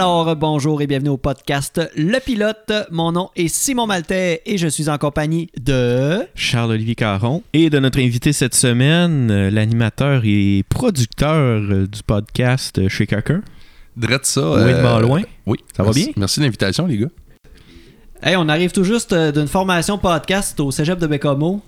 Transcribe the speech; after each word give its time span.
Alors, 0.00 0.34
bonjour 0.34 0.80
et 0.80 0.86
bienvenue 0.86 1.10
au 1.10 1.18
podcast 1.18 1.78
Le 1.94 2.18
Pilote. 2.20 2.72
Mon 2.90 3.12
nom 3.12 3.28
est 3.36 3.48
Simon 3.48 3.86
Maltais 3.86 4.40
et 4.46 4.56
je 4.56 4.66
suis 4.66 4.88
en 4.88 4.96
compagnie 4.96 5.50
de... 5.60 6.20
Charles-Olivier 6.34 6.94
Caron 6.94 7.42
et 7.52 7.68
de 7.68 7.78
notre 7.78 7.98
invité 7.98 8.32
cette 8.32 8.54
semaine, 8.54 9.50
l'animateur 9.50 10.22
et 10.24 10.64
producteur 10.70 11.60
du 11.86 12.02
podcast 12.06 12.88
chez 12.88 13.06
quelqu'un. 13.06 13.42
Drette 13.94 14.24
ça. 14.24 14.40
Louis 14.40 14.72
de 14.72 14.78
euh, 14.78 14.82
Malouin. 14.82 15.20
Oui. 15.44 15.58
Ça 15.76 15.82
va 15.82 15.92
bien? 15.92 16.06
Merci 16.16 16.40
de 16.40 16.46
l'invitation, 16.46 16.86
les 16.86 16.96
gars. 16.96 17.10
Hey, 18.22 18.36
on 18.36 18.48
arrive 18.48 18.72
tout 18.72 18.84
juste 18.84 19.12
euh, 19.12 19.32
d'une 19.32 19.48
formation 19.48 19.98
podcast 19.98 20.58
au 20.60 20.70
Cégep 20.70 20.98
de 20.98 21.08
Bécomo. 21.08 21.60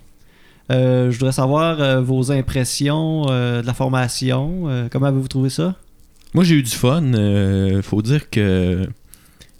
Euh, 0.70 1.10
je 1.10 1.18
voudrais 1.18 1.32
savoir 1.32 1.82
euh, 1.82 2.00
vos 2.00 2.32
impressions 2.32 3.26
de 3.26 3.66
la 3.66 3.74
formation. 3.74 4.88
Comment 4.90 5.08
avez-vous 5.08 5.28
trouvé 5.28 5.50
ça? 5.50 5.74
Moi, 6.34 6.44
j'ai 6.44 6.54
eu 6.56 6.62
du 6.62 6.70
fun. 6.70 7.02
euh, 7.14 7.82
faut 7.82 8.00
dire 8.02 8.30
que 8.30 8.86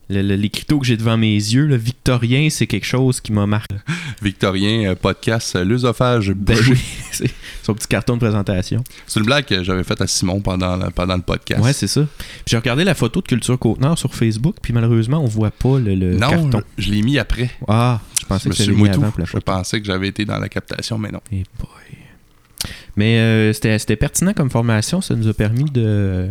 le- 0.09 0.23
le- 0.23 0.37
les 0.37 0.49
cryptos 0.51 0.79
que 0.79 0.87
j'ai 0.87 0.97
devant 0.97 1.17
mes 1.17 1.35
yeux, 1.35 1.67
le 1.67 1.77
victorien, 1.77 2.49
c'est 2.51 2.67
quelque 2.67 2.87
chose 2.87 3.21
qui 3.21 3.33
m'a 3.33 3.47
marqué. 3.47 3.77
Victorien, 4.23 4.91
euh, 4.91 4.95
podcast, 4.95 5.57
euh, 5.57 5.65
l'œsophage 5.65 6.31
Ben 6.33 6.57
bouché. 6.57 6.73
oui, 6.73 6.79
c'est 7.13 7.31
son 7.63 7.75
petit 7.75 7.89
carton 7.89 8.15
de 8.15 8.21
présentation. 8.21 8.85
C'est 9.07 9.21
une 9.21 9.27
blague 9.27 9.45
que 9.45 9.63
j'avais 9.65 9.85
faite 9.85 10.01
à 10.01 10.07
Simon 10.07 10.41
pendant, 10.41 10.77
la- 10.77 10.91
pendant 10.91 11.17
le 11.17 11.23
podcast. 11.23 11.63
Ouais, 11.63 11.73
c'est 11.73 11.87
ça. 11.87 12.03
Puis 12.19 12.45
j'ai 12.47 12.57
regardé 12.57 12.85
la 12.85 12.95
photo 12.95 13.21
de 13.21 13.27
Culture 13.27 13.59
Côte-Nord 13.59 13.99
sur 13.99 14.15
Facebook, 14.15 14.57
puis 14.63 14.73
malheureusement, 14.73 15.23
on 15.23 15.27
voit 15.27 15.51
pas 15.51 15.79
le, 15.79 15.95
le 15.95 16.17
non, 16.17 16.31
carton. 16.31 16.63
je 16.79 16.91
l'ai 16.91 17.03
mis 17.03 17.19
après. 17.19 17.51
Ah, 17.69 18.01
je 18.21 18.27
pensais 18.27 18.49
que 18.49 18.55
c'était 18.55 18.71
avant 18.91 19.13
je 19.25 19.39
pensais 19.39 19.81
que 19.81 19.87
j'avais 19.87 20.09
été 20.09 20.25
dans 20.25 20.39
la 20.39 20.49
captation, 20.49 20.99
mais 20.99 21.11
non. 21.11 21.21
Eh 21.33 21.45
boy. 21.59 22.69
Mais 22.97 23.19
euh, 23.19 23.53
c'était 23.53 23.97
pertinent 23.97 24.33
comme 24.35 24.51
formation. 24.51 25.01
Ça 25.01 25.15
nous 25.15 25.27
a 25.29 25.33
permis 25.35 25.65
de. 25.71 26.29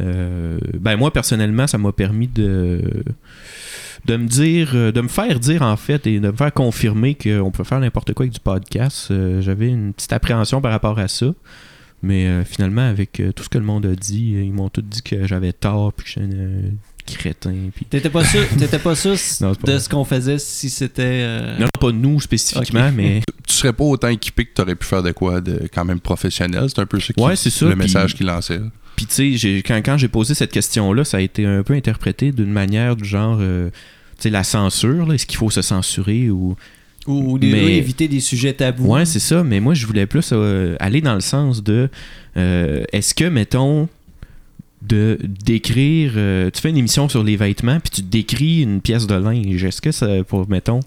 Euh, 0.00 0.58
ben, 0.78 0.96
moi, 0.96 1.12
personnellement, 1.12 1.66
ça 1.66 1.78
m'a 1.78 1.92
permis 1.92 2.28
de. 2.28 2.80
De 4.04 4.16
me 4.16 4.26
dire, 4.26 4.72
de 4.92 5.00
me 5.00 5.06
faire 5.06 5.38
dire 5.38 5.62
en 5.62 5.76
fait 5.76 6.08
et 6.08 6.18
de 6.18 6.28
me 6.30 6.36
faire 6.36 6.52
confirmer 6.52 7.14
qu'on 7.14 7.52
peut 7.52 7.62
faire 7.62 7.78
n'importe 7.78 8.12
quoi 8.14 8.24
avec 8.24 8.32
du 8.32 8.40
podcast. 8.40 9.08
Euh, 9.12 9.40
J'avais 9.40 9.68
une 9.68 9.92
petite 9.92 10.12
appréhension 10.12 10.60
par 10.60 10.72
rapport 10.72 10.98
à 10.98 11.06
ça. 11.06 11.26
Mais 12.02 12.26
euh, 12.26 12.44
finalement, 12.44 12.82
avec 12.82 13.20
euh, 13.20 13.30
tout 13.30 13.44
ce 13.44 13.48
que 13.48 13.58
le 13.58 13.64
monde 13.64 13.86
a 13.86 13.94
dit, 13.94 14.34
euh, 14.34 14.42
ils 14.42 14.52
m'ont 14.52 14.68
tous 14.70 14.80
dit 14.82 15.02
que 15.02 15.24
j'avais 15.28 15.52
tort 15.52 15.92
puis 15.92 16.04
que 16.04 16.10
j'étais 16.20 16.34
un 16.34 16.36
euh, 16.36 16.62
crétin. 17.06 17.54
Puis... 17.72 17.84
T'étais 17.84 18.10
pas 18.10 18.24
sûr, 18.24 18.42
t'étais 18.58 18.80
pas 18.80 18.96
sûr 18.96 19.14
Non, 19.40 19.54
pas 19.54 19.66
de 19.68 19.70
vrai. 19.72 19.80
ce 19.80 19.88
qu'on 19.88 20.04
faisait 20.04 20.38
si 20.40 20.68
c'était... 20.68 21.02
euh, 21.22 21.58
Non, 21.60 21.66
pas 21.80 21.92
nous 21.92 22.20
spécifiquement, 22.20 22.90
mais 22.92 23.20
Tu 23.46 23.54
serais 23.54 23.72
pas 23.72 23.84
autant 23.84 24.08
équipé 24.08 24.46
que 24.46 24.50
tu 24.52 24.62
aurais 24.62 24.74
pu 24.74 24.84
faire 24.84 25.04
de 25.04 25.12
quoi 25.12 25.40
de 25.40 25.68
quand 25.72 25.84
même 25.84 26.00
professionnel. 26.00 26.64
C'est 26.68 26.80
un 26.80 26.86
peu 26.86 26.98
ça 26.98 27.12
qui, 27.12 27.20
Ouais, 27.22 27.36
c'est 27.36 27.50
ça, 27.50 27.66
le 27.66 27.72
puis- 27.72 27.82
message 27.82 28.16
qu'il 28.16 28.26
lançait. 28.26 28.60
Puis 28.96 29.06
tu 29.06 29.38
sais, 29.38 29.56
quand, 29.66 29.76
quand 29.84 29.96
j'ai 29.96 30.08
posé 30.08 30.34
cette 30.34 30.52
question-là, 30.52 31.04
ça 31.04 31.16
a 31.16 31.20
été 31.20 31.44
un 31.46 31.62
peu 31.62 31.74
interprété 31.74 32.30
d'une 32.32 32.52
manière 32.52 32.94
du 32.96 33.04
genre, 33.04 33.38
euh, 33.40 33.70
tu 34.16 34.22
sais, 34.24 34.30
la 34.30 34.44
censure, 34.44 35.06
là, 35.06 35.14
est-ce 35.14 35.26
qu'il 35.26 35.38
faut 35.38 35.50
se 35.50 35.62
censurer 35.62 36.30
ou... 36.30 36.56
Ou, 37.08 37.32
ou 37.32 37.38
des- 37.38 37.50
Mais- 37.50 37.76
éviter 37.78 38.06
des 38.06 38.20
sujets 38.20 38.52
tabous. 38.52 38.86
Ouais, 38.86 39.04
c'est 39.04 39.18
ça, 39.18 39.42
mais 39.42 39.58
moi 39.58 39.74
je 39.74 39.86
voulais 39.86 40.06
plus 40.06 40.30
euh, 40.32 40.76
aller 40.78 41.00
dans 41.00 41.14
le 41.14 41.20
sens 41.20 41.60
de, 41.64 41.88
euh, 42.36 42.84
est-ce 42.92 43.12
que, 43.12 43.24
mettons, 43.24 43.88
de 44.82 45.18
d'écrire, 45.22 46.12
tu 46.52 46.60
fais 46.60 46.70
une 46.70 46.76
émission 46.76 47.08
sur 47.08 47.24
les 47.24 47.36
vêtements, 47.36 47.80
puis 47.80 47.90
tu 47.90 48.02
décris 48.02 48.62
une 48.62 48.80
pièce 48.80 49.06
de 49.08 49.14
linge, 49.16 49.64
est-ce 49.64 49.80
que 49.80 49.90
ça, 49.90 50.22
pour, 50.24 50.48
mettons, 50.48 50.78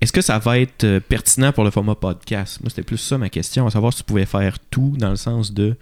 est-ce 0.00 0.12
que 0.12 0.20
ça 0.20 0.38
va 0.38 0.58
être 0.60 1.00
pertinent 1.08 1.52
pour 1.52 1.64
le 1.64 1.70
format 1.70 1.94
podcast? 1.96 2.58
Moi, 2.62 2.70
c'était 2.70 2.82
plus 2.82 2.98
ça 2.98 3.18
ma 3.18 3.28
question, 3.28 3.66
à 3.66 3.70
savoir 3.70 3.92
si 3.92 3.98
tu 3.98 4.04
pouvais 4.04 4.26
faire 4.26 4.58
tout 4.70 4.94
dans 4.96 5.10
le 5.10 5.16
sens 5.16 5.52
de 5.52 5.74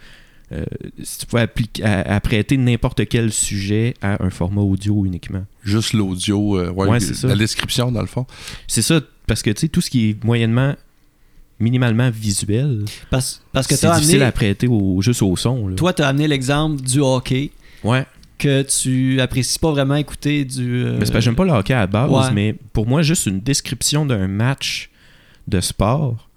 euh, 0.53 0.65
si 1.03 1.19
tu 1.19 1.27
pouvais 1.27 1.43
appliquer, 1.43 1.85
à- 1.85 2.15
apprêter 2.17 2.57
n'importe 2.57 3.07
quel 3.09 3.33
sujet 3.33 3.95
à 4.03 4.23
un 4.25 4.31
format 4.31 4.63
audio 4.63 5.05
uniquement. 5.05 5.45
Juste 5.63 5.93
l'audio, 5.93 6.59
euh, 6.59 6.71
ouais, 6.71 6.89
Ouais, 6.89 7.01
c'est 7.01 7.15
ça. 7.15 7.29
la 7.29 7.37
description 7.37 7.93
dans 7.93 8.01
le 8.01 8.07
fond. 8.09 8.27
C'est 8.67 8.83
ça, 8.83 9.01
parce 9.27 9.43
que 9.43 9.51
tu 9.51 9.61
sais, 9.61 9.69
tout 9.69 9.81
ce 9.81 9.91
qui 9.91 10.11
est 10.11 10.25
moyennement, 10.25 10.75
minimalement 11.61 12.11
visuel, 12.11 12.85
Parce, 13.11 13.43
parce 13.53 13.67
que 13.67 13.77
c'est 13.77 13.91
difficile 13.93 14.15
amené... 14.17 14.25
à 14.25 14.29
apprêter 14.29 14.67
au, 14.67 15.01
juste 15.03 15.23
au 15.23 15.37
son. 15.37 15.69
là. 15.69 15.77
Toi, 15.77 15.93
t'as 15.93 16.09
amené 16.09 16.27
l'exemple 16.27 16.81
du 16.83 17.01
hockey 17.01 17.51
Ouais, 17.85 18.07
que 18.39 18.63
tu 18.63 19.21
apprécies 19.21 19.59
pas 19.59 19.71
vraiment 19.71 19.97
écouter 19.97 20.45
du... 20.45 20.85
euh, 20.85 20.85
mais 20.85 20.93
c'est 20.93 20.99
parce 20.99 21.11
que 21.13 21.21
j'aime 21.21 21.37
pas 21.37 21.45
le 21.45 21.53
hockey 21.53 21.75
à 21.75 21.81
la 21.81 21.87
base, 21.87 22.11
ouais. 22.11 22.33
mais 22.35 22.57
pour 22.73 22.87
moi, 22.87 23.03
juste 23.03 23.27
une 23.27 23.41
description 23.41 24.07
d'un 24.07 24.27
match 24.27 24.91
de 25.49 25.61
sport, 25.61 26.29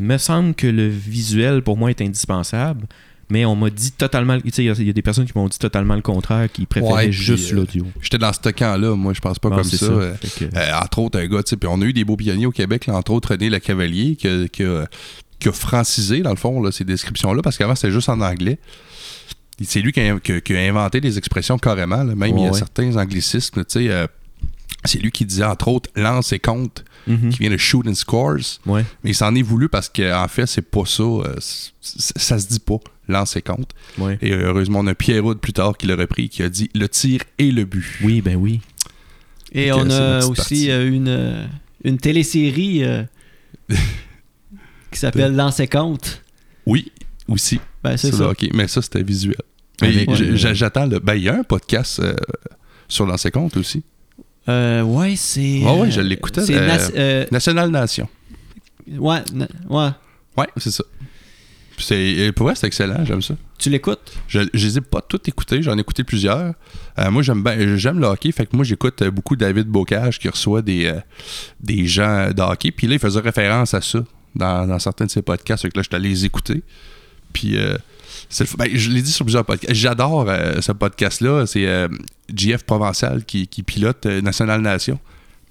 me 0.00 0.16
semble 0.18 0.54
que 0.54 0.66
le 0.66 0.88
visuel 0.88 1.62
pour 1.62 1.76
moi 1.76 1.90
est 1.90 2.00
indispensable. 2.00 2.86
Mais 3.30 3.44
on 3.44 3.54
m'a 3.56 3.68
dit 3.70 3.92
totalement. 3.92 4.40
Tu 4.40 4.50
sais, 4.50 4.62
il 4.62 4.66
y 4.66 4.70
a- 4.70 4.74
il 4.78 4.86
y, 4.86 4.90
a 4.90 4.92
des 4.92 5.02
personnes 5.02 5.26
qui 5.26 5.32
m'ont 5.36 5.48
dit 5.48 5.58
totalement 5.58 5.94
le 5.94 6.02
contraire, 6.02 6.50
qui 6.50 6.64
préféraient 6.66 7.06
Ouais, 7.06 7.12
juste 7.12 7.52
euh, 7.52 7.56
l'audio. 7.56 7.86
J'étais 8.00 8.16
dans 8.18 8.32
ce 8.32 8.48
camp-là, 8.48 8.96
moi, 8.96 9.12
je 9.12 9.20
pense 9.20 9.38
pas 9.38 9.50
Bon, 9.50 9.56
comme 9.56 9.64
ça. 9.64 9.76
ça. 9.76 9.84
euh, 9.86 10.14
que- 10.38 10.44
Euh, 10.46 10.78
entre 10.82 10.98
autres, 11.00 11.18
un 11.20 11.26
gars, 11.26 11.42
tu 11.42 11.50
sais, 11.50 11.56
puis 11.56 11.68
on 11.70 11.80
a 11.82 11.84
eu 11.84 11.92
des 11.92 12.04
beaux 12.04 12.16
pionniers 12.16 12.46
au 12.46 12.50
Québec, 12.52 12.86
là, 12.86 12.94
entre 12.96 13.12
autres 13.12 13.30
René 13.32 13.50
Le 13.50 13.58
Cavalier, 13.58 14.16
qui 14.16 14.28
a, 14.28 14.48
qui 14.48 14.64
a- 14.64 14.86
qui 15.38 15.48
a 15.48 15.52
francisé, 15.52 16.20
dans 16.22 16.30
le 16.30 16.36
fond, 16.36 16.60
là, 16.62 16.72
ces 16.72 16.84
descriptions-là, 16.84 17.42
parce 17.42 17.56
qu'avant, 17.58 17.74
c'était 17.74 17.92
juste 17.92 18.08
en 18.08 18.20
anglais. 18.20 18.58
C'est 19.62 19.80
lui 19.80 19.92
qui 19.92 20.00
a, 20.00 20.18
qui 20.20 20.56
inventé 20.56 21.00
des 21.00 21.18
expressions 21.18 21.58
carrément, 21.58 22.02
là. 22.04 22.14
même 22.14 22.36
il 22.38 22.42
y 22.44 22.46
a 22.46 22.50
Ouais, 22.52 22.58
certains 22.58 22.96
anglicismes, 22.96 23.64
tu 23.64 23.88
sais. 23.88 24.06
c'est 24.84 24.98
lui 25.00 25.10
qui 25.10 25.24
disait, 25.26 25.44
entre 25.44 25.68
autres, 25.68 25.90
lance 25.96 26.32
et 26.32 26.38
compte, 26.38 26.84
Mhm. 27.06 27.30
qui 27.30 27.38
vient 27.40 27.50
de 27.50 27.56
shoot 27.56 27.86
and 27.86 27.94
scores. 27.94 28.38
Ouais. 28.66 28.84
Mais 29.02 29.10
il 29.10 29.14
s'en 29.14 29.34
est 29.34 29.42
voulu 29.42 29.68
parce 29.68 29.88
qu'en 29.88 30.28
fait, 30.28 30.46
c'est 30.46 30.62
pas 30.62 30.84
ça. 30.86 31.02
euh, 31.02 31.34
ça 31.80 32.38
se 32.38 32.46
dit 32.46 32.60
pas, 32.60 32.78
compte. 33.44 33.70
Ouais. 33.98 34.18
Et 34.22 34.32
heureusement, 34.32 34.80
on 34.80 34.86
a 34.86 34.94
Pierrot 34.94 35.34
plus 35.36 35.52
tard 35.52 35.76
qui 35.76 35.86
l'a 35.86 35.96
repris, 35.96 36.28
qui 36.28 36.42
a 36.42 36.48
dit 36.48 36.70
le 36.74 36.88
tir 36.88 37.20
et 37.38 37.50
le 37.50 37.64
but. 37.64 37.84
Oui, 38.02 38.20
ben 38.20 38.36
oui. 38.36 38.60
Et 39.52 39.72
on 39.72 39.88
a 39.90 40.18
aussi 40.18 40.32
partie. 40.34 40.70
euh, 40.70 40.88
une, 40.88 41.08
euh, 41.08 41.46
une 41.84 41.96
télésérie 41.98 42.84
euh, 42.84 43.02
qui 44.90 44.98
s'appelle 44.98 45.34
Lance 45.34 45.60
et 45.60 45.66
compte. 45.68 46.22
Oui, 46.66 46.92
aussi. 47.28 47.60
Ben, 47.82 47.96
c'est 47.96 48.12
ça. 48.12 48.28
hockey. 48.28 48.50
Mais 48.54 48.68
ça, 48.68 48.82
c'était 48.82 49.02
visuel. 49.02 49.36
Euh, 49.82 50.36
j'attends 50.54 50.86
le. 50.86 50.98
Ben, 50.98 51.14
il 51.14 51.22
y 51.22 51.28
a 51.28 51.36
un 51.36 51.44
podcast 51.44 52.00
euh, 52.00 52.14
sur 52.88 53.06
l'ancien 53.06 53.30
compte 53.30 53.56
aussi. 53.56 53.84
Euh, 54.48 54.82
ouais, 54.82 55.14
c'est. 55.16 55.62
Ouais, 55.62 55.78
ouais, 55.80 55.88
euh, 55.88 55.90
je 55.90 56.00
l'écoutais, 56.00 56.44
C'est 56.44 56.56
euh, 56.56 56.78
euh, 56.96 57.26
National 57.30 57.70
Nation. 57.70 58.08
ouais, 58.90 59.20
na- 59.32 59.48
ouais. 59.68 59.90
Ouais, 60.36 60.46
c'est 60.56 60.70
ça. 60.70 60.84
C'est, 61.78 62.32
pour 62.34 62.46
vrai, 62.46 62.54
c'est 62.54 62.66
excellent, 62.66 63.04
j'aime 63.04 63.22
ça. 63.22 63.34
Tu 63.58 63.70
l'écoutes? 63.70 64.12
Je, 64.26 64.40
je 64.54 64.66
les 64.66 64.78
ai 64.78 64.80
pas 64.80 65.00
toutes 65.00 65.28
écoutées, 65.28 65.62
j'en 65.62 65.76
ai 65.76 65.80
écouté 65.80 66.04
plusieurs. 66.04 66.54
Euh, 66.98 67.10
moi, 67.10 67.22
j'aime 67.22 67.42
bien, 67.42 67.76
j'aime 67.76 67.98
le 67.98 68.06
hockey, 68.06 68.32
fait 68.32 68.46
que 68.46 68.56
moi, 68.56 68.64
j'écoute 68.64 69.02
euh, 69.02 69.10
beaucoup 69.10 69.36
David 69.36 69.66
Bocage 69.66 70.18
qui 70.18 70.28
reçoit 70.28 70.62
des, 70.62 70.86
euh, 70.86 71.00
des 71.60 71.86
gens 71.86 72.30
de 72.30 72.42
hockey. 72.42 72.70
Puis 72.70 72.86
là, 72.86 72.94
il 72.94 72.98
faisait 72.98 73.20
référence 73.20 73.74
à 73.74 73.80
ça 73.80 74.00
dans, 74.34 74.66
dans 74.66 74.78
certains 74.78 75.06
de 75.06 75.10
ses 75.10 75.22
podcasts, 75.22 75.62
fait 75.62 75.70
que 75.70 75.78
là, 75.78 75.82
je 75.82 75.88
suis 75.88 75.96
allé 75.96 76.08
les 76.08 76.24
écouter. 76.24 76.62
Puis, 77.32 77.56
euh, 77.56 77.76
le 78.40 78.56
ben, 78.56 78.68
je 78.72 78.90
l'ai 78.90 79.02
dit 79.02 79.12
sur 79.12 79.24
plusieurs 79.24 79.44
podcasts. 79.44 79.74
J'adore 79.74 80.26
ce 80.60 80.72
podcast-là. 80.72 81.46
C'est 81.46 81.88
JF 82.34 82.64
Provençal 82.64 83.24
qui, 83.24 83.46
qui 83.46 83.62
pilote 83.62 84.06
National 84.06 84.60
Nation. 84.60 84.98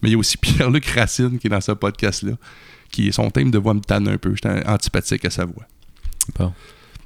Mais 0.02 0.10
il 0.10 0.12
y 0.14 0.16
a 0.16 0.18
aussi 0.18 0.38
Pierre-Luc 0.42 0.86
Racine 0.88 1.40
qui 1.40 1.48
est 1.48 1.50
dans 1.50 1.62
ce 1.62 1.72
podcast-là. 1.72 2.34
Qui 2.92 3.12
son 3.14 3.30
thème 3.30 3.52
de 3.52 3.58
voix 3.58 3.74
me 3.74 3.82
tanne 3.82 4.08
un 4.08 4.18
peu. 4.18 4.34
J'étais 4.34 4.66
antipathique 4.68 5.26
à 5.26 5.30
sa 5.30 5.46
voix. 5.46 5.66
Bon. 6.38 6.54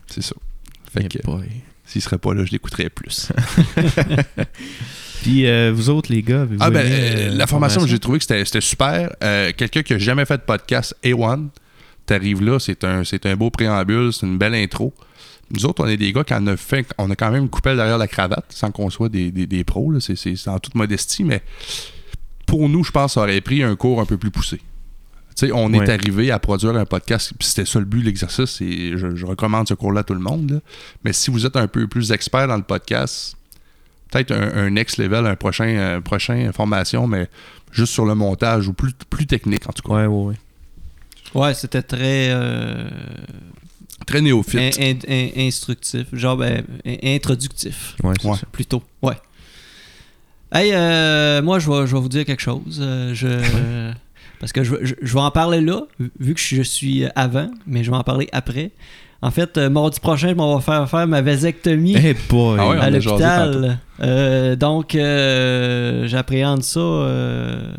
C'est 0.07 0.21
ça. 0.23 0.35
Fait 0.91 1.06
Eh 1.06 1.07
que 1.07 1.19
s'il 1.85 2.01
serait 2.01 2.18
pas 2.18 2.33
là, 2.33 2.45
je 2.45 2.51
l'écouterais 2.51 2.89
plus. 2.89 3.31
Puis 5.21 5.45
euh, 5.45 5.71
vous 5.73 5.89
autres, 5.89 6.12
les 6.12 6.23
gars, 6.23 6.47
Ah 6.59 6.69
ben, 6.69 6.79
euh, 6.79 7.29
euh, 7.29 7.35
la 7.35 7.47
formation, 7.47 7.85
j'ai 7.85 8.00
trouvé 8.00 8.19
que 8.19 8.25
c'était 8.25 8.62
super. 8.62 9.13
Euh, 9.23 9.51
Quelqu'un 9.56 9.83
qui 9.83 9.94
a 9.94 9.97
jamais 10.00 10.25
fait 10.25 10.38
de 10.38 10.44
podcast, 10.44 10.95
A1, 11.03 11.47
t'arrives 12.06 12.41
là, 12.41 12.59
c'est 12.59 12.83
un, 12.83 13.03
c'est 13.03 13.25
un 13.25 13.35
beau 13.35 13.50
préambule, 13.50 14.12
c'est 14.13 14.25
une 14.25 14.38
belle 14.38 14.56
intro. 14.56 14.94
Nous 15.51 15.65
autres, 15.65 15.83
on 15.83 15.88
est 15.88 15.97
des 15.97 16.13
gars 16.13 16.24
qui 16.24 16.33
en 16.33 16.47
a 16.47 16.56
fait, 16.57 16.88
on 16.97 17.12
a 17.12 17.15
quand 17.15 17.29
même 17.29 17.44
une 17.44 17.50
coupelle 17.50 17.75
derrière 17.75 17.97
la 17.97 18.07
cravate, 18.07 18.45
sans 18.50 18.71
qu'on 18.71 18.89
soit 18.89 19.09
des, 19.09 19.31
des, 19.31 19.45
des 19.45 19.63
pros, 19.63 19.91
là. 19.91 20.00
c'est 20.00 20.47
en 20.47 20.59
toute 20.59 20.75
modestie, 20.75 21.24
mais 21.24 21.41
pour 22.47 22.67
nous, 22.69 22.83
je 22.83 22.91
pense 22.91 23.12
que 23.12 23.13
ça 23.15 23.21
aurait 23.21 23.41
pris 23.41 23.62
un 23.62 23.75
cours 23.75 24.01
un 24.01 24.06
peu 24.06 24.17
plus 24.17 24.31
poussé. 24.31 24.62
On 25.53 25.73
Ouais. 25.73 25.85
est 25.85 25.89
arrivé 25.89 26.29
à 26.31 26.39
produire 26.39 26.75
un 26.75 26.85
podcast, 26.85 27.31
puis 27.39 27.47
c'était 27.47 27.65
ça 27.65 27.79
le 27.79 27.85
but 27.85 28.01
de 28.01 28.05
l'exercice, 28.05 28.61
et 28.61 28.97
je, 28.97 29.15
je 29.15 29.25
recommande 29.25 29.67
ce 29.67 29.73
cours-là 29.73 30.01
à 30.01 30.03
tout 30.03 30.13
le 30.13 30.19
monde. 30.19 30.51
là. 30.51 30.59
Mais 31.03 31.13
si 31.13 31.31
vous 31.31 31.45
êtes 31.45 31.55
un 31.55 31.67
peu 31.67 31.88
plus 31.88 32.11
expert 32.11 32.47
dans 32.47 32.57
le 32.57 32.63
podcast, 32.63 33.35
peut-être 34.11 34.31
un, 34.31 34.65
un 34.65 34.69
next 34.69 34.97
level, 34.97 35.25
un 35.25 35.35
prochain, 35.35 35.95
un 35.95 36.01
prochain 36.01 36.51
formation, 36.53 37.07
mais 37.07 37.29
juste 37.71 37.93
sur 37.93 38.05
le 38.05 38.13
montage 38.15 38.67
ou 38.67 38.73
plus, 38.73 38.91
plus 39.09 39.25
technique 39.25 39.67
en 39.67 39.71
tout 39.71 39.83
cas. 39.88 39.93
Ouais, 39.95 40.05
ouais, 40.05 40.23
ouais. 40.25 40.35
Ouais, 41.33 41.53
c'était 41.53 41.81
très 41.81 42.29
euh, 42.31 42.89
Très 44.05 44.19
néophyte. 44.19 44.77
in- 44.79 44.97
in- 45.07 45.07
in- 45.07 45.47
instructif, 45.47 46.07
genre 46.13 46.35
ben, 46.35 46.63
in- 46.85 47.15
introductif 47.15 47.95
Ouais, 48.03 48.13
c'est 48.21 48.27
Ouais. 48.27 48.35
ça. 48.35 48.45
plutôt. 48.51 48.83
Ouais. 49.01 49.13
Hey, 50.53 50.71
euh, 50.73 51.41
moi, 51.41 51.59
je 51.59 51.69
vais, 51.71 51.88
je 51.88 51.95
vais 51.95 52.01
vous 52.01 52.09
dire 52.09 52.25
quelque 52.25 52.41
chose. 52.41 52.79
Euh, 52.81 53.13
je, 53.13 53.93
parce 54.41 54.51
que 54.51 54.63
je, 54.65 54.73
je- 54.81 54.95
je 55.01 55.13
vais 55.13 55.19
en 55.21 55.31
parler 55.31 55.61
là, 55.61 55.83
vu 56.19 56.33
que 56.33 56.39
je 56.41 56.61
suis 56.63 57.05
avant, 57.15 57.49
mais 57.65 57.85
je 57.85 57.91
vais 57.91 57.95
en 57.97 58.03
parler 58.03 58.27
après. 58.33 58.71
En 59.21 59.29
fait, 59.31 59.57
euh, 59.59 59.69
mardi 59.69 59.99
prochain, 59.99 60.29
je 60.29 60.33
m'en 60.33 60.57
vais 60.57 60.63
faire 60.63 60.89
faire 60.89 61.05
ma 61.07 61.21
vasectomie 61.21 61.95
Eh 62.03 62.15
boy! 62.27 62.57
Ah 62.59 62.69
ouais, 62.69 62.77
à 62.79 62.89
l'hôpital. 62.89 63.77
Euh, 64.01 64.55
donc, 64.55 64.95
euh, 64.95 66.07
j'appréhende 66.07 66.63
ça 66.63 66.79
euh, 66.79 67.71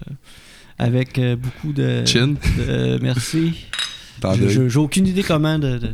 avec 0.78 1.18
euh, 1.18 1.34
beaucoup 1.36 1.72
de. 1.72 2.04
Chin. 2.06 2.34
de- 2.58 2.98
merci. 3.02 3.54
J'ai 4.70 4.78
aucune 4.78 5.06
idée 5.08 5.24
comment 5.24 5.58
de, 5.58 5.78
de- 5.78 5.90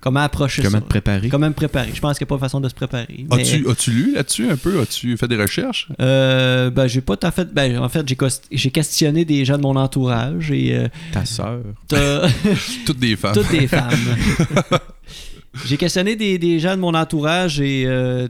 comment 0.00 0.20
approcher 0.20 0.62
Comment 0.62 0.78
ça? 0.78 0.82
te 0.82 0.88
préparer? 0.88 1.28
Comment 1.28 1.48
me 1.48 1.52
préparer? 1.54 1.90
Je 1.94 2.00
pense 2.00 2.18
qu'il 2.18 2.24
n'y 2.24 2.28
a 2.28 2.30
pas 2.30 2.34
de 2.36 2.40
façon 2.40 2.60
de 2.60 2.68
se 2.68 2.74
préparer. 2.74 3.26
mais- 3.30 3.40
As-tu 3.42 3.68
as-tu 3.68 3.90
lu 3.90 4.14
là-dessus 4.14 4.48
un 4.50 4.56
peu? 4.56 4.80
As-tu 4.80 5.16
fait 5.16 5.28
des 5.28 5.36
recherches? 5.36 5.88
Euh, 6.00 6.70
ben, 6.70 6.86
j'ai 6.86 7.00
pas 7.00 7.16
tout 7.16 7.26
à 7.26 7.30
fait. 7.30 7.52
Ben, 7.52 7.78
en 7.78 7.88
fait, 7.88 8.06
j'ai 8.52 8.70
questionné 8.70 9.24
des 9.24 9.44
gens 9.44 9.56
de 9.56 9.62
mon 9.62 9.76
entourage 9.76 10.50
et 10.50 10.74
euh, 10.76 10.88
Ta 11.12 11.24
sœur. 11.24 11.60
Toutes 12.86 12.98
des 12.98 13.16
femmes. 13.16 13.34
toutes 13.34 13.50
des 13.50 13.66
femmes. 13.66 13.90
j'ai 15.66 15.76
questionné 15.76 16.16
des, 16.16 16.38
des 16.38 16.58
gens 16.60 16.74
de 16.76 16.80
mon 16.80 16.94
entourage 16.94 17.60
et 17.60 17.84
euh, 17.86 18.28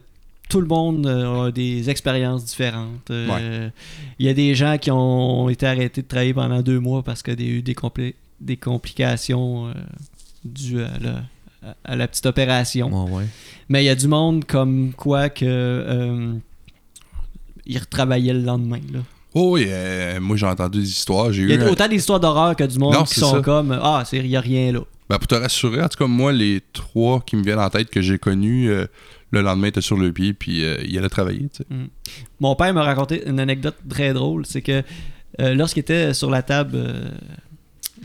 tout 0.48 0.60
le 0.60 0.66
monde 0.66 1.06
a 1.06 1.50
des 1.50 1.90
expériences 1.90 2.44
différentes. 2.44 3.10
Il 3.10 4.26
y 4.26 4.28
a 4.28 4.34
des 4.34 4.54
gens 4.54 4.78
qui 4.78 4.90
ont 4.90 5.48
été 5.48 5.66
arrêtés 5.66 6.02
de 6.02 6.06
travailler 6.06 6.34
pendant 6.34 6.62
deux 6.62 6.80
mois 6.80 7.02
parce 7.02 7.22
qu'il 7.22 7.40
y 7.40 7.44
a 7.46 7.50
eu 7.58 7.62
des, 7.62 7.74
compli- 7.74 8.14
des 8.40 8.56
complications 8.56 9.72
dues 10.44 10.82
à 10.82 10.90
la, 11.00 11.22
à 11.84 11.96
la 11.96 12.08
petite 12.08 12.26
opération. 12.26 12.88
Ouais, 13.06 13.10
ouais. 13.18 13.24
Mais 13.68 13.82
il 13.82 13.86
y 13.86 13.90
a 13.90 13.94
du 13.94 14.08
monde 14.08 14.44
comme 14.44 14.92
quoi 14.96 15.28
que 15.28 15.44
euh, 15.46 16.34
ils 17.66 17.78
retravaillaient 17.78 18.34
le 18.34 18.42
lendemain. 18.42 18.80
Là. 18.92 19.00
Oh 19.34 19.52
oui, 19.54 19.66
euh, 19.68 20.18
moi 20.20 20.36
j'ai 20.36 20.46
entendu 20.46 20.78
des 20.80 20.88
histoires. 20.88 21.32
J'ai 21.32 21.42
Il 21.42 21.50
y 21.50 21.54
eu 21.54 21.60
a 21.60 21.64
un- 21.66 21.70
autant 21.70 21.88
d'histoires 21.88 22.20
d'horreur 22.20 22.56
que 22.56 22.64
du 22.64 22.78
monde 22.78 22.94
Non, 22.94 23.04
qui 23.04 23.14
c'est 23.14 23.20
sont 23.20 23.34
ça. 23.36 23.40
comme 23.42 23.78
Ah, 23.82 24.02
il 24.12 24.22
n'y 24.26 24.36
a 24.36 24.40
rien 24.40 24.72
là. 24.72 24.80
Ben, 25.10 25.16
pour 25.18 25.26
te 25.26 25.34
rassurer, 25.34 25.82
en 25.82 25.88
tout 25.88 25.96
cas, 25.98 26.06
moi, 26.06 26.32
les 26.32 26.60
trois 26.72 27.20
qui 27.20 27.36
me 27.36 27.42
viennent 27.42 27.58
en 27.58 27.70
tête 27.70 27.88
que 27.88 28.02
j'ai 28.02 28.18
connus, 28.18 28.68
euh, 28.70 28.86
le 29.30 29.40
lendemain, 29.40 29.68
étaient 29.68 29.80
sur 29.80 29.96
le 29.96 30.12
pied, 30.12 30.34
puis 30.34 30.62
euh, 30.64 30.76
il 30.86 30.98
allait 30.98 31.08
travailler. 31.08 31.48
sais. 31.52 31.64
Mon 32.40 32.54
père 32.56 32.72
m'a 32.74 32.82
raconté 32.82 33.26
une 33.26 33.40
anecdote 33.40 33.76
très 33.88 34.12
drôle. 34.12 34.44
C'est 34.44 34.60
que 34.62 34.82
euh, 35.40 35.54
lorsqu'il 35.54 35.80
était 35.80 36.12
sur 36.14 36.30
la 36.30 36.42
table 36.42 36.72
euh, 36.74 37.10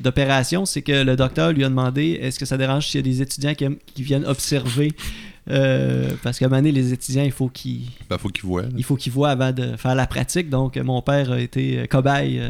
d'opération, 0.01 0.65
c'est 0.65 0.81
que 0.81 1.03
le 1.03 1.15
docteur 1.15 1.51
lui 1.51 1.63
a 1.63 1.69
demandé 1.69 2.17
est-ce 2.21 2.39
que 2.39 2.45
ça 2.45 2.57
dérange 2.57 2.87
s'il 2.87 2.99
y 3.05 3.09
a 3.09 3.11
des 3.11 3.21
étudiants 3.21 3.53
qui, 3.53 3.63
aiment- 3.65 3.77
qui 3.93 4.03
viennent 4.03 4.25
observer 4.25 4.91
Euh, 5.49 6.11
parce 6.23 6.39
qu'à 6.39 6.45
un 6.45 6.47
moment 6.47 6.61
donné, 6.61 6.71
les 6.71 6.93
étudiants, 6.93 7.23
il 7.25 7.31
faut 7.33 7.49
qu'ils 7.49 7.81
Ben, 8.09 8.17
faut 8.17 8.29
qu'ils 8.29 8.45
voient. 8.45 8.61
là. 8.61 8.69
il 8.77 8.83
faut 8.85 8.95
qu'ils 8.95 9.11
voient 9.11 9.31
avant 9.31 9.51
de 9.51 9.75
faire 9.75 9.93
la 9.93 10.07
pratique. 10.07 10.49
Donc, 10.49 10.77
euh, 10.77 10.83
mon 10.85 11.01
père 11.01 11.33
a 11.33 11.39
été 11.41 11.79
euh, 11.79 11.85
cobaye 11.85 12.39
euh, 12.39 12.49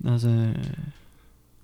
dans 0.00 0.26
un, 0.26 0.48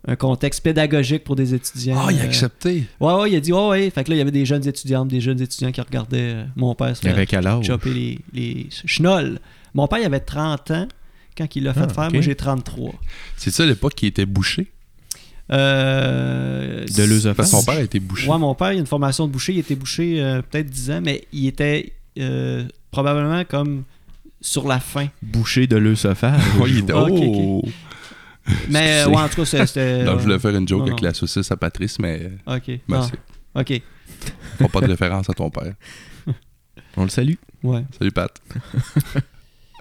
un 0.06 0.14
contexte 0.14 0.62
pédagogique 0.62 1.25
pour 1.25 1.35
des 1.35 1.55
étudiants. 1.55 1.96
Ah, 2.06 2.12
il 2.12 2.20
a 2.20 2.23
Euh, 2.23 2.26
accepté. 2.26 2.85
Ouais, 3.00 3.14
ouais, 3.14 3.31
il 3.32 3.37
a 3.37 3.40
dit, 3.40 3.52
ouais, 3.52 3.67
ouais. 3.69 3.90
Fait 3.90 4.05
que 4.05 4.11
là, 4.11 4.14
il 4.14 4.19
y 4.19 4.23
avait 4.23 4.31
des 4.31 4.46
jeunes 4.46 4.64
étudiantes, 4.67 5.08
des 5.08 5.20
jeunes 5.20 5.40
étudiants 5.40 5.73
qui 5.73 5.81
regardaient 5.81 6.35
euh, 6.35 6.44
mon 6.55 6.73
père 6.76 6.96
se 6.96 7.02
faire 7.02 7.11
choper 7.64 7.93
les, 7.93 8.19
les 8.32 8.69
chenolles. 8.87 9.40
Mon 9.75 9.88
père, 9.88 9.99
il 9.99 10.05
avait 10.05 10.20
30 10.20 10.70
ans 10.70 10.87
quand 11.37 11.56
il 11.56 11.64
l'a 11.64 11.75
fait 11.75 11.81
Ah, 11.82 11.88
faire. 11.88 12.12
Moi, 12.12 12.20
j'ai 12.23 12.37
33. 12.37 12.94
C'est 13.37 13.50
ça 13.50 13.67
l'époque 13.67 13.96
qui 13.96 14.06
était 14.06 14.25
bouché. 14.25 14.69
Euh, 15.50 16.85
De 16.85 17.33
que 17.35 17.43
son 17.45 17.62
père 17.65 17.77
a 17.77 17.81
été 17.83 18.00
bouché. 18.00 18.29
Ouais, 18.29 18.39
mon 18.39 18.55
père, 18.55 18.73
il 18.73 18.77
a 18.77 18.81
une 18.81 18.87
formation 18.87 19.27
de 19.27 19.33
boucher. 19.33 19.55
Il 19.55 19.59
était 19.61 19.75
bouché 19.77 20.23
euh, 20.23 20.43
peut-être 20.43 20.69
10 20.69 20.91
ans, 20.91 21.00
mais 21.03 21.25
il 21.33 21.47
était 21.47 21.93
euh, 22.19 22.65
probablement 22.91 23.45
comme 23.45 23.85
sur 24.41 24.69
la 24.69 24.79
fin. 24.81 25.09
Bouché 25.23 25.67
de 25.67 25.77
l'œsophage. 25.77 26.41
Ouais, 26.61 26.71
il 26.71 26.79
était. 26.79 26.93
Ok, 26.93 27.11
ok. 27.11 27.23
Oh! 27.23 27.62
Mais 28.69 29.03
euh, 29.05 29.09
ouais, 29.09 29.17
en 29.17 29.29
tout 29.29 29.37
cas, 29.45 29.45
c'était. 29.67 30.03
Non, 30.05 30.19
je 30.19 30.23
voulais 30.23 30.35
euh, 30.35 30.39
faire 30.39 30.55
une 30.56 30.67
joke 30.69 30.81
non, 30.81 30.87
avec 30.87 31.03
non. 31.03 31.09
la 31.09 31.15
saucisse 31.15 31.50
à 31.50 31.56
Patrice, 31.56 31.99
mais 31.99 32.31
Ok. 32.47 32.67
ben, 32.67 32.81
non, 32.89 33.03
c'est- 33.03 33.75
ok. 33.75 33.83
faut 34.59 34.69
pas 34.69 34.81
de 34.81 34.87
référence 34.87 35.29
à 35.31 35.33
ton 35.35 35.50
père. 35.50 35.75
On 36.97 37.05
le 37.05 37.11
salue. 37.11 37.35
Ouais. 37.62 37.85
Salut 37.99 38.12
Pat. 38.12 38.31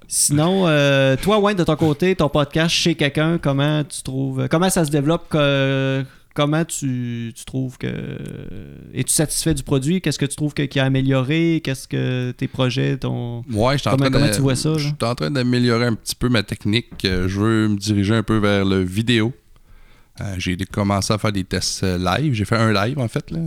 Sinon, 0.07 0.68
euh, 0.68 1.15
toi, 1.21 1.39
Wayne, 1.39 1.57
de 1.57 1.63
ton 1.63 1.75
côté, 1.75 2.15
ton 2.15 2.30
podcast 2.30 2.74
chez 2.74 2.95
quelqu'un, 2.95 3.38
comment 3.38 3.83
tu 3.83 4.01
trouves. 4.04 4.48
Comment 4.50 4.69
ça 4.69 4.86
se 4.86 4.92
développe 4.92 5.27
que- 5.30 6.04
Comment 6.33 6.63
tu, 6.65 7.33
tu 7.36 7.45
trouves 7.45 7.80
que. 7.80 7.88
Es-tu 8.94 9.12
satisfait 9.12 9.56
du 9.56 9.63
produit? 9.63 10.01
Qu'est-ce 10.01 10.19
que 10.19 10.25
tu 10.27 10.36
trouves 10.36 10.54
que- 10.54 10.62
qui 10.62 10.80
a 10.80 10.86
amélioré? 10.86 11.62
Qu'est-ce 11.63 11.88
que 11.88 12.30
tes 12.30 12.48
projets, 12.48 12.95
ton. 12.98 13.39
Ouais, 13.51 13.74
je 13.74 13.80
suis 13.80 13.88
en 13.88 13.94
Comment- 13.94 14.04
train 14.04 14.12
comment 14.12 14.27
de- 14.27 14.36
tu 14.36 14.42
vois 14.42 14.56
ça? 14.56 14.77
Je 14.77 14.83
suis 14.89 14.94
en 15.01 15.15
train 15.15 15.31
d'améliorer 15.31 15.88
un 15.88 15.95
petit 15.95 16.13
peu 16.13 16.30
ma 16.30 16.44
technique. 16.44 17.04
Euh, 17.06 17.27
Je 17.27 17.39
veux 17.39 17.68
me 17.69 17.75
diriger 17.75 18.13
un 18.13 18.21
peu 18.21 18.38
vers 18.38 18.65
le 18.65 18.81
vidéo. 18.83 19.33
Euh, 20.21 20.36
j'ai 20.38 20.56
commencé 20.57 21.12
à 21.12 21.18
faire 21.18 21.31
des 21.31 21.44
tests 21.44 21.83
euh, 21.83 21.98
live. 21.98 22.33
J'ai 22.36 22.45
fait 22.45 22.56
un 22.57 22.71
live 22.71 23.00
en 23.00 23.07
fait 23.07 23.31
là. 23.31 23.39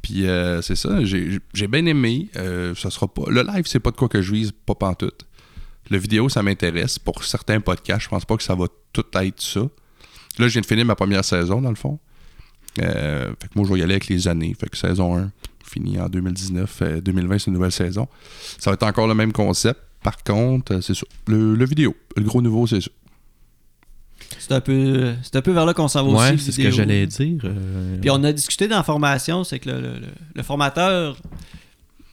Puis 0.00 0.26
euh, 0.28 0.62
c'est 0.62 0.76
ça, 0.76 0.98
j'ai 1.04 1.66
bien 1.66 1.84
aimé. 1.86 2.28
Euh, 2.36 2.74
ça 2.76 2.90
sera 2.90 3.08
pas. 3.08 3.24
Le 3.28 3.42
live, 3.42 3.64
c'est 3.66 3.80
pas 3.80 3.90
de 3.90 3.96
quoi 3.96 4.08
que 4.08 4.22
je 4.22 4.32
vise, 4.32 4.52
pas 4.66 4.74
pantoute. 4.76 5.26
Le 5.90 5.98
vidéo, 5.98 6.28
ça 6.28 6.42
m'intéresse. 6.42 6.98
Pour 6.98 7.24
certains 7.24 7.60
podcasts, 7.60 8.02
je 8.04 8.08
pense 8.08 8.24
pas 8.24 8.36
que 8.36 8.42
ça 8.42 8.54
va 8.54 8.66
tout 8.92 9.04
être 9.14 9.40
ça. 9.42 9.60
Là, 9.60 9.68
je 10.46 10.52
viens 10.52 10.60
de 10.60 10.66
finir 10.66 10.84
ma 10.86 10.94
première 10.94 11.24
saison, 11.24 11.60
dans 11.60 11.70
le 11.70 11.74
fond. 11.76 11.98
Euh, 12.80 13.26
fait 13.40 13.48
que 13.48 13.52
moi, 13.56 13.66
je 13.66 13.72
vais 13.74 13.80
y 13.80 13.82
aller 13.82 13.94
avec 13.94 14.06
les 14.08 14.28
années. 14.28 14.54
Fait 14.58 14.68
que 14.68 14.76
saison 14.76 15.16
1, 15.18 15.32
fini 15.64 15.98
en 16.00 16.08
2019. 16.08 16.78
euh, 16.82 17.00
2020, 17.00 17.38
c'est 17.38 17.46
une 17.48 17.54
nouvelle 17.54 17.72
saison. 17.72 18.06
Ça 18.58 18.70
va 18.70 18.74
être 18.74 18.84
encore 18.84 19.08
le 19.08 19.14
même 19.14 19.32
concept. 19.32 19.80
Par 20.02 20.22
contre, 20.22 20.74
euh, 20.74 20.80
c'est 20.80 20.94
ça. 20.94 21.02
Le, 21.26 21.54
le 21.56 21.64
vidéo. 21.64 21.94
Le 22.16 22.22
gros 22.22 22.40
nouveau, 22.40 22.66
c'est 22.68 22.80
ça. 22.80 22.90
C'est 24.38 24.52
un 24.52 24.60
peu, 24.60 25.14
c'est 25.22 25.36
un 25.36 25.42
peu 25.42 25.50
vers 25.52 25.66
là 25.66 25.74
qu'on 25.74 25.88
s'en 25.88 26.04
va 26.04 26.10
aussi. 26.12 26.20
Ouais, 26.22 26.32
le 26.32 26.38
c'est 26.38 26.52
ce 26.52 26.60
que 26.60 26.70
j'allais 26.70 27.06
dire. 27.06 27.40
euh, 27.44 27.98
Puis 28.00 28.10
on 28.10 28.22
a 28.22 28.32
discuté 28.32 28.68
dans 28.68 28.76
la 28.76 28.82
formation, 28.84 29.42
c'est 29.44 29.58
que 29.58 29.68
le, 29.70 29.80
le- 29.80 29.98
le- 29.98 30.06
le 30.34 30.42
formateur 30.42 31.16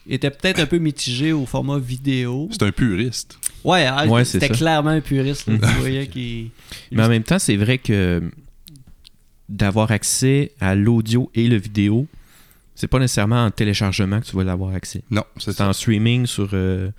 était 0.08 0.30
peut-être 0.30 0.60
un 0.60 0.66
peu 0.66 0.78
mitigé 0.78 1.32
au 1.32 1.46
format 1.46 1.78
vidéo. 1.78 2.48
C'est 2.50 2.62
un 2.62 2.72
puriste. 2.72 3.38
Ouais, 3.64 3.86
ah, 3.86 4.06
Ouais, 4.06 4.24
c'était 4.24 4.48
clairement 4.48 4.90
un 4.90 5.00
puriste. 5.00 5.46
là, 5.46 5.54
Mhm. 5.54 5.60
tu 5.60 5.66
voyais 5.80 6.06
qu'il. 6.06 6.50
Mais 6.92 7.02
en 7.02 7.08
même 7.08 7.22
temps, 7.24 7.38
c'est 7.38 7.56
vrai 7.56 7.78
que 7.78 8.22
d'avoir 9.48 9.90
accès 9.90 10.52
à 10.60 10.74
l'audio 10.74 11.30
et 11.34 11.48
le 11.48 11.56
vidéo, 11.56 12.06
c'est 12.74 12.86
pas 12.88 12.98
nécessairement 12.98 13.44
en 13.46 13.50
téléchargement 13.50 14.20
que 14.20 14.26
tu 14.26 14.36
vas 14.36 14.44
l'avoir 14.44 14.74
accès. 14.74 15.02
Non, 15.10 15.24
c'est 15.38 15.60
en 15.60 15.72
streaming 15.72 16.26
sur 16.26 16.50
euh, 16.52 16.90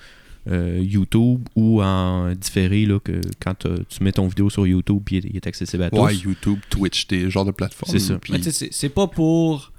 euh, 0.49 0.79
YouTube 0.83 1.47
ou 1.55 1.81
en 1.83 2.33
différé 2.33 2.85
là, 2.85 2.99
que 2.99 3.21
quand 3.39 3.55
tu 3.87 4.03
mets 4.03 4.11
ton 4.11 4.27
vidéo 4.27 4.49
sur 4.49 4.65
YouTube 4.65 5.01
puis 5.05 5.17
il 5.17 5.35
est- 5.37 5.47
accessible 5.47 5.83
à 5.83 5.89
tous. 5.89 5.99
Ouais, 5.99 6.15
YouTube, 6.15 6.59
Twitch, 6.69 7.07
des 7.07 7.29
genres 7.29 7.45
de 7.45 7.51
plateformes. 7.51 7.91
C'est 7.91 7.99
ça. 7.99 8.19
Mais 8.29 8.39
c'est 8.41 8.89
pas 8.89 9.07
pour 9.07 9.71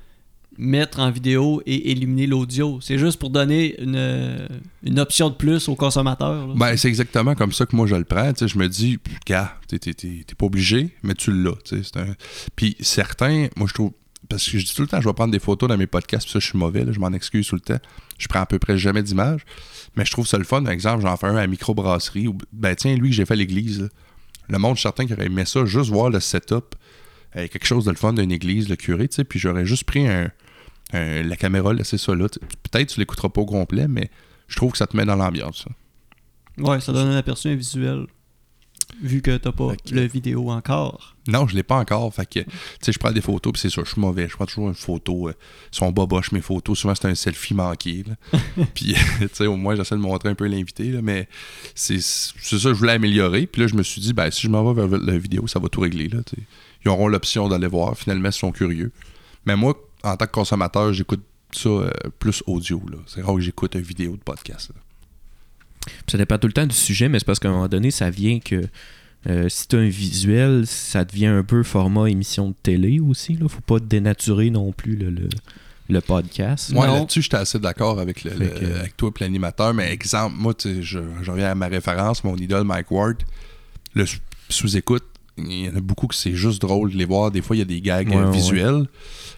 mettre 0.60 1.00
en 1.00 1.10
vidéo 1.10 1.62
et 1.64 1.90
éliminer 1.90 2.26
l'audio. 2.26 2.80
C'est 2.82 2.98
juste 2.98 3.18
pour 3.18 3.30
donner 3.30 3.80
une, 3.80 4.46
une 4.82 5.00
option 5.00 5.30
de 5.30 5.34
plus 5.34 5.68
aux 5.68 5.74
consommateurs. 5.74 6.54
Ben, 6.54 6.76
c'est 6.76 6.88
exactement 6.88 7.34
comme 7.34 7.52
ça 7.52 7.64
que 7.64 7.74
moi 7.74 7.86
je 7.86 7.96
le 7.96 8.04
prends. 8.04 8.32
Je 8.38 8.58
me 8.58 8.68
dis, 8.68 8.98
gars, 9.26 9.58
t'es, 9.66 9.78
pas 10.36 10.46
obligé, 10.46 10.90
mais 11.02 11.14
tu 11.14 11.32
l'as. 11.32 11.56
Puis 12.56 12.76
certains, 12.80 13.48
moi 13.56 13.66
je 13.68 13.74
trouve. 13.74 13.92
Parce 14.28 14.48
que 14.48 14.58
je 14.58 14.66
dis 14.66 14.74
tout 14.74 14.82
le 14.82 14.88
temps, 14.88 15.00
je 15.00 15.08
vais 15.08 15.14
prendre 15.14 15.32
des 15.32 15.40
photos 15.40 15.68
dans 15.68 15.78
mes 15.78 15.88
podcasts, 15.88 16.24
puis 16.24 16.32
ça, 16.34 16.38
je 16.38 16.46
suis 16.46 16.58
mauvais, 16.58 16.84
je 16.92 17.00
m'en 17.00 17.12
excuse 17.12 17.48
tout 17.48 17.56
le 17.56 17.62
temps. 17.62 17.80
Je 18.18 18.28
prends 18.28 18.40
à 18.40 18.46
peu 18.46 18.58
près 18.58 18.76
jamais 18.78 19.02
d'images. 19.02 19.40
Mais 19.96 20.04
je 20.04 20.12
trouve 20.12 20.26
ça 20.26 20.38
le 20.38 20.44
fun. 20.44 20.62
Par 20.62 20.72
exemple, 20.72 21.02
j'en 21.02 21.16
fais 21.16 21.26
un 21.26 21.36
à 21.36 21.46
microbrasserie. 21.46 22.28
Ou, 22.28 22.36
ben, 22.52 22.76
tiens, 22.76 22.94
lui 22.94 23.08
que 23.08 23.16
j'ai 23.16 23.24
fait 23.24 23.32
à 23.32 23.36
l'église. 23.36 23.88
Le 24.48 24.58
monde, 24.58 24.78
certain 24.78 25.06
qu'il 25.06 25.14
aurait 25.14 25.26
aimé 25.26 25.46
ça, 25.46 25.64
juste 25.64 25.90
voir 25.90 26.10
le 26.10 26.20
setup. 26.20 26.76
euh, 27.36 27.48
quelque 27.48 27.66
chose 27.66 27.86
de 27.86 27.90
le 27.90 27.96
fun 27.96 28.12
d'une 28.12 28.30
église, 28.30 28.68
le 28.68 28.76
curé, 28.76 29.08
tu 29.08 29.16
sais. 29.16 29.24
Puis 29.24 29.38
j'aurais 29.38 29.64
juste 29.64 29.84
pris 29.84 30.06
un, 30.06 30.30
un- 30.92 31.22
la 31.22 31.36
caméra, 31.36 31.72
laissé 31.72 31.98
ça 31.98 32.14
là. 32.14 32.26
Peut-être 32.70 32.88
tu 32.90 33.00
l'écouteras 33.00 33.28
pas 33.28 33.40
au 33.40 33.46
complet, 33.46 33.88
mais 33.88 34.10
je 34.48 34.56
trouve 34.56 34.72
que 34.72 34.78
ça 34.78 34.86
te 34.86 34.96
met 34.96 35.04
dans 35.04 35.16
l'ambiance. 35.16 35.64
ça. 35.66 35.70
Ouais, 36.62 36.80
ça 36.80 36.92
donne 36.92 37.08
un 37.08 37.16
aperçu 37.16 37.48
un 37.48 37.54
visuel. 37.54 38.06
Vu 39.02 39.22
que 39.22 39.36
t'as 39.36 39.52
pas 39.52 39.64
Ok. 39.66 39.78
le 39.92 40.02
vidéo 40.02 40.50
encore. 40.50 41.16
Non, 41.28 41.46
je 41.46 41.54
l'ai 41.54 41.62
pas 41.62 41.76
encore. 41.76 42.12
Fait 42.12 42.26
que, 42.26 42.40
tu 42.40 42.46
sais, 42.82 42.92
je 42.92 42.98
prends 42.98 43.12
des 43.12 43.20
photos, 43.20 43.52
puis 43.52 43.60
c'est 43.60 43.70
ça, 43.70 43.82
je 43.84 43.92
suis 43.92 44.00
mauvais. 44.00 44.28
Je 44.28 44.34
prends 44.34 44.44
toujours 44.46 44.68
une 44.68 44.74
photo. 44.74 45.28
Euh, 45.28 45.32
sont 45.70 45.90
boboches 45.92 46.32
mes 46.32 46.40
photos. 46.40 46.76
Souvent, 46.80 46.94
c'est 46.94 47.06
un 47.06 47.14
selfie 47.14 47.54
manqué. 47.54 48.04
puis, 48.74 48.94
tu 49.20 49.28
sais, 49.32 49.46
au 49.46 49.56
moins, 49.56 49.76
j'essaie 49.76 49.94
de 49.94 50.00
montrer 50.00 50.28
un 50.28 50.34
peu 50.34 50.46
l'invité. 50.48 50.90
Mais 51.02 51.28
c'est 51.74 52.00
c'est 52.00 52.58
ça, 52.58 52.68
je 52.70 52.74
voulais 52.74 52.92
améliorer. 52.92 53.46
Puis 53.46 53.62
là, 53.62 53.68
je 53.68 53.74
me 53.76 53.82
suis 53.84 54.00
dit, 54.02 54.12
ben, 54.12 54.30
si 54.30 54.42
je 54.42 54.48
m'en 54.48 54.70
vais 54.72 54.86
vers 54.86 54.98
la 55.00 55.16
vidéo, 55.16 55.46
ça 55.46 55.60
va 55.60 55.68
tout 55.68 55.80
régler. 55.80 56.08
Là. 56.08 56.18
Ils 56.84 56.88
auront 56.88 57.06
l'option 57.08 57.48
d'aller 57.48 57.68
voir. 57.68 57.96
Finalement, 57.96 58.28
ils 58.28 58.32
sont 58.32 58.50
curieux. 58.52 58.92
Mais 59.46 59.54
moi, 59.56 59.74
en 60.02 60.16
tant 60.16 60.26
que 60.26 60.30
consommateur, 60.32 60.92
j'écoute 60.92 61.22
ça 61.52 61.68
euh, 61.68 61.90
plus 62.18 62.42
audio. 62.46 62.82
là. 62.90 62.98
C'est 63.06 63.22
rare 63.22 63.34
que 63.34 63.40
j'écoute 63.40 63.74
une 63.74 63.80
vidéo 63.82 64.12
de 64.12 64.22
podcast. 64.22 64.70
Ça 66.06 66.18
dépend 66.18 66.38
tout 66.38 66.46
le 66.46 66.52
temps 66.52 66.66
du 66.66 66.74
sujet, 66.76 67.08
mais 67.08 67.18
c'est 67.18 67.24
parce 67.24 67.38
qu'à 67.38 67.48
un 67.48 67.52
moment 67.52 67.68
donné, 67.68 67.90
ça 67.90 68.10
vient 68.10 68.38
que 68.38 68.62
euh, 69.28 69.48
si 69.48 69.66
tu 69.68 69.76
as 69.76 69.80
un 69.80 69.88
visuel, 69.88 70.66
ça 70.66 71.04
devient 71.04 71.26
un 71.26 71.42
peu 71.42 71.62
format 71.62 72.08
émission 72.08 72.50
de 72.50 72.54
télé 72.62 73.00
aussi. 73.00 73.34
Là. 73.34 73.48
Faut 73.48 73.60
pas 73.60 73.78
dénaturer 73.80 74.50
non 74.50 74.72
plus 74.72 74.96
le, 74.96 75.10
le, 75.10 75.28
le 75.88 76.00
podcast. 76.00 76.70
Non. 76.72 76.82
là-dessus, 76.82 77.22
j'étais 77.22 77.36
assez 77.38 77.58
d'accord 77.58 77.98
avec, 78.00 78.24
le, 78.24 78.30
Fait 78.30 78.38
le- 78.38 78.48
que- 78.48 78.78
avec 78.78 78.96
toi 78.96 79.10
et 79.14 79.20
l'animateur. 79.24 79.74
Mais 79.74 79.92
exemple, 79.92 80.36
moi, 80.38 80.54
tu 80.54 80.74
sais, 80.76 80.82
je, 80.82 81.00
je 81.22 81.30
reviens 81.30 81.50
à 81.50 81.54
ma 81.54 81.66
référence, 81.68 82.22
mon 82.24 82.36
idole 82.36 82.64
Mike 82.64 82.90
Ward. 82.90 83.16
Le 83.94 84.06
sous- 84.06 84.18
sous-écoute, 84.48 85.04
il 85.48 85.66
y 85.66 85.68
en 85.68 85.76
a 85.76 85.80
beaucoup 85.80 86.06
que 86.06 86.14
c'est 86.14 86.34
juste 86.34 86.60
drôle 86.60 86.92
de 86.92 86.96
les 86.96 87.04
voir. 87.04 87.30
Des 87.30 87.42
fois, 87.42 87.56
il 87.56 87.60
y 87.60 87.62
a 87.62 87.66
des 87.66 87.80
gags 87.80 88.08
Ouais, 88.08 88.16
euh, 88.16 88.26
ouais. 88.26 88.32
visuels. 88.36 88.86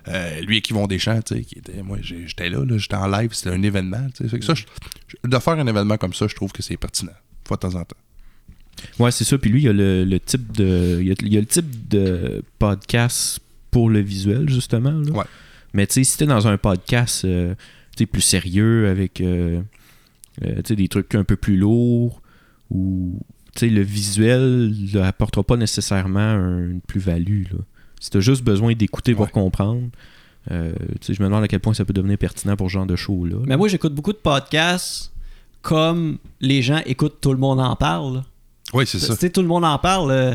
Euh, 0.08 0.40
lui 0.40 0.58
et 0.58 0.62
Yvon 0.68 0.86
Deschamps, 0.86 1.20
tu 1.22 1.34
sais, 1.36 1.42
qui 1.44 1.58
était, 1.58 1.82
moi, 1.82 1.98
j'étais 2.02 2.48
là, 2.50 2.64
là, 2.64 2.76
j'étais 2.78 2.96
en 2.96 3.06
live, 3.06 3.32
c'était 3.32 3.50
un 3.50 3.62
événement. 3.62 4.06
tu 4.14 4.24
sais. 4.24 4.28
Fait 4.28 4.38
que 4.40 4.44
ça, 4.44 4.54
je- 4.54 4.64
je- 5.08 5.28
de 5.28 5.38
faire 5.38 5.54
un 5.54 5.66
événement 5.66 5.96
comme 5.96 6.12
ça, 6.14 6.26
je 6.26 6.34
trouve 6.34 6.50
que 6.52 6.62
c'est 6.62 6.76
pertinent, 6.76 7.12
fois 7.46 7.56
de 7.56 7.60
temps 7.60 7.74
en 7.76 7.84
temps. 7.84 7.96
Ouais, 8.98 9.10
c'est 9.12 9.24
ça. 9.24 9.38
Puis 9.38 9.50
lui, 9.50 9.60
il 9.60 9.64
y 9.66 9.68
a 9.68 9.72
le, 9.72 10.04
le 10.04 10.18
type 10.18 10.50
de. 10.52 10.98
Il 11.00 11.06
y 11.06 11.12
a, 11.12 11.14
il 11.20 11.32
y 11.32 11.36
a 11.36 11.40
le 11.40 11.46
type 11.46 11.88
de 11.88 12.42
podcast 12.58 13.38
pour 13.70 13.90
le 13.90 14.00
visuel, 14.00 14.48
justement. 14.48 14.90
là. 14.90 15.12
Ouais. 15.12 15.24
Mais 15.74 15.86
tu 15.86 15.94
sais, 15.94 16.04
si 16.04 16.18
t'es 16.18 16.26
dans 16.26 16.48
un 16.48 16.58
podcast 16.58 17.24
euh, 17.24 17.54
plus 18.10 18.20
sérieux, 18.22 18.88
avec 18.88 19.20
euh, 19.20 19.62
des 20.68 20.88
trucs 20.88 21.14
un 21.14 21.22
peu 21.24 21.36
plus 21.36 21.56
lourds, 21.56 22.20
ou 22.70 23.20
le 23.60 23.80
visuel 23.82 24.72
ne 24.94 25.00
apportera 25.00 25.42
pas 25.42 25.56
nécessairement 25.56 26.18
un- 26.20 26.58
une 26.70 26.80
plus-value. 26.80 27.44
là. 27.52 27.58
Si 28.00 28.10
t'as 28.10 28.20
juste 28.20 28.42
besoin 28.42 28.72
d'écouter 28.74 29.14
pour 29.14 29.30
comprendre, 29.30 29.88
euh, 30.50 30.72
tu 31.00 31.06
sais, 31.08 31.14
je 31.14 31.22
me 31.22 31.28
demande 31.28 31.44
à 31.44 31.48
quel 31.48 31.60
point 31.60 31.74
ça 31.74 31.84
peut 31.84 31.92
devenir 31.92 32.18
pertinent 32.18 32.56
pour 32.56 32.68
ce 32.68 32.72
genre 32.72 32.86
de 32.86 32.96
show-là. 32.96 33.36
Mais 33.46 33.56
moi, 33.56 33.68
j'écoute 33.68 33.94
beaucoup 33.94 34.12
de 34.12 34.18
podcasts 34.18 35.12
comme 35.60 36.18
les 36.40 36.62
gens 36.62 36.80
écoutent 36.86 37.20
Tout 37.20 37.32
le 37.32 37.38
monde 37.38 37.60
en 37.60 37.76
parle. 37.76 38.22
Oui, 38.74 38.84
c'est 38.86 38.98
ça. 38.98 39.14
Tu 39.14 39.20
sais, 39.20 39.30
Tout 39.30 39.42
le 39.42 39.48
monde 39.48 39.64
en 39.64 39.78
parle. 39.78 40.10
euh, 40.10 40.34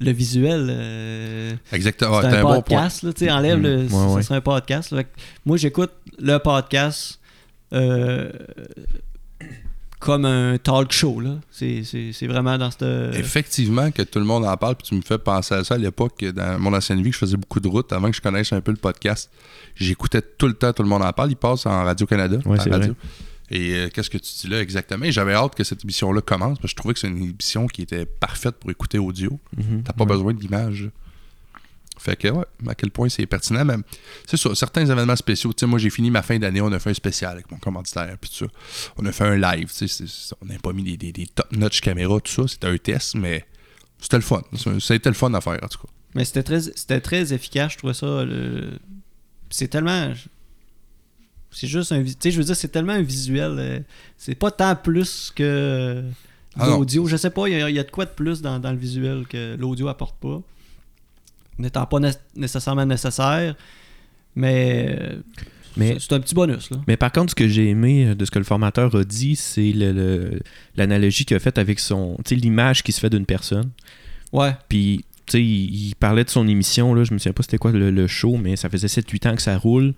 le 0.00 0.10
visuel, 0.12 0.68
euh, 0.70 1.52
Exactement. 1.72 2.16
Ouais, 2.18 2.22
c'est 2.22 2.30
t'as 2.30 2.36
un, 2.36 2.40
un, 2.40 2.42
bon 2.42 2.48
point. 2.48 2.60
podcast. 2.62 3.02
là, 3.02 3.12
tu 3.12 3.24
sais, 3.24 3.30
enlève 3.30 3.58
Mm. 3.58 3.62
le. 3.62 3.76
Ouais, 3.82 3.88
ça 3.88 4.06
ouais. 4.14 4.22
serait 4.22 4.34
un 4.36 4.40
podcast. 4.40 4.90
là. 4.92 5.02
Moi, 5.44 5.56
j'écoute 5.56 5.90
le 6.18 6.38
podcast 6.38 7.20
euh, 7.74 8.30
comme 10.00 10.24
un 10.24 10.58
talk 10.58 10.92
show. 10.92 11.20
là. 11.20 11.36
C'est 11.50 11.82
c'est- 11.84 12.12
c'est 12.12 12.26
vraiment 12.26 12.56
dans 12.58 12.70
cette. 12.70 12.82
Effectivement, 13.14 13.90
que 13.90 14.02
tout 14.02 14.18
le 14.18 14.24
monde 14.24 14.44
en 14.44 14.56
parle, 14.56 14.76
puis 14.76 14.86
tu 14.88 14.94
me 14.94 15.02
fais 15.02 15.18
penser 15.18 15.54
à 15.54 15.64
ça 15.64 15.74
à 15.74 15.78
l'époque, 15.78 16.24
dans 16.24 16.58
mon 16.58 16.72
ancienne 16.74 17.02
vie, 17.02 17.10
que 17.10 17.14
je 17.14 17.20
faisais 17.20 17.36
beaucoup 17.36 17.60
de 17.60 17.68
routes 17.68 17.92
avant 17.92 18.10
que 18.10 18.16
je 18.16 18.20
connaisse 18.22 18.52
un 18.52 18.60
peu 18.60 18.70
le 18.70 18.76
podcast. 18.76 19.30
J'écoutais 19.74 20.22
tout 20.22 20.46
le 20.46 20.54
temps, 20.54 20.72
tout 20.72 20.82
le 20.82 20.88
monde 20.88 21.02
en 21.02 21.12
parle. 21.12 21.30
Il 21.30 21.36
passe 21.36 21.66
en 21.66 21.84
Radio-Canada. 21.84 22.38
Ouais, 22.46 22.58
à 22.58 22.62
c'est 22.62 22.70
radio. 22.70 22.94
Et 23.50 23.72
euh, 23.74 23.88
qu'est-ce 23.88 24.10
que 24.10 24.18
tu 24.18 24.30
dis 24.42 24.48
là 24.48 24.60
exactement? 24.60 25.04
Et 25.06 25.12
J'avais 25.12 25.32
hâte 25.32 25.54
que 25.54 25.64
cette 25.64 25.82
émission-là 25.82 26.20
commence, 26.20 26.58
parce 26.58 26.62
que 26.62 26.68
je 26.68 26.76
trouvais 26.76 26.92
que 26.94 27.00
c'est 27.00 27.08
une 27.08 27.22
émission 27.22 27.66
qui 27.66 27.80
était 27.82 28.04
parfaite 28.04 28.56
pour 28.56 28.70
écouter 28.70 28.98
audio. 28.98 29.38
Mhm. 29.56 29.82
T'as 29.84 29.94
pas 29.94 30.04
Ouais. 30.04 30.10
besoin 30.10 30.34
d'image. 30.34 30.90
Fait 31.98 32.16
que, 32.16 32.28
ouais, 32.28 32.44
à 32.68 32.74
quel 32.74 32.90
point 32.90 33.08
c'est 33.08 33.26
pertinent. 33.26 33.64
Mais 33.64 33.74
c'est 34.26 34.36
ça, 34.36 34.54
certains 34.54 34.86
événements 34.86 35.16
spéciaux. 35.16 35.52
Tu 35.52 35.60
sais, 35.60 35.66
moi, 35.66 35.78
j'ai 35.78 35.90
fini 35.90 36.10
ma 36.10 36.22
fin 36.22 36.38
d'année, 36.38 36.60
on 36.60 36.70
a 36.72 36.78
fait 36.78 36.90
un 36.90 36.94
spécial 36.94 37.32
avec 37.32 37.50
mon 37.50 37.58
commanditaire, 37.58 38.16
puis 38.20 38.30
tout 38.30 38.46
ça. 38.46 38.52
On 38.96 39.04
a 39.06 39.12
fait 39.12 39.24
un 39.24 39.36
live, 39.36 39.72
tu 39.76 39.88
sais, 39.88 40.04
on 40.40 40.46
n'a 40.46 40.58
pas 40.58 40.72
mis 40.72 40.82
des, 40.84 40.96
des- 40.96 41.12
des 41.12 41.26
top-notch 41.26 41.80
caméras, 41.80 42.20
tout 42.20 42.32
ça. 42.32 42.48
C'était 42.48 42.68
un 42.68 42.76
test, 42.78 43.14
mais 43.16 43.44
c'était 44.00 44.16
le 44.16 44.22
fun. 44.22 44.42
C'était 44.80 45.08
le 45.10 45.14
fun 45.14 45.32
à 45.34 45.40
faire, 45.40 45.58
en 45.62 45.68
tout 45.68 45.78
cas. 45.78 45.88
Mais 46.14 46.24
c'était 46.24 46.42
très, 46.42 46.60
c'était 46.60 47.00
très 47.00 47.32
efficace, 47.32 47.72
je 47.72 47.78
trouvais 47.78 47.94
ça. 47.94 48.24
le- 48.24 48.78
C'est 49.50 49.68
tellement. 49.68 50.12
C'est 51.50 51.66
juste 51.66 51.92
un. 51.92 52.02
Tu 52.04 52.14
sais, 52.20 52.30
je 52.30 52.38
veux 52.38 52.44
dire, 52.44 52.56
c'est 52.56 52.68
tellement 52.68 52.92
un 52.92 53.02
visuel. 53.02 53.56
euh, 53.58 53.80
C'est 54.16 54.34
pas 54.34 54.50
tant 54.50 54.76
plus 54.76 55.32
que 55.34 56.04
Ah 56.58 56.66
l'audio. 56.68 57.06
je 57.06 57.16
sais 57.16 57.30
pas, 57.30 57.48
il 57.48 57.58
y, 57.58 57.62
a- 57.62 57.70
il 57.70 57.76
y 57.76 57.78
a 57.78 57.84
de 57.84 57.90
quoi 57.90 58.04
de 58.04 58.10
plus 58.10 58.42
dans, 58.42 58.58
dans 58.58 58.70
le 58.70 58.76
visuel 58.76 59.26
que 59.26 59.56
l'audio 59.58 59.88
apporte 59.88 60.16
pas. 60.20 60.42
N'étant 61.58 61.86
pas 61.86 61.98
né- 62.00 62.10
nécessairement 62.36 62.86
nécessaire. 62.86 63.54
Mais. 64.36 64.98
Mais- 65.76 65.96
c'est- 66.00 66.12
un 66.12 66.20
petit 66.20 66.34
bonus, 66.34 66.70
là. 66.70 66.78
Mais 66.88 66.96
par 66.96 67.12
contre, 67.12 67.30
ce 67.30 67.34
que 67.34 67.46
j'ai 67.46 67.68
aimé 67.68 68.06
euh, 68.08 68.14
de 68.14 68.24
ce 68.24 68.30
que 68.30 68.38
le 68.38 68.44
formateur 68.44 68.94
a 68.94 69.04
dit, 69.04 69.36
c'est 69.36 69.72
l'analogie 70.76 71.24
qu'il 71.24 71.36
a 71.36 71.40
faite 71.40 71.58
avec 71.58 71.78
son, 71.78 72.16
l'image 72.30 72.82
qui 72.82 72.92
se 72.92 73.00
fait 73.00 73.10
d'une 73.10 73.26
personne. 73.26 73.70
Ouais. 74.32 74.54
Puis, 74.68 75.04
tu 75.26 75.32
sais, 75.32 75.42
il, 75.42 75.88
il 75.88 75.94
parlait 75.96 76.24
de 76.24 76.30
son 76.30 76.48
émission, 76.48 76.94
là, 76.94 77.04
je 77.04 77.12
me 77.12 77.18
souviens 77.18 77.32
pas 77.32 77.42
c'était 77.42 77.58
quoi 77.58 77.72
le, 77.72 77.90
le 77.90 78.06
show, 78.06 78.36
mais 78.36 78.56
ça 78.56 78.68
faisait 78.68 78.88
7-8 78.88 79.28
ans 79.28 79.36
que 79.36 79.42
ça 79.42 79.56
roule. 79.56 79.94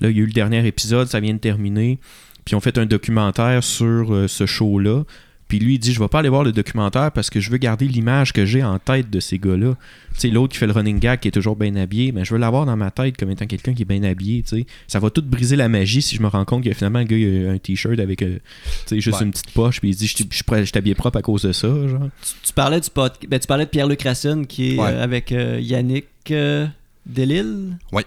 Là, 0.00 0.10
il 0.10 0.16
y 0.16 0.20
a 0.20 0.22
eu 0.22 0.26
le 0.26 0.32
dernier 0.32 0.64
épisode, 0.66 1.08
ça 1.08 1.20
vient 1.20 1.34
de 1.34 1.38
terminer. 1.38 1.98
Puis, 2.44 2.54
on 2.54 2.60
fait 2.60 2.78
un 2.78 2.86
documentaire 2.86 3.64
sur 3.64 4.14
euh, 4.14 4.28
ce 4.28 4.46
show-là. 4.46 5.02
Puis 5.48 5.58
lui, 5.58 5.74
il 5.74 5.78
dit 5.78 5.92
Je 5.92 6.00
vais 6.00 6.08
pas 6.08 6.20
aller 6.20 6.28
voir 6.28 6.42
le 6.42 6.52
documentaire 6.52 7.12
parce 7.12 7.28
que 7.30 7.38
je 7.40 7.50
veux 7.50 7.58
garder 7.58 7.86
l'image 7.86 8.32
que 8.32 8.44
j'ai 8.46 8.64
en 8.64 8.78
tête 8.78 9.10
de 9.10 9.20
ces 9.20 9.38
gars-là. 9.38 9.74
Tu 10.14 10.20
sais, 10.20 10.28
l'autre 10.28 10.52
qui 10.52 10.58
fait 10.58 10.66
le 10.66 10.72
running 10.72 10.98
gag 10.98 11.20
qui 11.20 11.28
est 11.28 11.32
toujours 11.32 11.56
bien 11.56 11.74
habillé, 11.76 12.12
mais 12.12 12.24
je 12.24 12.32
veux 12.32 12.38
l'avoir 12.40 12.66
dans 12.66 12.76
ma 12.76 12.90
tête 12.90 13.16
comme 13.16 13.30
étant 13.30 13.46
quelqu'un 13.46 13.74
qui 13.74 13.82
est 13.82 13.84
bien 13.84 14.02
habillé. 14.04 14.42
Tu 14.42 14.60
sais, 14.60 14.66
ça 14.86 15.00
va 15.00 15.10
tout 15.10 15.22
briser 15.22 15.56
la 15.56 15.68
magie 15.68 16.02
si 16.02 16.16
je 16.16 16.22
me 16.22 16.28
rends 16.28 16.44
compte 16.44 16.64
que 16.64 16.72
finalement 16.72 17.00
le 17.00 17.04
gars 17.04 17.16
il 17.16 17.46
a 17.46 17.50
un 17.52 17.58
t-shirt 17.58 17.98
avec 18.00 18.22
euh, 18.22 18.38
tu 18.64 18.70
sais, 18.96 19.00
juste 19.00 19.18
Ouais. 19.20 19.24
une 19.26 19.32
petite 19.32 19.50
poche. 19.50 19.80
Puis 19.80 19.90
il 19.90 19.94
dit 19.96 20.06
Je 20.06 20.16
suis- 20.16 20.72
t'habille 20.72 20.94
propre 20.94 21.18
à 21.18 21.22
cause 21.22 21.42
de 21.42 21.52
ça. 21.52 21.68
Genre. 21.68 22.08
Tu, 22.22 22.32
tu 22.48 22.52
parlais 22.52 22.80
du 22.80 22.90
pod... 22.90 23.12
ben, 23.28 23.38
tu 23.38 23.46
parlais 23.46 23.64
de 23.66 23.70
Pierre-Luc 23.70 24.02
Racine 24.02 24.46
qui 24.46 24.74
est 24.74 24.78
Ouais. 24.78 24.88
euh, 24.88 25.02
avec 25.04 25.30
euh, 25.32 25.58
Yannick 25.60 26.06
euh, 26.30 26.66
Delille? 27.06 27.76
Ouais. 27.92 28.04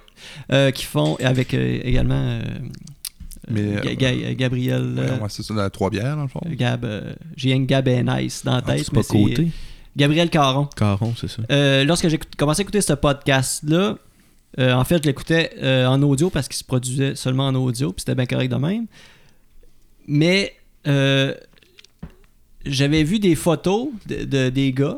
Euh, 0.51 0.71
qui 0.71 0.85
font 0.85 1.15
avec 1.23 1.53
euh, 1.53 1.79
également 1.83 2.15
euh, 2.15 2.41
Mais, 3.49 3.75
Ga- 3.75 3.89
euh, 3.91 3.95
Ga- 3.95 4.33
Gabriel 4.35 4.93
Ouais, 4.95 5.01
euh, 5.09 5.17
ouais, 5.19 5.29
c'est 5.29 5.43
ça, 5.43 5.53
dans 5.53 5.61
la 5.61 5.69
trois 5.69 5.89
bières, 5.89 6.15
dans 6.15 6.23
le 6.23 6.27
fond. 6.27 6.41
Gab 6.51 6.83
euh, 6.85 7.13
j'ai 7.35 7.53
un 7.53 7.61
Gab 7.63 7.87
et 7.87 8.03
Nice 8.03 8.43
dans 8.43 8.51
la 8.53 8.57
Ah, 8.57 8.61
tête 8.73 8.85
C'est 8.85 8.93
mais 8.93 9.01
pas 9.01 9.07
côté. 9.07 9.47
Gabriel 9.95 10.29
Caron 10.29 10.65
Caron, 10.75 11.13
c'est 11.19 11.27
ça. 11.29 11.41
Euh, 11.51 11.83
lorsque 11.83 12.07
j'ai 12.09 12.19
commencé 12.37 12.61
à 12.61 12.63
écouter 12.63 12.81
ce 12.81 12.93
podcast 12.93 13.63
là 13.67 13.97
en 14.59 14.83
fait 14.85 14.97
je 15.03 15.07
l'écoutais 15.07 15.51
euh, 15.61 15.85
en 15.87 16.01
audio 16.01 16.29
parce 16.29 16.47
qu'il 16.47 16.57
se 16.57 16.63
produisait 16.63 17.15
seulement 17.15 17.47
en 17.47 17.55
audio 17.55 17.91
puis 17.93 18.01
c'était 18.01 18.15
bien 18.15 18.25
correct 18.25 18.51
de 18.51 18.55
même 18.57 18.85
mais 20.07 20.53
euh, 20.87 21.33
j'avais 22.65 23.03
vu 23.03 23.19
des 23.19 23.35
photos 23.35 23.89
de, 24.07 24.23
de- 24.23 24.49
des 24.49 24.73
gars 24.73 24.97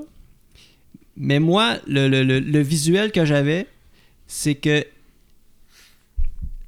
mais 1.17 1.39
moi 1.39 1.75
le, 1.87 2.07
le- 2.07 2.23
le- 2.23 2.39
le 2.39 2.59
visuel 2.61 3.11
que 3.11 3.25
j'avais 3.25 3.67
c'est 4.27 4.55
que 4.55 4.85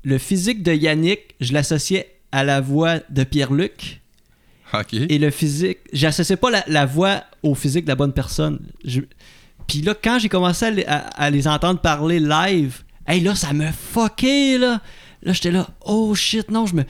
le 0.04 0.18
physique 0.18 0.64
de 0.64 0.74
Yannick 0.74 1.36
je 1.40 1.54
l'associais 1.54 2.16
à 2.32 2.44
la 2.44 2.62
voix 2.62 3.00
de 3.10 3.24
Pierre-Luc 3.24 4.02
OK. 4.74 4.94
et 4.94 5.18
le 5.20 5.30
physique. 5.32 5.80
J'associais 5.94 6.38
pas 6.38 6.50
la, 6.50 6.64
la 6.68 6.86
voix 6.86 7.24
au 7.44 7.56
physique 7.56 7.84
de 7.86 7.90
la 7.90 7.96
bonne 7.96 8.14
personne. 8.14 8.60
Je- 8.86 9.02
Puis 9.68 9.82
là, 9.82 9.94
quand 10.02 10.18
j'ai 10.20 10.30
commencé 10.30 10.66
à 10.66 10.72
les, 10.72 10.86
à- 10.86 11.08
à 11.08 11.30
les 11.30 11.48
entendre 11.48 11.80
parler 11.82 12.20
live, 12.20 12.84
hey 13.08 13.20
là, 13.22 13.36
ça 13.36 13.52
me 13.54 13.68
fucké 13.72 14.58
là. 14.58 14.82
Là, 15.24 15.34
j'étais 15.34 15.52
là, 15.52 15.68
oh 15.82 16.16
shit, 16.16 16.50
non, 16.50 16.66
je 16.66 16.76
me, 16.76 16.84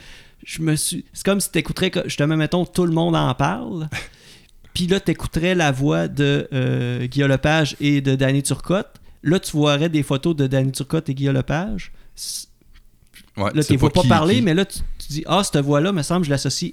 je 0.44 0.62
me 0.62 0.74
suis. 0.76 1.04
C'est 1.12 1.24
comme 1.24 1.40
si 1.40 1.50
t'écouterais, 1.50 1.90
justement, 2.06 2.36
mettons, 2.36 2.64
tout 2.64 2.86
le 2.86 2.92
monde 2.92 3.14
en 3.16 3.34
parle. 3.34 3.88
Puis 4.74 4.86
là, 4.86 5.00
t'écouterais 5.00 5.54
la 5.54 5.70
voix 5.70 6.08
de 6.08 6.48
euh, 6.54 7.04
Guillaume 7.06 7.30
Lepage 7.30 7.76
et 7.80 8.00
de 8.00 8.14
Danny 8.14 8.42
Turcotte. 8.42 8.94
Là, 9.22 9.38
tu 9.38 9.56
verrais 9.60 9.90
des 9.90 10.02
photos 10.02 10.34
de 10.34 10.46
Danny 10.46 10.72
Turcotte 10.72 11.08
et 11.10 11.14
Guillaume 11.14 11.34
Lepage. 11.36 11.92
Ouais, 13.36 13.50
Là, 13.54 13.62
c'est 13.62 13.74
tu 13.74 13.76
vois 13.78 13.90
pas 13.90 14.02
qui- 14.02 14.08
parler, 14.08 14.34
qui. 14.36 14.42
mais 14.42 14.54
là, 14.54 14.64
tu, 14.64 14.78
tu 14.98 15.06
dis 15.08 15.24
Ah, 15.26 15.42
cette 15.44 15.56
voix-là, 15.64 15.92
me 15.92 16.02
semble, 16.02 16.24
je 16.24 16.30
l'associe. 16.30 16.72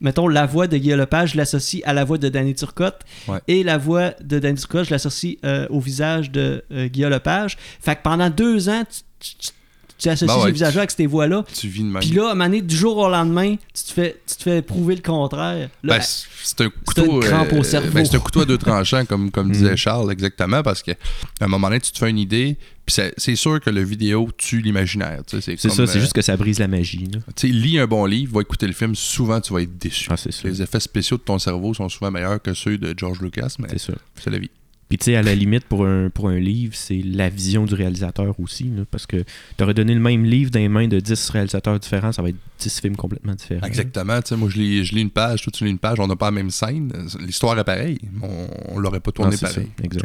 Mettons, 0.00 0.28
la 0.28 0.44
voix 0.44 0.66
de 0.66 0.76
Guillaume 0.76 0.98
Lepage, 1.00 1.32
je 1.32 1.36
l'associe 1.38 1.80
à 1.86 1.92
la 1.94 2.04
voix 2.04 2.18
de 2.18 2.28
Danny 2.28 2.54
Turcotte. 2.54 3.00
Ouais. 3.28 3.38
Et 3.48 3.62
la 3.62 3.78
voix 3.78 4.10
de 4.20 4.38
Danny 4.38 4.58
Turcotte, 4.58 4.86
je 4.86 4.90
l'associe 4.90 5.36
euh, 5.44 5.66
au 5.70 5.80
visage 5.80 6.30
de 6.30 6.62
euh, 6.72 6.88
Guillaume 6.88 7.10
Lepage. 7.12 7.56
Fait 7.80 7.94
que 7.96 8.02
pendant 8.02 8.28
deux 8.28 8.68
ans, 8.68 8.82
tu, 8.90 9.00
tu- 9.20 9.36
tu- 9.38 9.50
tu 9.96 10.08
associes 10.08 10.26
Ben 10.26 10.40
ouais, 10.40 10.46
ces 10.46 10.52
visages-là 10.52 10.80
avec 10.80 10.90
ces 10.90 11.06
voix-là. 11.06 11.44
Tu 11.54 11.68
vis 11.68 11.84
de 11.84 11.88
même. 11.88 12.00
Puis 12.02 12.10
là, 12.10 12.24
à 12.24 12.30
un 12.32 12.34
moment 12.34 12.44
donné, 12.46 12.60
du 12.60 12.76
jour 12.76 12.96
au 12.98 13.08
lendemain, 13.08 13.54
tu 13.72 13.82
te 13.84 13.92
fais, 13.92 14.20
tu 14.26 14.34
te 14.36 14.42
fais 14.42 14.60
prouver 14.60 14.96
le 14.96 15.00
contraire. 15.02 15.70
Là, 15.84 15.96
Ben, 15.98 16.00
c'est 16.02 16.26
c'est 16.42 16.60
un 16.62 16.68
couteau. 16.84 17.04
au 17.12 17.22
euh, 17.22 17.62
cerveau. 17.62 17.90
ben, 17.94 18.04
c'est 18.04 18.16
un 18.16 18.20
couteau 18.20 18.40
à 18.40 18.44
deux 18.44 18.58
tranchants, 18.58 19.06
comme, 19.06 19.30
comme 19.30 19.48
Mm. 19.50 19.52
disait 19.52 19.76
Charles, 19.76 20.10
exactement, 20.12 20.62
parce 20.64 20.82
qu'à 20.82 20.94
un 21.40 21.46
moment 21.46 21.68
donné, 21.68 21.80
tu 21.80 21.92
te 21.92 21.98
fais 21.98 22.10
une 22.10 22.18
idée, 22.18 22.58
c'est- 22.86 23.14
c'est 23.16 23.36
sûr 23.36 23.60
que 23.60 23.70
le 23.70 23.82
vidéo 23.82 24.28
tue 24.36 24.60
l'imaginaire. 24.60 25.22
C'est 25.26 25.40
ça, 25.56 25.68
c'est 25.70 25.80
euh, 25.82 26.00
juste 26.00 26.12
que 26.12 26.22
ça 26.22 26.36
brise 26.36 26.58
la 26.58 26.68
magie. 26.68 27.08
Tu 27.36 27.48
lis 27.48 27.78
un 27.78 27.86
bon 27.86 28.04
livre, 28.06 28.34
va 28.34 28.40
écouter 28.42 28.66
le 28.66 28.72
film, 28.72 28.94
souvent 28.94 29.40
tu 29.40 29.52
vas 29.52 29.62
être 29.62 29.78
déçu. 29.78 30.08
Ah. 30.10 30.16
Les 30.44 30.62
effets 30.62 30.80
spéciaux 30.80 31.16
de 31.16 31.22
ton 31.22 31.38
cerveau 31.38 31.72
sont 31.74 31.88
souvent 31.88 32.10
meilleurs 32.10 32.40
que 32.42 32.52
ceux 32.54 32.78
de 32.78 32.94
George 32.96 33.20
Lucas, 33.20 33.54
mais 33.58 33.68
C'est 33.78 34.30
la 34.30 34.38
vie. 34.38 34.50
Puis 34.86 34.98
tu 34.98 35.04
sais, 35.06 35.16
à 35.16 35.22
la 35.22 35.34
limite, 35.34 35.64
pour 35.64 35.86
un, 35.86 36.10
pour 36.10 36.28
un 36.28 36.38
livre, 36.38 36.74
c'est 36.76 37.00
la 37.02 37.30
vision 37.30 37.64
du 37.64 37.72
réalisateur 37.72 38.38
aussi. 38.38 38.64
là, 38.64 38.82
parce 38.90 39.06
que 39.06 39.24
tu 39.56 39.64
aurais 39.64 39.72
donné 39.72 39.94
le 39.94 39.98
même 40.00 40.24
livre 40.24 40.50
dans 40.50 40.60
les 40.60 40.68
mains 40.68 40.86
de 40.86 41.00
10 41.00 41.30
réalisateurs 41.30 41.80
différents, 41.80 42.12
ça 42.12 42.20
va 42.20 42.28
être 42.28 42.36
10 42.58 42.80
films 42.80 42.94
complètement 42.94 43.32
différents. 43.34 43.66
Exactement. 43.66 44.20
Tu 44.20 44.28
sais, 44.28 44.36
moi, 44.36 44.50
je 44.50 44.58
lis, 44.58 44.84
je 44.84 44.94
lis 44.94 45.00
une 45.00 45.10
page, 45.10 45.42
toi, 45.42 45.50
tu 45.56 45.64
lis 45.64 45.70
une 45.70 45.78
page, 45.78 45.98
on 46.00 46.06
n'a 46.06 46.16
pas 46.16 46.26
la 46.26 46.32
même 46.32 46.50
scène. 46.50 46.92
L'histoire 47.20 47.58
est 47.58 47.64
pareille, 47.64 47.98
on, 48.22 48.46
on 48.74 48.78
l'aurait 48.78 49.00
pas 49.00 49.10
Non, 49.16 49.24
tourné 49.24 49.36
ça, 49.38 49.48
pareil. 49.48 49.68
exact. 49.82 50.04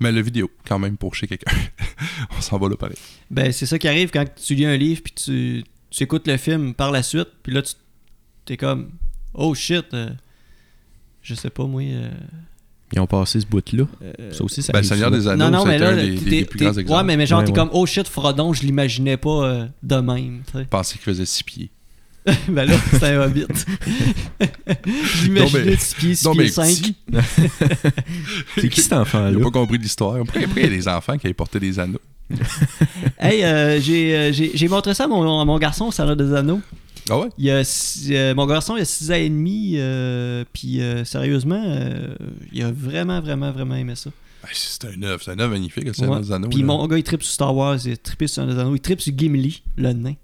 Mais 0.00 0.12
le 0.12 0.20
vidéo, 0.20 0.50
quand 0.66 0.78
même, 0.78 0.96
pour 0.96 1.14
chez 1.14 1.26
quelqu'un. 1.26 1.50
on 2.36 2.40
s'en 2.40 2.58
va 2.58 2.68
là 2.68 2.76
pareil. 2.76 2.96
Ben, 3.30 3.50
c'est 3.52 3.66
ça 3.66 3.78
qui 3.78 3.88
arrive 3.88 4.10
quand 4.10 4.24
tu 4.34 4.54
lis 4.54 4.66
un 4.66 4.76
livre 4.76 5.00
puis 5.02 5.12
tu, 5.14 5.64
tu 5.90 6.02
écoutes 6.02 6.26
le 6.28 6.36
film 6.36 6.74
par 6.74 6.90
la 6.90 7.02
suite, 7.02 7.28
puis 7.42 7.52
là, 7.52 7.62
tu 7.62 8.52
es 8.52 8.56
comme 8.56 8.90
Oh 9.34 9.54
shit, 9.54 9.86
euh, 9.94 10.10
je 11.22 11.34
sais 11.34 11.50
pas, 11.50 11.64
moi. 11.64 11.82
euh, 11.82 12.10
Ils 12.92 13.00
ont 13.00 13.06
passé 13.06 13.40
ce 13.40 13.46
bout-là. 13.46 13.84
euh, 14.02 14.32
Ça 14.32 14.44
aussi, 14.44 14.62
ça 14.62 14.72
Ben, 14.72 14.82
Seigneur 14.82 15.10
des 15.10 15.26
Anneaux, 15.26 15.44
non, 15.50 15.58
non, 15.58 15.64
mais 15.66 15.78
là, 15.78 15.88
un 15.90 15.96
des, 15.96 16.14
t'es- 16.16 16.44
plus 16.44 16.58
t'es- 16.58 16.64
grands 16.66 16.74
exemples. 16.78 16.98
ouais, 16.98 17.04
mais, 17.04 17.16
mais 17.16 17.26
genre, 17.26 17.40
Ouais, 17.40 17.44
t'es 17.46 17.52
ouais. 17.52 17.56
comme 17.56 17.70
Oh 17.72 17.86
shit, 17.86 18.06
Frodon, 18.06 18.52
je 18.52 18.62
l'imaginais 18.62 19.16
pas 19.16 19.44
euh, 19.44 19.66
de 19.82 19.96
même. 19.96 20.42
tu 20.46 20.52
sais. 20.52 20.64
Je 20.64 20.68
pensais 20.68 20.92
qu'il 20.94 21.02
faisait 21.02 21.26
six 21.26 21.42
pieds. 21.42 21.70
Ben 22.48 22.64
là, 22.68 22.74
c'est 22.92 23.04
un 23.04 23.20
hobbit. 23.22 23.46
J'imaginais 25.22 25.64
mais- 25.64 25.76
6 25.76 25.94
pieds, 25.94 26.14
6 26.14 26.24
Non, 26.24 26.32
pieds 26.32 26.42
mais 26.42 26.48
5. 26.48 26.66
petit. 26.66 26.94
C'est 28.56 28.68
qui 28.68 28.80
cet 28.80 28.92
Il 28.92 28.98
enfant-là? 28.98 29.30
n'a 29.30 29.38
pas 29.44 29.50
compris 29.50 29.78
l'histoire. 29.78 30.16
Après, 30.16 30.44
après, 30.44 30.62
il 30.62 30.64
y 30.64 30.66
a 30.66 30.76
des 30.76 30.88
enfants 30.88 31.16
qui 31.18 31.26
avaient 31.26 31.34
porté 31.34 31.60
des 31.60 31.78
anneaux. 31.78 32.00
Hey, 33.18 33.42
euh, 33.44 33.80
j'ai, 33.80 34.14
euh, 34.16 34.32
j'ai, 34.32 34.68
montré 34.68 34.92
ça 34.92 35.04
à 35.04 35.06
mon, 35.06 35.40
à 35.40 35.44
mon 35.44 35.58
garçon 35.58 35.86
au 35.86 35.92
Salon 35.92 36.14
des 36.16 36.32
Anneaux. 36.34 36.60
Ah 37.08 37.18
ouais? 37.18 37.28
Il 37.38 37.48
a 37.50 37.62
euh, 38.10 38.34
mon 38.34 38.46
garçon, 38.46 38.76
il 38.76 38.82
a 38.82 38.84
6 38.84 39.10
ans 39.10 39.14
et 39.14 39.28
demi, 39.28 39.74
euh, 39.76 40.44
puis 40.52 40.80
sérieusement, 41.04 41.62
il 42.52 42.62
a 42.62 42.70
vraiment, 42.70 43.20
vraiment, 43.20 43.50
vraiment 43.52 43.74
aimé 43.76 43.94
ça. 43.96 44.10
C'est 44.52 44.84
un 44.84 45.02
œuf. 45.02 45.22
C'est 45.24 45.40
un 45.40 45.48
magnifique, 45.48 45.84
le 45.84 45.90
Ouais. 45.90 45.94
Seigneur 45.96 46.20
des 46.20 46.30
Anneaux. 46.32 46.48
Puis 46.48 46.60
là. 46.60 46.66
mon 46.66 46.86
gars, 46.86 46.98
il 46.98 47.02
tripe 47.02 47.22
sur 47.22 47.32
Star 47.32 47.54
Wars, 47.56 47.78
il 47.84 47.96
tripe 47.98 48.28
sur 48.28 48.46
des 48.46 48.58
Anneaux, 48.58 48.74
il 48.76 48.80
tripe 48.80 49.00
sur 49.00 49.12
Gimli, 49.16 49.62
le 49.76 49.92
nain. 49.92 50.14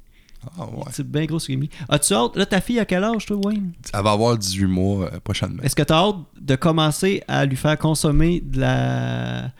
Ah 0.58 0.66
ouais. 0.66 0.84
C'est 0.90 1.06
bien 1.06 1.24
gros 1.24 1.38
sur 1.38 1.52
Gimli. 1.52 1.70
As-tu 1.88 2.14
hâte? 2.14 2.36
Là, 2.36 2.46
ta 2.46 2.60
fille 2.60 2.78
a 2.80 2.84
quel 2.84 3.04
âge, 3.04 3.26
toi, 3.26 3.38
Wayne? 3.44 3.72
Elle 3.92 4.02
va 4.02 4.12
avoir 4.12 4.36
18 4.36 4.64
mois 4.66 5.04
euh, 5.06 5.20
prochainement. 5.20 5.62
Est-ce 5.62 5.76
que 5.76 5.82
tu 5.82 5.92
as 5.92 5.96
hâte 5.96 6.16
de 6.40 6.56
commencer 6.56 7.22
à 7.28 7.44
lui 7.44 7.56
faire 7.56 7.78
consommer 7.78 8.40
de 8.40 8.60
la. 8.60 9.50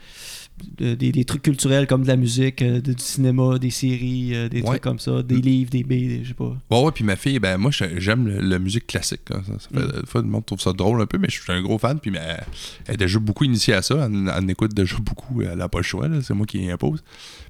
De- 0.77 0.93
des, 0.95 1.11
des 1.11 1.25
trucs 1.25 1.41
culturels 1.41 1.87
comme 1.87 2.03
de 2.03 2.07
la 2.07 2.15
musique, 2.15 2.61
euh, 2.61 2.81
de- 2.81 2.93
du 2.93 3.03
cinéma, 3.03 3.57
des 3.59 3.69
séries, 3.69 4.31
euh, 4.33 4.49
des 4.49 4.61
Ouais. 4.61 4.65
trucs 4.67 4.81
comme 4.81 4.99
ça, 4.99 5.21
des 5.23 5.35
livres, 5.41 5.69
des 5.69 5.83
BD, 5.83 6.21
je 6.23 6.29
sais 6.29 6.33
pas. 6.33 6.55
Ouais, 6.71 6.83
ouais, 6.83 6.91
puis 6.91 7.03
ma 7.03 7.15
fille, 7.15 7.39
ben 7.39 7.57
moi, 7.57 7.71
j'aime 7.71 8.27
la 8.27 8.59
musique 8.59 8.87
classique. 8.87 9.21
hein. 9.31 9.41
Ça, 9.45 9.53
ça 9.59 9.69
fait, 9.73 9.85
Mm. 9.85 10.01
des 10.01 10.07
fois, 10.07 10.21
le 10.21 10.27
monde 10.27 10.45
trouve 10.45 10.59
ça 10.61 10.73
drôle 10.73 11.01
un 11.01 11.05
peu, 11.05 11.17
mais 11.17 11.27
je 11.29 11.41
suis 11.41 11.51
un 11.51 11.61
gros 11.61 11.77
fan. 11.77 11.99
Puis 11.99 12.11
elle, 12.15 12.43
elle 12.87 12.93
est 12.95 12.97
déjà 12.97 13.19
beaucoup 13.19 13.43
initiée 13.43 13.73
à 13.73 13.81
ça. 13.81 14.07
Elle, 14.11 14.49
écoute 14.49 14.73
déjà 14.73 14.97
beaucoup. 14.99 15.41
Elle 15.41 15.57
n'a 15.57 15.69
pas 15.69 15.79
le 15.79 15.83
choix, 15.83 16.07
c'est 16.21 16.33
moi 16.33 16.45
qui 16.45 16.69
impose. 16.69 17.03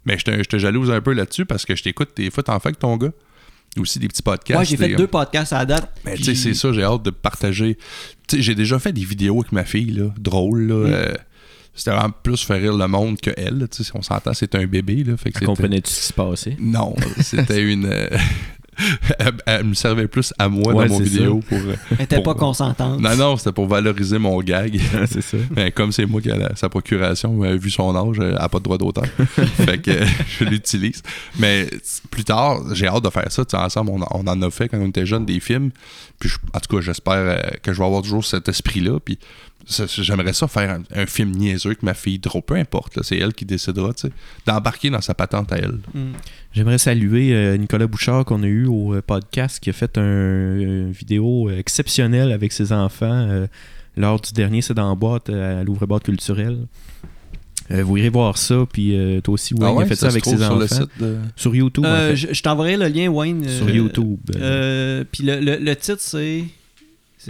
Mais 0.06 0.18
je 0.18 0.24
te, 0.44 0.58
jalouse 0.58 0.92
un 0.92 1.02
peu 1.02 1.14
là-dessus 1.14 1.46
parce 1.46 1.66
que 1.66 1.76
je 1.76 1.84
t'écoute 1.84 2.10
des 2.16 2.30
fois, 2.32 2.44
t'en 2.44 2.60
fais 2.60 2.68
avec 2.70 2.80
ton 2.80 2.98
gars. 2.98 3.12
Aussi 3.80 3.98
des 3.98 4.08
petits 4.08 4.22
podcasts. 4.22 4.54
Moi, 4.54 4.64
j'ai 4.66 4.78
fait 4.78 4.94
deux 4.96 5.08
podcasts 5.08 5.52
à 5.52 5.58
la 5.60 5.66
date. 5.66 5.92
Mais 6.06 6.12
tu 6.16 6.22
puis- 6.24 6.36
sais, 6.36 6.36
c'est 6.36 6.54
ça, 6.54 6.72
j'ai 6.72 6.84
hâte 6.84 7.02
de 7.04 7.10
partager. 7.10 7.76
Tu 8.28 8.36
sais, 8.36 8.42
j'ai 8.44 8.54
déjà 8.54 8.78
fait 8.78 8.94
des 8.94 9.04
vidéos 9.04 9.40
avec 9.40 9.52
ma 9.52 9.66
fille, 9.66 9.90
là, 9.92 10.14
drôles, 10.20 10.68
là. 10.68 10.76
Mm. 10.76 10.92
euh, 10.94 11.14
c'était 11.76 11.92
vraiment 11.92 12.12
plus 12.24 12.44
faire 12.44 12.62
rire 12.62 12.78
le 12.78 12.88
monde 12.88 13.20
que 13.20 13.32
elle. 13.38 13.68
Tu 13.72 13.78
sais, 13.78 13.84
si 13.84 13.92
on 13.96 14.02
s'entend, 14.02 14.34
c'est 14.34 14.54
un 14.56 14.66
bébé, 14.66 15.04
là. 15.04 15.18
Fait 15.18 15.32
que 15.32 15.44
comprenait-tu 15.46 15.92
ce 15.92 16.00
qui 16.00 16.06
se 16.08 16.14
passait? 16.14 16.58
Non, 16.60 16.96
c'était 17.22 17.62
une. 17.64 17.86
euh, 17.86 18.08
elle, 19.20 19.34
elle 19.46 19.64
me 19.66 19.74
servait 19.76 20.08
plus 20.08 20.34
à 20.40 20.50
moi 20.50 20.74
Ouais, 20.74 20.88
dans 20.88 20.94
mon 20.96 21.00
vidéo 21.00 21.42
pour. 21.48 21.58
euh, 21.60 21.76
Elle 21.92 22.02
était 22.02 22.16
Pour- 22.16 22.24
pas 22.24 22.34
consentante. 22.34 23.00
Non, 23.00 23.16
non, 23.16 23.38
c'était 23.38 23.52
pour 23.52 23.68
valoriser 23.68 24.18
mon 24.18 24.40
gag. 24.42 24.80
c'est 25.08 25.22
ça. 25.22 25.38
Mais 25.56 25.72
comme 25.72 25.92
c'est 25.92 26.08
moi 26.08 26.22
qui 26.22 26.30
ai 26.30 26.38
la- 26.38 26.56
sa 26.56 26.70
procuration, 26.70 27.40
vu 27.56 27.70
son 27.70 27.96
âge, 27.96 28.18
elle 28.20 28.34
n'a 28.34 28.50
pas 28.50 28.58
de 28.58 28.64
droit 28.64 28.78
d'auteur. 28.80 29.06
fait 29.06 29.78
que 29.80 29.92
euh, 29.92 30.06
je 30.40 30.46
l'utilise. 30.46 31.04
Mais 31.38 31.70
plus 32.10 32.24
tard, 32.24 32.62
j'ai 32.74 32.88
hâte 32.88 33.04
de 33.04 33.10
faire 33.12 33.32
ça. 33.32 33.46
Tu 33.46 33.56
sais, 33.56 33.62
ensemble, 33.64 33.92
on, 33.92 34.00
on 34.12 34.28
en 34.28 34.42
a 34.42 34.50
fait 34.50 34.70
quand 34.70 34.80
on 34.80 34.88
était 34.90 35.06
jeunes 35.06 35.26
des 35.26 35.40
films. 35.40 35.70
Puis 36.20 36.30
je- 36.30 36.38
en 36.54 36.60
tout 36.60 36.76
cas, 36.76 36.82
j'espère 36.82 37.60
que 37.62 37.74
je 37.74 37.78
vais 37.78 37.86
avoir 37.86 38.02
toujours 38.02 38.26
cet 38.26 38.50
esprit-là. 38.50 39.00
Puis 39.00 39.20
j'aimerais 39.68 40.34
ça 40.34 40.48
faire 40.48 40.70
un, 40.72 40.84
un 41.02 41.06
film 41.06 41.32
niaiseux 41.32 41.70
avec 41.70 41.84
ma 41.84 41.94
fille 41.94 42.20
drôle. 42.20 42.42
Peu 42.42 42.56
importe, 42.56 42.96
là, 42.98 43.04
c'est 43.04 43.18
elle 43.18 43.34
qui 43.34 43.46
décidera, 43.46 43.94
tu 43.94 44.08
sais, 44.08 44.14
d'embarquer 44.46 44.90
dans 44.90 45.02
sa 45.02 45.14
patente 45.14 45.52
à 45.54 45.58
elle. 45.58 45.80
Mm. 45.94 46.12
J'aimerais 46.54 46.78
saluer 46.78 47.34
euh, 47.34 47.58
Nicolas 47.58 47.88
Bouchard 47.88 48.26
qu'on 48.26 48.44
a 48.44 48.48
eu 48.48 48.66
au 48.68 48.94
euh, 48.94 49.02
podcast 49.02 49.60
qui 49.60 49.70
a 49.70 49.74
fait 49.74 49.98
un, 49.98 50.58
une 50.60 50.92
vidéo 50.92 51.50
euh, 51.50 51.58
exceptionnelle 51.58 52.32
avec 52.32 52.52
ses 52.52 52.72
enfants 52.74 53.06
euh, 53.30 53.48
lors 53.98 54.20
du 54.20 54.34
dernier 54.34 54.62
C'est 54.62 54.74
dans 54.74 54.90
la 54.90 54.96
boîte 54.96 55.30
à 55.30 55.64
l'ouvre-boîte 55.64 56.04
culturelle. 56.04 56.60
Euh, 57.72 57.82
vous 57.82 57.96
irez 57.98 58.10
voir 58.10 58.38
ça, 58.38 58.66
puis 58.72 58.96
euh, 58.98 59.22
toi 59.22 59.36
aussi, 59.36 59.54
Wayne, 59.54 59.64
Ah 59.66 59.74
ouais, 59.74 59.84
a 59.86 59.88
fait 59.88 59.96
ça, 59.96 60.08
avec 60.08 60.26
ses 60.26 60.36
sur 60.36 60.46
enfants. 60.46 60.60
le 60.60 60.68
site 60.68 60.90
de- 61.00 61.18
Sur 61.38 61.56
YouTube, 61.56 61.86
en 61.86 61.96
fait. 61.96 62.16
je 62.18 62.28
je 62.34 62.44
t'enverrai 62.44 62.76
le 62.76 62.88
lien, 62.90 63.08
Wayne. 63.08 63.48
Sur 63.48 63.70
YouTube. 63.70 64.20
euh. 64.36 64.40
euh, 64.42 65.04
Puis 65.10 65.24
le, 65.24 65.40
le- 65.40 65.56
le 65.58 65.76
titre, 65.78 66.02
c'est. 66.02 66.44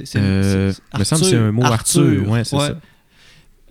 C'est- 0.06 0.20
Euh, 0.20 0.72
c'est- 0.72 1.00
me 1.00 1.04
semble 1.04 1.22
que 1.22 1.28
c'est 1.30 1.38
un 1.38 1.52
mot 1.52 1.64
Arthur, 1.64 2.28
ouais, 2.30 2.44
c'est 2.44 2.58
ça. 2.58 2.76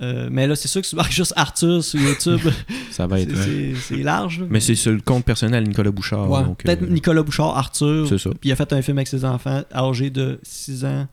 Euh, 0.00 0.28
mais 0.32 0.48
là, 0.48 0.56
c'est 0.56 0.66
sûr 0.66 0.82
que 0.82 0.86
tu 0.86 0.96
marques 0.96 1.12
juste 1.12 1.32
Arthur 1.36 1.84
sur 1.84 2.00
YouTube. 2.00 2.40
Ça 2.90 3.06
va 3.06 3.18
c'est, 3.18 3.22
être. 3.22 3.76
c'est- 3.88 3.96
large. 4.02 4.40
là. 4.40 4.46
Mais 4.50 4.58
c'est 4.58 4.74
sur 4.74 4.90
le 4.90 5.00
compte 5.00 5.24
personnel 5.24 5.62
de 5.62 5.68
Nicolas 5.68 5.92
Bouchard. 5.92 6.28
Ouais. 6.28 6.42
Peut-être 6.58 6.82
euh, 6.82 6.86
Nicolas 6.88 7.22
Bouchard, 7.22 7.56
Arthur. 7.56 8.08
C'est 8.08 8.18
ça. 8.18 8.30
Puis 8.30 8.48
il 8.48 8.52
a 8.52 8.56
fait 8.56 8.72
un 8.72 8.82
film 8.82 8.98
avec 8.98 9.06
ses 9.06 9.24
enfants, 9.24 9.62
âgés 9.72 10.10
de 10.10 10.40
6 10.42 10.84
ans, 10.84 11.06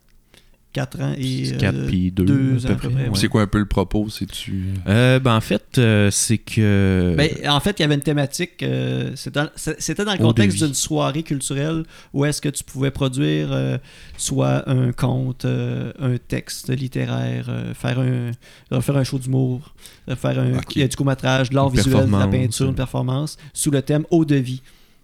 4 0.74 1.02
ans 1.02 1.14
et. 1.18 1.52
4 1.58 1.76
euh, 1.76 1.88
puis 1.88 2.12
2, 2.12 2.26
deux 2.26 2.66
à 2.68 2.72
ans, 2.72 2.76
peu 2.76 2.76
près. 2.76 2.88
ouais. 3.04 3.10
ouais. 3.10 3.16
C'est 3.16 3.28
quoi 3.28 3.42
un 3.42 3.48
peu 3.48 3.58
le 3.60 3.66
propos? 3.66 4.08
C'est-tu. 4.10 4.66
Euh, 4.88 5.20
ben, 5.20 5.36
en 5.36 5.42
fait, 5.42 5.78
euh, 5.78 6.12
c'est 6.12 6.38
que. 6.38 7.16
Ben, 7.18 7.30
en 7.50 7.60
fait, 7.60 7.80
il 7.80 7.82
y 7.82 7.86
avait 7.86 7.96
une 7.96 8.02
thématique. 8.02 8.62
euh, 8.64 9.12
c'était 9.16 10.06
dans- 10.06 10.14
le 10.14 10.18
contexte 10.20 10.64
d'une 10.64 10.74
soirée 10.74 11.24
culturelle 11.24 11.84
où 12.14 12.24
est-ce 12.26 12.42
que 12.42 12.50
tu 12.50 12.64
pouvais 12.64 12.92
produire 12.92 13.50
euh, 13.52 13.78
soit 14.18 14.70
un 14.70 14.92
conte, 14.92 15.46
euh, 15.46 15.92
un 16.00 16.18
texte 16.18 16.70
littéraire, 16.70 17.46
euh, 17.50 17.74
faire 17.74 18.00
un 18.00 18.32
faire 18.82 18.98
un 18.98 19.04
show 19.04 19.18
d'humour, 19.18 19.74
faire 20.16 20.40
un 20.40 20.58
Ok. 20.58 20.76
il 20.76 20.82
y 20.82 20.84
a 20.84 20.88
du 20.88 20.96
court-métrage, 20.96 21.50
de 21.50 21.56
l'art 21.56 21.70
visuel, 21.70 21.94
de 21.94 22.00
la 22.00 22.04
performance, 22.06 22.32
peinture, 22.32 22.70
une 22.70 22.76
performance, 22.76 23.38
sous 23.54 23.72
le 23.72 23.82
thème 23.82 24.06
eau 24.12 24.24
de 24.26 24.36
vie. 24.36 24.62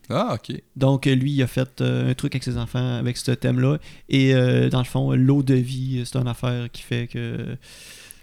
Ah, 0.09 0.35
ok. 0.35 0.55
Donc, 0.75 1.07
euh, 1.07 1.15
lui, 1.15 1.31
il 1.31 1.41
a 1.41 1.47
fait 1.47 1.81
euh, 1.81 2.11
un 2.11 2.13
truc 2.13 2.35
avec 2.35 2.43
ses 2.43 2.57
enfants 2.57 2.97
avec 2.97 3.17
ce 3.17 3.31
thème-là. 3.31 3.77
Et 4.09 4.33
euh, 4.35 4.69
dans 4.69 4.79
le 4.79 4.85
fond, 4.85 5.11
l'eau 5.13 5.41
de 5.43 5.55
vie, 5.55 6.03
c'est 6.05 6.17
une 6.17 6.27
affaire 6.27 6.67
qui 6.71 6.81
fait 6.83 7.07
que. 7.07 7.55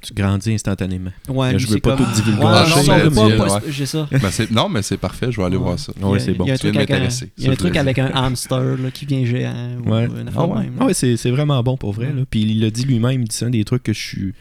Tu 0.00 0.12
grandis 0.14 0.52
instantanément. 0.52 1.12
Ouais, 1.28 1.56
Je 1.60 1.66
veux 1.68 1.78
pas 1.78 1.96
comme- 1.96 2.04
tout 2.06 2.12
divulguer. 2.12 2.40
Ouais, 2.42 2.50
Ah. 2.52 3.60
J'ai 3.68 3.86
ça. 3.86 4.08
Ben, 4.10 4.20
non, 4.50 4.68
mais 4.68 4.82
c'est 4.82 4.96
parfait, 4.96 5.30
je 5.30 5.36
vais 5.36 5.44
aller 5.46 5.56
Ouais. 5.56 5.62
voir 5.62 5.78
ça. 5.78 5.92
Il 5.96 6.02
y 6.02 6.04
a- 6.04 6.08
Ouais, 6.08 6.18
c'est 6.18 6.32
bon. 6.34 6.44
Il 6.44 6.48
y 6.48 6.50
a 6.50 6.54
un 6.54 6.56
Tu 6.56 6.62
viens 6.70 6.72
truc 6.72 6.74
de 6.74 6.78
avec 6.78 6.90
un, 6.90 6.94
m'intéresser. 6.94 7.30
il 7.38 7.44
y 7.44 7.48
a 7.48 7.52
un 7.52 7.54
truc 7.54 7.76
avec 7.76 7.98
un 8.00 8.06
hamster 8.12 8.60
là, 8.78 8.90
qui 8.90 9.06
vient 9.06 9.24
géant. 9.24 9.76
ou 9.86 9.90
Ouais. 9.90 10.06
une 10.06 10.26
affaire 10.28 10.42
Ah 10.42 10.46
de 10.48 10.52
ouais, 10.54 10.62
même. 10.64 10.74
Ah 10.80 10.86
ouais, 10.86 10.94
c'est 10.94 11.16
c'est 11.16 11.30
vraiment 11.30 11.62
bon 11.62 11.76
pour 11.76 11.92
vrai. 11.92 12.06
Ouais. 12.08 12.14
Là. 12.14 12.22
Puis 12.28 12.42
il 12.42 12.60
l'a 12.60 12.70
dit 12.70 12.84
lui-même, 12.84 13.22
il 13.22 13.28
dit 13.28 13.36
c'est 13.36 13.44
un 13.46 13.50
des 13.50 13.64
trucs 13.64 13.84
que 13.84 13.92
je 13.92 14.00
suis 14.00 14.34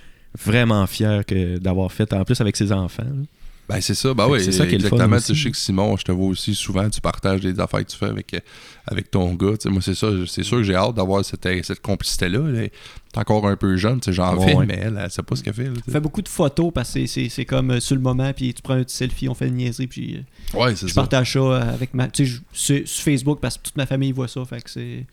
vraiment 0.43 0.88
fier 0.88 1.23
que 1.27 1.60
d'avoir 1.60 1.91
fait 1.91 2.12
en 2.13 2.23
plus 2.23 2.41
avec 2.41 2.58
ses 2.58 2.71
enfants. 2.71 3.04
là. 3.04 3.25
Ben, 3.73 3.81
c'est 3.81 3.95
ça, 3.95 4.13
ben 4.13 4.27
oui, 4.27 4.43
c'est 4.43 4.51
ça 4.51 4.65
qui 4.65 4.75
est 4.75 4.77
le 4.77 4.88
fun 4.89 4.95
exactement. 4.95 5.15
aussi. 5.17 5.25
Tu 5.27 5.34
sais, 5.34 5.38
je 5.39 5.43
sais 5.43 5.51
que 5.51 5.57
Simon, 5.57 5.97
je 5.97 6.03
te 6.03 6.12
vois 6.12 6.27
aussi 6.27 6.53
souvent, 6.55 6.89
tu 6.89 6.99
partages 7.01 7.41
des 7.41 7.60
affaires 7.60 7.79
que 7.86 7.89
tu 7.91 7.97
fais 7.97 8.05
avec, 8.07 8.34
euh, 8.34 8.39
avec 8.88 9.10
ton 9.12 9.34
gars. 9.36 9.51
Tu 9.51 9.63
sais, 9.63 9.69
moi, 9.69 9.81
c'est 9.81 9.95
ça, 9.95 10.07
c'est 10.27 10.43
sûr 10.43 10.57
que 10.57 10.63
j'ai 10.63 10.75
hâte 10.75 10.95
d'avoir 10.95 11.23
cette, 11.23 11.47
cette 11.63 11.81
complicité-là. 11.81 12.39
Elle 12.49 12.55
est 12.65 12.71
encore 13.15 13.47
un 13.47 13.55
peu 13.55 13.75
jeune, 13.77 13.99
tu 13.99 14.05
sais, 14.05 14.13
j'en 14.13 14.36
Ouais, 14.38 14.47
fais, 14.47 14.55
ouais. 14.55 14.65
mais 14.65 14.79
elle, 14.81 14.99
elle 15.03 15.12
sait 15.12 15.21
pas 15.23 15.36
ce 15.36 15.43
qu'elle 15.43 15.53
fait. 15.53 15.63
là, 15.65 15.71
fait 15.89 15.99
beaucoup 15.99 16.21
de 16.21 16.29
photos 16.29 16.71
parce 16.73 16.93
que 16.93 17.05
c'est- 17.05 17.45
comme 17.45 17.71
euh, 17.71 17.79
sur 17.79 17.95
le 17.95 18.01
moment, 18.01 18.31
puis 18.34 18.53
tu 18.53 18.62
prends 18.62 18.73
un 18.75 18.84
petit 18.84 18.95
selfie, 18.95 19.27
on 19.29 19.34
fait 19.34 19.47
une 19.47 19.55
niaiserie, 19.55 19.88
puis 19.88 20.17
euh, 20.55 20.57
Ouais, 20.60 20.75
c'est 20.75 20.88
je 20.88 20.93
ça. 20.93 21.01
partage 21.01 21.34
ça 21.34 21.39
euh, 21.39 21.73
avec 21.73 21.93
ma. 21.93 22.07
Tu 22.07 22.25
sais, 22.25 22.31
je- 22.31 22.39
sur, 22.53 22.88
sur 22.88 23.03
Facebook 23.03 23.39
parce 23.41 23.57
que 23.57 23.63
toute 23.63 23.75
ma 23.77 23.86
famille 23.86 24.12
voit 24.12 24.27
ça, 24.27 24.43
fait 24.45 24.62
que 24.62 24.69
c'est. 24.69 25.05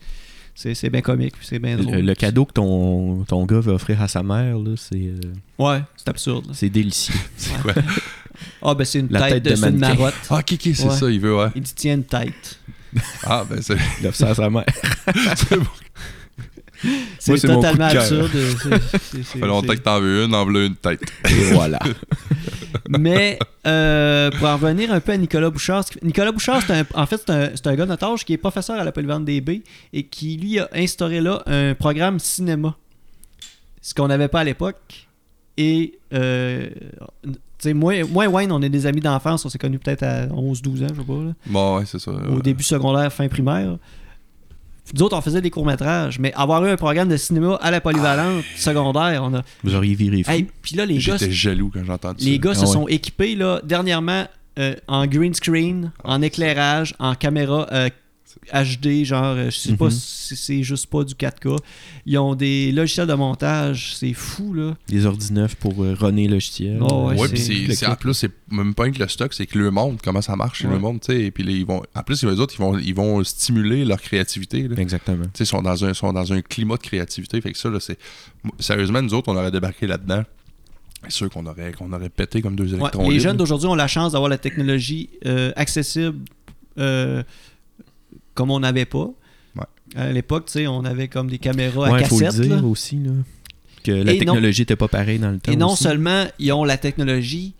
C'est 0.61 0.73
c'est 0.75 0.89
bien 0.89 0.99
comique, 0.99 1.35
c'est 1.41 1.57
bien 1.57 1.77
drôle. 1.77 1.95
Le, 1.95 2.01
le 2.01 2.15
cadeau 2.15 2.43
que 2.43 2.51
ton, 2.51 3.23
ton 3.23 3.45
gars 3.45 3.61
va 3.61 3.71
offrir 3.71 4.01
à 4.01 4.09
sa 4.09 4.23
mère, 4.23 4.57
là, 4.59 4.71
c'est 4.75 4.97
euh, 4.97 5.21
Ouais, 5.57 5.81
c'est 5.95 6.09
absurde. 6.09 6.47
c'est 6.51 6.69
délicieux. 6.69 7.15
C'est 7.37 7.57
quoi? 7.61 7.73
Ah, 8.61 8.75
ben 8.75 8.83
c'est 8.83 8.99
une 8.99 9.07
La 9.09 9.21
tête, 9.29 9.41
tête 9.41 9.43
de, 9.43 9.49
de 9.51 9.55
une 9.55 9.61
mannequin. 9.79 9.87
marotte. 9.95 10.13
Ah, 10.29 10.39
ok, 10.39 10.51
ok, 10.55 10.59
c'est 10.73 10.83
Ouais. 10.83 10.89
ça, 10.97 11.09
il 11.09 11.21
veut, 11.21 11.33
ouais. 11.33 11.47
Il 11.55 11.61
dit 11.61 11.73
tiens 11.73 11.93
une 11.93 12.03
tête. 12.03 12.59
Ah, 13.23 13.45
ben, 13.49 13.61
c'est 13.61 13.77
Il 14.01 14.07
offre 14.07 14.17
ça 14.17 14.31
à 14.31 14.35
sa 14.35 14.49
mère. 14.49 14.65
c'est 15.37 15.55
bon. 15.57 15.65
C'est 17.19 17.39
totalement 17.39 17.85
absurde. 17.85 18.29
Ça 18.57 18.79
fait 19.23 19.39
longtemps 19.39 19.73
que 19.73 19.79
t'en 19.79 19.99
veux 19.99 20.23
une, 20.25 20.33
en 20.35 20.45
veux 20.45 20.65
une 20.65 20.75
tête. 20.75 21.01
Et 21.29 21.53
voilà. 21.53 21.79
Mais 22.97 23.37
euh, 23.67 24.31
pour 24.31 24.47
en 24.47 24.57
revenir 24.57 24.91
un 24.91 24.99
peu 24.99 25.11
à 25.11 25.17
Nicolas 25.17 25.49
Bouchard, 25.49 25.85
Nicolas 26.01 26.31
Bouchard, 26.31 26.61
c'est 26.65 26.73
un- 26.73 26.85
en 26.95 27.05
fait, 27.05 27.21
c'est 27.25 27.67
un, 27.67 27.75
gars 27.75 27.85
de 27.85 27.89
notre 27.89 28.05
âge 28.05 28.25
qui 28.25 28.33
est 28.33 28.37
professeur 28.37 28.79
à 28.79 28.83
la 28.83 28.91
Polyvalente 28.91 29.25
DB 29.25 29.63
et 29.93 30.03
qui, 30.03 30.37
lui, 30.37 30.59
a 30.59 30.69
instauré 30.73 31.21
là 31.21 31.43
un 31.45 31.75
programme 31.75 32.19
cinéma. 32.19 32.75
Ce 33.81 33.93
qu'on 33.93 34.07
n'avait 34.07 34.27
pas 34.27 34.41
à 34.41 34.43
l'époque. 34.43 35.07
Et, 35.57 35.99
euh, 36.13 36.67
tu 37.23 37.31
sais, 37.59 37.73
moi, 37.73 37.93
moi 38.09 38.25
et 38.25 38.27
Wayne, 38.27 38.51
on 38.51 38.61
est 38.61 38.69
des 38.69 38.85
amis 38.85 39.01
d'enfance. 39.01 39.45
On 39.45 39.49
s'est 39.49 39.57
connus 39.57 39.79
peut-être 39.79 40.03
à 40.03 40.27
11-12 40.27 40.83
ans, 40.83 40.87
je 40.93 40.99
sais 41.01 41.05
pas. 41.07 41.13
là. 41.13 41.33
Bon, 41.45 41.77
ouais, 41.77 41.85
c'est 41.85 41.99
ça. 41.99 42.11
Au 42.11 42.35
ouais. 42.35 42.41
début 42.41 42.63
secondaire, 42.63 43.11
fin 43.11 43.27
primaire. 43.27 43.77
Nous 44.95 45.03
autres, 45.03 45.15
on 45.17 45.21
faisait 45.21 45.41
des 45.41 45.49
courts-métrages, 45.51 46.19
mais 46.19 46.33
avoir 46.33 46.65
eu 46.65 46.69
un 46.69 46.75
programme 46.77 47.09
de 47.09 47.17
cinéma 47.17 47.57
à 47.61 47.69
la 47.71 47.81
polyvalente 47.81 48.43
secondaire, 48.55 49.21
on 49.23 49.33
a. 49.35 49.41
Vous 49.63 49.75
auriez 49.75 49.93
viré 49.95 50.23
fou. 50.23 50.31
Hey, 50.31 50.47
puis 50.61 50.75
là, 50.75 50.85
les 50.85 50.97
gars, 50.97 51.17
J'étais 51.17 51.31
jaloux 51.31 51.69
quand 51.73 51.81
j'ai 51.85 51.91
entendu 51.91 52.25
les 52.25 52.33
ça. 52.33 52.37
gars 52.39 52.53
se 52.55 52.59
Ah 52.61 52.67
ouais. 52.67 52.73
sont 52.73 52.87
équipés 52.87 53.35
là, 53.35 53.61
dernièrement 53.63 54.25
euh, 54.57 54.75
en 54.87 55.05
green 55.05 55.33
screen, 55.33 55.91
en 56.03 56.21
éclairage, 56.21 56.95
en 56.99 57.15
caméra 57.15 57.67
euh, 57.71 57.89
HD, 58.53 59.03
genre, 59.05 59.35
euh, 59.35 59.45
je 59.49 59.57
sais 59.57 59.75
pas 59.75 59.85
Mhm. 59.85 59.91
si 59.91 60.35
c'est 60.35 60.63
juste 60.63 60.87
pas 60.87 61.03
du 61.03 61.13
4K. 61.15 61.55
Ils 62.05 62.17
ont 62.17 62.35
des 62.35 62.71
logiciels 62.71 63.07
de 63.07 63.13
montage, 63.13 63.95
c'est 63.95 64.13
fou 64.13 64.53
là. 64.53 64.75
Des 64.87 65.05
ordi 65.05 65.33
neufs 65.33 65.55
pour 65.55 65.83
euh, 65.83 65.95
runner 65.99 66.27
le 66.27 66.33
logiciel. 66.35 66.79
Oh, 66.81 67.09
ouais, 67.09 67.15
Ouais, 67.19 67.27
c'est- 67.27 67.33
puis 67.33 67.41
c'est- 67.41 67.67
le 67.67 67.73
c'est 67.75 67.85
en 67.87 67.95
plus, 67.95 68.13
c'est 68.13 68.31
même 68.51 68.73
pas 68.73 68.89
que 68.89 68.99
le 68.99 69.07
stock, 69.07 69.33
c'est 69.33 69.45
que 69.45 69.57
le 69.57 69.71
monde, 69.71 69.99
comment 70.03 70.21
ça 70.21 70.35
marche 70.35 70.59
chez 70.59 70.67
Ouais. 70.67 70.73
le 70.73 70.79
monde, 70.79 70.99
tu 71.01 71.11
sais. 71.13 71.21
Et 71.25 71.31
puis 71.31 71.43
ils 71.43 71.65
vont. 71.65 71.81
En 71.95 72.03
plus, 72.03 72.23
les 72.23 72.39
autres, 72.39 72.53
ils 72.57 72.61
vont, 72.61 72.77
ils 72.77 72.93
vont 72.95 73.23
stimuler 73.23 73.85
leur 73.85 74.01
créativité. 74.01 74.67
là. 74.67 74.75
Exactement. 74.77 75.25
Tu 75.25 75.29
sais, 75.35 75.43
ils 75.43 75.47
sont 75.47 75.61
dans, 75.61 75.83
un, 75.85 75.93
sont 75.93 76.13
dans 76.13 76.31
un 76.33 76.41
climat 76.41 76.75
de 76.77 76.81
créativité. 76.81 77.41
Fait 77.41 77.51
que 77.51 77.57
ça, 77.57 77.69
là, 77.69 77.79
c'est. 77.79 77.97
Sérieusement, 78.59 79.01
nous 79.01 79.13
autres, 79.13 79.29
on 79.31 79.35
aurait 79.35 79.51
débarqué 79.51 79.87
là-dedans. 79.87 80.23
C'est 81.03 81.11
sûr 81.11 81.29
qu'on 81.29 81.45
aurait, 81.45 81.71
qu'on 81.71 81.91
aurait 81.93 82.09
pété 82.09 82.41
comme 82.41 82.55
deux 82.57 82.73
Ouais, 82.73 82.79
électrons. 82.79 83.03
les 83.03 83.09
libres. 83.11 83.23
jeunes 83.23 83.37
d'aujourd'hui 83.37 83.67
ont 83.67 83.75
la 83.75 83.87
chance 83.87 84.11
d'avoir 84.11 84.29
la 84.29 84.37
technologie 84.37 85.09
euh, 85.25 85.51
accessible 85.55 86.17
euh, 86.77 87.23
comme 88.39 88.51
on 88.51 88.59
n'avait 88.61 88.85
pas. 88.85 89.09
Ouais. 89.57 89.63
À 89.95 90.11
l'époque, 90.13 90.45
tu 90.45 90.53
sais, 90.53 90.67
on 90.67 90.85
avait 90.85 91.09
comme 91.09 91.29
des 91.29 91.39
caméras 91.39 91.87
à 91.87 91.91
Ouais, 91.91 92.05
faut 92.05 92.17
le 92.19 92.25
cassette. 92.25 92.41
dire 92.41 92.55
là. 92.61 92.63
aussi, 92.67 92.95
là. 92.97 93.11
Que 93.83 93.91
la 93.91 94.13
Et 94.13 94.17
technologie 94.17 94.61
était 94.61 94.75
pas 94.77 94.87
pareille 94.87 95.19
dans 95.19 95.31
le 95.31 95.39
temps. 95.39 95.51
Et 95.51 95.55
non 95.57 95.73
aussi. 95.73 95.83
seulement 95.83 96.25
ils 96.39 96.51
ont 96.53 96.63
la 96.63 96.77
technologie, 96.77 97.53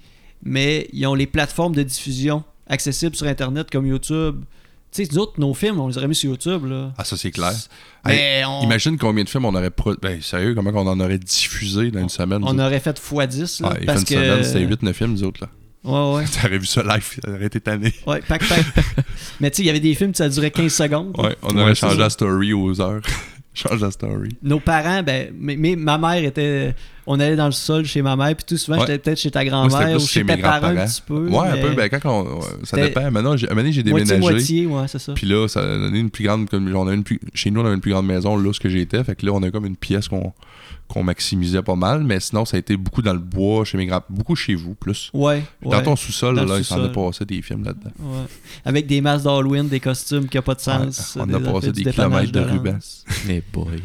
mais 0.43 0.87
ils 0.93 1.05
ont 1.05 1.15
les 1.15 1.27
plateformes 1.27 1.75
de 1.75 1.83
diffusion 1.83 2.43
accessibles 2.67 3.15
sur 3.15 3.27
Internet 3.27 3.69
comme 3.71 3.85
YouTube. 3.87 4.41
Tu 4.91 5.05
sais, 5.05 5.17
autres, 5.17 5.33
nos 5.39 5.53
films, 5.53 5.79
on 5.79 5.87
les 5.89 5.97
aurait 5.97 6.07
mis 6.07 6.15
sur 6.15 6.31
YouTube. 6.31 6.65
Là. 6.65 6.93
Ah, 6.97 7.03
ça, 7.03 7.15
c'est 7.17 7.29
clair. 7.31 7.51
Mais 8.05 8.41
on, 8.47 8.63
Imagine 8.63 8.97
combien 8.97 9.23
de 9.23 9.29
films 9.29 9.45
on 9.45 9.53
aurait. 9.53 9.69
pro- 9.69 9.95
Ben, 10.01 10.21
sérieux, 10.21 10.55
comment 10.55 10.71
on 10.73 10.87
en 10.87 10.99
aurait 10.99 11.19
diffusé 11.19 11.91
dans 11.91 11.99
une 11.99 12.09
semaine. 12.09 12.41
on 12.43 12.57
aurait 12.57 12.79
fait 12.79 12.97
x10. 12.99 13.61
Là, 13.61 13.75
fait 13.75 13.85
parce 13.85 13.99
une 14.01 14.05
que... 14.07 14.13
semaine, 14.15 14.43
c'était 14.43 14.65
8-9 14.65 14.93
films, 14.93 15.11
nous 15.11 15.23
autres. 15.23 15.41
là. 15.43 15.49
Ouais, 15.83 16.15
ouais. 16.15 16.25
T'aurais 16.41 16.57
vu 16.57 16.65
ça 16.65 16.83
live, 16.83 17.19
ça 17.23 17.31
aurait 17.31 17.45
été 17.45 17.59
tanné. 17.61 17.93
ouais 18.05 18.21
pack, 18.27 18.47
pack. 18.47 18.65
mais 19.39 19.49
tu 19.49 19.57
sais, 19.57 19.63
il 19.63 19.65
y 19.67 19.69
avait 19.69 19.79
des 19.79 19.95
films, 19.95 20.13
ça 20.13 20.27
durait 20.29 20.51
15 20.51 20.73
secondes. 20.73 21.17
Ouais, 21.17 21.35
on 21.41 21.57
aurait 21.57 21.75
changé 21.75 21.97
la 21.97 22.09
story 22.09 22.53
aux 22.53 22.81
heures. 22.81 23.01
Change 23.53 23.81
la 23.81 23.91
story. 23.91 24.29
Nos 24.43 24.59
parents, 24.59 25.01
ben, 25.03 25.33
mais, 25.37 25.57
mais 25.57 25.75
ma 25.75 25.97
mère 25.97 26.23
était. 26.23 26.73
On 27.07 27.19
allait 27.19 27.35
dans 27.35 27.47
le 27.47 27.51
sol 27.51 27.83
chez 27.83 28.01
ma 28.03 28.15
mère, 28.15 28.35
puis 28.35 28.45
tout 28.47 28.57
souvent, 28.57 28.77
Ouais. 28.77 28.85
j'étais 28.85 28.99
peut-être 28.99 29.19
chez 29.19 29.31
ta 29.31 29.43
grand-mère 29.43 29.95
ou 29.95 29.99
chez 29.99 30.05
chez 30.05 30.23
mes 30.23 30.35
tes 30.35 30.41
parents 30.43 30.67
un 30.67 30.85
petit 30.85 31.01
peu. 31.05 31.27
Ouais, 31.27 31.47
un 31.47 31.57
peu. 31.57 31.73
Ben, 31.73 31.89
quand 31.89 31.99
on. 32.05 32.41
ça 32.63 32.77
dépend. 32.77 33.09
Maintenant, 33.09 33.35
j'ai, 33.35 33.47
j'ai 33.71 33.83
déménagé. 33.83 34.19
Moitié-moitié, 34.19 34.65
ouais, 34.67 34.87
c'est 34.87 34.99
ça. 34.99 35.13
Puis 35.13 35.25
là, 35.27 35.47
ça 35.47 35.61
a 35.61 35.77
donné 35.77 35.99
une 35.99 36.11
plus 36.11 36.25
grande. 36.25 36.47
Comme, 36.47 36.73
on 36.73 36.87
a 36.87 36.93
une 36.93 37.03
plus, 37.03 37.19
chez 37.33 37.49
nous, 37.49 37.59
on 37.61 37.65
avait 37.65 37.73
une 37.73 37.81
plus 37.81 37.91
grande 37.91 38.05
maison 38.05 38.37
là, 38.37 38.53
ce 38.53 38.59
que 38.59 38.69
j'étais. 38.69 39.03
Fait 39.03 39.15
que 39.15 39.25
là, 39.25 39.33
on 39.33 39.41
a 39.41 39.49
comme 39.49 39.65
une 39.65 39.75
pièce 39.75 40.07
qu'on, 40.07 40.31
qu'on 40.89 41.04
maximisait 41.04 41.62
pas 41.62 41.75
mal. 41.75 42.04
Mais 42.04 42.19
sinon, 42.19 42.43
ça 42.43 42.58
a 42.58 42.60
été 42.60 42.75
beaucoup 42.75 43.02
dans 43.02 43.13
le 43.13 43.19
bois, 43.19 43.63
chez 43.63 43.78
mes 43.78 43.86
grands. 43.86 44.02
Beaucoup 44.10 44.36
chez 44.36 44.56
vous, 44.56 44.75
plus. 44.75 45.10
Ouais. 45.13 45.43
Dans 45.62 45.69
ouais. 45.69 45.84
ton 45.84 45.95
sous-sol, 45.95 46.36
là, 46.36 46.43
le 46.43 46.58
il 46.58 46.65
s'en 46.65 46.75
a 46.84 46.88
sous-sol. 46.88 47.06
passé 47.12 47.25
des 47.25 47.41
films 47.41 47.63
là-dedans. 47.63 47.91
Ouais. 47.99 48.25
Avec 48.65 48.88
des 48.88 48.99
masques 48.99 49.25
d'Halloween, 49.25 49.67
des 49.69 49.80
costumes 49.80 50.28
qui 50.28 50.38
n'ont 50.38 50.43
pas 50.43 50.56
de 50.56 50.62
sens. 50.62 51.15
Ouais, 51.15 51.23
on 51.28 51.34
a 51.34 51.39
passé 51.39 51.71
des 51.71 51.86
kilomètres 51.86 52.32
de 52.32 52.39
rubans. 52.39 52.73
Lance. 52.73 53.06
Mais 53.28 53.43
boy. 53.54 53.82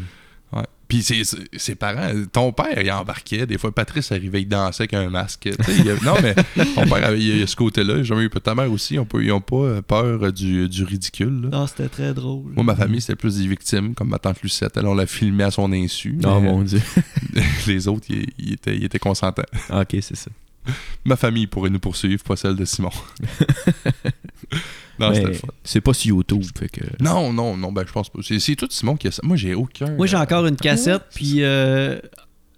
Puis 0.89 1.03
ses, 1.03 1.75
parents, 1.75 2.13
ton 2.33 2.53
père, 2.53 2.81
il 2.81 2.91
embarquait. 2.91 3.47
Des 3.47 3.59
fois, 3.59 3.73
Patrice 3.73 4.13
arrivait, 4.13 4.43
il 4.43 4.49
dansait 4.49 4.83
avec 4.83 4.95
un 4.95 5.09
masque. 5.09 5.49
Il 5.69 5.85
non, 6.05 6.15
mais 6.23 6.35
ton 6.75 6.87
père, 6.87 7.05
avait, 7.05 7.19
il 7.19 7.39
y 7.39 7.43
a 7.43 7.47
ce 7.47 7.57
côté-là. 7.57 7.99
J'ai 7.99 8.05
jamais 8.05 8.25
eu 8.25 8.31
ta 8.31 8.55
mère 8.55 8.71
aussi. 8.71 8.99
On 8.99 9.05
peut, 9.05 9.23
ils 9.23 9.29
n'ont 9.29 9.41
pas 9.41 9.57
euh, 9.57 9.83
peur 9.83 10.33
du, 10.33 10.69
du 10.69 10.85
ridicule. 10.85 11.43
là. 11.43 11.49
Non, 11.51 11.67
c'était 11.67 11.89
très 11.89 12.13
drôle. 12.13 12.53
Moi, 12.55 12.65
ma 12.65 12.77
famille, 12.77 13.01
c'était 13.01 13.17
plus 13.17 13.39
des 13.39 13.47
victimes, 13.47 13.95
comme 13.95 14.09
ma 14.09 14.19
tante 14.19 14.43
Lucette. 14.43 14.77
Elle, 14.77 14.87
on 14.87 14.95
l'a 14.95 15.07
filmé 15.07 15.45
à 15.45 15.51
son 15.51 15.73
insu. 15.73 16.19
Oh 16.25 16.41
mais 16.41 16.49
mon 16.49 16.63
dieu. 16.63 16.81
les 17.67 17.89
autres, 17.89 18.07
ils, 18.11 18.27
ils 18.39 18.53
étaient, 18.55 18.77
ils 18.77 18.85
étaient 18.85 18.99
consentants. 18.99 19.43
ok, 19.71 19.97
c'est 20.01 20.17
ça. 20.17 20.31
Ma 21.05 21.17
famille 21.17 21.47
pourrait 21.47 21.71
nous 21.71 21.79
poursuivre, 21.81 22.23
pas 22.25 22.37
celle 22.37 22.57
de 22.57 22.65
Simon. 22.65 22.91
non, 24.99 25.13
c'était 25.15 25.35
fun. 25.35 25.49
c'est 25.65 25.81
pas 25.81 25.93
sur 25.93 26.17
YouTube, 26.17 26.43
fait 26.59 26.69
que. 26.69 26.81
Non, 27.01 27.33
non, 27.33 27.57
non, 27.57 27.73
ben 27.73 27.85
je 27.87 27.93
pense 27.93 28.09
pas. 28.09 28.21
C'est, 28.23 28.39
c'est 28.39 28.57
tout 28.57 28.69
Simon 28.71 28.97
qui 28.97 29.09
a 29.09 29.11
ça. 29.11 29.21
Moi, 29.25 29.37
j'ai 29.37 29.55
aucun. 29.55 29.91
Moi, 29.97 30.07
j'ai 30.07 30.17
encore 30.17 30.47
une 30.47 30.57
cassette, 30.57 31.03
Ouais. 31.03 31.09
puis 31.15 31.43
euh, 31.43 31.99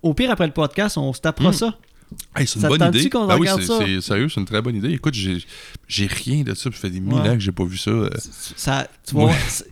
au 0.02 0.14
pire, 0.14 0.30
après 0.30 0.46
le 0.46 0.52
podcast, 0.52 0.96
on 0.98 1.12
se 1.12 1.20
tapera 1.20 1.50
Mm. 1.50 1.54
ça. 1.54 1.74
Hey, 2.36 2.46
c'est 2.46 2.56
une 2.56 2.60
Ça 2.60 2.68
te 2.68 2.72
bonne 2.72 2.78
tente-tu 2.78 3.00
idée? 3.00 3.10
qu'on 3.10 3.26
Ben 3.26 3.34
oui, 3.34 3.40
regarde 3.40 3.60
c'est, 3.62 3.66
ça? 3.66 3.78
c'est- 3.84 4.00
sérieux, 4.00 4.28
c'est 4.28 4.38
une 4.40 4.46
très 4.46 4.62
bonne 4.62 4.76
idée. 4.76 4.90
Écoute, 4.92 5.14
j'ai, 5.14 5.38
j'ai 5.88 6.06
rien 6.06 6.42
de 6.44 6.54
ça. 6.54 6.70
Ça 6.70 6.70
fait 6.70 6.90
des 6.90 7.00
mille 7.00 7.14
Ouais. 7.14 7.28
ans 7.30 7.34
que 7.34 7.40
j'ai 7.40 7.50
pas 7.52 7.64
vu 7.64 7.76
ça. 7.76 7.90
euh. 7.90 8.10
ça 8.56 8.86
tu 9.04 9.16
Ouais. 9.16 9.32
c'est- 9.48 9.66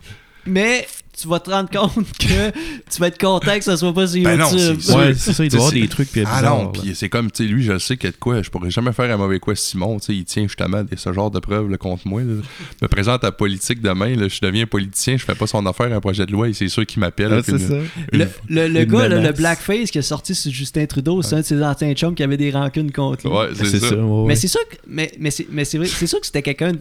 Mais 0.45 0.85
tu 1.19 1.27
vas 1.27 1.39
te 1.39 1.49
rendre 1.49 1.69
compte 1.69 2.05
que 2.19 2.51
tu 2.51 2.99
vas 2.99 3.07
être 3.07 3.19
content 3.19 3.57
que 3.57 3.63
ça 3.63 3.77
soit 3.77 3.93
pas 3.93 4.07
sur 4.07 4.21
Ben 4.23 4.37
non, 4.37 4.49
YouTube. 4.51 4.79
Ouais, 4.95 5.13
c'est 5.13 5.33
ça, 5.33 5.43
il 5.43 5.49
doit 5.49 5.59
avoir 5.59 5.71
des 5.73 5.87
trucs 5.87 6.11
puis 6.11 6.23
Ah 6.25 6.41
non, 6.41 6.67
puis 6.71 6.93
c'est 6.95 7.09
comme, 7.09 7.31
tu 7.31 7.43
sais, 7.45 7.49
lui, 7.49 7.63
je 7.63 7.77
sais 7.77 7.95
qu'il 7.97 8.07
y 8.07 8.09
a 8.09 8.11
de 8.11 8.17
quoi, 8.17 8.41
je 8.41 8.49
pourrais 8.49 8.69
jamais 8.71 8.91
faire 8.93 9.13
un 9.13 9.17
mauvais 9.17 9.39
quoi 9.39 9.55
Simon, 9.55 9.99
tu 9.99 10.07
sais, 10.07 10.15
il 10.15 10.25
tient 10.25 10.43
justement 10.43 10.83
des, 10.83 10.97
ce 10.97 11.11
genre 11.13 11.31
de 11.31 11.39
preuves 11.39 11.69
là, 11.69 11.77
contre 11.77 12.07
moi. 12.07 12.21
Là. 12.21 12.33
me 12.81 12.87
présente 12.87 13.23
à 13.23 13.31
politique 13.31 13.81
demain, 13.81 14.15
là, 14.15 14.27
je 14.27 14.39
deviens 14.41 14.65
politicien, 14.65 15.17
je 15.17 15.23
fais 15.25 15.35
pas 15.35 15.47
son 15.47 15.65
affaire 15.65 15.91
un 15.93 15.99
projet 16.01 16.25
de 16.25 16.31
loi 16.31 16.49
et 16.49 16.53
c'est 16.53 16.67
sûr 16.67 16.85
qu'il 16.85 16.99
m'appelle. 16.99 17.31
Ah, 17.31 17.41
c'est 17.43 17.57
ça. 17.57 17.73
une- 18.11 18.19
Le, 18.19 18.27
le, 18.49 18.67
le 18.67 18.85
gars, 18.85 19.07
là, 19.07 19.19
le 19.21 19.31
blackface 19.31 19.91
qui 19.91 19.97
est 19.97 20.01
sorti 20.01 20.35
sur 20.35 20.51
Justin 20.51 20.85
Trudeau, 20.85 21.21
c'est 21.21 21.35
un 21.35 21.39
de 21.41 21.45
ses 21.45 21.63
anciens 21.63 21.93
chums 21.93 22.15
qui 22.15 22.23
avait 22.23 22.37
des 22.37 22.51
rancunes 22.51 22.91
contre 22.91 23.27
lui. 23.27 23.33
Ouais, 23.35 23.47
c'est, 23.53 23.65
ça. 23.79 23.89
ça, 23.89 23.95
ouais, 23.95 24.01
ouais. 24.01 24.27
Mais 24.27 24.35
c'est 24.35 24.47
sûr 24.47 24.61
que, 24.69 24.75
mais, 24.87 25.11
mais 25.19 25.31
c'est, 25.31 25.47
mais 25.51 25.65
c'est 25.65 25.77
vrai, 25.77 25.87
c'est 25.87 26.07
sûr 26.07 26.19
que 26.19 26.25
c'était 26.25 26.41
quelqu'un 26.41 26.73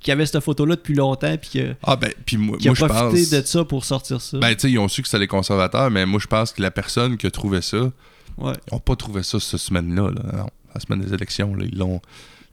qui 0.00 0.12
avait 0.12 0.26
cette 0.26 0.40
photo-là 0.40 0.76
depuis 0.76 0.94
longtemps 0.94 1.36
puis 1.38 1.50
qui 1.50 1.60
a, 1.60 1.74
Ah 1.82 1.96
ben, 1.96 2.12
puis 2.24 2.36
moi, 2.36 2.56
qui 2.58 2.68
a 2.68 2.70
moi 2.70 2.76
je 2.78 2.84
profité 2.84 3.20
pense... 3.36 3.42
de 3.42 3.46
ça 3.46 3.64
pour 3.64 3.84
sortir 3.84 4.20
ça. 4.20 4.38
Ben, 4.38 4.54
tu 4.54 4.60
sais, 4.60 4.70
ils 4.70 4.78
ont 4.78 4.88
su 4.88 5.02
que 5.02 5.08
c'était 5.08 5.18
les 5.20 5.26
conservateurs, 5.26 5.90
mais 5.90 6.06
moi, 6.06 6.20
je 6.20 6.26
pense 6.26 6.52
que 6.52 6.62
la 6.62 6.70
personne 6.70 7.16
qui 7.16 7.26
a 7.26 7.30
trouvé 7.30 7.60
ça, 7.62 7.90
ouais. 8.38 8.52
ils 8.70 8.74
ont 8.74 8.78
pas 8.80 8.96
trouvé 8.96 9.22
ça 9.22 9.40
cette 9.40 9.58
semaine-là, 9.60 10.10
là. 10.10 10.22
Non, 10.38 10.50
la 10.74 10.80
semaine 10.80 11.00
des 11.00 11.12
élections, 11.12 11.54
là, 11.54 11.64
ils 11.70 11.76
l'ont... 11.76 12.00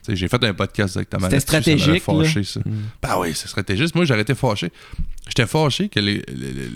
Tu 0.03 0.11
sais, 0.11 0.15
j'ai 0.17 0.27
fait 0.27 0.43
un 0.43 0.53
podcast 0.53 0.93
C'était 0.99 1.17
là-dessus, 1.17 1.19
ça 1.19 1.19
m'avait 1.29 1.39
stratégique, 1.39 2.03
fâché, 2.03 2.43
ça. 2.43 2.59
Mm. 2.59 2.73
Ben 3.01 3.17
oui, 3.19 3.31
c'est 3.33 3.47
stratégiste. 3.47 3.95
Moi, 3.95 4.05
j'aurais 4.05 4.21
été 4.21 4.35
fâché. 4.35 4.71
J'étais 5.27 5.47
fâché 5.47 5.89
que 5.89 5.99
les- 5.99 6.21
les- 6.27 6.51
les- 6.53 6.69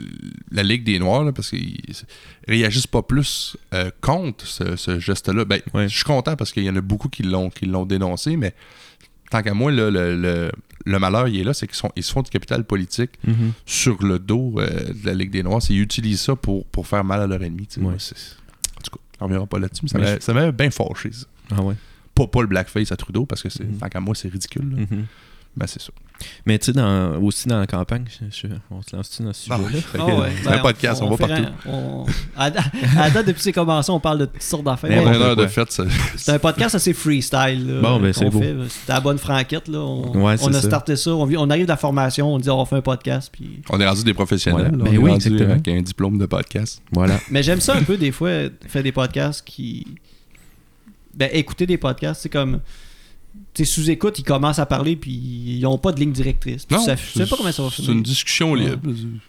la 0.51 0.63
Ligue 0.63 0.84
des 0.84 0.97
Noirs, 0.97 1.23
là, 1.23 1.32
parce 1.32 1.51
qu'ils 1.51 1.77
réagissent 2.47 2.88
pas 2.88 3.03
plus 3.03 3.55
euh, 3.75 3.91
contre 4.01 4.47
ce, 4.47 4.75
ce 4.75 4.99
geste-là. 4.99 5.45
Ben, 5.45 5.62
je 5.75 5.88
suis 5.88 6.03
content 6.05 6.36
parce 6.36 6.51
qu'il 6.51 6.63
y 6.63 6.69
en 6.71 6.75
a 6.75 6.82
beaucoup 6.82 7.08
qui 7.10 7.21
l'ont, 7.21 7.51
qui 7.51 7.67
l'ont 7.67 7.86
dénoncé, 7.86 8.36
mais 8.36 8.55
tant 9.29 9.41
qu'à 9.43 9.53
moi, 9.53 9.71
le, 9.71 9.89
le- 9.89 10.51
le 10.85 10.97
malheur, 10.99 11.27
il 11.27 11.39
est 11.39 11.43
là, 11.43 11.53
c'est 11.53 11.67
qu'ils 11.67 11.75
sont, 11.75 11.91
ils 11.95 12.03
se 12.03 12.11
font 12.11 12.21
du 12.21 12.29
capital 12.29 12.63
politique 12.63 13.11
Mhm. 13.27 13.51
sur 13.65 14.01
le 14.03 14.17
dos 14.17 14.55
euh, 14.57 14.67
de 14.93 15.05
la 15.05 15.13
Ligue 15.13 15.29
des 15.31 15.43
Noirs. 15.43 15.61
Ils 15.69 15.81
utilisent 15.81 16.21
ça 16.21 16.35
pour, 16.35 16.65
pour 16.67 16.87
faire 16.87 17.03
mal 17.03 17.21
à 17.21 17.27
leur 17.27 17.41
ennemi. 17.43 17.67
Ouais. 17.77 17.83
Moi, 17.83 17.93
En 17.93 17.97
tout 18.81 18.91
cas, 18.91 18.97
on 19.19 19.25
reviendra 19.25 19.45
pas 19.47 19.59
là-dessus, 19.59 19.85
mais 19.93 20.19
ça 20.19 20.33
m'a- 20.33 20.51
bien 20.51 20.71
fâché, 20.71 21.11
ça. 21.11 21.25
Ah 21.51 21.61
ouais. 21.61 21.75
Pas, 22.15 22.27
pas 22.27 22.41
le 22.41 22.47
blackface 22.47 22.91
à 22.91 22.97
Trudeau, 22.97 23.25
parce 23.25 23.43
que 23.43 23.49
c'est, 23.49 23.65
Mhm. 23.65 23.77
tant 23.77 23.89
qu'à 23.89 23.99
moi, 23.99 24.15
c'est 24.15 24.29
ridicule. 24.29 24.63
Mhm. 24.89 25.05
Mais 25.57 25.67
c'est 25.67 25.81
ça. 25.81 25.91
Mais 26.45 26.59
tu 26.59 26.65
sais, 26.65 26.71
dans- 26.73 27.15
aussi 27.21 27.47
dans 27.47 27.59
la 27.59 27.65
campagne, 27.67 28.03
je- 28.09 28.47
je- 28.47 28.53
on 28.71 28.81
se 28.81 28.93
lance-tu 28.93 29.23
dans 29.23 29.31
ce 29.31 29.49
Ah 29.51 29.57
sujet-là? 29.57 29.81
Fait 29.81 29.97
Ah 30.01 30.05
que- 30.05 30.12
ouais. 30.21 30.29
c'est 30.43 30.49
Ben, 30.49 30.55
un 30.55 30.59
podcast, 30.59 31.01
on 31.01 31.09
va 31.09 31.17
partout. 31.17 31.43
un- 31.65 31.69
on- 31.71 32.05
À, 32.35 32.43
à 32.45 33.09
date, 33.09 33.25
depuis 33.27 33.38
que 33.38 33.41
c'est 33.43 33.53
commencé, 33.53 33.89
on 33.89 34.01
parle 34.01 34.19
de 34.19 34.25
toutes 34.25 34.41
sortes 34.41 34.65
d'affaires. 34.65 34.89
Mais 34.89 34.99
On 34.99 35.03
bon, 35.05 35.09
a 35.12 35.15
une 35.15 35.21
heure 35.21 35.35
de 35.38 35.43
quoi. 35.43 35.47
fête, 35.47 35.71
ça. 35.71 35.85
C'est 36.17 36.31
un 36.33 36.39
podcast 36.39 36.75
assez 36.75 36.93
freestyle. 36.93 37.65
là, 37.75 37.81
Bon, 37.81 37.99
ben, 38.01 38.12
c'est 38.12 38.29
beau. 38.29 38.41
C'était 38.41 38.91
la 38.93 38.99
bonne 38.99 39.17
franquette. 39.17 39.69
Là. 39.69 39.79
On, 39.79 40.12
Ouais, 40.25 40.35
c'est 40.38 40.43
on 40.45 40.49
a 40.49 40.53
ça. 40.62 40.67
starté 40.67 40.95
ça. 40.97 41.12
On, 41.15 41.25
vit- 41.25 41.38
on 41.38 41.49
arrive 41.49 41.63
de 41.63 41.69
la 41.69 41.77
formation, 41.77 42.33
on 42.33 42.38
dit 42.38 42.49
on 42.49 42.65
fait 42.65 42.75
un 42.75 42.81
podcast. 42.81 43.29
Puis... 43.31 43.62
On 43.69 43.79
est 43.79 43.88
rendu 43.88 44.03
des 44.03 44.13
professionnels. 44.13 44.67
Voilà. 44.71 44.77
là. 44.77 44.83
Ben 44.83 44.89
on 44.89 44.93
est 44.93 44.97
oui, 44.97 45.12
rendu 45.12 45.27
exactement. 45.27 45.51
avec 45.53 45.67
un 45.69 45.81
diplôme 45.81 46.17
de 46.17 46.25
podcast. 46.25 46.81
Voilà. 46.91 47.17
Mais 47.31 47.43
j'aime 47.43 47.62
ça 47.62 47.75
un 47.75 47.83
peu 47.83 47.95
des 47.97 48.12
fois, 48.12 48.29
faire 48.67 48.83
des 48.83 48.91
podcasts 48.91 49.45
qui. 49.45 49.88
Ben, 51.15 51.29
écouter 51.33 51.65
des 51.65 51.77
podcasts, 51.77 52.21
c'est 52.23 52.29
comme. 52.29 52.59
Tu 53.53 53.65
sais, 53.65 53.71
sous-écoute, 53.71 54.19
ils 54.19 54.23
commencent 54.23 54.59
à 54.59 54.65
parler, 54.65 54.95
puis 54.95 55.11
ils 55.11 55.61
n'ont 55.61 55.77
pas 55.77 55.91
de 55.91 55.99
ligne 55.99 56.11
directrice. 56.11 56.67
Non, 56.69 56.79
ça- 56.79 56.95
je 56.95 57.19
sais 57.19 57.25
pas 57.25 57.35
comment 57.35 57.51
ça 57.51 57.63
va 57.63 57.69
C'est 57.71 57.85
une 57.87 58.03
discussion 58.03 58.53
libre. 58.55 58.77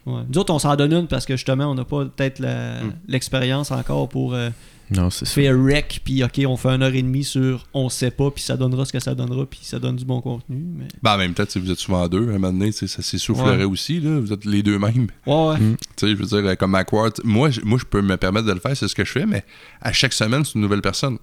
Ouais. 0.07 0.23
Nous 0.33 0.39
autres, 0.39 0.53
on 0.53 0.59
s'en 0.59 0.77
donne 0.77 0.93
une 0.93 1.07
parce 1.07 1.25
que 1.27 1.37
justement, 1.37 1.67
on 1.71 1.75
n'a 1.75 1.85
pas 1.85 2.05
peut-être 2.05 2.39
la- 2.39 2.83
Mm. 2.83 2.93
l'expérience 3.09 3.71
encore 3.71 4.09
pour 4.09 4.35
euh, 4.35 4.51
Non, 4.91 5.09
c'est 5.09 5.25
ça. 5.25 5.33
faire 5.35 5.57
rec, 5.65 6.01
puis 6.05 6.23
ok, 6.23 6.41
on 6.47 6.57
fait 6.57 6.69
une 6.69 6.83
heure 6.83 6.95
et 6.95 7.03
demie 7.03 7.25
sur 7.25 7.67
on 7.73 7.89
sait 7.89 8.11
pas, 8.11 8.31
puis 8.31 8.43
ça 8.45 8.57
donnera 8.57 8.85
ce 8.85 8.93
que 8.93 9.01
ça 9.01 9.15
donnera, 9.15 9.47
puis 9.47 9.61
ça 9.63 9.79
donne 9.79 9.97
du 9.97 10.05
bon 10.05 10.21
contenu. 10.21 10.63
Mais... 10.77 10.89
Ben, 11.03 11.15
en 11.15 11.19
même 11.19 11.33
temps, 11.33 11.45
vous 11.57 11.71
êtes 11.71 11.79
souvent 11.79 12.07
deux. 12.09 12.27
À 12.31 12.35
un 12.35 12.39
moment 12.39 12.53
donné, 12.53 12.73
ça 12.73 12.87
s'essoufflerait 12.89 13.59
Ouais. 13.59 13.65
aussi. 13.65 14.01
Là. 14.01 14.21
Vous 14.21 14.33
êtes 14.33 14.45
les 14.45 14.63
deux 14.63 14.79
mêmes. 14.79 15.07
Ouais, 15.27 15.35
ouais. 15.49 15.59
Mm. 15.61 15.77
Tu 15.77 15.87
sais, 15.97 16.09
je 16.11 16.15
veux 16.17 16.27
dire, 16.27 16.39
euh, 16.51 16.55
comme 16.57 16.73
Macquart, 16.73 17.11
moi, 17.25 17.51
je 17.51 17.61
peux 17.89 18.03
me 18.03 18.17
permettre 18.17 18.47
de 18.47 18.53
le 18.53 18.61
faire, 18.61 18.77
c'est 18.77 18.87
ce 18.89 18.95
que 18.95 19.05
je 19.05 19.13
fais, 19.13 19.27
mais 19.27 19.45
à 19.81 19.93
chaque 19.93 20.13
semaine, 20.13 20.45
c'est 20.45 20.55
une 20.57 20.61
nouvelle 20.61 20.83
personne. 20.83 21.19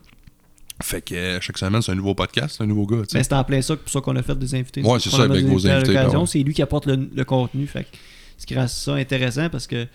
Fait 0.82 1.02
que 1.02 1.16
euh, 1.16 1.42
chaque 1.42 1.58
semaine, 1.58 1.82
c'est 1.82 1.92
un 1.92 1.96
nouveau 1.96 2.14
podcast, 2.14 2.56
c'est 2.58 2.64
un 2.64 2.68
nouveau 2.68 2.86
gars. 2.86 3.02
Mais 3.14 3.24
c'est 3.24 3.34
en 3.34 3.44
plein 3.44 3.62
ça, 3.62 3.76
pour 3.76 3.90
ça 3.90 4.00
qu'on 4.02 4.16
a 4.16 4.22
fait 4.22 4.38
des 4.38 4.54
invités. 4.56 4.82
Ouais, 4.84 5.00
c'est 5.00 5.10
ça, 5.10 5.24
avec 5.24 5.44
vos 5.46 5.66
invités, 5.68 5.94
ben 5.94 6.08
ouais. 6.20 6.26
C'est 6.28 6.40
lui 6.40 6.54
qui 6.54 6.62
apporte 6.62 6.86
le, 6.86 7.10
le 7.16 7.26
contenu. 7.26 7.66
Fait 7.68 7.84
que 7.84 7.98
ce 8.38 8.46
qui 8.46 8.56
rend 8.56 8.68
ça 8.68 8.94
intéressant 8.94 9.50
parce 9.50 9.66
que 9.68 9.88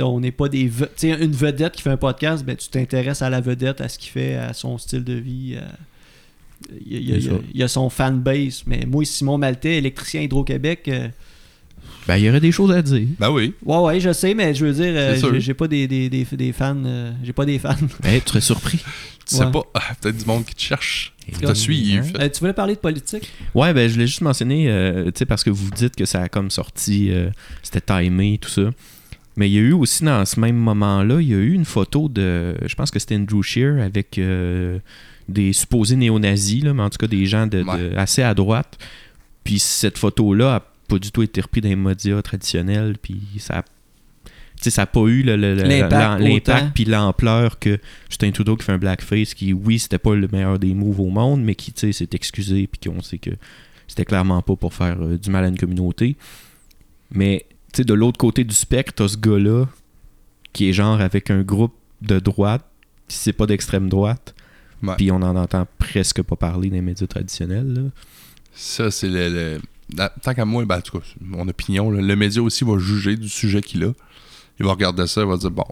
on 0.00 0.20
n'est 0.20 0.32
pas 0.32 0.48
des. 0.50 0.68
ve- 0.68 0.90
une 1.02 1.32
vedette 1.32 1.72
qui 1.74 1.80
fait 1.82 1.88
un 1.90 1.96
podcast, 1.96 2.44
ben, 2.44 2.54
tu 2.54 2.68
t'intéresses 2.68 3.22
à 3.22 3.30
la 3.30 3.40
vedette, 3.40 3.80
à 3.80 3.88
ce 3.88 3.98
qu'il 3.98 4.10
fait, 4.10 4.34
à 4.34 4.52
son 4.52 4.76
style 4.76 5.04
de 5.04 5.14
vie. 5.14 5.56
à- 5.56 5.72
Il 6.84 7.02
y, 7.08 7.12
a, 7.12 7.16
y 7.16 7.30
il 7.54 7.60
y 7.60 7.62
a 7.62 7.68
son 7.68 7.88
fanbase. 7.88 8.62
Mais 8.66 8.84
moi, 8.86 9.04
Simon 9.06 9.38
Maltais, 9.38 9.76
électricien 9.78 10.20
Hydro-Québec. 10.22 10.88
euh, 10.88 11.08
Ben, 12.06 12.16
il 12.18 12.24
y 12.24 12.28
aurait 12.30 12.40
des 12.40 12.52
choses 12.52 12.70
à 12.70 12.82
dire. 12.82 13.06
Ben 13.18 13.30
oui. 13.30 13.52
Ouais, 13.64 13.78
ouais, 13.78 14.00
je 14.00 14.12
sais, 14.12 14.32
mais 14.34 14.54
je 14.54 14.64
veux 14.64 14.72
dire, 14.72 14.92
euh, 14.94 15.38
j'ai- 15.40 15.54
pas 15.54 15.66
des, 15.66 15.88
des, 15.88 16.08
des, 16.08 16.24
des 16.24 16.52
fans. 16.52 16.76
euh, 16.84 17.12
j'ai 17.24 17.32
pas 17.32 17.44
des 17.44 17.58
fans. 17.58 17.74
Ben, 18.02 18.20
tu 18.20 18.28
serais 18.28 18.40
surpris. 18.40 18.78
Tu 19.28 19.34
sais 19.34 19.44
Ouais. 19.44 19.50
pas, 19.50 19.62
ah, 19.74 19.80
peut-être 20.00 20.18
du 20.18 20.24
monde 20.24 20.44
qui 20.44 20.54
te 20.54 20.60
cherche. 20.60 21.12
Te 21.40 21.52
suit. 21.52 21.96
Hein? 21.98 22.02
Euh, 22.20 22.28
tu 22.28 22.38
voulais 22.38 22.52
parler 22.52 22.74
de 22.76 22.78
politique? 22.78 23.28
Ouais, 23.56 23.74
ben, 23.74 23.88
je 23.88 23.94
voulais 23.94 24.06
juste 24.06 24.20
mentionner, 24.20 24.70
euh, 24.70 25.06
tu 25.06 25.12
sais, 25.16 25.26
parce 25.26 25.42
que 25.42 25.50
vous 25.50 25.68
dites 25.72 25.96
que 25.96 26.04
ça 26.04 26.22
a 26.22 26.28
comme 26.28 26.48
sorti, 26.48 27.10
euh, 27.10 27.30
c'était 27.60 27.80
timé, 27.80 28.38
tout 28.40 28.48
ça. 28.48 28.70
Mais 29.36 29.50
il 29.50 29.54
y 29.54 29.58
a 29.58 29.62
eu 29.62 29.72
aussi 29.72 30.04
dans 30.04 30.24
ce 30.24 30.38
même 30.38 30.54
moment-là, 30.54 31.20
il 31.20 31.28
y 31.28 31.34
a 31.34 31.38
eu 31.38 31.50
une 31.54 31.64
photo 31.64 32.08
de, 32.08 32.54
je 32.66 32.74
pense 32.76 32.92
que 32.92 33.00
c'était 33.00 33.16
Andrew 33.16 33.42
Shear 33.42 33.80
avec 33.82 34.16
euh, 34.18 34.78
des 35.28 35.52
supposés 35.52 35.96
néo-nazis, 35.96 36.62
là, 36.62 36.72
mais 36.72 36.84
en 36.84 36.88
tout 36.90 36.98
cas 36.98 37.08
des 37.08 37.26
gens 37.26 37.48
de, 37.48 37.64
de- 37.64 37.96
assez 37.96 38.22
à 38.22 38.32
droite. 38.32 38.78
Puis 39.42 39.58
cette 39.58 39.98
photo-là 39.98 40.54
a 40.54 40.62
pas 40.88 40.98
du 40.98 41.10
tout 41.10 41.22
été 41.22 41.40
reprise 41.40 41.62
dans 41.62 41.68
les 41.68 41.76
médias 41.76 42.22
traditionnels, 42.22 42.96
puis 43.00 43.20
ça 43.38 43.58
a 43.58 43.62
tu 44.56 44.64
sais, 44.64 44.70
ça 44.70 44.82
n'a 44.82 44.86
pas 44.86 45.02
eu 45.02 45.22
L'impact 45.22 46.72
puis 46.74 46.86
l'ampleur 46.86 47.58
que 47.58 47.78
Justin 48.08 48.30
Trudeau 48.30 48.56
qui 48.56 48.64
fait 48.64 48.72
un 48.72 48.78
blackface 48.78 49.34
qui, 49.34 49.52
oui, 49.52 49.78
c'était 49.78 49.98
pas 49.98 50.14
le 50.14 50.28
meilleur 50.32 50.58
des 50.58 50.72
moves 50.72 51.00
au 51.00 51.10
monde, 51.10 51.42
mais 51.42 51.54
qui, 51.54 51.72
tu 51.72 51.80
sais, 51.80 51.92
s'est 51.92 52.08
excusé 52.12 52.66
puis 52.66 52.90
qu'on 52.90 53.02
sait 53.02 53.18
que 53.18 53.32
c'était 53.86 54.06
clairement 54.06 54.40
pas 54.40 54.56
pour 54.56 54.72
faire 54.72 54.96
euh, 55.02 55.18
du 55.18 55.28
mal 55.28 55.44
à 55.44 55.48
une 55.48 55.58
communauté. 55.58 56.16
Mais, 57.10 57.44
tu 57.72 57.78
sais, 57.78 57.84
de 57.84 57.92
l'autre 57.92 58.16
côté 58.16 58.44
du 58.44 58.54
spectre, 58.54 58.94
t'as 58.94 59.08
ce 59.08 59.18
gars-là 59.18 59.66
qui 60.54 60.70
est 60.70 60.72
genre 60.72 61.02
avec 61.02 61.30
un 61.30 61.42
groupe 61.42 61.74
de 62.00 62.18
droite, 62.18 62.64
puis 63.08 63.16
c'est 63.18 63.34
pas 63.34 63.46
d'extrême 63.46 63.90
droite. 63.90 64.34
Puis 64.96 65.10
on 65.10 65.16
en 65.16 65.36
entend 65.36 65.66
presque 65.78 66.22
pas 66.22 66.36
parler 66.36 66.68
dans 66.68 66.76
les 66.76 66.82
médias 66.82 67.06
traditionnels. 67.06 67.72
là. 67.72 67.80
Ça, 68.52 68.90
c'est 68.90 69.08
le. 69.08 69.60
Tant 70.22 70.34
qu'à 70.34 70.44
moi, 70.44 70.64
ben, 70.64 70.78
en 70.78 70.80
tout 70.80 70.98
cas, 70.98 71.04
mon 71.20 71.46
opinion, 71.48 71.90
là, 71.90 72.00
le 72.00 72.16
média 72.16 72.42
aussi 72.42 72.64
va 72.64 72.78
juger 72.78 73.16
du 73.16 73.28
sujet 73.28 73.60
qu'il 73.62 73.84
a. 73.84 73.92
Il 74.58 74.66
va 74.66 74.72
regarder 74.72 75.06
ça, 75.06 75.20
il 75.22 75.26
va 75.26 75.36
dire 75.36 75.50
bon, 75.50 75.66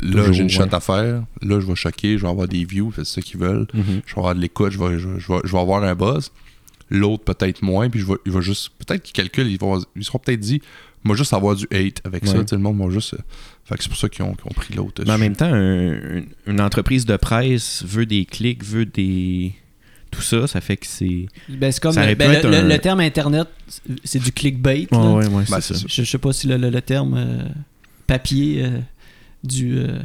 là, 0.00 0.30
j'ai 0.32 0.42
une 0.42 0.50
shot 0.50 0.62
ouais. 0.64 0.74
à 0.74 0.80
faire, 0.80 1.24
là, 1.42 1.60
je 1.60 1.66
vais 1.66 1.74
choquer, 1.74 2.16
je 2.16 2.22
vais 2.22 2.28
avoir 2.28 2.48
des 2.48 2.64
views, 2.64 2.92
c'est 2.94 3.04
ça 3.04 3.20
qu'ils 3.20 3.40
veulent. 3.40 3.66
Mhm. 3.74 4.02
Je 4.06 4.14
vais 4.14 4.18
avoir 4.20 4.34
de 4.34 4.40
l'écoute, 4.40 4.70
je 4.70 4.78
vais, 4.78 4.98
je, 4.98 5.18
je 5.18 5.32
vais, 5.32 5.38
je 5.44 5.52
vais 5.52 5.58
avoir 5.58 5.82
un 5.82 5.94
buzz. 5.94 6.30
L'autre, 6.90 7.24
peut-être 7.24 7.62
moins, 7.62 7.88
puis 7.90 8.00
je 8.00 8.06
vais, 8.06 8.14
il 8.26 8.32
va 8.32 8.40
juste. 8.40 8.70
Peut-être 8.78 9.02
qu'ils 9.02 9.14
calculent, 9.14 9.50
ils, 9.50 9.58
vont, 9.58 9.82
ils 9.96 10.04
seront 10.04 10.18
peut-être 10.18 10.40
dit, 10.40 10.60
moi, 11.02 11.16
juste 11.16 11.32
avoir 11.32 11.56
du 11.56 11.64
hate 11.72 12.00
avec 12.04 12.26
ça. 12.26 12.38
Ouais. 12.38 12.44
sais, 12.46 12.54
Le 12.56 12.62
monde 12.62 12.78
va 12.78 12.90
juste. 12.90 13.14
euh, 13.14 13.18
Fait 13.64 13.76
que 13.76 13.82
c'est 13.82 13.88
pour 13.88 13.98
ça 13.98 14.08
qu'ils 14.08 14.24
ont, 14.24 14.32
ont 14.32 14.54
pris 14.54 14.74
l'autre. 14.74 15.02
Mais 15.06 15.12
en 15.12 15.18
même 15.18 15.34
temps, 15.34 15.46
un- 15.52 15.92
une, 16.18 16.26
une 16.46 16.60
entreprise 16.60 17.04
de 17.06 17.16
presse 17.16 17.82
veut 17.84 18.06
des 18.06 18.24
clics, 18.26 18.62
veut 18.64 18.86
des. 18.86 19.54
Tout 20.14 20.22
ça, 20.22 20.46
ça 20.46 20.60
fait 20.60 20.76
que 20.76 20.86
c'est. 20.86 21.26
Ben, 21.48 21.70
c'est 21.72 21.82
comme 21.82 21.92
Ça 21.92 22.02
aurait 22.02 22.14
ben, 22.14 22.40
le, 22.42 22.50
le- 22.50 22.56
un- 22.56 22.62
le 22.68 22.78
terme 22.78 23.00
internet, 23.00 23.48
c'est 24.04 24.22
du 24.22 24.32
clickbait. 24.32 24.86
Ouais, 24.90 24.98
là. 24.98 25.12
ouais, 25.14 25.26
ouais, 25.26 25.44
Ben, 25.50 25.60
ça. 25.60 25.74
Je, 25.74 26.02
je 26.02 26.10
sais 26.10 26.18
pas 26.18 26.32
si 26.32 26.46
le, 26.46 26.56
le- 26.56 26.70
le 26.70 26.80
terme 26.82 27.14
euh, 27.16 27.42
papier 28.06 28.64
euh, 28.64 28.78
du. 29.42 29.78
euh, 29.78 29.98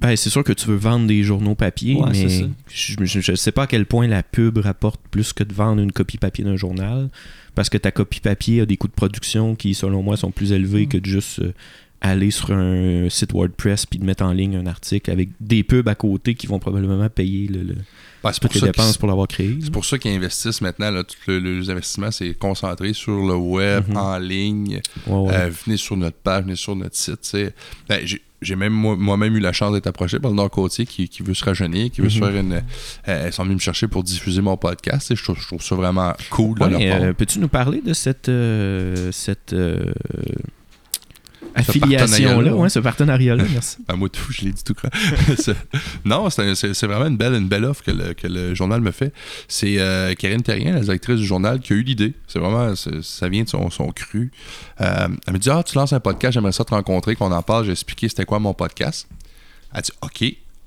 Ben, 0.00 0.16
c'est 0.16 0.30
sûr 0.30 0.42
que 0.44 0.52
tu 0.52 0.66
veux 0.68 0.76
vendre 0.76 1.06
des 1.06 1.22
journaux 1.22 1.54
papier, 1.54 1.94
Ouais, 1.96 2.10
mais 2.12 2.28
ça. 2.28 2.44
je, 2.72 2.94
je, 3.04 3.20
je 3.20 3.34
sais 3.34 3.52
pas 3.52 3.64
à 3.64 3.66
quel 3.66 3.86
point 3.86 4.06
la 4.08 4.22
pub 4.22 4.58
rapporte 4.58 5.00
plus 5.10 5.32
que 5.32 5.44
de 5.44 5.52
vendre 5.54 5.80
une 5.82 5.92
copie 5.92 6.18
papier 6.18 6.44
d'un 6.44 6.56
journal, 6.56 7.08
parce 7.54 7.68
que 7.70 7.78
ta 7.78 7.90
copie 7.92 8.20
papier 8.20 8.60
a 8.62 8.66
des 8.66 8.76
coûts 8.76 8.88
de 8.88 8.92
production 8.92 9.54
qui, 9.54 9.74
selon 9.74 10.02
moi, 10.02 10.16
sont 10.16 10.30
plus 10.32 10.52
élevés 10.52 10.86
Mm. 10.86 10.88
que 10.88 10.98
de 10.98 11.06
juste 11.06 11.38
euh, 11.40 11.52
aller 12.00 12.30
sur 12.30 12.50
un 12.50 13.08
site 13.08 13.32
WordPress 13.32 13.86
puis 13.86 13.98
de 13.98 14.04
mettre 14.04 14.24
en 14.24 14.32
ligne 14.32 14.56
un 14.56 14.66
article 14.66 15.10
avec 15.10 15.30
des 15.40 15.62
pubs 15.62 15.88
à 15.88 15.94
côté 15.94 16.34
qui 16.34 16.46
vont 16.46 16.58
probablement 16.58 17.08
payer 17.08 17.46
le, 17.46 17.62
le- 17.62 17.76
C'est 18.32 18.40
pour 18.42 18.50
dépenses 18.60 18.96
pour 18.96 19.08
l'avoir 19.08 19.28
créé. 19.28 19.58
C'est 19.62 19.70
pour 19.72 19.84
ça 19.84 19.98
qu'ils 19.98 20.12
investissent 20.16 20.60
maintenant. 20.60 20.90
Là, 20.90 21.02
le, 21.26 21.38
le- 21.38 21.60
les 21.60 21.70
investissements, 21.70 22.10
c'est 22.10 22.34
concentré 22.34 22.92
sur 22.92 23.12
le 23.26 23.34
web, 23.34 23.84
Mhm. 23.88 23.96
en 23.96 24.18
ligne. 24.18 24.80
Ouais, 25.06 25.18
ouais. 25.28 25.34
Euh, 25.34 25.50
venez 25.66 25.76
sur 25.76 25.96
notre 25.96 26.16
page, 26.16 26.44
venez 26.44 26.56
sur 26.56 26.74
notre 26.76 26.96
site. 26.96 27.36
Ben, 27.88 28.00
j'ai, 28.40 28.56
même 28.56 28.72
moi- 28.72 28.96
moi-même 28.96 29.34
eu 29.36 29.40
la 29.40 29.52
chance 29.52 29.72
d'être 29.72 29.86
approché 29.86 30.18
par 30.18 30.30
le 30.30 30.36
Nord-Côtier 30.36 30.84
qui, 30.86 31.08
qui 31.08 31.22
veut 31.22 31.34
se 31.34 31.44
rajeunir, 31.44 31.90
qui 31.90 32.00
veut 32.02 32.10
se 32.10 32.18
Mhm. 32.18 32.24
faire 32.24 32.40
une. 32.40 32.52
euh, 32.54 32.60
elles 33.26 33.32
sont 33.32 33.44
venues 33.44 33.54
me 33.54 33.60
chercher 33.60 33.88
pour 33.88 34.02
diffuser 34.02 34.40
mon 34.42 34.56
podcast. 34.56 35.08
sais. 35.08 35.16
Je 35.16 35.22
trouve, 35.22 35.38
je 35.40 35.46
trouve 35.46 35.62
ça 35.62 35.74
vraiment 35.74 36.12
cool 36.30 36.58
Ouais, 36.62 36.90
euh, 36.92 37.12
Peux-tu 37.14 37.38
nous 37.38 37.48
parler 37.48 37.80
de 37.80 37.92
cette, 37.94 38.28
euh, 38.28 39.10
cette 39.12 39.52
euh, 39.54 39.92
affiliation-là, 41.54 42.54
ouais, 42.54 42.68
ce 42.68 42.78
partenariat-là, 42.78 43.44
merci. 43.52 43.76
Ben, 43.88 43.96
moi, 43.96 44.08
tout, 44.08 44.32
je 44.32 44.42
l'ai 44.42 44.52
dit 44.52 44.64
tout. 44.64 44.74
C'est- 45.38 45.56
non, 46.04 46.30
c'est, 46.30 46.82
vraiment 46.84 47.06
une 47.06 47.16
belle, 47.16 47.34
une 47.34 47.48
belle 47.48 47.64
offre 47.64 47.82
que 47.82 47.90
le, 47.90 48.14
que 48.14 48.26
le 48.26 48.54
journal 48.54 48.80
me 48.80 48.90
fait. 48.90 49.12
C'est 49.48 49.78
euh, 49.78 50.14
Karine 50.14 50.42
Terrien, 50.42 50.72
la 50.72 50.80
directrice 50.80 51.18
du 51.18 51.26
journal, 51.26 51.60
qui 51.60 51.72
a 51.72 51.76
eu 51.76 51.82
l'idée. 51.82 52.14
C'est 52.26 52.38
vraiment, 52.38 52.74
ça 52.74 53.28
vient 53.28 53.44
de 53.44 53.48
son, 53.48 53.70
son 53.70 53.88
cru. 53.88 54.30
Euh, 54.80 55.08
elle 55.26 55.32
me 55.32 55.38
dit 55.38 55.50
Ah, 55.50 55.62
tu 55.62 55.76
lances 55.76 55.92
un 55.92 56.00
podcast, 56.00 56.34
j'aimerais 56.34 56.52
ça 56.52 56.64
te 56.64 56.74
rencontrer, 56.74 57.16
qu'on 57.16 57.32
en 57.32 57.42
parle. 57.42 57.66
J'ai 57.66 57.72
expliqué 57.72 58.08
c'était 58.08 58.24
quoi 58.24 58.38
mon 58.38 58.54
podcast. 58.54 59.06
Elle 59.74 59.82
dit 59.82 59.92
OK. 60.02 60.22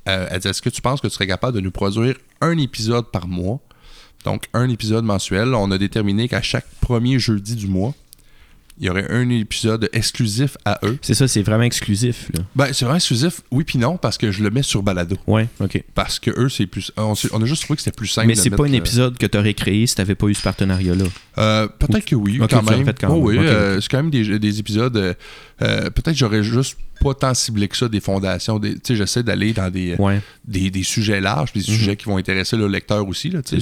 Euh, 0.07 0.27
elle 0.29 0.39
dit 0.39 0.47
Est-ce 0.47 0.61
que 0.61 0.69
tu 0.69 0.81
penses 0.81 1.01
que 1.01 1.07
tu 1.07 1.13
serais 1.13 1.27
capable 1.27 1.55
de 1.55 1.61
nous 1.61 1.71
produire 1.71 2.15
un 2.41 2.57
épisode 2.57 3.09
par 3.11 3.27
mois? 3.27 3.59
Donc, 4.25 4.47
un 4.53 4.69
épisode 4.69 5.05
mensuel. 5.05 5.53
On 5.53 5.71
a 5.71 5.77
déterminé 5.77 6.27
qu'à 6.27 6.41
chaque 6.41 6.65
premier 6.81 7.19
jeudi 7.19 7.55
du 7.55 7.67
mois, 7.67 7.93
il 8.79 8.85
y 8.85 8.89
aurait 8.89 9.09
un 9.11 9.29
épisode 9.29 9.89
exclusif 9.93 10.57
à 10.65 10.79
eux. 10.83 10.97
C'est 11.01 11.13
ça, 11.13 11.27
c'est 11.27 11.41
vraiment 11.41 11.63
exclusif. 11.63 12.29
Là. 12.35 12.43
Ben, 12.55 12.67
c'est 12.73 12.85
vraiment 12.85 12.97
exclusif, 12.97 13.41
oui 13.51 13.63
puis 13.63 13.79
non, 13.79 13.97
parce 13.97 14.17
que 14.17 14.31
je 14.31 14.43
le 14.43 14.49
mets 14.49 14.63
sur 14.63 14.83
balado. 14.83 15.15
Ouais, 15.25 15.47
ok. 15.59 15.83
Parce 15.95 16.19
que 16.19 16.31
eux, 16.31 16.49
c'est 16.49 16.67
plus. 16.67 16.91
On, 16.97 17.13
a 17.13 17.45
juste 17.45 17.63
trouvé 17.63 17.77
que 17.77 17.83
c'était 17.83 17.95
plus 17.95 18.07
simple. 18.07 18.27
Mais 18.27 18.35
c'est 18.35 18.49
pas 18.49 18.65
un 18.65 18.71
euh, 18.73 18.77
épisode 18.77 19.17
que 19.17 19.25
tu 19.25 19.37
aurais 19.37 19.53
créé 19.53 19.87
si 19.87 19.95
tu 19.95 20.15
pas 20.15 20.27
eu 20.27 20.33
ce 20.33 20.41
partenariat-là. 20.43 21.05
euh, 21.37 21.67
peut-être 21.67 22.05
que 22.05 22.15
oui, 22.15 22.39
quand 22.49 22.69
même. 22.69 22.85
fait 22.85 22.99
quand 22.99 23.09
Oh 23.09 23.15
même. 23.15 23.39
oui, 23.39 23.47
euh, 23.47 23.81
c'est 23.81 23.89
quand 23.89 23.97
même 23.97 24.11
des, 24.11 24.39
des 24.39 24.59
épisodes. 24.59 25.15
Euh, 25.62 25.89
peut-être 25.89 26.12
que 26.12 26.13
j'aurais 26.15 26.43
juste 26.43 26.78
pas 27.02 27.13
tant 27.13 27.34
ciblé 27.34 27.67
que 27.67 27.78
ça 27.78 27.88
des 27.88 28.00
fondations. 28.00 28.60
des- 28.60 28.76
Tu 28.76 28.80
sais, 28.84 28.96
j'essaie 28.96 29.24
d'aller 29.24 29.54
dans 29.54 29.70
des, 29.72 29.96
Ouais. 29.98 30.20
des, 30.46 30.70
des 30.72 30.84
sujets 30.84 31.22
larges, 31.22 31.52
des 31.54 31.60
Mhm. 31.60 31.65
sujets 31.65 31.96
qui 31.96 32.06
vont 32.06 32.17
intéresser 32.17 32.58
le 32.58 32.67
lecteur 32.67 33.08
aussi. 33.08 33.30
là, 33.30 33.41
sais. 33.43 33.60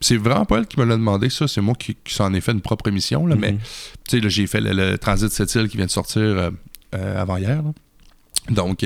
C'est 0.00 0.16
vraiment 0.16 0.44
pas 0.44 0.58
elle 0.58 0.66
qui 0.66 0.78
me 0.80 0.84
l'a 0.84 0.96
demandé, 0.96 1.30
ça. 1.30 1.46
C'est 1.48 1.60
moi 1.60 1.74
qui, 1.74 1.94
qui 2.04 2.14
s'en 2.14 2.32
ai 2.34 2.40
fait 2.40 2.52
une 2.52 2.60
propre 2.60 2.88
émission. 2.88 3.26
Là, 3.26 3.36
Mais 3.36 3.52
Mhm. 3.52 3.58
là, 4.20 4.28
j'ai 4.28 4.46
fait 4.46 4.60
le, 4.60 4.72
le 4.72 4.98
Transit 4.98 5.28
de 5.28 5.32
cette 5.32 5.54
île 5.54 5.68
qui 5.68 5.76
vient 5.76 5.86
de 5.86 5.90
sortir 5.90 6.22
euh, 6.22 6.50
euh, 6.94 7.20
avant-hier. 7.22 7.62
Donc, 8.50 8.82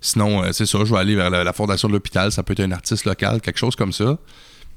sinon, 0.00 0.42
c'est 0.52 0.66
ça, 0.66 0.78
je 0.84 0.92
vais 0.92 0.98
aller 0.98 1.14
vers 1.14 1.30
la, 1.30 1.44
la 1.44 1.52
fondation 1.52 1.88
de 1.88 1.92
l'hôpital. 1.92 2.32
Ça 2.32 2.42
peut 2.42 2.52
être 2.52 2.60
un 2.60 2.72
artiste 2.72 3.04
local, 3.04 3.40
quelque 3.40 3.58
chose 3.58 3.76
comme 3.76 3.92
ça. 3.92 4.18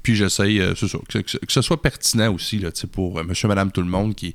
Puis 0.02 0.16
j'essaye, 0.16 0.60
euh, 0.60 0.74
c'est 0.74 0.88
ça, 0.88 0.98
que, 1.08 1.18
que- 1.18 1.36
que 1.38 1.52
ce 1.52 1.62
soit 1.62 1.80
pertinent 1.82 2.32
aussi 2.32 2.58
là, 2.58 2.72
tu 2.72 2.80
sais, 2.82 2.86
pour 2.86 3.18
euh, 3.18 3.24
monsieur, 3.24 3.48
madame, 3.48 3.70
tout 3.70 3.82
le 3.82 3.88
monde 3.88 4.14
qui, 4.14 4.34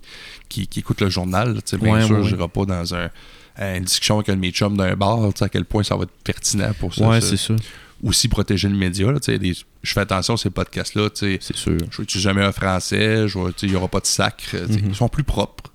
qui, 0.49 0.67
qui 0.67 0.80
écoute 0.80 1.01
le 1.01 1.10
journal. 1.10 1.56
là, 1.56 1.78
Bien 1.80 1.93
Ouais, 1.93 2.06
sûr, 2.06 2.17
ouais, 2.19 2.23
je 2.23 2.36
n'irai 2.36 2.47
pas 2.47 2.65
dans 2.65 2.93
un, 2.95 3.10
une 3.58 3.84
discussion 3.84 4.15
avec 4.17 4.30
un 4.30 4.36
de 4.36 4.41
mes 4.41 4.51
chums 4.51 4.78
d'un 4.78 4.95
bar, 4.95 5.19
tu 5.34 5.39
sais, 5.39 5.45
à 5.45 5.49
quel 5.49 5.65
point 5.65 5.84
ça 5.84 5.95
va 5.95 6.04
être 6.04 6.12
pertinent 6.23 6.71
pour 6.80 6.93
ça. 6.93 7.08
Ouais, 7.08 7.21
c'est 7.21 7.38
ça. 7.38 7.56
aussi 8.04 8.28
protéger 8.28 8.67
le 8.69 8.75
média. 8.75 9.12
Là, 9.12 9.19
tu 9.19 9.32
sais, 9.32 9.39
des- 9.39 9.54
je 9.82 9.93
fais 9.93 10.01
attention 10.01 10.36
à 10.36 10.38
ces 10.38 10.49
podcasts-là. 10.51 11.10
C'est 11.15 11.39
sûr. 11.56 11.78
Je 11.89 12.01
n'utilise 12.01 12.23
jamais 12.23 12.43
un 12.43 12.51
français. 12.51 13.25
Il 13.63 13.69
n'y 13.69 13.75
aura 13.75 13.88
pas 13.88 14.01
de 14.01 14.06
sacre. 14.06 14.56
Mhm. 14.56 14.89
Ils 14.89 14.95
sont 14.95 15.08
plus 15.10 15.23
propres. 15.23 15.71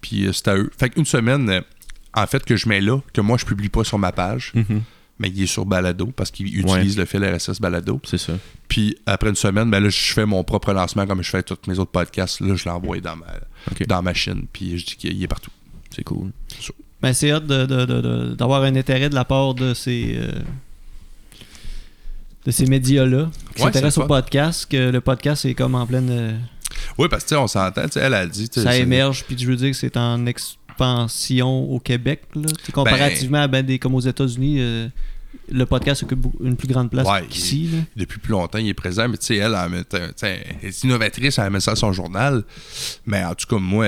Puis 0.00 0.26
euh, 0.26 0.32
c'est 0.32 0.48
à 0.48 0.56
eux. 0.56 0.70
Fait 0.78 0.88
qu'une 0.90 1.04
semaine, 1.04 1.48
euh, 1.50 1.60
en 2.14 2.26
fait, 2.26 2.44
que 2.44 2.56
je 2.56 2.68
mets 2.68 2.80
là, 2.80 2.98
que 3.12 3.20
moi, 3.20 3.36
je 3.38 3.44
publie 3.44 3.68
pas 3.68 3.84
sur 3.84 3.98
ma 3.98 4.10
page, 4.10 4.52
Mhm. 4.54 4.82
Mais 5.20 5.28
il 5.28 5.42
est 5.42 5.46
sur 5.46 5.64
Balado 5.66 6.06
parce 6.16 6.32
qu'il 6.32 6.46
utilise 6.58 6.96
le 6.98 7.04
fil 7.04 7.24
RSS 7.24 7.60
Balado. 7.60 8.00
C'est 8.04 8.18
ça. 8.18 8.32
Puis 8.66 8.96
après 9.06 9.28
une 9.28 9.36
semaine, 9.36 9.70
ben 9.70 9.78
là, 9.80 9.88
je 9.88 10.12
fais 10.12 10.26
mon 10.26 10.42
propre 10.42 10.72
lancement 10.72 11.06
comme 11.06 11.22
je 11.22 11.30
fais 11.30 11.42
tous 11.44 11.58
mes 11.68 11.78
autres 11.78 11.90
podcasts. 11.92 12.40
Là, 12.40 12.56
je 12.56 12.68
l'envoie 12.68 12.98
dans 13.00 13.14
ma, 13.16 13.26
Ok. 13.70 13.86
dans 13.86 14.02
ma 14.02 14.14
chaîne. 14.14 14.46
Puis 14.52 14.78
je 14.78 14.86
dis 14.86 14.96
qu'il 14.96 15.22
est 15.22 15.28
partout. 15.28 15.50
C'est 15.94 16.02
cool. 16.04 16.30
Ben, 17.02 17.12
c'est 17.12 17.30
hâte 17.30 17.46
d'avoir 17.46 18.62
un 18.62 18.74
intérêt 18.76 19.08
de 19.08 19.14
la 19.14 19.24
part 19.24 19.54
de 19.54 19.74
ces, 19.74 20.16
euh, 20.18 20.32
de 22.46 22.50
ces 22.50 22.66
médias-là 22.66 23.30
qui 23.54 23.62
s'intéressent 23.62 24.04
au 24.04 24.06
podcast, 24.08 24.66
que 24.70 24.90
le 24.90 25.00
podcast 25.00 25.44
est 25.44 25.54
comme 25.54 25.74
en 25.74 25.86
pleine... 25.86 26.08
euh, 26.10 26.32
Oui, 26.98 27.08
parce 27.10 27.24
que 27.24 27.34
on 27.34 27.46
s'entend. 27.46 27.84
tu 27.84 27.92
sais, 27.92 28.00
Elle 28.00 28.14
a 28.14 28.26
dit. 28.26 28.48
ça 28.52 28.76
émerge, 28.76 29.24
puis 29.24 29.36
je 29.38 29.46
veux 29.46 29.56
dire 29.56 29.70
que 29.70 29.76
c'est 29.76 29.96
en 29.96 30.24
expansion 30.80 31.70
au 31.70 31.78
Québec. 31.78 32.22
Là. 32.34 32.48
Comparativement 32.72 33.42
à 33.42 33.48
ben, 33.48 33.64
des, 33.64 33.78
comme 33.78 33.94
aux 33.94 34.00
États-Unis, 34.00 34.56
euh, 34.60 34.88
le 35.50 35.66
podcast 35.66 36.02
occupe 36.02 36.26
une 36.40 36.56
plus 36.56 36.68
grande 36.68 36.90
place 36.90 37.06
Ouais, 37.06 37.24
qu'ici. 37.28 37.70
depuis 37.96 38.18
plus 38.18 38.32
longtemps, 38.32 38.58
il 38.58 38.68
est 38.68 38.74
présent. 38.74 39.08
Mais 39.08 39.16
tu 39.16 39.26
sais, 39.26 39.36
elle, 39.36 39.56
elle, 39.56 40.38
est 40.62 40.84
innovatrice, 40.84 41.38
elle 41.38 41.50
met 41.50 41.60
ça 41.60 41.72
à 41.72 41.76
son 41.76 41.92
journal. 41.92 42.42
Mais 43.06 43.24
en 43.24 43.34
tout 43.34 43.46
cas, 43.46 43.60
moi, 43.60 43.86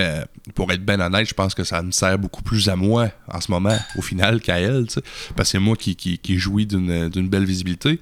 pour 0.54 0.70
être 0.72 0.84
bien 0.84 1.00
honnête, 1.00 1.28
je 1.28 1.34
pense 1.34 1.54
que 1.54 1.64
ça 1.64 1.82
me 1.82 1.90
sert 1.90 2.18
beaucoup 2.18 2.42
plus 2.42 2.68
à 2.68 2.76
moi 2.76 3.08
en 3.28 3.40
ce 3.40 3.50
moment, 3.50 3.76
au 3.96 4.02
final, 4.02 4.40
qu'à 4.40 4.60
elle. 4.60 4.86
Parce 4.86 5.00
que 5.36 5.44
c'est 5.44 5.58
moi 5.58 5.76
qui, 5.76 5.96
qui, 5.96 6.18
qui 6.18 6.38
jouis 6.38 6.66
d'une 6.66 7.28
belle 7.28 7.44
visibilité. 7.44 7.98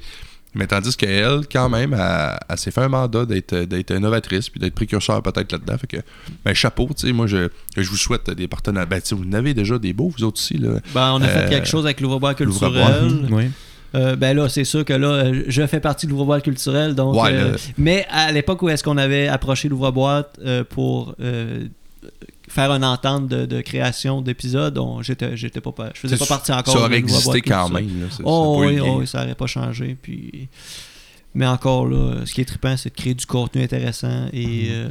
Mais 0.54 0.66
tandis 0.66 0.96
qu'elle, 0.96 1.42
quand 1.50 1.68
même, 1.68 1.94
elle, 1.94 2.38
elle 2.48 2.58
s'est 2.58 2.70
fait 2.72 2.80
un 2.80 2.88
mandat 2.88 3.24
d'être 3.24 3.54
d'être 3.54 3.94
innovatrice 3.94 4.48
puis 4.48 4.58
d'être 4.58 4.74
précurseur 4.74 5.22
peut-être 5.22 5.52
là-dedans. 5.52 5.78
Fait 5.78 5.86
que, 5.86 5.96
ben, 6.44 6.52
chapeau, 6.54 6.88
tu 6.96 7.06
sais, 7.06 7.12
moi, 7.12 7.26
je, 7.28 7.48
je 7.76 7.88
vous 7.88 7.96
souhaite 7.96 8.28
des 8.30 8.48
partenaires. 8.48 8.86
Ben, 8.86 9.00
tu 9.00 9.08
sais, 9.08 9.14
vous 9.14 9.24
en 9.24 9.32
avez 9.32 9.54
déjà 9.54 9.78
des 9.78 9.92
beaux, 9.92 10.08
vous 10.16 10.24
autres 10.24 10.40
aussi, 10.40 10.58
là. 10.58 10.80
Ben, 10.94 11.12
on 11.12 11.22
a 11.22 11.26
Euh, 11.26 11.42
fait 11.44 11.48
quelque 11.50 11.68
chose 11.68 11.84
avec 11.84 12.00
l'ouvre-bois 12.00 12.34
culturel. 12.34 13.26
Ouais. 13.30 13.50
Euh, 13.94 14.14
ben 14.14 14.36
là, 14.36 14.48
c'est 14.48 14.62
sûr 14.64 14.84
que 14.84 14.92
là, 14.92 15.08
euh, 15.08 15.42
je 15.48 15.66
fais 15.66 15.80
partie 15.80 16.06
de 16.06 16.12
l'ouvre-boîte 16.12 16.44
culturel. 16.44 16.94
Donc, 16.94 17.14
Ouais, 17.20 17.30
euh, 17.32 17.56
mais 17.76 18.06
à 18.10 18.30
l'époque 18.32 18.62
où 18.62 18.68
est-ce 18.68 18.84
qu'on 18.84 18.96
avait 18.98 19.26
approché 19.28 19.68
l'ouvre-boîte 19.68 20.38
euh, 20.44 20.62
pour 20.68 21.14
euh, 21.20 21.64
faire 22.50 22.72
une 22.72 22.84
entente 22.84 23.28
de, 23.28 23.46
de 23.46 23.60
création 23.60 24.20
d'épisodes, 24.22 24.78
j'étais, 25.02 25.36
j'étais 25.36 25.60
pas, 25.60 25.72
je 25.94 26.00
faisais 26.00 26.16
pas 26.16 26.26
partie 26.26 26.52
encore 26.52 26.74
Ça 26.74 26.80
aurait 26.80 26.96
existé 26.98 27.40
quand 27.40 27.68
même. 27.68 28.00
là. 28.00 28.06
Oh, 28.24 28.56
oui, 28.60 28.80
oh, 28.80 29.06
ça 29.06 29.22
aurait 29.22 29.34
pas 29.34 29.46
changé. 29.46 29.96
Puis... 30.00 30.48
Mais 31.34 31.46
encore 31.46 31.86
là, 31.86 32.26
ce 32.26 32.34
qui 32.34 32.40
est 32.40 32.44
trippant, 32.44 32.76
c'est 32.76 32.88
de 32.90 32.94
créer 32.94 33.14
du 33.14 33.24
contenu 33.24 33.62
intéressant 33.62 34.26
et 34.32 34.68
euh, 34.70 34.88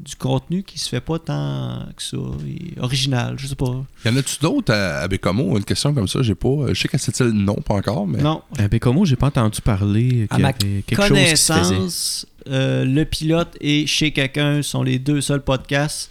du 0.00 0.16
contenu 0.16 0.62
qui 0.62 0.78
se 0.78 0.88
fait 0.88 1.00
pas 1.02 1.18
tant 1.18 1.84
que 1.94 2.02
ça, 2.02 2.16
et 2.46 2.80
original, 2.80 3.34
je 3.38 3.46
sais 3.48 3.54
pas. 3.54 3.84
Y 4.04 4.08
en 4.08 4.16
a-tu 4.16 4.38
d'autres 4.40 4.72
à, 4.72 5.00
à 5.00 5.08
Bécomo? 5.08 5.56
Une 5.58 5.64
question 5.64 5.92
comme 5.92 6.08
ça, 6.08 6.22
j'ai 6.22 6.34
pas. 6.34 6.68
Je 6.72 6.74
sais 6.74 6.88
qu'à 6.88 6.96
cette 6.96 7.20
île, 7.20 7.32
non, 7.32 7.56
pas 7.56 7.74
encore, 7.74 8.06
mais. 8.06 8.22
Non, 8.22 8.42
À 8.58 8.66
Bécomo, 8.68 9.04
j'ai 9.04 9.16
pas 9.16 9.26
entendu 9.26 9.60
parler 9.60 10.26
À 10.30 10.36
qu'il 10.36 10.38
y 10.38 10.42
ma 10.42 10.48
avait 10.48 10.82
quelque 10.86 11.06
chose 11.06 11.18
qui 11.18 11.36
se 11.90 12.26
euh, 12.50 12.84
le 12.86 13.04
pilote 13.04 13.56
et 13.60 13.86
chez 13.86 14.10
quelqu'un 14.12 14.62
sont 14.62 14.82
les 14.82 14.98
deux 14.98 15.20
seuls 15.20 15.42
podcasts 15.42 16.10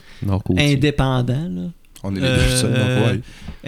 indépendants, 0.55 1.49
là, 1.49 1.61
On 2.09 2.15
est 2.15 2.19
les 2.19 2.25
Euh, 2.25 2.37
deux 2.49 2.55
seuls. 2.55 2.73
donc, 2.73 3.11
ouais. 3.11 3.21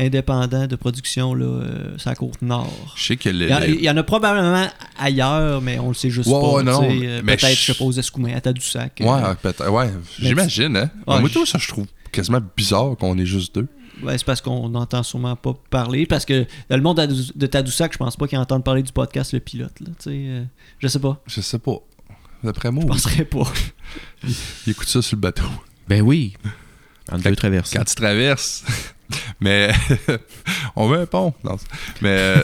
indépendants 0.05 0.67
de 0.67 0.75
production 0.75 1.33
là, 1.33 1.45
euh, 1.45 1.97
sur 1.97 2.09
la 2.09 2.15
côte 2.15 2.41
nord. 2.41 2.93
Je 2.95 3.03
sais 3.03 3.17
que 3.17 3.29
le. 3.29 3.45
Il 3.47 3.49
y, 3.49 3.53
en- 3.53 3.59
le- 3.59 3.69
il 3.69 3.81
y 3.83 3.89
en 3.89 3.97
a 3.97 4.03
probablement 4.03 4.67
ailleurs, 4.97 5.61
mais 5.61 5.77
on 5.79 5.89
le 5.89 5.93
sait 5.93 6.09
juste 6.09 6.29
Ouais, 6.29 6.39
pas. 6.39 6.51
ouais, 6.53 6.63
non, 6.63 6.81
tu 6.81 6.99
sais, 6.99 7.07
euh, 7.07 7.21
mais 7.23 7.35
Peut-être, 7.37 7.55
je- 7.55 7.61
je 7.61 7.71
sais 7.73 7.77
pas, 7.77 7.83
aux 7.85 7.91
Escoumins, 7.91 8.33
à 8.35 8.41
Tadoussac. 8.41 9.01
Ouais, 9.01 9.07
euh, 9.09 9.33
peut-être. 9.41 9.69
Ouais, 9.69 9.89
j'imagine, 10.19 10.77
hein. 10.77 10.89
Ouais, 11.07 11.19
moi, 11.19 11.27
je- 11.29 11.33
tout 11.33 11.45
ça, 11.45 11.57
je 11.57 11.67
trouve 11.67 11.85
quasiment 12.11 12.39
bizarre 12.55 12.95
qu'on 12.97 13.17
est 13.17 13.25
juste 13.25 13.53
deux. 13.55 13.67
Ouais, 14.01 14.17
c'est 14.17 14.25
parce 14.25 14.39
qu'on 14.39 14.69
n'entend 14.69 15.03
sûrement 15.03 15.35
pas 15.35 15.53
parler. 15.69 16.05
Parce 16.05 16.23
que 16.23 16.45
dans 16.69 16.77
le 16.77 16.81
monde 16.81 16.95
d'Adou- 16.97 17.33
de 17.35 17.45
Tadoussac, 17.47 17.91
je 17.91 17.97
pense 17.97 18.15
pas 18.15 18.27
qu'ils 18.29 18.37
entendent 18.37 18.63
parler 18.63 18.81
du 18.81 18.93
podcast 18.93 19.33
Le 19.33 19.41
Pilote. 19.41 19.77
Là, 19.81 19.87
tu 19.87 20.03
sais, 20.03 20.09
euh, 20.13 20.43
je 20.79 20.87
sais 20.87 20.99
pas. 20.99 21.21
Je 21.27 21.41
sais 21.41 21.59
pas. 21.59 21.75
D'après 22.41 22.71
moi, 22.71 22.83
Je 22.83 22.87
penserais 22.87 23.25
pas. 23.25 23.43
il 24.23 24.71
écoute 24.71 24.87
ça 24.87 25.01
sur 25.01 25.17
le 25.17 25.21
bateau. 25.21 25.43
Ben 25.89 26.01
oui. 26.01 26.33
Quand- 27.09 27.17
deux 27.29 27.35
traversées. 27.35 27.77
Quand 27.77 27.83
tu 27.85 27.95
traverses. 27.95 28.63
mais 29.41 29.71
on 30.75 30.87
veut 30.87 30.99
un 30.99 31.05
pont. 31.05 31.33
Non, 31.43 31.57
mais 32.01 32.35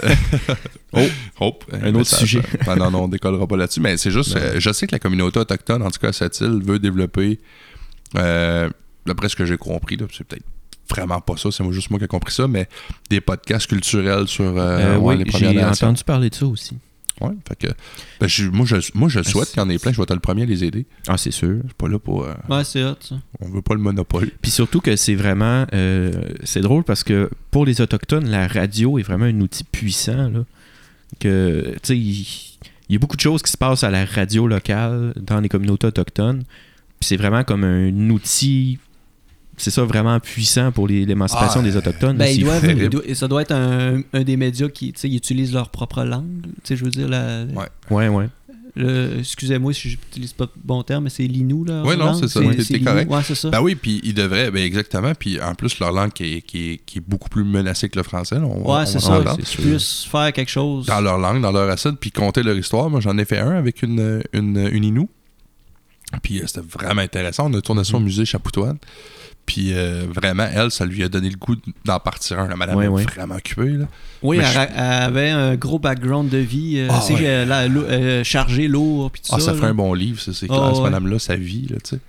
Oh. 0.93 1.06
oh, 1.41 1.60
Un 1.73 1.93
autre 1.95 2.15
sujet. 2.15 2.41
Non, 2.65 2.89
non, 2.89 3.04
on 3.04 3.08
décollera 3.08 3.45
pas 3.47 3.58
là-dessus. 3.58 3.82
Mais 3.82 3.97
c'est 3.97 4.12
juste, 4.12 4.36
euh, 4.38 4.56
je 4.60 4.71
sais 4.71 4.88
que 4.88 4.93
la 4.93 4.99
communauté 4.99 5.39
autochtone, 5.39 5.82
en 5.82 5.91
tout 5.91 5.99
cas 5.99 6.08
à 6.10 6.13
cette 6.13 6.39
île, 6.39 6.62
veut 6.63 6.80
développer, 6.80 7.39
euh, 8.15 8.69
d'après 9.06 9.28
ce 9.30 9.36
que 9.36 9.45
j'ai 9.45 9.58
compris, 9.58 9.97
là, 9.97 10.06
c'est 10.15 10.23
peut-être 10.25 10.45
vraiment 10.89 11.19
pas 11.19 11.36
ça, 11.36 11.49
c'est 11.51 11.69
juste 11.71 11.89
moi 11.89 11.99
qui 11.99 12.06
ai 12.06 12.08
compris 12.08 12.34
ça, 12.34 12.47
mais 12.47 12.69
des 13.10 13.19
podcasts 13.19 13.67
culturels 13.67 14.28
sur 14.28 14.45
euh, 14.45 14.54
Euh, 14.58 14.97
ouais, 14.97 15.15
oui, 15.15 15.23
les 15.23 15.25
Premières 15.25 15.51
j'ai 15.73 15.86
entendu 15.86 16.04
parler 16.04 16.30
de 16.30 16.36
ça 16.36 16.45
aussi. 16.45 16.78
Ouais, 17.21 17.32
fait 17.47 17.56
que, 17.67 17.73
ben, 18.19 18.28
je- 18.28 18.49
moi, 18.49 18.65
je, 18.65 18.75
moi, 18.93 19.08
je 19.08 19.21
souhaite 19.23 19.49
qu'il 19.51 19.60
y 19.60 19.62
en 19.62 19.69
ait 19.69 19.78
plein, 19.78 19.91
je 19.93 19.97
vais 19.97 20.04
être 20.04 20.13
le 20.13 20.19
premier 20.19 20.41
à 20.43 20.45
les 20.45 20.63
aider. 20.65 20.86
Ah, 21.08 21.17
c'est 21.17 21.32
sûr. 21.32 21.58
Je 21.62 21.67
suis 21.67 21.73
pas 21.78 21.88
là 21.88 21.97
pour. 21.97 22.25
euh, 22.25 22.34
Ouais, 22.49 22.63
c'est 22.65 22.84
hot, 22.84 22.95
ça. 22.99 23.15
on 23.39 23.47
veut 23.49 23.62
pas 23.62 23.73
le 23.73 23.80
monopole. 23.80 24.30
Puis 24.41 24.51
surtout 24.51 24.82
que 24.82 24.95
c'est 24.97 25.15
vraiment. 25.15 25.65
euh, 25.73 26.12
c'est 26.43 26.62
drôle 26.62 26.84
parce 26.84 27.04
que 27.06 27.30
pour 27.51 27.65
les 27.65 27.80
Autochtones, 27.80 28.28
la 28.30 28.47
radio 28.47 28.99
est 28.99 29.04
vraiment 29.04 29.25
un 29.25 29.39
outil 29.39 29.63
puissant. 29.63 30.30
Là, 30.30 30.43
que, 31.19 31.71
tu 31.75 31.80
sais, 31.84 31.97
il 31.97 32.28
il 32.88 32.93
y 32.93 32.95
a 32.97 32.99
beaucoup 32.99 33.15
de 33.15 33.21
choses 33.21 33.41
qui 33.41 33.49
se 33.51 33.58
passent 33.58 33.84
à 33.84 33.89
la 33.89 34.06
radio 34.06 34.45
locale 34.47 35.13
dans 35.19 35.39
les 35.39 35.49
communautés 35.49 35.88
autochtones. 35.88 36.43
Puis 36.99 37.08
c'est 37.08 37.17
vraiment 37.17 37.43
comme 37.43 37.63
un 37.63 38.10
outil. 38.12 38.78
C'est 39.58 39.72
ça, 39.72 39.84
vraiment 39.84 40.20
puissant 40.20 40.72
pour 40.72 40.88
les- 40.88 41.06
l'émancipation 41.06 41.62
Ah, 41.62 41.63
des 41.63 41.78
Autochtones. 41.78 42.18
Ben, 42.18 42.26
C'est 42.28 42.36
ils 42.36 42.44
doivent, 42.44 42.62
terrible. 42.62 42.82
ils 42.84 42.89
doivent- 42.89 43.13
ça 43.13 43.28
doit 43.28 43.41
être 43.41 43.54
un, 43.54 44.02
un 44.13 44.24
des 44.24 44.36
médias 44.38 44.68
qui 44.70 44.91
tu 44.94 45.00
sais, 45.00 45.10
ils 45.10 45.15
utilisent 45.15 45.54
leur 45.54 45.70
propre 45.70 46.04
langue. 46.04 46.41
Tu 46.44 46.50
sais, 46.65 46.76
je 46.76 46.84
veux 46.84 46.91
dire, 46.91 47.08
la, 47.08 47.46
Ouais. 47.89 48.10
Ouais, 48.10 48.28
excusez-moi 49.20 49.72
si 49.74 49.91
j'utilise 49.91 50.34
pas 50.34 50.46
le 50.54 50.62
bon 50.62 50.84
terme, 50.84 51.06
mais 51.06 51.10
c'est 51.10 51.24
l'Inou, 51.24 51.63
là. 51.63 51.82
Ouais, 51.84 51.96
en 51.96 52.08
non, 52.08 52.13
c'est 52.15 52.28
ça, 52.28 52.41
l'Inou. 52.41 52.84
correct. 52.84 53.10
Ouais, 53.10 53.22
c'est 53.24 53.36
ça. 53.36 53.50
Ben 53.50 53.62
oui, 53.62 53.76
puis 53.76 54.02
ils 54.04 54.13
devraient, 54.13 54.52
ben 54.52 54.62
exactement. 54.63 55.13
Puis 55.18 55.39
en 55.41 55.56
plus, 55.56 55.80
leur 55.80 55.94
langue 55.94 56.12
qui 56.12 56.36
est, 56.36 56.41
qui 56.41 56.72
est, 56.72 56.78
qui 56.86 56.98
est 56.98 57.04
beaucoup 57.08 57.30
plus 57.30 57.46
menacée 57.46 57.88
que 57.88 57.98
le 57.98 58.04
français. 58.04 58.36
là, 58.36 58.46
on, 58.46 58.70
ouais, 58.76 58.86
c'est 58.86 58.96
va 58.96 59.24
ça. 59.24 59.38
c'est 59.41 59.62
puissent 59.62 60.04
faire 60.04 60.34
quelque 60.34 60.52
chose. 60.52 60.88
Dans 60.88 61.00
leur 61.00 61.18
langue, 61.18 61.41
dans 61.41 61.54
leur 61.54 61.70
acide, 61.70 61.96
puis 62.02 62.12
compter 62.12 62.44
leur 62.44 62.58
histoire. 62.58 62.89
Moi, 62.89 63.00
j'en 63.00 63.18
ai 63.18 63.24
fait 63.24 63.39
un 63.39 63.52
avec 63.52 63.82
une, 63.82 64.22
une, 64.34 64.58
une 64.74 64.84
Inou. 64.84 65.10
Puis 66.22 66.39
euh, 66.39 66.44
c'était 66.46 66.62
vraiment 66.62 67.02
intéressant. 67.02 67.50
On 67.50 67.54
a 67.58 67.62
tourné 67.62 67.84
ça 67.84 67.96
au 67.96 68.00
Mhm. 68.00 68.06
musée 68.06 68.26
Chapoutoine. 68.26 68.78
Puis 69.45 69.73
euh, 69.73 70.05
vraiment, 70.10 70.47
elle, 70.51 70.71
ça 70.71 70.86
lui 70.86 71.03
a 71.03 71.08
donné 71.10 71.29
le 71.29 71.38
goût 71.38 71.55
d'en 71.86 71.99
partir 71.99 72.39
un. 72.39 72.47
La 72.47 72.55
madame 72.55 72.75
Ouais, 72.77 73.03
est 73.03 73.05
vraiment 73.05 73.36
occupée. 73.36 73.69
Là. 73.69 73.86
Oui, 74.23 74.38
elle, 74.39 74.45
je- 74.45 74.58
ra- 74.58 74.63
elle 74.75 75.03
avait 75.03 75.29
un 75.29 75.55
gros 75.55 75.77
background 75.77 76.29
de 76.29 76.39
vie. 76.39 76.79
euh, 76.79 76.88
Ah, 76.89 77.05
ouais. 77.12 77.17
euh, 77.21 77.69
euh, 77.89 78.23
chargé, 78.23 78.67
lourd, 78.67 79.12
puis 79.12 79.21
tout 79.21 79.29
Ah, 79.34 79.39
ça. 79.39 79.45
ça 79.47 79.51
là. 79.51 79.58
ferait 79.58 79.67
un 79.69 79.73
bon 79.75 79.93
livre, 79.93 80.19
ça, 80.19 80.34
c'est 80.34 80.47
Ah, 80.49 80.55
clair. 80.55 80.71
Cette 80.75 80.84
madame-là, 80.84 81.19
sa 81.19 81.36
vie, 81.36 81.67
là, 81.69 81.77
tu 81.84 81.91
sais. 81.91 81.99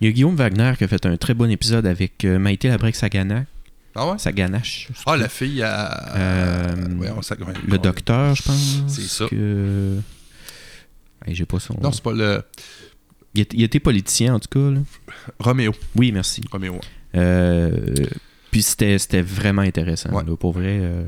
Il 0.00 0.06
y 0.06 0.10
a 0.10 0.12
Guillaume 0.12 0.36
Wagner 0.36 0.72
qui 0.78 0.84
a 0.84 0.88
fait 0.88 1.04
un 1.04 1.16
très 1.16 1.34
bon 1.34 1.50
épisode 1.50 1.84
avec 1.86 2.24
euh, 2.24 2.38
Maïté 2.38 2.68
Labrec-Saganac. 2.68 3.46
Ah 3.94 4.12
ouais? 4.12 4.18
Saganache. 4.18 4.88
Ah, 5.06 5.16
la 5.16 5.28
fille 5.28 5.60
à... 5.62 6.14
Euh, 6.16 6.74
ouais, 6.98 7.08
on 7.10 7.20
Le 7.66 7.78
on- 7.78 7.82
docteur, 7.82 8.34
je 8.36 8.42
pense. 8.44 8.82
C'est 8.86 9.02
ça. 9.02 9.26
Que... 9.28 9.96
Hey, 11.26 11.34
J'ai 11.34 11.44
pas 11.46 11.58
son. 11.58 11.74
Non, 11.82 11.90
c'est 11.90 12.02
pas 12.02 12.12
le... 12.12 12.42
il, 13.34 13.62
était 13.62 13.80
politicien, 13.80 14.34
en 14.34 14.40
tout 14.40 14.48
cas. 14.50 14.70
là. 14.70 14.80
Roméo. 15.38 15.72
Oui, 15.96 16.12
merci. 16.12 16.42
Roméo. 16.50 16.80
Euh, 17.14 17.70
puis 18.50 18.62
c'était 18.62 18.98
c'était 18.98 19.22
vraiment 19.22 19.62
intéressant. 19.62 20.10
Ouais. 20.10 20.24
là, 20.24 20.36
pour 20.36 20.52
vrai. 20.52 20.78
euh, 20.80 21.04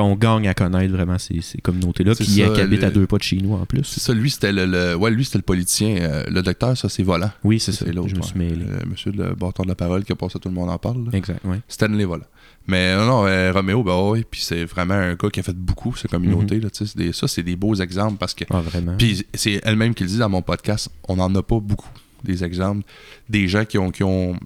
on 0.00 0.16
gagne 0.16 0.48
à 0.48 0.54
connaître 0.54 0.92
vraiment 0.92 1.18
ces, 1.18 1.40
ces 1.40 1.58
communautés-là. 1.58 2.14
C'est 2.14 2.24
Puis 2.24 2.32
ça, 2.34 2.48
qui 2.50 2.60
habitent 2.60 2.84
à 2.84 2.90
deux 2.90 3.06
pas 3.06 3.18
de 3.18 3.22
chez 3.22 3.36
nous 3.36 3.52
en 3.54 3.60
C'est 3.60 3.66
plus. 3.66 3.84
ça, 3.84 4.12
lui, 4.14 4.30
c'était 4.30 4.52
le, 4.52 4.66
le- 4.66 4.94
Ouais, 4.96 5.10
lui, 5.10 5.24
c'était 5.24 5.38
le 5.38 5.42
politicien. 5.42 5.96
Euh, 6.00 6.24
le 6.28 6.42
docteur, 6.42 6.76
ça, 6.76 6.88
c'est 6.88 7.02
volant. 7.02 7.30
Oui, 7.44 7.60
c'est 7.60 7.72
ça. 7.72 7.84
C'est 7.86 7.92
l'autre. 7.92 8.08
Je 8.10 8.16
me 8.16 8.22
suis 8.22 8.38
mêlé. 8.38 8.64
Euh, 8.68 8.80
monsieur 8.88 9.12
le 9.12 9.34
bâton 9.34 9.62
de 9.64 9.68
la 9.68 9.74
parole 9.74 10.04
qui 10.04 10.12
a 10.12 10.16
passé 10.16 10.38
tout 10.38 10.48
le 10.48 10.54
monde 10.54 10.70
en 10.70 10.78
parle. 10.78 11.04
là. 11.04 11.10
Exact, 11.12 11.40
oui. 11.44 11.56
Stanley 11.68 12.04
Volant. 12.04 12.24
Mais 12.66 12.96
non, 12.96 13.04
non, 13.04 13.26
euh, 13.26 13.52
Roméo, 13.52 13.82
ben 13.82 14.00
oui, 14.10 14.24
puis 14.30 14.40
c'est 14.42 14.64
vraiment 14.64 14.94
un 14.94 15.14
gars 15.14 15.28
qui 15.30 15.40
a 15.40 15.42
fait 15.42 15.54
beaucoup, 15.56 15.94
cette 15.96 16.10
communauté. 16.10 16.60
là, 16.60 16.68
c'est 16.72 16.96
des- 16.96 17.12
ça, 17.12 17.28
c'est 17.28 17.42
des 17.42 17.56
beaux 17.56 17.74
exemples 17.74 18.16
parce 18.18 18.32
que. 18.34 18.44
Ah, 18.50 18.60
vraiment. 18.60 18.96
Puis 18.96 19.26
c'est 19.34 19.60
elle-même 19.64 19.92
qui 19.94 20.04
le 20.04 20.08
dit 20.08 20.18
dans 20.18 20.30
mon 20.30 20.40
podcast, 20.42 20.88
on 21.08 21.16
n'en 21.16 21.34
a 21.34 21.42
pas 21.42 21.60
beaucoup, 21.60 21.90
des 22.22 22.42
exemples. 22.42 22.82
Des 23.28 23.48
gens 23.48 23.64
qui 23.66 23.76
ont. 23.78 23.90
Qui 23.90 24.02
ont 24.02 24.36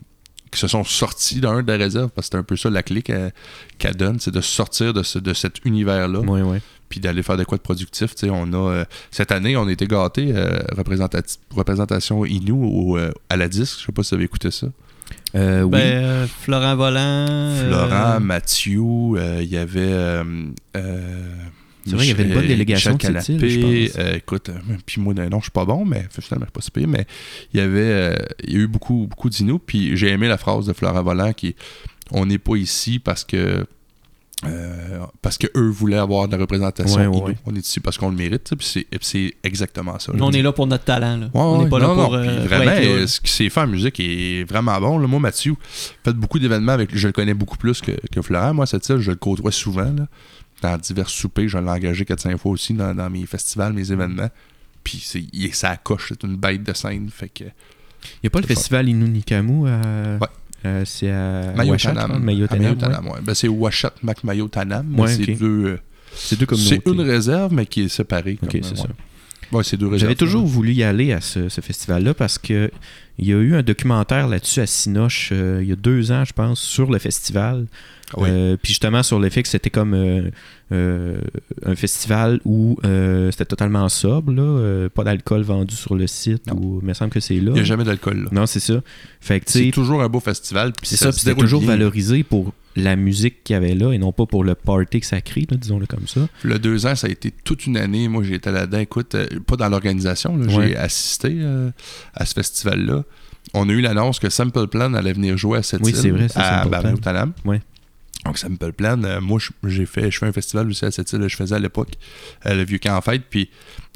qui 0.50 0.58
se 0.58 0.68
sont 0.68 0.84
sortis 0.84 1.40
d'un 1.40 1.62
de 1.62 1.70
la 1.70 1.78
réserve, 1.78 2.08
parce 2.10 2.28
que 2.28 2.32
c'est 2.32 2.38
un 2.38 2.42
peu 2.42 2.56
ça 2.56 2.70
la 2.70 2.82
clé 2.82 3.02
qu'elle 3.02 3.32
qu'elle 3.78 3.96
donne, 3.96 4.18
c'est 4.20 4.30
de 4.30 4.40
sortir 4.40 4.92
de, 4.94 5.02
ce- 5.02 5.18
de 5.18 5.34
cet 5.34 5.64
univers-là, 5.64 6.20
Oui, 6.20 6.40
oui. 6.42 6.58
puis 6.88 7.00
d'aller 7.00 7.22
faire 7.22 7.36
de 7.36 7.44
quoi 7.44 7.58
de 7.58 7.62
productif. 7.62 8.14
Tu 8.14 8.26
sais, 8.26 8.30
on 8.30 8.52
a, 8.52 8.70
euh, 8.72 8.84
cette 9.10 9.30
année, 9.32 9.56
on 9.56 9.66
a 9.66 9.72
été 9.72 9.86
gâtés, 9.86 10.32
euh, 10.34 10.58
représentati- 10.76 11.38
représentation 11.54 12.24
Inou 12.24 12.64
au, 12.64 12.98
euh, 12.98 13.12
à 13.28 13.36
la 13.36 13.48
disque. 13.48 13.78
Je 13.80 13.86
sais 13.86 13.92
pas 13.92 14.02
si 14.02 14.10
vous 14.10 14.14
avez 14.16 14.24
écouté 14.24 14.50
ça. 14.50 14.66
Euh, 15.34 15.62
oui. 15.62 15.70
Ben, 15.70 16.04
euh, 16.04 16.26
Florent 16.42 16.76
Volant. 16.76 17.00
euh, 17.00 17.66
Florent, 17.68 18.20
Mathieu, 18.20 18.80
euh, 18.82 19.40
il 19.42 19.48
y 19.48 19.56
avait. 19.56 20.22
Euh, 21.92 21.96
euh, 21.96 21.98
C'est 22.00 22.04
vrai, 22.04 22.04
il 22.04 22.08
y 22.08 22.12
avait 22.12 22.22
une 22.24 22.28
bonne 22.30 22.38
Michel- 22.42 22.48
délégation 22.48 22.94
de 22.94 23.02
cette 23.02 23.28
île, 23.28 23.38
Canapé, 23.40 23.48
je 23.50 23.86
pense. 23.88 23.98
euh, 23.98 24.14
écoute, 24.16 24.48
euh, 24.50 24.74
puis 24.86 25.00
moi, 25.00 25.14
non, 25.14 25.38
je 25.38 25.44
suis 25.44 25.50
pas 25.50 25.64
bon, 25.64 25.84
mais 25.84 26.06
finalement, 26.20 26.46
pas 26.52 26.60
si 26.60 26.70
pire, 26.70 26.88
mais 26.88 27.06
il 27.52 27.60
y 27.60 27.62
avait. 27.62 27.80
euh, 27.80 28.16
il 28.44 28.52
y 28.52 28.56
a 28.56 28.58
eu 28.60 28.66
beaucoup, 28.68 29.06
beaucoup 29.08 29.28
d'Inou, 29.30 29.58
puis 29.58 29.96
j'ai 29.96 30.08
aimé 30.10 30.28
la 30.28 30.38
phrase 30.38 30.66
de 30.66 30.72
Florent 30.72 31.02
Volant 31.02 31.32
qui 31.32 31.48
est 31.48 31.56
On 32.10 32.24
n'est 32.26 32.38
pas 32.38 32.56
ici 32.56 32.98
parce 32.98 33.24
que. 33.24 33.66
euh, 34.44 35.00
parce 35.20 35.36
que 35.36 35.48
eux 35.56 35.68
voulaient 35.68 35.96
avoir 35.98 36.28
de 36.28 36.32
la 36.32 36.38
représentation. 36.38 36.96
Ouais, 36.96 37.04
Inou. 37.06 37.26
ouais. 37.26 37.36
On 37.44 37.54
est 37.56 37.58
ici 37.66 37.80
parce 37.80 37.98
qu'on 37.98 38.08
le 38.08 38.16
mérite, 38.16 38.54
puis 38.56 38.84
c'est- 39.00 39.34
exactement 39.42 39.98
ça. 39.98 40.12
On 40.18 40.30
est 40.30 40.42
là 40.42 40.52
pour 40.52 40.66
notre 40.68 40.84
talent. 40.84 41.16
Là. 41.16 41.26
Ouais, 41.26 41.30
on 41.34 41.58
ouais, 41.58 41.64
n'est 41.64 41.70
pas 41.70 41.80
non, 41.80 41.88
là 41.88 41.94
pour. 42.04 42.12
non, 42.12 42.18
euh, 42.18 42.22
puis 42.26 42.36
pour 42.36 42.44
vraiment, 42.46 42.70
être 42.70 42.84
là, 42.84 42.90
euh, 42.90 43.00
là. 43.00 43.06
ce 43.08 43.20
qui 43.20 43.32
s'est 43.32 43.48
fait 43.50 43.60
en 43.60 43.66
musique 43.66 43.98
est 43.98 44.44
vraiment 44.48 44.80
bon. 44.80 44.98
Là. 44.98 45.06
Moi, 45.08 45.18
Mathieu, 45.20 45.54
fait 46.04 46.12
beaucoup 46.12 46.38
d'événements 46.38 46.72
avec 46.72 46.92
lui. 46.92 46.98
Je 47.00 47.08
le 47.08 47.12
connais 47.12 47.34
beaucoup 47.34 47.56
plus 47.56 47.80
que, 47.80 47.90
que 48.12 48.22
Florent. 48.22 48.54
Moi, 48.54 48.66
cette 48.66 48.88
île, 48.88 48.98
je 49.00 49.10
le 49.10 49.16
côtoie 49.16 49.50
souvent. 49.50 49.92
Là. 49.92 50.06
Dans 50.62 50.76
divers 50.76 51.08
soupers, 51.08 51.48
je 51.48 51.58
l'ai 51.58 51.68
engagé 51.70 52.04
4-5 52.04 52.36
fois 52.38 52.52
aussi 52.52 52.74
dans, 52.74 52.94
dans 52.94 53.08
mes 53.10 53.24
festivals, 53.26 53.72
mes 53.72 53.92
événements. 53.92 54.30
Puis 54.82 55.00
c'est, 55.04 55.24
il 55.32 55.46
est 55.46 55.54
ça 55.54 55.76
coche, 55.76 56.06
c'est 56.08 56.22
une 56.24 56.36
bête 56.36 56.62
de 56.64 56.72
scène. 56.72 57.08
Fait 57.12 57.28
que. 57.28 57.44
Il 57.44 58.20
n'y 58.24 58.26
a 58.28 58.30
pas 58.30 58.40
le 58.40 58.46
festival 58.46 58.88
Inunikamu 58.88 59.68
à. 59.68 59.80
Ouais. 60.20 60.26
euh, 60.66 60.82
c'est 60.84 61.10
à. 61.10 61.52
Mayotanam. 61.56 62.22
Mayotanam, 62.22 63.06
ouais. 63.06 63.12
Ouais. 63.12 63.18
Ben, 63.22 63.34
c'est 63.34 63.48
Ouachat, 63.48 63.92
Mac 64.02 64.24
Mayotanam. 64.24 64.86
c'est 65.06 65.34
deux. 65.34 65.64
euh, 65.66 65.78
C'est 66.14 66.38
deux 66.38 66.46
communautés. 66.46 66.80
c'est 66.84 66.90
une 66.90 67.00
réserve, 67.02 67.52
mais 67.52 67.66
qui 67.66 67.82
est 67.82 67.88
séparée. 67.88 68.38
Ok, 68.42 68.50
c'est 68.52 68.70
ouais. 68.70 68.76
ça. 68.76 68.88
Ouais, 69.52 69.64
c'est 69.64 69.76
deux 69.76 69.86
réserves. 69.86 70.00
J'avais 70.02 70.14
toujours 70.14 70.44
voulu 70.46 70.72
y 70.72 70.82
aller 70.82 71.12
à 71.12 71.20
ce, 71.20 71.48
ce 71.48 71.60
festival-là 71.60 72.12
parce 72.14 72.36
que 72.38 72.70
il 73.18 73.26
y 73.26 73.32
a 73.32 73.36
eu 73.36 73.54
un 73.54 73.62
documentaire 73.62 74.28
là-dessus 74.28 74.60
à 74.60 74.66
Sinoche 74.66 75.30
euh, 75.32 75.60
il 75.62 75.68
y 75.68 75.72
a 75.72 75.76
deux 75.76 76.12
ans, 76.12 76.24
je 76.24 76.32
pense, 76.32 76.60
sur 76.60 76.90
le 76.90 76.98
festival. 76.98 77.66
Oui. 78.16 78.28
Euh, 78.32 78.56
puis 78.56 78.70
justement 78.70 79.02
sur 79.02 79.18
le 79.18 79.28
fait 79.28 79.42
que 79.42 79.48
c'était 79.48 79.68
comme 79.68 79.92
euh, 79.92 80.30
euh, 80.72 81.20
un 81.66 81.76
festival 81.76 82.40
où 82.46 82.78
euh, 82.84 83.30
c'était 83.30 83.44
totalement 83.44 83.86
sobre, 83.90 84.32
là, 84.32 84.42
euh, 84.42 84.88
pas 84.88 85.04
d'alcool 85.04 85.42
vendu 85.42 85.74
sur 85.74 85.94
le 85.94 86.06
site, 86.06 86.44
ou 86.54 86.78
il 86.80 86.86
me 86.88 86.94
semble 86.94 87.10
que 87.10 87.20
c'est 87.20 87.34
là. 87.34 87.50
Il 87.50 87.54
n'y 87.54 87.60
a 87.60 87.64
jamais 87.64 87.84
d'alcool. 87.84 88.22
là. 88.24 88.28
Non, 88.32 88.46
c'est 88.46 88.60
ça. 88.60 88.80
Fait 89.20 89.40
que 89.40 89.44
tu 89.44 89.64
C'est 89.66 89.70
toujours 89.72 90.02
un 90.02 90.08
beau 90.08 90.20
festival. 90.20 90.72
puis 90.72 90.86
c'est 90.88 90.96
ça, 90.96 91.10
puis 91.10 91.20
c'était 91.20 91.34
toujours 91.34 91.60
bien. 91.60 91.70
valorisé 91.70 92.22
pour 92.22 92.54
la 92.76 92.96
musique 92.96 93.42
qu'il 93.44 93.54
y 93.54 93.56
avait 93.56 93.74
là 93.74 93.92
et 93.92 93.98
non 93.98 94.12
pas 94.12 94.24
pour 94.24 94.42
le 94.44 94.54
party 94.54 95.00
que 95.00 95.06
ça 95.06 95.20
crée, 95.20 95.46
là, 95.50 95.56
disons-le 95.58 95.86
comme 95.86 96.06
ça. 96.06 96.20
Le 96.44 96.58
deux 96.58 96.86
ans, 96.86 96.94
ça 96.94 97.08
a 97.08 97.10
été 97.10 97.30
toute 97.30 97.66
une 97.66 97.76
année. 97.76 98.08
Moi, 98.08 98.22
j'ai 98.22 98.36
été 98.36 98.50
là-dedans. 98.50 98.78
Écoute, 98.78 99.16
pas 99.46 99.56
dans 99.56 99.68
l'organisation. 99.68 100.36
là. 100.36 100.46
Ouais. 100.46 100.68
J'ai 100.68 100.76
assisté 100.76 101.28
euh, 101.40 101.70
à 102.14 102.24
ce 102.24 102.34
festival-là. 102.34 103.04
On 103.54 103.68
a 103.68 103.72
eu 103.72 103.80
l'annonce 103.80 104.18
que 104.18 104.28
Sample 104.30 104.66
Plan 104.68 104.94
allait 104.94 105.12
venir 105.12 105.36
jouer 105.36 105.58
à 105.58 105.62
cette 105.62 105.80
Oui, 105.82 105.90
île, 105.90 105.96
c'est 105.96 106.10
vrai, 106.10 106.28
c'est 106.28 106.38
à. 106.38 106.64
Barbaoutanam. 106.66 107.32
Ouais. 107.44 107.60
Donc, 108.24 108.36
Sample 108.36 108.72
Plan, 108.72 109.02
euh, 109.04 109.20
moi, 109.20 109.38
j'ai 109.64 109.86
fait, 109.86 110.10
je 110.10 110.18
fais 110.18 110.26
un 110.26 110.32
festival 110.32 110.68
aussi 110.68 110.84
à 110.84 110.90
cette 110.90 111.10
île. 111.12 111.26
Je 111.28 111.36
faisais 111.36 111.54
à 111.54 111.58
l'époque 111.58 111.92
euh, 112.46 112.54
le 112.54 112.64
Vieux 112.64 112.78
Camp 112.78 112.96
en 112.96 113.00
Fête. 113.00 113.22
Puis, 113.30 113.48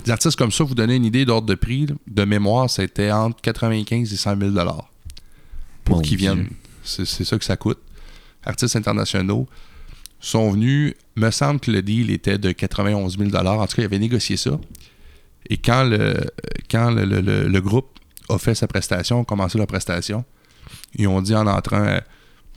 des 0.05 0.11
artistes 0.11 0.37
comme 0.37 0.53
ça, 0.53 0.65
vous 0.65 0.75
donnez 0.75 0.97
une 0.97 1.05
idée 1.05 1.25
d'ordre 1.25 1.47
de 1.49 1.55
prix. 1.55 1.87
De 2.07 2.25
mémoire, 2.25 2.71
c'était 2.71 3.11
entre 3.11 3.41
95 3.43 4.13
et 4.13 4.17
100 4.17 4.39
000 4.39 4.53
pour 5.85 6.03
qu'ils 6.03 6.17
viennent. 6.17 6.49
C'est 6.85 7.05
c'est 7.05 7.25
ça 7.25 7.39
que 7.39 7.45
ça 7.45 7.57
coûte. 7.57 7.79
Artistes 8.45 8.77
internationaux 8.77 9.47
sont 10.21 10.51
venus. 10.53 10.95
Me 11.17 11.31
semble 11.31 11.61
que 11.61 11.71
le 11.71 11.83
deal 11.83 12.11
était 12.11 12.39
de 12.39 12.53
91 12.53 13.19
000 13.19 13.31
En 13.37 13.67
tout 13.67 13.77
cas, 13.77 13.83
ils 13.83 13.85
avaient 13.85 13.99
négocié 13.99 14.37
ça. 14.37 14.59
Et 15.51 15.59
quand 15.59 15.85
le, 15.85 16.15
quand 16.71 16.91
le, 16.91 17.05
le- 17.05 17.21
le- 17.21 17.49
le 17.49 17.61
groupe 17.61 17.99
a 18.29 18.39
fait 18.39 18.55
sa 18.55 18.67
prestation, 18.69 19.21
a 19.21 19.25
commencé 19.25 19.59
leur 19.59 19.67
prestation, 19.67 20.25
ils 20.95 21.07
ont 21.09 21.21
dit 21.21 21.35
en 21.35 21.47
entrant 21.47 21.83
euh, 21.85 21.99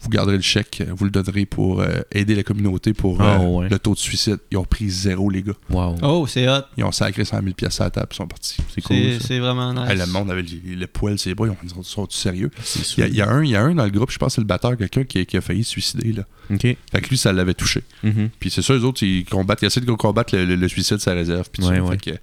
vous 0.05 0.09
garderez 0.11 0.35
le 0.37 0.41
chèque, 0.41 0.81
euh, 0.81 0.93
vous 0.95 1.03
le 1.05 1.11
donnerez 1.11 1.45
pour 1.45 1.81
euh, 1.81 1.99
aider 2.11 2.35
la 2.35 2.43
communauté 2.43 2.93
pour 2.93 3.19
Ah, 3.21 3.39
euh, 3.41 3.47
ouais. 3.47 3.69
le 3.69 3.79
taux 3.79 3.93
de 3.95 3.99
suicide. 3.99 4.37
Ils 4.51 4.57
ont 4.57 4.63
pris 4.63 4.89
zéro, 4.89 5.29
les 5.29 5.41
gars. 5.43 5.53
Wow. 5.69 5.95
Oh, 6.03 6.27
c'est 6.27 6.47
hot. 6.47 6.61
Ils 6.77 6.83
ont 6.83 6.91
sacré 6.91 7.25
100 7.25 7.41
000 7.41 7.53
pièces 7.55 7.81
à 7.81 7.85
la 7.85 7.89
table, 7.89 8.07
ils 8.11 8.15
sont 8.15 8.27
partis. 8.27 8.57
C'est 8.73 8.81
cool. 8.81 8.97
C'est 9.19 9.39
vraiment 9.39 9.73
nice. 9.73 9.89
Hey, 9.89 9.97
le 9.97 10.05
monde 10.05 10.29
avait 10.31 10.43
le, 10.43 10.75
le 10.75 10.87
poil, 10.87 11.17
c'est 11.19 11.33
bras, 11.33 11.47
ils 11.47 11.51
ont 11.51 11.81
dit, 11.81 11.89
sont 11.89 12.07
sérieux? 12.09 12.51
C'est 12.63 12.79
Il 12.79 12.83
y, 12.83 12.85
sûr. 12.85 13.03
a, 13.03 13.07
il 13.07 13.15
y 13.15 13.21
a 13.21 13.29
un, 13.29 13.43
il 13.43 13.49
y 13.49 13.55
a 13.55 13.61
un 13.63 13.73
dans 13.75 13.83
le 13.85 13.89
groupe, 13.91 14.11
je 14.11 14.17
pense 14.19 14.27
que 14.27 14.35
c'est 14.35 14.41
le 14.41 14.47
batteur, 14.47 14.77
quelqu'un 14.77 15.03
qui, 15.03 15.17
a- 15.19 15.25
qui 15.25 15.35
a 15.37 15.41
failli 15.41 15.63
se 15.63 15.71
suicider. 15.71 16.13
Là. 16.13 16.23
OK. 16.51 16.61
Fait 16.61 16.77
que 17.01 17.09
lui, 17.09 17.17
ça 17.17 17.33
l'avait 17.33 17.53
touché. 17.55 17.81
Mhm. 18.03 18.29
Puis 18.39 18.51
c'est 18.51 18.61
ça, 18.61 18.73
les 18.73 18.83
autres, 18.83 19.01
ils 19.03 19.25
combattent, 19.25 19.61
ils 19.63 19.65
essaient 19.65 19.81
de 19.81 19.91
combattre 19.91 20.35
le, 20.35 20.45
le- 20.45 20.55
le 20.55 20.67
suicide, 20.67 20.99
sa 20.99 21.13
réserve. 21.13 21.49
Puis 21.51 21.63
tout 21.63 21.69
Ouais, 21.69 21.77
ça. 21.77 21.83
ouais. 21.83 21.97
Fait 22.03 22.11
que, 22.11 22.17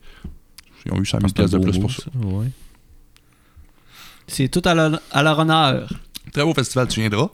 ils 0.86 0.92
ont 0.92 1.00
eu 1.00 1.06
100 1.06 1.18
Ah, 1.18 1.20
000 1.20 1.28
c'est 1.28 1.40
un 1.40 1.44
pièces 1.44 1.50
de 1.50 1.58
plus 1.58 1.78
pour 1.80 1.90
ça. 1.90 2.02
ouais. 2.14 2.46
C'est 4.26 4.48
tout 4.48 4.62
à 4.64 4.74
leur, 4.74 5.00
à 5.10 5.22
leur 5.22 5.38
honneur. 5.38 5.88
Très 6.32 6.44
beau 6.44 6.54
festival, 6.54 6.88
tu 6.88 7.00
viendras. 7.00 7.28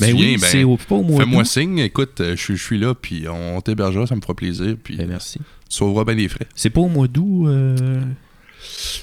Ben 0.00 0.12
oui, 0.14 0.36
viens, 0.36 0.38
c'est 0.38 0.64
au, 0.64 0.76
pas 0.76 0.94
au 0.96 1.02
mois 1.02 1.20
Fais-moi 1.24 1.44
signe, 1.44 1.78
écoute, 1.78 2.20
euh, 2.20 2.36
je 2.36 2.42
suis- 2.42 2.56
je 2.56 2.62
suis 2.62 2.78
là, 2.78 2.94
puis 2.94 3.26
on 3.28 3.60
t'hébergera, 3.60 4.06
ça 4.06 4.14
me 4.16 4.20
fera 4.20 4.34
plaisir, 4.34 4.76
puis 4.82 4.96
Ben, 4.96 5.08
merci. 5.08 5.38
tu 5.38 5.44
sauveras 5.76 6.04
bien 6.04 6.14
des 6.16 6.28
frais. 6.28 6.46
C'est 6.54 6.70
pas 6.70 6.80
au 6.80 6.88
mois 6.88 7.08
d'août. 7.08 7.46
euh, 7.48 8.00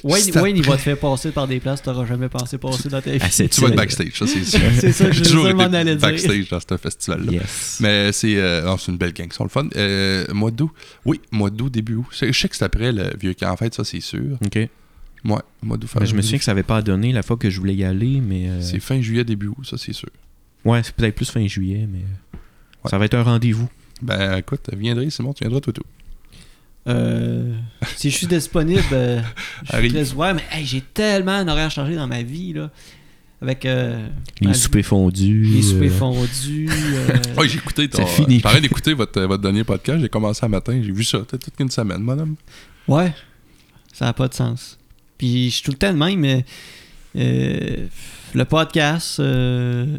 Wayne, 0.03 0.23
C'est 0.23 0.39
Wayne, 0.39 0.57
il 0.57 0.63
va 0.63 0.75
te 0.75 0.81
faire 0.81 0.97
passer 0.97 1.31
par 1.31 1.47
des 1.47 1.59
places 1.59 1.79
que 1.79 1.85
t'auras 1.85 2.05
jamais 2.05 2.29
pensé 2.29 2.57
passer 2.57 2.89
dans 2.89 3.01
ta 3.01 3.11
vie. 3.11 3.21
à 3.21 3.29
cette 3.29 3.51
Tu 3.51 3.61
vas 3.61 3.67
être 3.69 3.75
backstage, 3.75 4.11
ça 4.13 4.27
c'est 4.27 4.43
sûr. 4.45 4.59
C'est 4.79 4.91
ça 4.91 5.05
que 5.05 5.11
je 5.13 5.23
J'ai 5.23 5.29
toujours 5.31 5.47
été 5.47 5.95
backstage 5.95 6.49
dans 6.49 6.59
ce 6.59 6.77
festival-là. 6.77 7.31
Yes. 7.31 7.77
Mais 7.81 8.11
c'est 8.11 8.35
euh, 8.37 8.75
c'est 8.77 8.91
une 8.91 8.97
belle 8.97 9.13
gang, 9.13 9.31
sont 9.31 9.43
le 9.43 9.49
fun. 9.49 9.67
Euh, 9.75 10.25
mois 10.33 10.51
d'août, 10.51 10.71
oui, 11.05 11.19
mois 11.31 11.49
d'août, 11.49 11.69
début 11.71 11.95
août. 11.95 12.05
Je 12.11 12.31
sais 12.31 12.49
que 12.49 12.55
c'est 12.55 12.65
après 12.65 12.91
le 12.91 13.11
vieux 13.19 13.33
camp, 13.33 13.51
en 13.51 13.57
fait, 13.57 13.73
ça 13.73 13.83
c'est 13.83 14.01
sûr. 14.01 14.37
OK. 14.45 14.55
Ouais, 14.55 14.69
mois 15.63 15.77
d'août, 15.77 15.87
fin 15.87 15.99
Ben, 16.01 16.05
je 16.05 16.15
me 16.15 16.21
souviens 16.21 16.37
que 16.37 16.43
ça 16.43 16.51
avait 16.51 16.61
pas 16.63 16.81
donné 16.81 17.11
la 17.11 17.23
fois 17.23 17.35
que 17.37 17.49
je 17.49 17.57
voulais 17.59 17.75
y 17.75 17.83
aller, 17.83 18.21
mais. 18.21 18.47
euh, 18.49 18.61
C'est 18.61 18.79
fin 18.79 19.01
juillet, 19.01 19.23
début 19.23 19.47
août, 19.47 19.63
ça 19.63 19.77
c'est 19.77 19.93
sûr. 19.93 20.09
Ouais, 20.65 20.81
c'est 20.83 20.93
peut-être 20.95 21.15
plus 21.15 21.29
fin 21.29 21.45
juillet, 21.47 21.87
mais. 21.89 21.99
euh, 21.99 22.37
Ouais. 22.83 22.91
Ça 22.91 22.97
va 22.99 23.05
être 23.05 23.15
un 23.15 23.23
rendez-vous. 23.23 23.67
Ben 24.01 24.37
écoute, 24.37 24.61
viendrai, 24.77 25.09
Simon, 25.09 25.33
tu 25.33 25.43
viendras 25.43 25.59
tout 25.59 25.71
tout. 25.71 25.81
Euh, 26.87 27.55
si 27.95 28.11
je 28.11 28.17
suis 28.17 28.27
disponible, 28.27 28.83
euh, 28.91 29.21
je 29.61 29.67
suis 29.67 29.75
Arrive. 29.75 29.91
très 29.93 30.13
ouvert, 30.13 30.35
mais 30.35 30.43
hey, 30.51 30.65
j'ai 30.65 30.81
tellement 30.81 31.31
un 31.31 31.47
horaire 31.47 31.71
chargé 31.71 31.95
dans 31.95 32.05
ma 32.07 32.21
vie, 32.21 32.53
là. 32.53 32.69
Avec 33.41 33.65
euh, 33.65 34.07
Les 34.39 34.53
soupers 34.53 34.83
fondus. 34.85 35.43
les 35.45 35.61
soupers 35.61 35.91
euh, 35.91 35.97
fondus. 35.97 36.69
euh, 36.69 37.07
Oui, 37.37 37.49
j'ai 37.49 37.57
écouté 37.57 37.89
ton. 37.89 38.03
En 38.03 38.39
train 38.39 38.59
d'écouter 38.61 38.93
votre, 38.93 39.19
votre 39.21 39.41
dernier 39.41 39.63
podcast, 39.63 39.99
j'ai 39.99 40.09
commencé 40.09 40.45
un 40.45 40.49
matin, 40.49 40.79
j'ai 40.83 40.91
vu 40.91 41.03
ça, 41.03 41.19
peut-être 41.19 41.43
toute 41.45 41.59
une 41.59 41.69
semaine, 41.71 42.01
madame. 42.01 42.35
Ouais, 42.87 43.13
ça 43.93 44.05
n'a 44.05 44.13
pas 44.13 44.27
de 44.27 44.33
sens. 44.35 44.77
Puis 45.17 45.49
je 45.49 45.55
suis 45.55 45.63
tout 45.63 45.71
le 45.71 45.77
temps 45.77 45.91
de 45.93 45.97
même, 45.97 46.19
mais 46.19 46.45
euh, 47.15 47.87
le 48.33 48.45
podcast, 48.45 49.19
euh, 49.19 49.97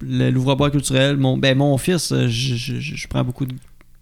le- 0.00 0.30
l'ouvre-bois 0.30 0.70
culturel, 0.70 1.16
mon, 1.16 1.36
ben, 1.38 1.56
mon 1.56 1.76
fils, 1.78 2.12
euh, 2.12 2.26
je, 2.28 2.54
je- 2.54 2.80
je- 2.80 3.08
prends 3.08 3.24
beaucoup 3.24 3.46
de 3.46 3.54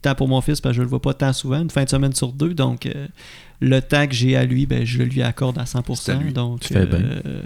temps 0.03 0.15
pour 0.15 0.29
mon 0.29 0.41
fils 0.41 0.61
parce 0.61 0.73
que 0.73 0.77
je 0.79 0.83
le 0.83 0.89
vois 0.89 1.01
pas 1.03 1.15
tant 1.15 1.33
souvent, 1.33 1.61
une 1.63 1.71
fin 1.71 1.85
de 1.85 1.89
semaine 1.89 2.13
sur 2.15 2.33
deux, 2.33 2.55
donc 2.55 2.87
euh, 2.87 3.07
le 3.61 3.81
temps 3.81 4.07
que 4.07 4.15
j'ai 4.15 4.37
à 4.37 4.45
lui, 4.45 4.67
ben, 4.67 4.85
je 4.85 4.99
le 4.99 5.05
lui 5.07 5.23
accorde 5.23 5.59
à 5.59 5.65
100%. 5.65 5.95
C'est 5.97 6.13
à 6.13 6.17
lui. 6.17 6.33
Donc, 6.33 6.61
Tu 6.61 6.75
fais 6.75 6.87
bien. 6.87 6.99
euh, 6.99 7.43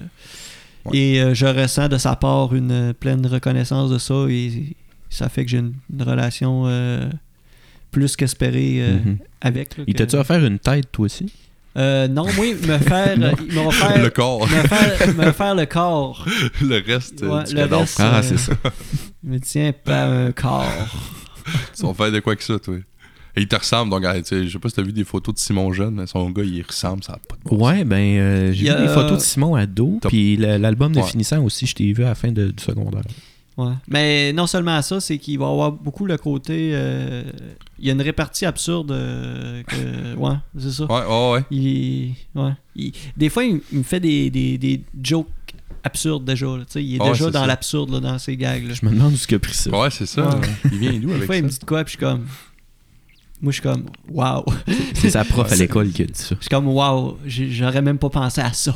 Ouais. 0.84 0.96
Et 0.96 1.20
euh, 1.20 1.34
je 1.34 1.44
ressens 1.44 1.88
de 1.88 1.98
sa 1.98 2.14
part 2.16 2.54
une 2.54 2.94
pleine 2.98 3.26
reconnaissance 3.26 3.90
de 3.90 3.98
ça 3.98 4.26
et 4.30 4.76
ça 5.10 5.28
fait 5.28 5.44
que 5.44 5.50
j'ai 5.50 5.58
une, 5.58 5.74
une 5.92 6.02
relation 6.02 6.64
euh, 6.66 7.08
plus 7.90 8.16
qu'espérée 8.16 8.78
euh, 8.80 8.94
mhm. 8.94 9.18
avec. 9.40 9.76
là, 9.76 9.84
Il 9.86 9.92
que- 9.94 9.98
t'a-tu 9.98 10.16
offert 10.16 10.42
une 10.44 10.58
tête, 10.58 10.90
toi 10.92 11.06
aussi? 11.06 11.32
Euh, 11.76 12.08
non, 12.08 12.24
moi, 12.36 12.46
me 12.54 12.78
faire, 12.78 13.16
offert, 13.66 14.02
Le 14.02 14.08
corps, 14.10 14.42
me 14.48 14.66
faire, 14.68 15.14
me 15.14 15.32
faire 15.32 15.54
le 15.54 15.66
corps. 15.66 16.24
le 16.62 16.82
reste 16.84 17.22
euh, 17.22 17.38
Ouais, 17.38 17.44
du 17.44 17.54
le 17.54 17.60
cadavre. 17.60 17.80
reste. 17.82 18.00
Ah, 18.00 18.18
euh, 18.18 18.22
c'est 18.22 18.38
ça. 18.38 18.52
Il 19.22 19.30
me 19.30 19.38
tient 19.40 19.72
pas 19.72 20.04
un 20.06 20.32
corps. 20.32 20.66
Ils 21.74 21.78
sont 21.78 21.94
faits 21.94 22.12
de 22.12 22.20
quoi 22.20 22.34
que 22.36 22.42
ça, 22.42 22.58
toi? 22.58 22.74
Et 23.36 23.42
il 23.42 23.46
te 23.48 23.54
ressemble, 23.54 23.90
donc, 23.92 24.02
tu 24.02 24.24
sais, 24.24 24.46
je 24.46 24.52
sais 24.52 24.58
pas 24.58 24.68
si 24.68 24.74
t'as 24.74 24.82
vu 24.82 24.92
des 24.92 25.04
photos 25.04 25.32
de 25.34 25.38
Simon 25.38 25.72
Jeune, 25.72 25.94
mais 25.94 26.06
son 26.08 26.28
gars, 26.30 26.42
il 26.42 26.62
ressemble, 26.66 27.04
ça 27.04 27.12
a 27.12 27.18
pas 27.18 27.36
de 27.36 27.48
bon 27.48 27.64
Ouais, 27.64 27.84
ben, 27.84 27.96
euh, 28.18 28.52
j'ai 28.52 28.60
Il 28.60 28.66
y 28.66 28.70
vu 28.70 28.70
a- 28.74 28.80
des 28.82 28.88
photos 28.88 29.18
de 29.18 29.22
Simon 29.22 29.54
ado, 29.54 29.98
Top. 30.02 30.10
puis 30.10 30.36
le- 30.36 30.56
l'album 30.56 30.92
de 30.92 30.98
Ouais. 31.00 31.06
finissant 31.06 31.42
aussi, 31.44 31.66
je 31.66 31.74
t'ai 31.76 31.92
vu 31.92 32.02
à 32.02 32.08
la 32.08 32.14
fin 32.16 32.32
de- 32.32 32.50
du 32.50 32.62
secondaire. 32.62 33.02
Ouais. 33.58 33.72
Mais 33.88 34.32
non 34.32 34.46
seulement 34.46 34.80
ça, 34.82 35.00
c'est 35.00 35.18
qu'il 35.18 35.38
va 35.38 35.48
avoir 35.48 35.72
beaucoup 35.72 36.06
le 36.06 36.16
côté. 36.16 36.70
euh, 36.74 37.24
il 37.78 37.86
y 37.86 37.90
a 37.90 37.92
une 37.92 38.00
répartie 38.02 38.46
absurde. 38.46 38.92
euh, 38.92 39.62
que, 39.64 40.14
ouais, 40.16 40.34
c'est 40.58 40.70
ça. 40.70 40.84
Ouais, 40.84 41.04
ouais, 41.06 41.32
ouais. 41.32 41.44
Il, 41.50 42.14
ouais. 42.40 42.52
Il- 42.76 42.92
des 43.16 43.28
fois, 43.28 43.44
il, 43.44 43.60
il 43.72 43.78
me 43.78 43.82
fait 43.82 43.98
des, 44.00 44.30
des, 44.30 44.56
des 44.58 44.80
jokes 45.02 45.26
absurdes 45.82 46.24
déjà. 46.24 46.46
là, 46.46 46.58
tu 46.58 46.64
sais, 46.74 46.84
il 46.84 46.96
est 46.96 47.02
Ouais, 47.02 47.10
déjà 47.12 47.30
dans 47.30 47.46
l'absurde 47.46 48.00
dans 48.00 48.18
ses 48.18 48.36
gags. 48.36 48.64
là. 48.66 48.74
Je 48.80 48.86
me 48.86 48.92
demande 48.92 49.12
où 49.12 49.16
ce 49.16 49.26
qu'il 49.26 49.34
a 49.36 49.40
pris 49.40 49.54
ça. 49.54 49.70
Ouais, 49.70 49.90
c'est 49.90 50.06
ça. 50.06 50.28
Ouais. 50.28 50.48
Il 50.70 50.78
vient 50.78 50.92
d'où 50.92 51.08
Des 51.08 51.14
avec 51.14 51.26
fois, 51.26 51.34
ça? 51.34 51.38
il 51.38 51.44
me 51.44 51.48
dit 51.50 51.58
de 51.58 51.64
quoi, 51.64 51.82
puis 51.84 51.92
je 51.94 51.98
suis 51.98 52.06
comme. 52.06 52.26
Moi, 53.40 53.52
je 53.52 53.60
suis 53.60 53.62
comme, 53.62 53.84
waouh. 54.10 54.44
C'est 54.94 55.10
sa 55.10 55.24
prof 55.24 55.50
à 55.50 55.54
l'école 55.56 55.90
qui 55.90 56.02
a 56.02 56.06
dit 56.06 56.12
ça. 56.14 56.34
Je 56.36 56.42
suis 56.42 56.48
comme, 56.48 56.68
waouh, 56.68 57.16
j'aurais 57.26 57.82
même 57.82 57.98
pas 57.98 58.10
pensé 58.10 58.40
à 58.40 58.52
ça. 58.52 58.74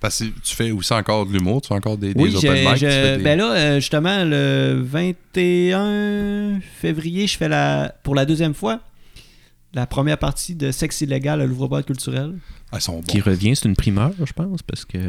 Parce 0.00 0.20
que 0.20 0.24
tu 0.42 0.56
fais 0.56 0.70
aussi 0.70 0.92
encore 0.94 1.26
de 1.26 1.32
l'humour, 1.34 1.60
tu 1.60 1.68
fais 1.68 1.74
encore 1.74 1.98
des, 1.98 2.14
des 2.14 2.20
Oui, 2.22 2.34
open 2.34 2.52
mic. 2.72 2.80
des- 2.80 3.22
ben 3.22 3.36
là, 3.38 3.52
euh, 3.52 3.74
justement, 3.76 4.24
le 4.24 4.80
21 4.82 6.60
février, 6.80 7.26
je 7.26 7.36
fais 7.36 7.48
la 7.48 7.94
pour 8.02 8.14
la 8.14 8.24
deuxième 8.24 8.54
fois 8.54 8.80
la 9.74 9.86
première 9.86 10.18
partie 10.18 10.54
de 10.54 10.70
Sexe 10.72 11.00
illégal 11.02 11.40
à 11.40 11.46
l'ouvre-boîte 11.46 11.86
culturel. 11.86 12.34
Ah, 12.72 12.78
sont. 12.78 13.00
Qui 13.02 13.20
revient, 13.20 13.56
c'est 13.56 13.68
une 13.68 13.74
primeur, 13.74 14.12
je 14.24 14.32
pense, 14.32 14.62
parce 14.62 14.84
que. 14.84 14.98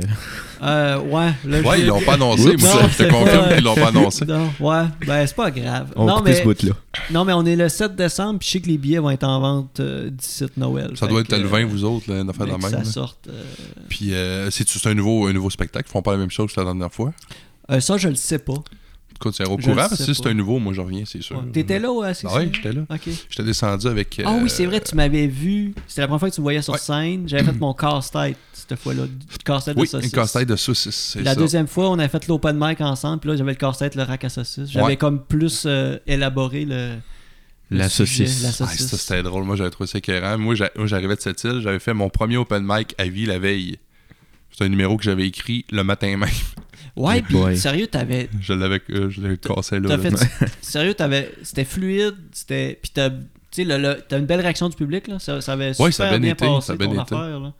Euh, 0.64 0.99
ouais, 0.99 1.32
là, 1.45 1.62
Ouais, 1.62 1.80
ils 1.82 1.88
l'ont 1.88 2.01
pas 2.01 2.14
annoncé. 2.14 2.49
Oups. 2.49 2.62
Moi, 2.62 2.74
Non, 2.76 2.82
je 2.84 2.88
te 2.88 3.03
c'est 3.03 3.09
confirme 3.09 3.53
qu'ils 3.55 3.64
l'ont 3.64 3.74
pas 3.76 3.88
annoncé. 3.88 4.26
Non, 4.26 4.51
ouais, 4.59 4.84
ben 5.07 5.26
c'est 5.26 5.36
pas 5.36 5.49
grave. 5.49 5.91
On 5.95 6.05
non, 6.05 6.22
mais, 6.22 6.36
ce 6.36 6.43
bout-là. 6.43 6.74
non, 7.09 7.26
mais 7.26 7.34
on 7.34 7.43
est 7.45 7.55
le 7.55 7.68
7 7.68 7.95
décembre, 7.95 8.38
puis 8.39 8.47
je 8.47 8.53
sais 8.53 8.62
que 8.62 8.68
les 8.68 8.78
billets 8.78 8.99
vont 8.99 9.09
être 9.09 9.24
en 9.24 9.39
vente 9.39 9.80
euh, 9.80 10.09
d'ici 10.12 10.45
Noël. 10.57 10.91
Ça 10.95 11.07
doit 11.07 11.22
être 11.22 11.36
le 11.36 11.47
20, 11.47 11.62
euh, 11.62 11.66
vous 11.66 11.84
autres, 11.84 12.12
là, 12.14 12.22
une 12.22 12.30
affaire 12.30 12.45
de 12.45 12.51
ben, 12.51 12.57
même. 12.59 12.70
ça 12.70 12.84
sorte. 12.84 13.28
euh, 13.30 13.43
Puis, 13.89 14.14
euh, 14.14 14.51
c'est 14.51 14.68
c'est 14.70 14.88
un 14.89 14.93
nouveau, 14.93 15.26
un 15.26 15.34
nouveau 15.34 15.49
spectacle? 15.49 15.88
Ils 15.89 15.91
font 15.91 16.03
pas 16.03 16.12
la 16.12 16.18
même 16.20 16.30
chose 16.32 16.53
que 16.53 16.59
la 16.59 16.66
dernière 16.66 16.93
fois? 16.93 17.12
euh, 17.72 17.80
ça, 17.80 17.97
je 17.97 18.07
le 18.09 18.16
sais 18.16 18.39
pas. 18.39 18.53
Écoute, 19.22 19.36
c'est 19.38 19.48
au 19.48 19.56
Je 19.60 19.66
courant, 19.70 19.88
si 19.94 20.16
c'est 20.16 20.26
un 20.28 20.34
nouveau, 20.34 20.58
moi, 20.58 20.74
je 20.74 20.82
reviens, 20.82 21.04
c'est 21.06 21.22
sûr. 21.22 21.38
Ouais. 21.38 21.52
T'étais 21.54 21.78
là, 21.78 21.92
ouais, 21.92 22.14
c'est 22.16 22.26
Ah 22.28 22.36
ouais, 22.38 22.50
j'étais 22.52 22.74
là. 22.74 22.82
Ok. 22.90 23.02
J'étais 23.30 23.44
descendu 23.44 23.86
avec. 23.88 24.20
Ah 24.26 24.32
oui, 24.34 24.46
euh, 24.46 24.48
c'est 24.48 24.66
vrai, 24.66 24.82
tu 24.82 24.96
m'avais 24.96 25.28
vu. 25.28 25.76
C'était 25.88 26.02
la 26.02 26.08
première 26.08 26.20
fois 26.22 26.30
que 26.32 26.36
tu 26.36 26.42
me 26.42 26.46
voyais 26.46 26.62
sur 26.64 26.74
Ouais. 26.74 26.80
scène. 26.80 27.30
J'avais 27.30 27.44
fait 27.44 27.60
mon 27.60 27.74
casse-tête 27.76 28.38
cette 28.54 28.80
fois-là. 28.80 29.04
Casse-tête 29.46 29.76
Oui, 29.78 29.84
de 29.84 29.88
saucisse. 29.90 30.06
une 30.12 30.12
casse-tête 30.16 30.48
de 30.50 30.56
saucisse. 30.56 31.18
La 31.24 31.34
ça. 31.36 31.40
deuxième 31.40 31.68
fois, 31.68 31.90
on 31.92 32.00
a 32.00 32.08
fait 32.10 32.28
l'open 32.28 32.58
mic 32.60 32.82
ensemble. 32.82 33.20
Puis 33.20 33.30
là, 33.30 33.36
j'avais 33.36 33.52
le 33.52 33.58
casse-tête, 33.58 33.94
le 33.96 34.04
rack 34.04 34.24
à 34.26 34.30
saucisse. 34.30 34.70
J'avais 34.72 34.86
Ouais. 34.86 34.98
comme 34.98 35.24
plus 35.24 35.64
euh, 35.68 35.98
élaboré 36.08 36.66
le. 36.66 36.96
La 37.70 37.90
saucisse. 37.90 38.42
La 38.42 38.50
Ah, 38.50 38.52
ça, 38.68 38.98
c'était 38.98 39.22
drôle. 39.24 39.44
Moi, 39.46 39.56
j'avais 39.56 39.70
trouvé 39.70 39.88
ça 39.88 40.00
écœurant. 40.00 40.38
Moi, 40.40 40.56
j'arrivais 40.56 41.16
de 41.16 41.22
cette 41.22 41.44
île. 41.44 41.60
J'avais 41.62 41.80
fait 41.80 41.94
mon 41.94 42.10
premier 42.10 42.38
open 42.38 42.64
mic 42.66 42.96
à 42.98 43.06
vie 43.06 43.26
la 43.28 43.38
veille. 43.40 43.78
C'est 44.52 44.66
un 44.66 44.70
numéro 44.70 44.98
que 44.98 45.04
j'avais 45.04 45.28
écrit 45.28 45.64
le 45.72 45.84
matin 45.84 46.18
même. 46.18 46.28
Ouais, 46.96 47.22
puis 47.22 47.58
sérieux, 47.58 47.88
t'avais. 47.88 48.30
Je 48.42 48.54
l'avais 48.54 48.82
euh, 48.89 49.10
je 49.10 49.22
l'avais 49.22 49.38
cassé 49.38 49.80
là. 49.80 49.98
Fait. 49.98 50.12
sérieux, 50.62 50.94
t'avais. 50.94 51.32
C'était 51.44 51.66
fluide. 51.66 52.16
C'était. 52.32 52.80
Puis 52.82 52.92
t'as. 52.94 53.10
Tu 53.10 53.66
sais, 53.66 53.98
t'as 54.08 54.18
une 54.18 54.26
belle 54.26 54.39
réaction 54.39 54.70
du 54.70 54.78
public, 54.78 55.08
là. 55.08 55.20
Ça, 55.20 55.42
ça 55.42 55.54
avait 55.54 55.70
Ouais, 55.82 55.92
super 55.92 55.92
ça 55.92 56.08
a 56.10 56.18
bien 56.20 56.32
été, 56.32 56.46
passé, 56.46 56.68
ça 56.68 56.74
a 56.74 56.76
bien 56.78 56.88
ton 56.88 56.94
été. 56.94 57.02
affaire, 57.02 57.39
là. 57.39 57.54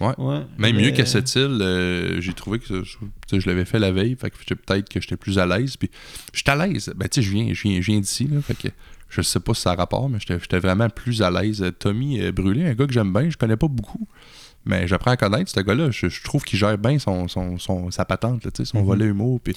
Ouais. 0.00 0.14
ouais. 0.18 0.38
Même 0.58 0.76
Mais- 0.76 0.82
mieux 0.82 0.90
qu'à 0.92 1.06
cette 1.06 1.34
île, 1.34 1.58
euh, 1.60 2.20
j'ai 2.20 2.32
trouvé 2.34 2.58
que 2.58 2.66
ça- 2.66 3.38
je, 3.38 3.46
l'avais 3.48 3.64
fait 3.64 3.78
la 3.78 3.90
veille, 3.92 4.16
fait 4.20 4.30
que 4.30 4.54
peut-être 4.54 4.88
que 4.88 5.00
j'étais 5.00 5.16
plus 5.16 5.38
à 5.38 5.46
l'aise. 5.46 5.76
Puis 5.76 5.90
j'étais 6.32 6.50
à 6.50 6.66
l'aise. 6.66 6.92
Ben 6.96 7.08
tu 7.08 7.22
sais, 7.22 7.26
je 7.26 7.32
viens, 7.32 7.52
je 7.52 7.62
viens, 7.62 7.80
je 7.80 7.86
viens 7.90 8.00
d'ici, 8.00 8.26
là, 8.26 8.40
fait 8.42 8.54
que 8.54 8.68
je 9.08 9.22
sais 9.22 9.40
pas 9.40 9.54
si 9.54 9.62
ça 9.62 9.72
a 9.72 9.74
rapport, 9.74 10.08
mais 10.08 10.18
j'étais 10.20 10.58
vraiment 10.58 10.88
plus 10.88 11.20
à 11.22 11.30
l'aise. 11.30 11.62
Euh, 11.62 11.70
Tommy 11.70 12.20
euh, 12.20 12.32
Brûlé, 12.32 12.64
un 12.66 12.74
gars 12.74 12.86
que 12.86 12.92
j'aime 12.92 13.12
bien, 13.12 13.28
je 13.28 13.36
connais 13.36 13.56
pas 13.56 13.68
beaucoup, 13.68 14.06
mais 14.64 14.86
j'apprends 14.86 15.12
à 15.12 15.16
connaître 15.16 15.50
ce 15.50 15.60
gars-là. 15.60 15.90
Je, 15.90 16.08
je 16.08 16.22
trouve 16.22 16.42
qu'il 16.44 16.58
gère 16.58 16.76
bien 16.78 16.98
son, 16.98 17.28
son, 17.28 17.58
son- 17.58 17.90
sa 17.90 18.04
patente, 18.04 18.44
là, 18.44 18.50
tu 18.50 18.58
sais, 18.64 18.70
son 18.70 18.80
Mhm. 18.80 18.84
volet 18.86 19.06
humour. 19.06 19.40
Puis 19.42 19.54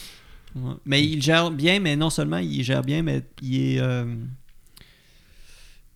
Ouais. 0.56 0.74
Mais 0.86 1.04
il 1.04 1.20
gère 1.22 1.50
bien, 1.50 1.80
mais 1.80 1.96
non 1.96 2.12
seulement 2.12 2.38
il 2.38 2.64
gère 2.64 2.84
bien, 2.84 3.02
mais 3.02 3.24
il 3.42 3.56
est. 3.60 3.80
euh, 3.80 4.06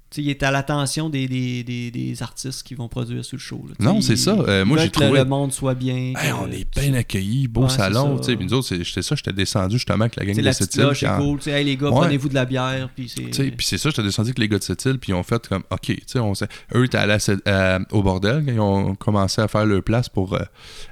tu 0.10 0.16
sais, 0.16 0.22
il 0.22 0.30
est 0.30 0.42
à 0.44 0.52
l'attention 0.52 1.10
des, 1.10 1.28
des, 1.28 1.64
des, 1.64 1.92
des 1.92 2.24
artistes 2.24 2.64
qui 2.64 2.76
vont 2.76 2.88
produire 2.88 3.26
sur 3.26 3.36
le 3.36 3.42
show. 3.42 3.66
là. 3.68 3.76
Non, 3.80 4.00
c'est 4.00 4.16
ça. 4.16 4.32
Euh, 4.32 4.64
moi, 4.64 4.78
j'ai 4.78 4.90
que 4.90 5.00
le- 5.02 5.06
trouvé- 5.08 5.26
monde 5.26 5.52
soit 5.52 5.76
bien. 5.76 6.14
Hey, 6.18 6.32
on 6.32 6.50
est 6.50 6.66
bien 6.80 6.94
accueillis, 6.94 7.48
beau 7.48 7.64
Ouais, 7.64 7.70
salon. 7.70 8.18
Puis 8.18 8.38
nous 8.40 8.54
autres, 8.54 8.68
c'est- 8.70 8.84
j'étais 8.84 9.02
ça, 9.02 9.16
j'étais 9.16 9.34
descendu 9.34 9.76
justement 9.76 10.02
avec 10.06 10.16
la 10.16 10.26
gang 10.26 10.36
de 10.36 10.42
la 10.42 10.54
cette 10.54 10.74
île. 10.76 10.90
c'est 10.96 11.08
cool. 11.18 11.40
Hey, 11.48 11.66
les 11.66 11.76
gars, 11.76 11.90
Ouais. 11.90 11.96
prenez-vous 12.02 12.30
de 12.30 12.36
la 12.36 12.46
bière. 12.46 12.90
Puis 12.96 13.10
c'est. 13.14 13.78
Ça, 13.78 13.90
j'étais 13.90 14.04
descendu 14.04 14.30
avec 14.30 14.40
les 14.40 14.48
gars 14.48 14.60
de 14.60 14.64
cette 14.64 14.84
île, 14.86 14.98
puis 14.98 15.12
ils 15.12 15.16
ont 15.16 15.24
fait 15.24 15.46
comme, 15.48 15.64
OK, 15.70 15.82
tu 15.88 15.98
sais, 16.06 16.20
on 16.20 16.34
eux 16.76 16.86
étaient 16.86 16.98
allés 16.98 17.18
à- 17.46 17.80
au 17.92 18.02
bordel, 18.02 18.44
quand 18.46 18.52
ils 18.54 18.60
ont 18.60 18.96
commencé 18.96 19.42
à 19.42 19.48
faire 19.48 19.66
leur 19.66 19.84
place 19.84 20.08
pour 20.10 20.34
euh, 20.36 20.40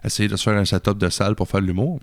essayer 0.03 0.27
de 0.27 0.35
se 0.35 0.43
faire 0.43 0.57
un 0.57 0.65
setup 0.65 0.97
de 0.97 1.09
salle 1.09 1.35
pour 1.35 1.47
faire 1.47 1.61
de 1.61 1.67
l'humour. 1.67 1.99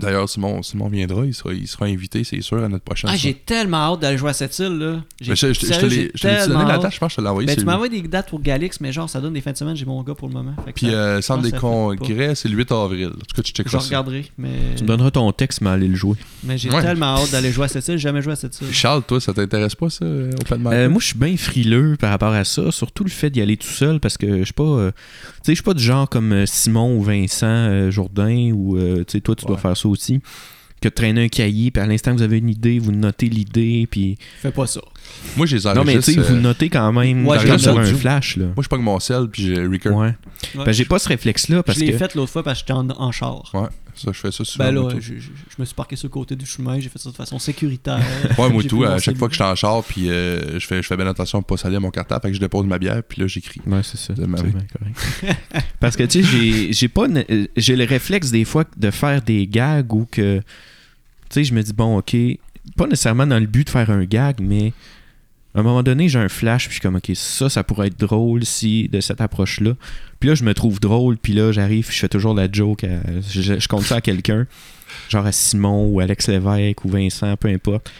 D'ailleurs, 0.00 0.28
Simon, 0.28 0.62
Simon 0.62 0.88
viendra, 0.88 1.24
il 1.26 1.34
sera, 1.34 1.52
il 1.52 1.66
sera 1.68 1.86
invité, 1.86 2.24
c'est 2.24 2.40
sûr, 2.40 2.62
à 2.62 2.68
notre 2.68 2.84
prochaine. 2.84 3.10
Ah, 3.12 3.16
j'ai 3.16 3.34
tellement 3.34 3.92
hâte 3.92 4.00
d'aller 4.00 4.18
jouer 4.18 4.30
à 4.30 4.32
cette 4.32 4.58
île, 4.58 4.78
là. 4.78 5.00
J'ai- 5.20 5.34
je, 5.36 5.46
je- 5.48 5.52
je 5.52 5.60
te 5.80 5.86
l'ai 5.86 6.10
je 6.14 6.48
donné 6.48 6.64
la 6.66 6.78
date, 6.78 6.92
je 6.94 6.98
pense 6.98 7.08
que 7.08 7.12
je 7.12 7.16
te 7.16 7.20
l'ai 7.22 7.28
envoyé. 7.28 7.46
Ben, 7.46 7.54
tu 7.54 7.60
le- 7.60 7.66
m'envoies 7.66 7.88
des 7.88 8.02
dates 8.02 8.28
pour 8.28 8.40
Galix, 8.40 8.80
mais 8.80 8.92
genre, 8.92 9.08
ça 9.08 9.20
donne 9.20 9.32
des 9.34 9.40
fins 9.40 9.52
de 9.52 9.56
semaine, 9.56 9.76
j'ai 9.76 9.84
mon 9.84 10.02
gars 10.02 10.14
pour 10.14 10.28
le 10.28 10.34
moment. 10.34 10.54
Fait 10.64 10.72
Puis 10.72 10.86
ça- 10.86 10.92
euh, 10.92 11.20
Centre 11.20 11.42
des 11.42 11.52
congrès, 11.52 12.34
c'est 12.34 12.48
le 12.48 12.56
8 12.56 12.72
avril. 12.72 13.06
En 13.08 13.10
tout 13.10 13.34
cas, 13.36 13.42
tu 13.42 13.48
je 13.50 13.54
checkeras 13.54 13.78
ça. 13.80 13.84
regarderai, 13.86 14.26
mais, 14.38 14.50
Tu 14.76 14.82
me 14.82 14.88
donneras 14.88 15.10
ton 15.10 15.30
texte, 15.32 15.60
mais 15.60 15.70
aller 15.70 15.88
le 15.88 15.94
jouer. 15.96 16.16
mais 16.44 16.58
j'ai 16.58 16.70
Ouais. 16.70 16.82
tellement 16.82 17.16
hâte 17.18 17.30
d'aller 17.30 17.52
jouer 17.52 17.64
à 17.64 17.68
cette 17.68 17.86
île. 17.88 17.94
J'ai 17.94 18.02
jamais 18.02 18.22
joué 18.22 18.32
à 18.32 18.36
cette 18.36 18.60
île. 18.60 18.72
Charles, 18.72 19.02
toi, 19.02 19.20
ça 19.20 19.32
t'intéresse 19.34 19.74
pas, 19.74 19.90
ça, 19.90 20.04
euh, 20.04 20.30
Open? 20.40 20.66
Euh, 20.66 20.88
moi, 20.88 21.00
je 21.00 21.06
suis 21.06 21.18
bien 21.18 21.36
frileux 21.36 21.96
par 21.98 22.10
rapport 22.10 22.32
à 22.32 22.44
ça, 22.44 22.70
surtout 22.72 23.04
le 23.04 23.10
fait 23.10 23.30
d'y 23.30 23.40
aller 23.40 23.56
tout 23.56 23.66
seul 23.68 24.00
parce 24.00 24.16
que 24.18 24.38
je 24.38 24.44
suis 24.44 24.52
pas, 24.52 24.62
euh, 24.62 24.90
sais, 25.46 25.52
je 25.52 25.56
suis 25.56 25.62
pas 25.62 25.74
du 25.74 25.82
genre 25.82 26.08
comme 26.08 26.32
euh, 26.32 26.46
Simon 26.46 26.96
ou 26.96 27.02
Vincent 27.02 27.46
euh, 27.46 27.90
Jourdain 27.90 28.52
ou 28.52 28.76
euh, 28.76 29.04
tu 29.04 29.12
sais, 29.12 29.20
toi, 29.20 29.34
tu 29.34 29.44
dois 29.46 29.58
faire 29.58 29.76
ça 29.76 29.88
aussi. 29.88 30.20
Que 30.80 30.88
de 30.88 30.94
traîner 30.94 31.24
un 31.24 31.28
cahier, 31.28 31.70
puis 31.70 31.80
à 31.80 31.86
l'instant 31.86 32.10
que 32.10 32.16
vous 32.16 32.22
avez 32.22 32.38
une 32.38 32.48
idée, 32.48 32.80
vous 32.80 32.90
notez 32.90 33.28
l'idée, 33.28 33.86
puis. 33.88 34.18
Fais 34.38 34.50
pas 34.50 34.66
ça. 34.66 34.80
Moi, 35.36 35.46
je 35.46 35.56
les 35.56 35.64
Non, 35.74 35.84
mais 35.84 35.94
tu 35.96 36.02
sais, 36.02 36.20
vous 36.20 36.34
euh, 36.34 36.40
notez 36.40 36.68
quand 36.68 36.92
même 36.92 37.26
Ouais, 37.26 37.38
l'ai 37.44 37.58
sur 37.58 37.72
un 37.78 37.82
entendu. 37.82 37.94
flash, 37.94 38.36
là. 38.36 38.46
Moi, 38.56 38.62
je 38.62 38.68
pogne 38.68 38.82
mon 38.82 38.98
sel, 39.00 39.28
puis 39.30 39.42
j'ai 39.46 39.66
Record. 39.66 39.96
Ouais. 39.96 40.14
Ouais. 40.56 40.64
Ben, 40.66 40.72
j'ai 40.72 40.84
pas 40.84 40.98
ce 40.98 41.08
réflexe-là 41.08 41.62
parce 41.62 41.78
je 41.78 41.84
l'ai 41.84 41.92
que. 41.92 41.98
fait 41.98 42.14
l'autre 42.14 42.32
fois 42.32 42.42
parce 42.42 42.60
que 42.62 42.66
j'étais 42.68 42.72
en, 42.78 42.88
en 42.90 43.12
char. 43.12 43.50
Ouais, 43.54 43.68
ça, 43.94 44.10
je 44.12 44.18
fais 44.18 44.30
ça 44.32 44.44
souvent. 44.44 44.64
Ben 44.64 44.74
là, 44.74 44.88
je, 44.98 45.14
je- 45.14 45.20
je 45.20 45.56
me 45.58 45.64
suis 45.64 45.74
parqué 45.74 45.96
sur 45.96 46.06
le 46.08 46.12
côté 46.12 46.34
du 46.36 46.44
chemin, 46.44 46.78
j'ai 46.80 46.88
fait 46.88 46.98
ça 46.98 47.10
de 47.10 47.14
façon 47.14 47.38
sécuritaire. 47.38 48.00
Ouais, 48.38 48.50
moi 48.50 48.62
J'ai 48.62 48.68
tout, 48.68 48.84
à 48.84 48.98
chaque 48.98 49.16
fois 49.16 49.28
que 49.28 49.34
je 49.34 49.42
suis 49.42 49.50
en 49.50 49.54
char, 49.54 49.82
puis 49.84 50.10
euh, 50.10 50.58
je, 50.58 50.66
fais, 50.66 50.82
je 50.82 50.86
fais 50.86 50.96
bien 50.96 51.06
attention 51.06 51.38
à 51.38 51.42
pas 51.42 51.56
salir 51.56 51.80
mon 51.80 51.90
cartable, 51.90 52.22
fait 52.22 52.28
que 52.28 52.34
je 52.34 52.40
dépose 52.40 52.66
ma 52.66 52.78
bière, 52.78 53.02
puis 53.08 53.20
là, 53.22 53.26
j'écris. 53.26 53.60
Ouais, 53.66 53.80
c'est 53.82 53.98
ça. 53.98 54.14
Parce 55.80 55.96
que, 55.96 56.02
tu 56.04 56.22
sais, 56.22 56.28
j'ai- 56.30 56.72
j'ai 56.72 56.88
pas. 56.88 57.06
euh, 57.08 57.46
J'ai 57.56 57.76
le 57.76 57.84
réflexe 57.84 58.30
des 58.30 58.44
fois 58.44 58.64
de 58.76 58.90
faire 58.90 59.22
des 59.22 59.46
gags 59.46 59.92
ou 59.92 60.06
que. 60.10 60.38
Tu 60.38 60.44
sais, 61.30 61.44
je 61.44 61.54
me 61.54 61.62
dis, 61.62 61.72
bon, 61.72 61.98
ok. 61.98 62.16
Pas 62.76 62.86
nécessairement 62.86 63.26
dans 63.26 63.38
le 63.40 63.46
but 63.46 63.64
de 63.64 63.70
faire 63.70 63.90
un 63.90 64.04
gag, 64.04 64.36
mais. 64.40 64.72
À 65.54 65.60
un 65.60 65.62
moment 65.62 65.82
donné, 65.82 66.08
j'ai 66.08 66.18
un 66.18 66.28
flash, 66.30 66.64
puis 66.64 66.70
je 66.70 66.74
suis 66.74 66.80
comme, 66.80 66.96
ok, 66.96 67.10
ça, 67.14 67.50
ça 67.50 67.62
pourrait 67.62 67.88
être 67.88 67.98
drôle 68.00 68.44
si, 68.44 68.88
de 68.88 69.00
cette 69.00 69.20
approche-là. 69.20 69.74
Puis 70.18 70.30
là, 70.30 70.34
je 70.34 70.44
me 70.44 70.54
trouve 70.54 70.80
drôle, 70.80 71.18
puis 71.18 71.34
là, 71.34 71.52
j'arrive, 71.52 71.88
je 71.90 71.98
fais 71.98 72.08
toujours 72.08 72.34
la 72.34 72.50
joke, 72.50 72.84
à- 72.84 73.00
je, 73.30 73.68
compte 73.68 73.82
ça 73.82 73.96
à 73.96 74.00
quelqu'un, 74.00 74.46
genre 75.10 75.26
à 75.26 75.32
Simon 75.32 75.86
ou 75.88 76.00
Alex 76.00 76.28
Lévesque 76.28 76.84
ou 76.84 76.88
Vincent, 76.88 77.36
peu 77.36 77.48
importe. 77.48 77.90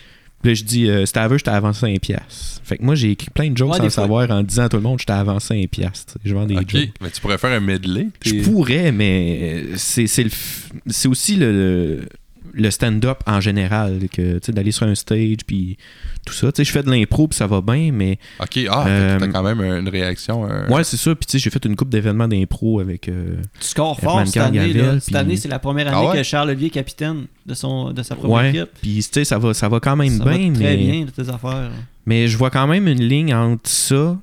Puis 0.40 0.50
là, 0.50 0.54
je 0.54 0.64
dis, 0.64 0.88
euh, 0.88 1.04
si 1.06 1.12
t'avais, 1.12 1.38
je 1.38 1.44
t'ai 1.44 1.50
avancé 1.50 1.80
5 1.80 2.00
piastres. 2.00 2.60
Fait 2.64 2.76
que 2.78 2.82
moi, 2.82 2.94
j'ai 2.96 3.10
écrit 3.12 3.28
plein 3.30 3.48
de 3.50 3.56
jokes 3.56 3.70
Ouais, 3.70 3.76
sans 3.78 3.84
le 3.84 3.90
savoir 3.90 4.30
en 4.30 4.42
disant 4.42 4.64
à 4.64 4.68
tout 4.68 4.76
le 4.78 4.82
monde, 4.82 4.98
je 5.00 5.04
t'ai 5.04 5.12
avancé 5.12 5.48
5 5.60 5.68
piastres. 5.70 6.18
Je 6.24 6.34
vends 6.34 6.46
des 6.46 6.56
Ok, 6.56 6.70
jokes. 6.70 6.88
mais 7.00 7.10
tu 7.10 7.20
pourrais 7.20 7.38
faire 7.38 7.52
un 7.52 7.60
medley. 7.60 8.08
Je 8.24 8.42
pourrais, 8.42 8.90
mais 8.92 9.38
euh, 9.42 9.74
c'est 9.76 10.06
c'est 10.08 10.24
le 10.24 10.30
f- 10.30 10.70
c'est 10.88 11.06
aussi 11.06 11.36
le, 11.36 12.08
le 12.54 12.70
stand-up 12.72 13.18
en 13.26 13.40
général, 13.40 14.00
que 14.10 14.38
tu 14.38 14.46
sais, 14.46 14.52
d'aller 14.52 14.72
sur 14.72 14.86
un 14.86 14.96
stage 14.96 15.38
puis 15.46 15.76
tout 16.24 16.32
ça. 16.34 16.52
Tu 16.52 16.58
sais, 16.58 16.64
je 16.64 16.70
fais 16.72 16.82
de 16.82 16.90
l'impro 16.90 17.26
puis 17.28 17.36
ça 17.36 17.46
va 17.46 17.60
bien, 17.60 17.90
mais 17.92 18.18
Ok, 18.40 18.60
ah, 18.70 18.84
Euh, 18.86 19.18
t'as 19.18 19.26
quand 19.28 19.42
même 19.42 19.60
une 19.60 19.88
réaction. 19.88 20.44
un- 20.44 20.68
ouais, 20.68 20.84
c'est 20.84 20.96
ça. 20.96 21.14
Puis 21.14 21.26
tu 21.26 21.32
sais, 21.32 21.38
j'ai 21.38 21.50
fait 21.50 21.64
une 21.64 21.74
coupe 21.76 21.88
d'événements 21.88 22.28
d'impro 22.28 22.80
avec. 22.80 23.08
euh, 23.08 23.36
Tu 23.60 23.68
scores 23.68 23.98
fort 23.98 24.26
cette 24.26 24.36
année. 24.38 24.72
Là. 24.72 24.92
puis- 24.92 25.00
Cette 25.00 25.14
année, 25.16 25.36
c'est 25.36 25.48
la 25.48 25.58
première 25.58 25.88
année 25.88 25.96
Ah 25.98 26.10
ouais? 26.10 26.18
que 26.18 26.22
Charles 26.22 26.50
Olivier 26.50 26.68
est 26.68 26.70
capitaine 26.70 27.26
de, 27.46 27.54
son, 27.54 27.92
de 27.92 28.02
sa 28.02 28.14
propre 28.14 28.34
ouais. 28.34 28.50
équipe. 28.50 28.70
Puis 28.80 28.96
tu 28.98 29.02
sais, 29.12 29.24
ça 29.24 29.38
va, 29.38 29.52
ça 29.54 29.68
va 29.68 29.80
quand 29.80 29.96
même 29.96 30.18
Ça 30.18 30.24
va 30.24 30.36
bien, 30.36 30.52
très 30.52 30.62
mais, 30.64 30.76
bien 30.76 31.04
de 31.06 31.10
tes 31.10 31.28
affaires. 31.28 31.70
mais 32.06 32.28
je 32.28 32.36
vois 32.36 32.50
quand 32.50 32.66
même 32.66 32.86
une 32.88 33.02
ligne 33.02 33.34
entre 33.34 33.68
ça 33.68 34.16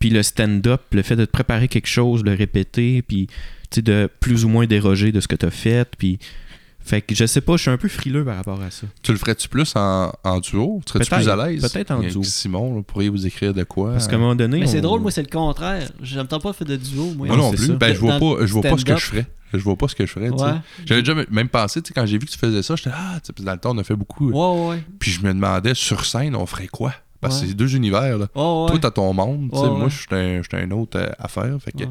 puis 0.00 0.10
le 0.10 0.22
stand-up, 0.22 0.82
le 0.92 1.02
fait 1.02 1.16
de 1.16 1.24
te 1.24 1.30
préparer 1.30 1.68
quelque 1.68 1.86
chose, 1.86 2.22
de 2.24 2.30
le 2.30 2.36
répéter, 2.36 3.00
puis 3.02 3.26
tu 3.70 3.76
sais, 3.76 3.82
de 3.82 4.10
plus 4.20 4.44
ou 4.44 4.48
moins 4.48 4.66
déroger 4.66 5.12
de 5.12 5.20
ce 5.20 5.28
que 5.28 5.36
tu 5.36 5.46
as 5.46 5.50
fait, 5.50 5.88
puis. 5.96 6.18
Fait 6.84 7.00
que 7.00 7.14
je 7.14 7.24
sais 7.24 7.40
pas, 7.40 7.56
je 7.56 7.62
suis 7.62 7.70
un 7.70 7.78
peu 7.78 7.88
frileux 7.88 8.26
par 8.26 8.36
rapport 8.36 8.60
à 8.60 8.70
ça. 8.70 8.86
Tu 9.02 9.10
le 9.10 9.16
ferais-tu 9.16 9.48
plus 9.48 9.74
en, 9.74 10.12
en 10.22 10.38
duo? 10.38 10.82
Serais-tu 10.86 11.10
plus 11.10 11.28
à 11.30 11.36
l'aise? 11.36 11.62
Peut-être 11.62 11.90
en 11.92 11.98
Avec 11.98 12.10
duo. 12.10 12.22
Simon, 12.22 12.76
là, 12.76 12.82
pourriez 12.82 13.08
vous 13.08 13.26
écrire 13.26 13.54
de 13.54 13.64
quoi 13.64 13.92
Parce 13.92 14.06
qu'à 14.06 14.16
un 14.16 14.18
moment 14.18 14.34
donné. 14.34 14.60
Mais 14.60 14.66
c'est 14.66 14.82
drôle, 14.82 15.00
moi, 15.00 15.10
c'est 15.10 15.22
le 15.22 15.28
contraire. 15.28 15.90
J'aime 16.02 16.26
pas 16.26 16.52
faire 16.52 16.66
de 16.66 16.76
duo. 16.76 17.14
Moi, 17.16 17.26
Moi 17.28 17.36
non 17.36 17.50
c'est 17.52 17.56
plus. 17.56 17.66
ça. 17.68 17.72
Ben, 17.72 17.94
je 17.94 18.00
vois 18.00 18.18
Dans 18.18 18.36
pas, 18.36 18.46
je 18.46 18.52
vois 18.52 18.62
pas 18.62 18.76
ce 18.76 18.84
que 18.84 18.96
je 18.96 19.06
ferais. 19.06 19.26
Je 19.54 19.58
vois 19.58 19.76
pas 19.76 19.88
ce 19.88 19.94
que 19.94 20.04
je 20.04 20.12
ferais. 20.12 20.28
Ouais. 20.28 20.52
J'avais 20.84 21.02
déjà 21.02 21.14
même 21.30 21.48
pensé, 21.48 21.80
tu 21.80 21.88
sais, 21.88 21.94
quand 21.94 22.04
j'ai 22.04 22.18
vu 22.18 22.26
que 22.26 22.30
tu 22.30 22.38
faisais 22.38 22.62
ça, 22.62 22.76
j'étais 22.76 22.90
ah, 22.92 23.18
dans 23.38 23.52
le 23.52 23.58
temps, 23.58 23.70
on 23.74 23.78
a 23.78 23.84
fait 23.84 23.96
beaucoup. 23.96 24.30
Ouais, 24.30 24.68
ouais. 24.68 24.84
Puis 24.98 25.12
je 25.12 25.22
me 25.22 25.32
demandais, 25.32 25.74
sur 25.74 26.04
scène, 26.04 26.36
on 26.36 26.44
ferait 26.44 26.66
quoi? 26.66 26.92
Parce 27.20 27.40
que 27.40 27.46
c'est 27.46 27.54
deux 27.54 27.74
univers. 27.74 28.18
Là. 28.18 28.26
Ouais, 28.34 28.64
ouais. 28.64 28.70
Toi, 28.70 28.78
t'as 28.82 28.90
ton 28.90 29.12
monde. 29.14 29.48
Moi, 29.50 29.84
ouais. 29.84 29.90
je 29.90 29.96
suis 29.96 30.06
un, 30.10 30.42
je 30.42 30.48
suis 30.48 30.62
un 30.62 30.70
autre 30.72 30.98
euh, 30.98 31.08
affaire. 31.18 31.56
Fait 31.64 31.72
que, 31.72 31.84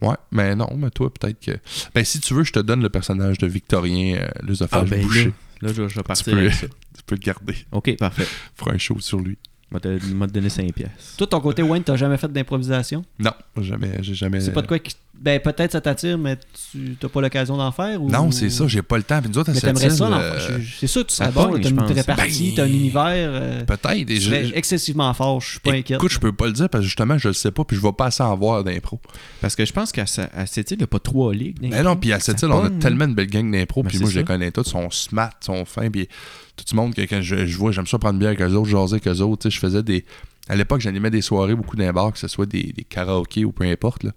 Ouais. 0.00 0.14
mais 0.30 0.54
non, 0.56 0.68
mais 0.76 0.90
toi, 0.90 1.12
peut-être 1.12 1.40
que. 1.40 1.52
Ben, 1.94 2.04
si 2.04 2.20
tu 2.20 2.34
veux, 2.34 2.44
je 2.44 2.52
te 2.52 2.58
donne 2.60 2.82
le 2.82 2.88
personnage 2.88 3.38
de 3.38 3.46
Victorien, 3.46 4.16
euh, 4.16 4.28
l'œsophage 4.42 4.82
Ah, 4.86 4.90
ben 4.96 5.02
bouché. 5.02 5.32
Là, 5.62 5.68
je, 5.68 5.74
je 5.74 5.82
vais 5.82 5.88
Tu 5.88 6.02
partir 6.02 6.32
peux, 6.32 6.38
avec 6.38 6.52
ça. 6.54 6.66
tu 6.68 7.02
peux 7.06 7.14
le 7.16 7.20
garder. 7.20 7.54
Ok, 7.72 7.96
parfait. 7.96 8.26
Feras 8.56 8.72
un 8.74 8.78
show 8.78 8.98
sur 9.00 9.18
lui. 9.20 9.36
Je 9.70 9.76
vais 9.78 9.80
te, 10.00 10.06
m'a 10.14 10.26
te 10.26 10.32
donner 10.32 10.48
5 10.48 10.72
pièces. 10.72 11.14
Toi, 11.16 11.26
ton 11.28 11.40
côté 11.40 11.62
Wayne, 11.62 11.84
t'as 11.84 11.94
jamais 11.96 12.16
fait 12.16 12.32
d'improvisation? 12.32 13.04
Non, 13.18 13.30
jamais, 13.60 13.98
j'ai 14.02 14.14
jamais. 14.14 14.40
C'est 14.40 14.52
pas 14.52 14.62
de 14.62 14.66
quoi 14.66 14.78
qui. 14.78 14.96
Ben, 15.22 15.38
peut-être 15.38 15.72
ça 15.72 15.82
t'attire, 15.82 16.16
mais 16.16 16.38
tu 16.72 16.96
t'as 16.98 17.08
pas 17.10 17.20
l'occasion 17.20 17.58
d'en 17.58 17.70
faire. 17.72 18.02
Ou... 18.02 18.08
Non, 18.08 18.30
c'est 18.30 18.48
ça, 18.48 18.66
j'ai 18.66 18.80
pas 18.80 18.96
le 18.96 19.02
temps. 19.02 19.20
Puis 19.20 19.30
nous 19.30 19.36
autres, 19.38 19.50
Mais 19.52 19.60
t'aimerais 19.60 19.90
ça, 19.90 20.06
euh, 20.06 20.58
C'est 20.78 20.86
sûr 20.86 21.02
que 21.02 21.10
tu 21.10 21.14
ça 21.16 21.30
serais 21.30 21.34
bon. 21.46 21.56
T'as 21.58 21.62
je 21.62 21.68
une 21.68 21.76
pense. 21.76 21.90
répartie, 21.92 22.48
Ben, 22.48 22.54
t'as 22.56 22.62
un 22.64 22.68
univers. 22.68 23.04
euh, 23.06 23.64
Peut-être. 23.66 24.06
tu 24.06 24.18
je- 24.18 24.54
excessivement 24.54 25.12
fort. 25.12 25.42
Je 25.42 25.50
suis 25.50 25.60
pas 25.60 25.72
inquiète. 25.72 25.98
Écoute, 25.98 26.10
je 26.10 26.18
peux 26.18 26.32
pas 26.32 26.46
le 26.46 26.54
dire 26.54 26.70
parce 26.70 26.80
que 26.84 26.86
justement, 26.86 27.18
je 27.18 27.28
le 27.28 27.34
sais 27.34 27.50
pas, 27.50 27.64
puis 27.64 27.76
je 27.76 27.82
vais 27.82 27.92
pas 27.92 28.06
assez 28.06 28.22
en 28.22 28.34
voir 28.34 28.64
d'impro. 28.64 28.98
Parce 29.42 29.54
que 29.56 29.66
je 29.66 29.72
pense 29.74 29.92
qu'à 29.92 30.06
cette 30.06 30.70
île, 30.70 30.76
il 30.76 30.78
n'y 30.78 30.84
a 30.84 30.86
pas 30.86 31.00
trois 31.00 31.34
ligues. 31.34 31.58
Mais 31.60 31.82
non, 31.82 31.96
puis 31.96 32.14
à 32.14 32.18
cette 32.20 32.38
Ça 32.40 32.46
île, 32.46 32.52
on 32.54 32.64
a 32.64 32.70
tellement 32.70 33.06
de 33.06 33.12
belles 33.12 33.26
gangs 33.28 33.50
d'impro, 33.52 33.82
Ben, 33.82 33.90
puis 33.90 33.98
moi, 33.98 34.08
je 34.08 34.14
les 34.14 34.20
ça. 34.22 34.26
connais 34.26 34.50
tous, 34.50 34.64
sont 34.64 34.88
smart, 34.90 35.32
sont 35.40 35.66
fins, 35.66 35.90
puis 35.90 36.08
tout 36.56 36.64
le 36.72 36.76
monde 36.76 36.94
que 36.94 37.02
quand 37.02 37.20
je, 37.20 37.44
je 37.44 37.56
vois, 37.58 37.72
j'aime 37.72 37.86
ça 37.86 37.98
prendre 37.98 38.18
bière 38.18 38.30
avec 38.30 38.40
eux 38.40 38.54
autres, 38.54 38.70
jaser 38.70 38.94
avec 38.94 39.06
eux 39.06 39.20
autres. 39.20 39.42
Tu 39.42 39.50
sais, 39.50 39.54
je 39.54 39.60
faisais 39.60 39.82
des. 39.82 40.06
À 40.48 40.56
l'époque, 40.56 40.80
j'animais 40.80 41.10
des 41.10 41.20
soirées 41.20 41.54
beaucoup 41.54 41.76
les 41.76 41.92
bars, 41.92 42.10
que 42.10 42.18
ce 42.18 42.26
soit 42.26 42.46
des, 42.46 42.72
des 42.74 42.84
karaokés 42.84 43.44
ou 43.44 43.52
peu 43.52 43.64
importe. 43.64 44.02
Là. 44.04 44.12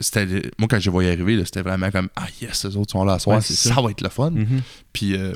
C'était, 0.00 0.26
moi, 0.58 0.66
quand 0.68 0.78
je 0.80 0.86
les 0.86 0.90
voyais 0.90 1.12
arriver, 1.12 1.44
c'était 1.44 1.62
vraiment 1.62 1.90
comme 1.90 2.08
Ah 2.16 2.26
yes, 2.42 2.64
les 2.64 2.76
autres 2.76 2.90
sont 2.92 3.04
là 3.04 3.14
à 3.14 3.18
soir, 3.18 3.36
Ouais, 3.36 3.42
ça. 3.42 3.74
ça. 3.74 3.80
va 3.80 3.90
être 3.90 4.00
le 4.00 4.08
fun. 4.08 4.30
Mhm. 4.30 4.60
Puis 4.92 5.16
euh, 5.16 5.32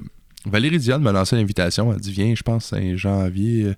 Valérie 0.47 0.79
Diane 0.79 1.03
m'a 1.03 1.13
lancé 1.13 1.37
l'invitation. 1.37 1.93
Elle 1.93 2.01
dit 2.01 2.13
Viens, 2.13 2.35
je 2.35 2.43
pense, 2.43 2.67
c'est 2.67 2.93
en 2.93 2.97
janvier. 2.97 3.65
euh, 3.65 3.75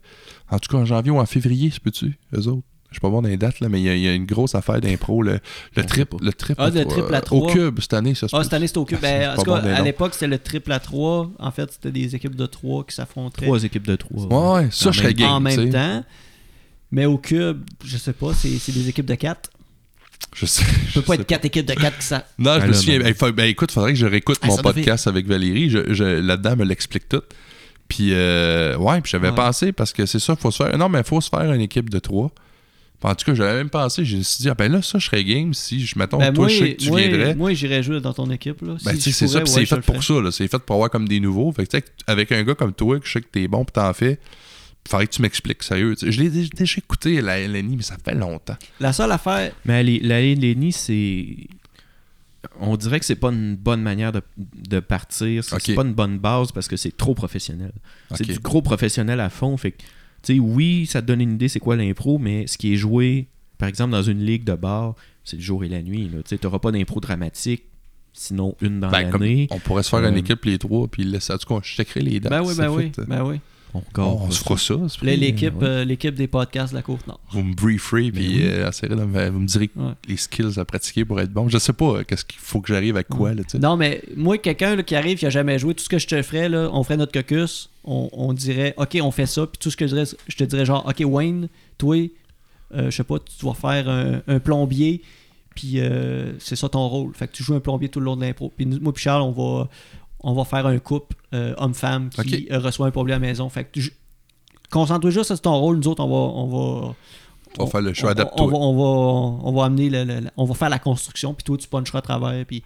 en 0.51 0.59
tout 0.59 0.70
cas, 0.70 0.78
en 0.78 0.85
janvier 0.87 1.11
ou 1.11 1.18
en 1.18 1.26
février, 1.26 1.70
se 1.70 1.81
peut-tu, 1.81 2.18
eux 2.35 2.47
autres? 2.49 2.62
Je 2.91 2.95
suis 2.97 3.01
pas 3.01 3.09
bon 3.11 3.22
dans 3.22 3.28
les 3.28 3.37
dates, 3.37 3.61
là, 3.61 3.68
mais 3.68 3.81
il 3.81 3.85
y, 3.85 3.89
a- 3.89 3.95
il 3.95 4.03
y 4.03 4.09
a 4.09 4.12
une 4.14 4.24
grosse 4.26 4.57
affaire 4.57 4.81
d'impro. 4.81 5.22
Le, 5.22 5.39
le 5.76 5.85
trip, 5.85 6.12
le 6.20 6.33
trip, 6.33 6.57
Ah, 6.59 6.70
le 6.70 6.81
euh, 6.81 6.85
triple 6.85 7.14
à 7.14 7.18
au 7.18 7.20
trois. 7.20 7.53
cube 7.53 7.78
cette 7.81 7.93
année, 7.95 8.16
ça 8.16 8.26
se 8.26 8.35
Ah, 8.35 8.43
cette 8.43 8.53
année, 8.53 8.66
c'était 8.66 8.78
au 8.81 8.85
cube. 8.85 8.99
Ben, 9.01 9.31
en 9.31 9.37
tout 9.37 9.43
cas, 9.45 9.61
bon 9.61 9.68
à 9.74 9.81
l'époque, 9.83 10.14
c'était 10.14 10.26
le 10.26 10.39
triple 10.39 10.72
à 10.72 10.81
3. 10.81 11.31
En 11.39 11.51
fait, 11.53 11.70
c'était 11.70 11.93
des 11.93 12.16
équipes 12.16 12.35
de 12.35 12.47
3 12.47 12.83
qui 12.85 12.97
s'affronteraient 12.97 13.47
Trois 13.47 13.62
équipes 13.62 13.87
de 13.87 13.95
trois. 13.95 14.24
Ouais, 14.24 14.62
ouais, 14.64 14.68
ça, 14.72 14.89
En 14.89 14.93
je 14.93 14.99
serais 14.99 15.09
même- 15.11 15.16
game. 15.18 15.47
en 15.47 15.51
sais. 15.51 15.57
même 15.59 15.70
temps. 15.72 16.05
Mais 16.91 17.07
au 17.07 17.16
cube, 17.18 17.62
je 17.85 17.97
sais 17.97 18.12
pas, 18.12 18.35
c'est 18.35 18.59
c'est 18.59 18.72
des 18.72 18.89
équipes 18.89 19.07
de 19.07 19.14
4. 19.14 19.51
Je 20.35 20.47
sais. 20.47 20.62
Ça 20.64 20.71
peut 20.95 21.03
pas 21.03 21.14
être 21.14 21.27
4 21.27 21.45
équipes 21.47 21.66
de 21.66 21.75
4 21.75 21.99
qui 21.99 22.05
ça. 22.05 22.27
Non, 22.39 22.55
je 22.55 22.61
Ah, 22.61 22.66
me 22.66 22.99
non. 22.99 23.12
Ben, 23.21 23.31
ben, 23.33 23.45
écoute, 23.49 23.73
faudrait 23.73 23.93
que 23.93 23.99
je 23.99 24.07
réécoute 24.07 24.39
Ah, 24.43 24.47
mon 24.47 24.57
podcast 24.59 25.07
avec 25.07 25.27
Valérie. 25.27 25.71
Je, 25.71 25.93
je- 25.93 26.05
Là-dedans, 26.05 26.51
elle 26.53 26.59
me 26.59 26.64
l'explique 26.64 27.09
tout. 27.09 27.23
Puis, 27.89 28.11
euh, 28.12 28.77
ouais, 28.77 29.01
puis 29.01 29.11
j'avais 29.11 29.31
Ouais. 29.31 29.35
pensé 29.35 29.73
parce 29.73 29.93
que 29.93 30.07
c'est 30.07 30.21
ça, 30.21 30.37
faut 30.37 30.51
se 30.51 30.62
faire. 30.62 30.77
Non, 30.79 30.89
mais 30.89 31.01
il 31.01 31.05
faut 31.05 31.21
se 31.21 31.29
faire 31.29 31.53
une 31.53 31.61
équipe 31.61 31.91
de 31.91 31.99
trois. 31.99 32.31
En 33.03 33.14
tout 33.14 33.25
cas, 33.25 33.35
j'avais 33.35 33.55
même 33.55 33.71
pensé, 33.71 34.05
je 34.05 34.18
me 34.18 34.23
suis 34.23 34.43
dit, 34.43 34.49
ah, 34.51 34.55
ben 34.55 34.71
là, 34.71 34.83
ça, 34.83 34.99
je 34.99 35.07
serais 35.07 35.25
game 35.25 35.55
si, 35.55 35.85
je 35.85 35.99
mettons, 35.99 36.18
Ben, 36.18 36.35
toi, 36.35 36.45
moi, 36.45 36.49
je 36.49 36.59
sais 36.59 36.75
que 36.75 36.83
tu 36.83 36.91
moi, 36.91 37.01
viendrais. 37.01 37.35
moi, 37.35 37.55
j'irais 37.55 37.83
jouer 37.83 37.99
dans 38.01 38.12
ton 38.12 38.31
équipe. 38.31 38.61
Là. 38.61 38.75
Ben, 38.85 38.93
Si 38.93 38.99
tu 38.99 39.03
sais, 39.05 39.11
je 39.11 39.16
c'est 39.16 39.27
ça, 39.29 39.39
ouais, 39.39 39.47
c'est 39.47 39.61
je 39.64 39.75
fait 39.75 39.81
pour 39.81 40.03
ferais. 40.05 40.16
ça, 40.18 40.23
là. 40.23 40.31
C'est 40.31 40.47
fait 40.49 40.59
pour 40.59 40.77
avoir 40.77 40.91
comme 40.91 41.09
des 41.09 41.18
nouveaux. 41.18 41.51
Fait 41.51 41.66
que, 41.66 41.71
tu 41.71 41.79
sais, 41.79 41.85
avec 42.07 42.31
un 42.31 42.43
gars 42.43 42.55
comme 42.55 42.75
toi, 42.75 43.01
que 43.01 43.07
je 43.07 43.12
sais 43.12 43.21
que 43.23 43.27
t'es 43.33 43.49
bon, 43.49 43.64
puis 43.64 43.73
t'en 43.73 43.91
fais, 43.95 44.18
faudrait 44.89 45.07
que 45.07 45.12
tu 45.12 45.22
m'expliques, 45.22 45.62
sérieux. 45.62 45.95
Je 46.01 46.20
l'ai 46.20 46.31
dé- 46.31 46.49
déjà 46.49 46.78
écouté, 46.78 47.20
la 47.20 47.39
LNI, 47.41 47.76
mais 47.76 47.83
ça 47.83 47.97
fait 48.03 48.14
longtemps. 48.14 48.57
La 48.81 48.93
seule 48.93 49.12
affaire, 49.12 49.53
Mais 49.64 49.83
la- 49.83 50.20
Lenny, 50.20 50.72
c'est. 50.72 51.26
On 52.59 52.76
dirait 52.76 52.99
que 52.99 53.05
c'est 53.07 53.16
pas 53.16 53.28
une 53.31 53.55
bonne 53.57 53.83
manière 53.83 54.12
de, 54.12 54.22
de 54.37 54.81
partir. 54.81 55.45
C'est 55.45 55.55
Ok. 55.57 55.62
c'est 55.64 55.74
pas 55.74 55.83
une 55.85 55.93
bonne 55.93 56.18
base 56.18 56.53
parce 56.53 56.68
que 56.68 56.76
c'est 56.76 56.97
trop 56.97 57.14
professionnel. 57.14 57.72
C'est 58.14 58.26
du 58.26 58.39
gros 58.39 58.62
professionnel 58.62 59.20
à 59.20 59.28
fond. 59.28 59.57
Fait 59.59 59.72
que, 59.72 59.78
tu 60.22 60.35
sais, 60.35 60.39
oui, 60.39 60.87
ça 60.87 61.03
te 61.03 61.07
donne 61.07 61.20
une 61.20 61.33
idée 61.35 61.49
c'est 61.49 61.61
quoi 61.61 61.76
l'impro, 61.76 62.18
mais 62.18 62.47
ce 62.47 62.57
qui 62.57 62.72
est 62.72 62.76
joué, 62.76 63.26
par 63.59 63.68
exemple, 63.68 63.93
dans 63.93 64.03
une 64.03 64.24
ligue 64.24 64.45
de 64.45 64.55
bar, 64.55 64.95
c'est 65.22 65.37
le 65.37 65.43
jour 65.43 65.64
et 65.64 65.68
la 65.68 65.83
nuit. 65.83 66.11
Tu 66.26 66.39
n'auras 66.43 66.59
pas 66.59 66.72
d'impro 66.72 66.99
dramatique, 67.01 67.64
sinon 68.14 68.57
une 68.62 68.81
dans 68.81 68.91
Ben, 68.91 69.11
l'année. 69.11 69.47
on 69.51 69.59
pourrait 69.59 69.83
se 69.83 69.91
faire 69.91 69.99
Euh, 70.01 70.09
une 70.09 70.16
équipe, 70.16 70.43
les 70.47 70.59
trois, 70.59 70.89
puis 70.89 71.05
laisser, 71.05 71.35
en 71.35 71.39
tout 71.39 71.47
cas, 71.55 71.61
je 71.62 71.74
checkerai 71.74 72.01
les 72.01 72.20
dates. 72.20 72.31
ben 72.33 72.43
oui, 72.43 72.55
ben 72.57 72.68
oui, 72.70 72.91
fait. 72.97 73.05
ben 73.07 73.22
oui. 73.22 73.39
On, 73.97 74.31
se 74.31 74.39
ça. 74.39 74.45
fera 74.45 74.59
ça. 74.59 74.75
pas- 75.01 75.07
L'équipe 75.07 75.55
ouais. 75.61 75.66
euh, 75.66 75.85
l'équipe 75.85 76.14
des 76.14 76.27
podcasts 76.27 76.73
de 76.73 76.77
la 76.79 76.83
Côte-Nord. 76.83 77.21
Vous 77.31 77.43
me 77.43 77.55
brieferez, 77.55 78.11
puis 78.11 78.27
oui. 78.37 78.41
euh, 78.43 78.71
vous 79.33 79.39
me 79.41 79.47
direz 79.47 79.71
Ouais. 79.77 79.93
les 80.09 80.16
skills 80.16 80.59
à 80.59 80.64
pratiquer 80.64 81.05
pour 81.05 81.21
être 81.21 81.33
bon. 81.33 81.49
Je 81.49 81.59
sais 81.59 81.73
pas, 81.73 81.99
euh, 81.99 82.05
qu'est-ce 82.05 82.25
qu'il 82.25 82.41
faut 82.41 82.61
que 82.61 82.68
j'arrive 82.73 82.97
à 82.97 83.05
quoi, 83.05 83.35
là. 83.35 83.43
Non, 83.61 83.77
mais 83.77 84.03
moi, 84.16 84.39
quelqu'un 84.39 84.77
là, 84.77 84.83
qui 84.83 84.95
arrive, 84.97 85.18
qui 85.18 85.27
a 85.27 85.31
jamais 85.31 85.59
joué, 85.59 85.75
tout 85.75 85.85
ce 85.85 85.89
que 85.89 85.99
je 85.99 86.07
te 86.07 86.21
ferais, 86.23 86.49
là, 86.49 86.68
on 86.73 86.83
ferait 86.83 86.97
notre 86.97 87.12
caucus, 87.12 87.71
on, 87.85 88.09
on 88.12 88.33
dirait, 88.33 88.75
OK, 88.77 88.99
on 89.03 89.11
fait 89.11 89.27
ça, 89.27 89.47
puis 89.47 89.59
tout 89.59 89.71
ce 89.71 89.77
que 89.77 89.87
je 89.87 89.95
dirais, 89.95 90.07
je 90.27 90.37
te 90.37 90.45
dirais 90.45 90.64
genre, 90.66 90.85
OK, 90.87 91.03
Wayne, 91.05 91.49
toi, 91.79 91.97
euh, 92.75 92.91
je 92.91 92.97
sais 92.97 93.05
pas, 93.05 93.18
tu 93.18 93.41
dois 93.41 93.55
faire 93.55 93.89
un, 93.89 94.21
un 94.27 94.39
plombier, 94.39 95.03
puis 95.55 95.81
euh, 95.81 96.33
c'est 96.39 96.57
ça 96.57 96.68
ton 96.68 96.87
rôle. 96.89 97.12
Fait 97.14 97.27
que 97.27 97.33
tu 97.33 97.43
joues 97.43 97.55
un 97.55 97.61
plombier 97.61 97.89
tout 97.89 97.99
le 98.01 98.07
long 98.07 98.16
de 98.16 98.23
l'impro. 98.23 98.53
Puis 98.57 98.66
nous- 98.66 98.81
moi, 98.81 98.93
puis 98.93 99.03
Charles, 99.03 99.23
on 99.23 99.33
va, 99.33 99.68
on 100.23 100.35
va 100.35 100.45
faire 100.45 100.66
un 100.66 100.79
couple 100.79 101.16
euh, 101.35 101.55
homme-femme 101.59 102.11
qui 102.11 102.49
euh, 102.51 102.59
reçoit 102.59 102.87
un 102.87 102.91
problème 102.91 103.23
à 103.23 103.27
la 103.27 103.29
maison. 103.31 103.49
Fait 103.49 103.64
que 103.64 103.81
concentre-toi 104.71 105.11
juste 105.11 105.27
sur 105.27 105.41
ton 105.41 105.57
rôle. 105.59 105.79
Nous 105.79 105.89
autres, 105.89 106.03
on 106.05 106.09
va. 106.09 106.16
On 106.16 106.47
va 106.47 106.95
On 107.59 107.64
va 107.64 107.71
faire 107.71 107.81
le 107.83 107.93
va- 107.93 108.11
adapte-toi. 108.11 108.47
On 108.47 108.51
va, 108.51 108.57
on, 108.59 108.77
va, 108.77 109.41
on 109.49 109.53
va 109.53 109.64
amener 109.64 109.91
le, 109.91 110.05
le- 110.05 110.21
le- 110.21 110.31
on 110.37 110.45
va 110.45 110.55
faire 110.55 110.68
la 110.68 110.79
construction, 110.79 111.35
puis 111.35 111.45
toi, 111.45 111.57
tu 111.59 111.66
puncheras 111.68 111.99
à 111.99 112.03
travers, 112.03 112.45
puis 112.47 112.62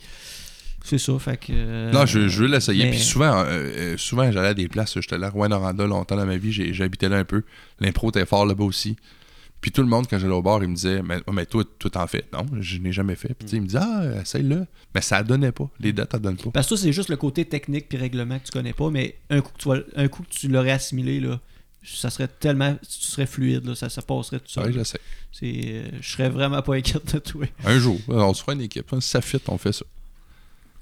c'est 0.85 0.99
ça. 0.99 1.19
Fait 1.19 1.37
que. 1.39 1.47
euh, 1.53 1.91
Non, 1.93 2.05
je, 2.05 2.29
je 2.29 2.43
veux 2.43 2.49
l'essayer. 2.49 2.85
mais- 2.85 2.91
Puis 2.91 3.01
souvent, 3.01 3.45
euh, 3.47 3.97
souvent 3.97 4.31
j'allais 4.31 4.49
à 4.49 4.55
des 4.55 4.69
places. 4.69 4.95
J'étais 5.01 5.17
là 5.17 5.29
à 5.29 5.31
Rouen-Noranda 5.31 5.87
longtemps 5.87 6.17
dans 6.17 6.27
ma 6.27 6.37
vie. 6.37 6.53
J'habitais 6.75 7.09
là 7.09 7.17
un 7.17 7.25
peu. 7.25 7.43
L'impro 7.81 8.11
était 8.11 8.27
fort 8.27 8.45
là-bas 8.45 8.65
aussi. 8.65 8.97
Puis 9.65 9.73
tout 9.73 9.81
le 9.81 9.89
monde, 9.89 10.07
quand 10.11 10.19
j'allais 10.19 10.35
au 10.35 10.43
bar, 10.43 10.63
il 10.63 10.69
me 10.69 10.75
disait 10.75 11.01
Mais, 11.03 11.21
oh, 11.27 11.33
mais 11.33 11.47
toi, 11.47 11.65
toi, 11.79 11.91
t'en 11.91 12.07
fais. 12.07 12.27
Non, 12.35 12.45
je 12.61 12.77
n'ai 12.77 12.93
jamais 12.93 13.15
fait. 13.15 13.33
Puis 13.33 13.49
sais, 13.49 13.57
il 13.57 13.63
me 13.63 13.67
disait 13.67 13.79
Ah, 13.81 14.21
essaye-le. 14.21 14.67
Mais 14.95 15.01
ça 15.01 15.23
donnait 15.23 15.53
pas. 15.53 15.71
Les 15.81 15.95
dates, 15.95 16.13
ça 16.13 16.19
donne 16.19 16.37
pas. 16.37 16.51
Parce 16.51 16.69
que 16.69 16.77
ça, 16.77 16.83
c'est 16.83 16.93
juste 16.93 17.09
le 17.09 17.17
côté 17.17 17.47
technique 17.47 17.89
puis 17.89 17.97
règlement 17.97 18.39
que 18.39 18.45
tu 18.45 18.53
connais 18.53 18.75
pas, 18.75 18.91
mais 18.91 19.17
un 19.31 19.41
coup 19.41 19.53
que 19.57 19.63
tu, 19.63 19.69
vas- 19.71 19.81
un 19.97 20.09
coup 20.09 20.23
que 20.23 20.29
tu 20.29 20.49
l'aurais 20.49 20.73
assimilé, 20.73 21.19
là, 21.19 21.41
ça 21.83 22.11
serait 22.11 22.29
tellement. 22.29 22.75
Tu 22.75 23.07
serais 23.07 23.25
fluide, 23.25 23.65
là, 23.65 23.75
ça, 23.75 23.89
ça 23.89 24.03
passerait 24.03 24.41
tout 24.41 24.49
seul. 24.49 24.71
j'essaie. 24.75 25.01
C'est, 25.33 25.53
euh, 25.65 25.89
je 25.99 26.11
serais 26.13 26.29
vraiment 26.29 26.61
pas 26.61 26.75
inquiète 26.75 27.15
de 27.15 27.19
toi. 27.21 27.47
Un 27.65 27.79
jour, 27.79 27.99
on 28.09 28.35
se 28.35 28.43
fera 28.43 28.53
une 28.53 28.61
équipe. 28.61 28.91
Si 29.01 29.09
ça 29.09 29.23
fit, 29.23 29.39
on 29.49 29.57
fait 29.57 29.73
ça. 29.73 29.87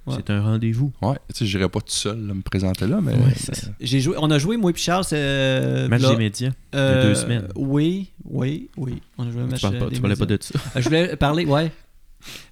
Ouais. 0.06 0.14
C'est 0.16 0.30
un 0.30 0.42
rendez-vous. 0.42 0.92
Ouais, 1.00 1.14
tu 1.32 1.38
sais, 1.38 1.46
j'irai 1.46 1.68
pas 1.68 1.78
tout 1.80 1.86
seul 1.92 2.26
là, 2.26 2.34
me 2.34 2.42
présenter 2.42 2.86
là, 2.88 2.98
mais. 3.00 3.12
Ouais, 3.12 3.34
c'est. 3.36 3.70
J'ai 3.80 4.00
joué, 4.00 4.16
on 4.18 4.30
a 4.32 4.38
joué, 4.38 4.56
moi 4.56 4.70
et 4.70 4.72
puis 4.74 4.82
Charles, 4.82 5.04
c'est. 5.04 5.14
euh, 5.16 5.86
Match 5.88 6.02
là, 6.02 6.10
des 6.10 6.16
médias. 6.16 6.50
euh, 6.74 7.02
deux 7.04 7.14
semaines. 7.14 7.46
Oui, 7.54 8.10
oui, 8.24 8.68
oui. 8.76 9.00
On 9.18 9.28
a 9.28 9.30
joué 9.30 9.42
un 9.42 9.46
match. 9.46 9.60
Tu, 9.60 9.66
parles 9.66 9.78
pas, 9.78 9.84
euh, 9.84 9.88
des 9.90 9.94
tu 9.96 10.00
parlais 10.00 10.16
pas 10.16 10.26
de 10.26 10.38
ça. 10.40 10.54
Euh, 10.58 10.80
Je 10.80 10.84
voulais 10.88 11.16
parler, 11.16 11.44
ouais. 11.46 11.70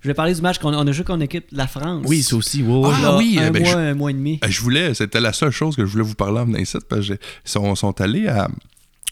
Je 0.00 0.04
voulais 0.04 0.14
parler 0.14 0.34
du 0.34 0.40
match 0.42 0.58
qu'on 0.58 0.74
on 0.74 0.86
a 0.86 0.92
joué 0.92 1.04
contre 1.04 1.20
l'équipe 1.20 1.50
de 1.52 1.56
la 1.56 1.66
France. 1.66 2.04
Oui, 2.08 2.22
ça 2.22 2.36
aussi. 2.36 2.62
ouais, 2.62 2.72
ouais. 2.72 2.90
Ah, 2.94 3.02
Là, 3.02 3.16
oui, 3.16 3.36
un, 3.40 3.42
euh, 3.46 3.50
ben, 3.50 3.62
mois, 3.62 3.72
je- 3.72 3.76
un 3.78 3.94
mois 3.94 4.10
et 4.10 4.14
demi. 4.14 4.38
Euh, 4.44 4.48
Je 4.48 4.60
voulais, 4.60 4.94
c'était 4.94 5.20
la 5.20 5.32
seule 5.32 5.50
chose 5.52 5.74
que 5.76 5.84
je 5.86 5.90
voulais 5.90 6.04
vous 6.04 6.14
parler 6.14 6.38
en 6.40 6.44
venant 6.46 6.58
ici, 6.58 6.76
parce 6.88 7.06
qu'ils 7.06 7.18
sont, 7.44 7.74
sont 7.74 8.00
allés 8.00 8.28
à. 8.28 8.48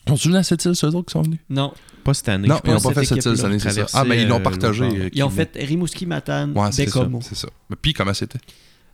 On 0.06 0.16
se 0.16 0.22
souvient 0.24 0.38
à 0.38 0.42
cette 0.42 0.64
île, 0.64 0.74
ceux 0.76 0.88
autres 0.88 1.06
qui 1.06 1.12
sont 1.12 1.22
venus? 1.22 1.38
Non. 1.50 1.72
Pas 2.04 2.14
cette 2.14 2.28
année. 2.30 2.48
Non, 2.48 2.60
ils 2.64 2.70
n'ont 2.72 2.80
pas 2.80 2.94
fait 2.94 3.04
cette 3.04 3.22
cette 3.22 3.32
île 3.32 3.36
cette 3.36 3.46
année, 3.46 3.58
c'est 3.58 3.70
ça. 3.72 3.86
Ah, 3.92 4.04
mais 4.04 4.22
ils 4.22 4.28
l'ont 4.28 4.36
euh, 4.38 4.42
partagé. 4.42 4.84
euh, 4.84 5.08
Ils 5.12 5.22
ont 5.22 5.30
fait 5.30 5.50
Rimouski, 5.56 6.06
Matane, 6.06 6.52
Ouais, 6.56 6.72
c'est 6.72 6.88
ça. 6.88 7.06
C'est 7.22 7.34
ça. 7.34 7.48
Mais 7.68 7.76
puis, 7.80 7.92
comment 7.92 8.14
c'était? 8.14 8.38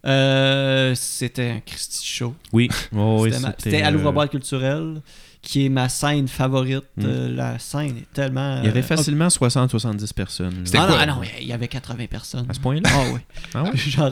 Euh, 0.07 0.95
c'était 0.95 1.51
un 1.51 1.61
Christy 1.61 2.07
Show. 2.07 2.35
Oui, 2.53 2.69
ouais, 2.93 3.21
ouais, 3.21 3.31
c'était, 3.33 3.83
à 3.83 3.89
euh, 3.89 3.91
l'ouvre-boîte 3.93 4.31
culturel, 4.31 5.01
qui 5.45 5.67
est 5.67 5.69
ma 5.69 5.89
scène 5.89 6.27
favorite. 6.27 6.85
Mm. 6.97 7.05
Euh, 7.05 7.29
la 7.37 7.59
scène 7.59 7.99
est 7.99 8.13
tellement. 8.13 8.59
Il 8.61 8.67
y 8.67 8.69
avait 8.69 8.81
euh, 8.81 8.83
facilement 8.83 9.29
60-70 9.29 10.13
personnes. 10.15 10.55
C'était 10.65 10.79
Ah 10.79 10.83
non, 10.83 10.89
quoi? 10.89 10.99
ah 11.01 11.07
non, 11.07 11.21
il 11.41 11.47
y 11.47 11.53
avait 11.53 11.69
80 11.69 12.07
personnes. 12.07 12.47
À 12.49 12.55
ce 12.55 12.61
point-là? 12.61 12.89
Ah 12.93 13.03
oui. 13.13 13.21
Ah 13.55 13.63
ouais? 13.65 13.71
Genre, 13.77 14.11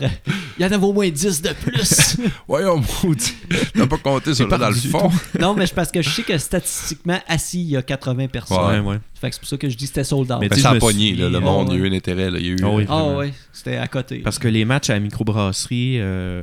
il 0.58 0.62
y 0.62 0.64
en 0.64 0.72
avait 0.72 0.84
au 0.84 0.92
moins 0.92 1.08
10 1.08 1.42
de 1.42 1.48
plus. 1.54 2.16
Ouais, 2.48 2.64
on 2.66 2.82
maudit. 3.04 3.34
T'as 3.74 3.86
pas 3.86 3.96
compté 3.96 4.34
C'est 4.34 4.46
là 4.46 4.58
dans 4.58 4.68
le 4.68 4.74
fond. 4.74 5.10
non, 5.40 5.54
mais 5.54 5.66
je- 5.66 5.74
parce 5.74 5.90
que 5.90 6.02
je 6.02 6.10
sais 6.10 6.22
que 6.22 6.36
statistiquement, 6.36 7.18
assis, 7.26 7.62
il 7.62 7.70
y 7.70 7.76
a 7.76 7.82
80 7.82 8.26
personnes. 8.28 8.58
Ouais, 8.58 8.78
ouais. 8.80 9.00
Fait 9.14 9.28
que 9.30 9.34
c'est 9.34 9.40
pour 9.40 9.48
ça 9.48 9.56
que 9.56 9.68
je 9.70 9.76
dis 9.76 9.84
que 9.84 9.88
c'était 9.88 10.04
sold 10.04 10.30
out. 10.30 10.38
Mais 10.40 10.48
sais, 10.54 10.60
ça 10.60 10.70
a 10.70 10.78
pogné, 10.78 11.12
le 11.14 11.30
monde, 11.40 11.70
euh, 11.70 11.74
il 11.74 11.78
y 11.80 11.82
a 11.82 11.86
eu 11.86 11.90
un 11.90 11.96
intérêt. 11.96 12.30
Là, 12.30 12.38
il 12.38 12.46
y 12.46 12.48
a 12.50 12.52
eu, 12.52 12.56
Ah 12.62 12.68
oui. 12.70 12.86
Ah 12.88 13.06
ouais, 13.16 13.32
c'était 13.52 13.76
à 13.76 13.86
côté. 13.88 14.18
Parce 14.18 14.38
que 14.38 14.48
les 14.48 14.64
matchs 14.64 14.90
à 14.90 14.94
la 14.94 15.00
microbrasserie, 15.00 15.96
euh, 16.00 16.42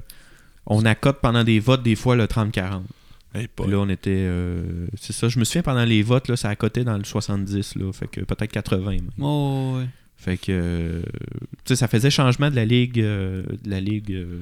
on 0.66 0.84
accote 0.86 1.20
pendant 1.22 1.44
des 1.44 1.60
votes 1.60 1.84
des 1.84 1.96
fois 1.96 2.16
le 2.16 2.26
30-40. 2.26 2.82
Hey, 3.34 3.48
Puis 3.48 3.70
là, 3.72 3.78
on 3.78 3.90
était. 3.90 4.10
euh, 4.12 4.88
c'est 5.00 5.14
ça. 5.14 5.28
Je 5.30 5.38
me 5.40 5.44
souviens 5.44 5.62
pendant 5.62 5.86
les 5.86 6.02
votes, 6.02 6.28
là, 6.28 6.36
ça 6.36 6.50
accotait 6.50 6.84
dans 6.84 6.98
le 6.98 7.04
70, 7.04 7.76
là. 7.76 7.92
Fait 7.94 8.08
que 8.08 8.22
peut-être 8.22 8.52
80 8.52 8.90
même. 8.92 9.10
Oh, 9.20 9.76
ouais. 9.78 9.86
Fait 10.18 10.38
que. 10.38 10.46
euh, 10.50 11.02
tu 11.64 11.70
sais, 11.70 11.76
ça 11.76 11.88
faisait 11.88 12.10
changement 12.10 12.50
de 12.50 12.56
la 12.56 12.66
ligue. 12.66 13.00
euh, 13.00 13.44
de 13.64 13.70
la 13.70 13.80
ligue 13.80 14.12
euh, 14.12 14.40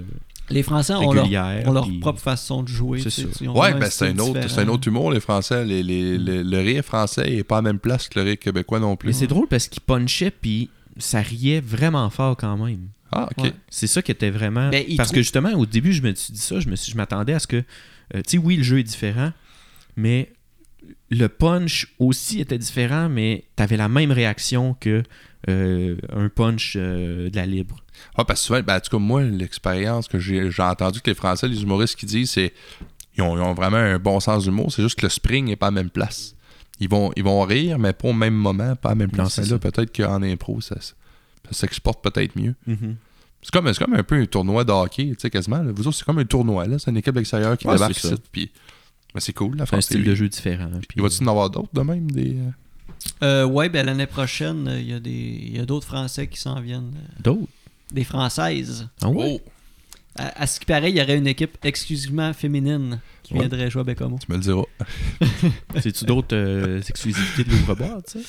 Les 0.50 0.64
Français 0.64 0.94
ont 0.94 1.12
leur, 1.12 1.24
régulière. 1.26 1.68
ont 1.68 1.74
leur 1.74 1.86
puis- 1.88 2.00
propre 2.00 2.20
façon 2.22 2.64
de 2.64 2.70
jouer. 2.70 3.02
C'est 3.02 3.26
Ouais, 3.48 3.74
ben 3.74 3.90
c'est 3.90 4.08
un 4.08 4.20
autre, 4.20 4.40
c'est 4.50 4.62
un 4.62 4.68
autre 4.70 4.88
humour, 4.88 5.12
les 5.12 5.20
Français. 5.20 5.66
Les, 5.66 5.84
les- 5.84 6.18
le, 6.18 6.42
le 6.44 6.58
rire 6.60 6.84
français 6.84 7.30
est 7.32 7.44
pas 7.44 7.58
à 7.58 7.62
la 7.62 7.64
même 7.74 7.80
place 7.80 8.08
que 8.08 8.18
le 8.20 8.26
rire 8.26 8.40
québécois 8.40 8.80
non 8.80 8.96
plus. 8.96 9.08
Mais 9.08 9.14
c'est 9.14 9.28
drôle 9.28 9.48
parce 9.48 9.68
qu'il 9.68 9.82
punchait, 9.82 10.32
puis 10.32 10.70
ça 10.98 11.20
riait 11.20 11.60
vraiment 11.60 12.10
fort 12.10 12.38
quand 12.38 12.56
même. 12.58 12.88
Ah, 13.12 13.28
ok. 13.38 13.44
Ouais. 13.44 13.54
C'est 13.70 13.88
ça 13.88 14.02
qui 14.02 14.12
était 14.12 14.30
vraiment. 14.32 14.70
Ben, 14.70 14.84
Parce 14.96 15.10
trou- 15.10 15.16
que 15.18 15.22
justement, 15.22 15.52
au 15.52 15.66
début, 15.66 15.92
je 15.94 16.02
me 16.02 16.16
suis 16.16 16.34
dit 16.34 16.40
ça, 16.40 16.60
je 16.62 16.70
me 16.70 16.76
suis, 16.78 16.92
je 16.92 16.98
m'attendais 16.98 17.34
à 17.34 17.40
ce 17.40 17.48
que. 17.48 17.64
Euh, 18.16 18.22
tu 18.22 18.32
sais, 18.32 18.38
oui, 18.38 18.58
le 18.58 18.64
jeu 18.64 18.80
est 18.80 18.84
différent, 18.84 19.32
mais 19.96 20.32
le 21.10 21.28
punch 21.28 21.94
aussi 22.00 22.40
était 22.40 22.58
différent, 22.58 23.10
mais 23.10 23.46
t'avais 23.56 23.78
la 23.78 23.90
même 23.90 24.12
réaction 24.12 24.76
que 24.80 25.04
euh, 25.50 25.96
un 26.14 26.30
punch 26.30 26.74
euh, 26.76 27.30
de 27.30 27.36
la 27.36 27.46
libre. 27.46 27.84
Ah, 28.16 28.26
parce 28.26 28.42
que 28.42 28.48
souvent, 28.48 28.62
ben, 28.62 28.78
en 28.78 28.80
tout 28.80 28.92
cas, 28.92 29.00
moi, 29.00 29.24
l'expérience 29.24 30.08
que 30.08 30.20
j'ai 30.20 30.50
entendu 30.60 31.02
que 31.02 31.10
les 31.10 31.16
Français, 31.16 31.48
les 31.48 31.64
humoristes 31.64 31.96
qui 31.96 32.06
disent, 32.06 32.32
c'est 32.32 32.54
ils 33.18 33.24
ont, 33.24 33.36
ils 33.36 33.42
ont 33.42 33.54
vraiment 33.54 33.78
un 33.78 33.98
bon 33.98 34.20
sens 34.20 34.44
d'humour. 34.44 34.72
C'est 34.72 34.84
juste 34.84 35.00
que 35.00 35.06
le 35.06 35.10
spring 35.10 35.46
n'est 35.46 35.56
pas 35.56 35.68
à 35.68 35.72
la 35.72 35.76
même 35.76 35.90
place. 35.90 36.36
Ils 36.80 36.90
vont, 36.90 37.12
ils 37.16 37.24
vont 37.24 37.42
rire, 37.42 37.80
mais 37.80 37.94
pas 37.94 38.10
au 38.10 38.14
même 38.14 38.36
moment, 38.36 38.76
pas 38.76 38.90
à 38.90 38.92
la 38.92 38.96
même 38.96 39.10
place. 39.10 39.38
là, 39.50 39.58
peut-être 39.58 39.96
qu'en 39.96 40.22
impro, 40.22 40.62
ça, 40.62 40.76
ça 40.80 40.94
s'exporte 41.52 42.04
peut-être 42.04 42.36
mieux. 42.40 42.54
Comme, 42.66 42.98
c'est 43.54 43.78
comme 43.84 43.94
un 43.96 44.04
peu 44.04 44.16
un 44.16 44.26
tournoi 44.26 44.64
de 44.64 44.72
hockey, 44.72 45.08
tu 45.10 45.16
sais, 45.20 45.30
quasiment. 45.30 45.58
là. 45.64 45.72
Vous 45.74 45.88
autres, 45.88 45.98
c'est 45.98 46.06
comme 46.06 46.20
un 46.20 46.26
tournoi, 46.26 46.66
là. 46.68 46.78
C'est 46.80 46.92
une 46.92 46.98
équipe 46.98 47.14
d'extérieur 47.16 47.58
qui 47.58 47.68
Ouais, 47.68 47.74
débarque 47.74 47.98
ici. 47.98 48.14
Puis, 48.32 48.52
mais 49.16 49.22
c'est 49.22 49.34
cool, 49.34 49.52
la 49.56 49.58
C'est 49.58 49.62
un 49.64 49.66
France. 49.78 49.86
style 49.86 50.04
de 50.04 50.16
jeu 50.16 50.28
différent. 50.30 50.70
Il 50.74 50.88
puis- 50.88 51.02
va-tu 51.02 51.24
en 51.24 51.28
avoir 51.28 51.50
d'autres 51.50 51.70
de 51.74 51.82
même 51.82 52.10
des. 52.12 52.38
euh, 52.38 52.50
Euh, 53.24 53.46
ouais, 53.46 53.70
ben 53.70 53.86
l'année 53.86 54.06
prochaine, 54.08 54.68
euh, 54.68 54.80
il 54.80 54.90
y 54.90 54.94
a 54.94 55.00
des 55.00 55.12
il 55.12 55.56
y 55.56 55.60
a 55.60 55.66
d'autres 55.66 55.86
Français 55.88 56.28
qui 56.28 56.40
s'en 56.40 56.60
viennent. 56.60 56.92
D'autres? 57.24 57.48
Des 57.92 58.04
Françaises. 58.04 58.88
Ah? 59.02 59.08
Oh, 59.10 59.40
À, 60.18 60.42
à 60.44 60.48
ce 60.48 60.60
qui 60.60 60.66
paraît, 60.66 60.90
il 60.90 60.98
y 60.98 61.02
aurait 61.02 61.18
une 61.18 61.28
équipe 61.28 61.58
exclusivement 61.64 62.34
féminine 62.34 63.00
qui 63.24 63.34
Ouais. 63.34 63.42
viendrait 63.42 63.70
jouer 63.70 63.82
à 63.82 63.84
Bécamo. 63.84 64.18
tu 64.20 64.32
me 64.32 64.38
le 64.38 64.42
diras. 64.44 64.64
C'est-tu 65.82 66.06
d'autres 66.06 66.36
euh, 66.36 66.80
exclusivités 66.88 67.44
de 67.44 67.52
l'ouvre-boîte, 67.52 68.10
ça? 68.10 68.20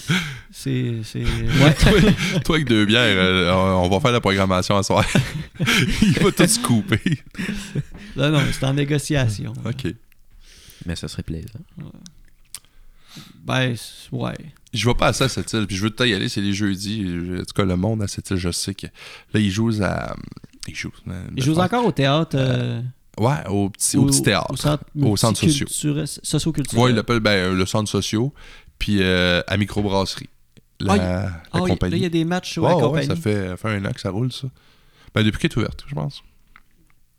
C'est. 0.50 0.96
c'est... 1.04 1.22
Ouais. 1.24 1.74
toi, 1.74 1.92
toi, 2.44 2.56
avec 2.56 2.68
deux 2.68 2.84
bières, 2.84 3.00
euh, 3.16 3.52
on 3.52 3.88
va 3.88 4.00
faire 4.00 4.12
la 4.12 4.20
programmation 4.20 4.76
à 4.76 4.82
soir. 4.82 5.04
Il 6.02 6.12
va 6.20 6.32
tout 6.32 6.46
se 6.46 6.58
couper. 6.60 7.00
non, 8.16 8.30
non, 8.30 8.40
c'est 8.52 8.64
en 8.64 8.74
négociation. 8.74 9.52
OK. 9.64 9.86
Mais 10.86 10.96
ça 10.96 11.06
serait 11.08 11.22
plaisant. 11.22 11.60
Ben, 13.44 13.74
ouais. 14.12 14.34
Je 14.74 14.86
vais 14.88 14.94
pas 14.94 15.08
à 15.08 15.12
ça 15.12 15.24
à 15.24 15.28
cette 15.28 15.52
île, 15.52 15.66
puis 15.66 15.76
je 15.76 15.82
veux 15.82 15.90
tout 15.90 16.04
y 16.04 16.12
aller, 16.14 16.28
c'est 16.28 16.40
les 16.42 16.52
jeudis. 16.52 17.02
Je- 17.06 17.34
En 17.40 17.44
tout 17.44 17.54
cas, 17.54 17.64
le 17.64 17.76
monde 17.76 18.02
à 18.02 18.08
cette 18.08 18.30
île, 18.30 18.36
je 18.36 18.50
sais 18.50 18.74
que. 18.74 18.86
Là, 19.32 19.40
ils 19.40 19.50
jouent 19.50 19.82
à. 19.82 20.14
Jouent. 20.74 20.92
euh, 21.08 21.22
Ils 21.36 21.42
jouent 21.42 21.58
encore 21.58 21.84
au 21.86 21.92
théâtre. 21.92 22.36
euh, 22.38 22.82
Ouais, 23.18 23.46
au 23.48 23.68
petit, 23.70 23.96
au 23.96 24.06
petit 24.06 24.22
théâtre. 24.22 24.46
Au 24.50 24.56
centre, 24.56 24.84
Au 25.02 25.16
centre 25.16 25.40
socio. 25.40 25.66
Socio-culturel. 26.22 26.84
Ouais, 26.84 26.90
ils 26.90 26.94
l'appellent 26.96 27.18
ben, 27.20 27.30
euh, 27.32 27.54
le 27.54 27.66
centre 27.66 27.90
sociaux, 27.90 28.32
puis 28.78 28.98
euh, 29.02 29.42
à 29.48 29.56
microbrasserie. 29.56 30.28
La, 30.80 30.96
la 30.96 31.42
Ah, 31.52 31.58
compagnie. 31.60 31.90
là, 31.92 31.96
il 31.96 32.02
y 32.04 32.06
a 32.06 32.10
des 32.10 32.24
matchs 32.24 32.58
Ouais, 32.58 32.70
à 32.70 32.76
ouais, 32.88 33.02
ça 33.04 33.16
fait, 33.16 33.56
fait 33.56 33.68
un 33.68 33.84
an 33.84 33.90
que 33.92 34.00
ça 34.00 34.10
roule, 34.10 34.32
ça. 34.32 34.46
Ben, 35.14 35.24
depuis 35.24 35.40
qu'elle 35.40 35.50
est 35.50 35.56
ouverte, 35.56 35.84
je 35.88 35.94
pense. 35.96 36.22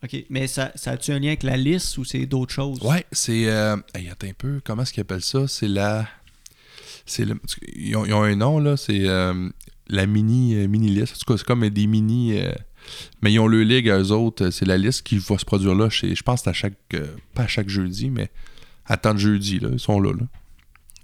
OK, 0.01 0.15
mais 0.29 0.47
ça, 0.47 0.71
ça 0.75 0.91
a-tu 0.91 1.11
un 1.11 1.19
lien 1.19 1.27
avec 1.27 1.43
la 1.43 1.57
liste 1.57 1.97
ou 1.97 2.05
c'est 2.05 2.25
d'autres 2.25 2.53
choses? 2.53 2.79
Ouais, 2.81 3.05
c'est. 3.11 3.49
Euh... 3.49 3.75
Hey, 3.93 4.07
attends 4.09 4.27
un 4.27 4.33
peu, 4.37 4.61
comment 4.63 4.83
est-ce 4.83 4.93
qu'ils 4.93 5.01
appellent 5.01 5.21
ça? 5.21 5.45
C'est 5.49 5.67
la. 5.67 6.07
C'est 7.05 7.25
le... 7.25 7.35
ils, 7.75 7.97
ont, 7.97 8.05
ils 8.05 8.13
ont 8.13 8.23
un 8.23 8.35
nom, 8.37 8.59
là, 8.59 8.77
c'est 8.77 9.09
euh, 9.09 9.49
la 9.89 10.05
mini, 10.05 10.55
euh, 10.55 10.67
mini 10.69 10.87
liste. 10.87 11.15
En 11.15 11.19
tout 11.19 11.33
cas, 11.33 11.37
c'est 11.37 11.45
comme 11.45 11.67
des 11.69 11.87
mini. 11.87 12.39
Euh, 12.89 13.15
Mais 13.21 13.31
ils 13.33 13.39
ont 13.39 13.47
le 13.47 13.63
ligue 13.63 13.89
à 13.89 13.99
eux 13.99 14.11
autres. 14.11 14.45
euh, 14.45 14.51
C'est 14.51 14.65
la 14.65 14.77
liste 14.77 15.03
qui 15.03 15.17
va 15.17 15.37
se 15.37 15.45
produire 15.45 15.75
là. 15.75 15.89
Chez... 15.89 16.15
Je 16.15 16.23
pense 16.23 16.39
que 16.41 16.43
c'est 16.45 16.49
à 16.49 16.53
chaque. 16.53 16.73
euh, 16.93 17.07
Pas 17.33 17.43
à 17.43 17.47
chaque 17.47 17.69
jeudi, 17.69 18.09
mais 18.09 18.29
à 18.85 18.97
temps 18.97 19.13
de 19.13 19.19
jeudi, 19.19 19.59
là. 19.59 19.69
Ils 19.73 19.79
sont 19.79 19.99
là, 19.99 20.11
là. 20.13 20.25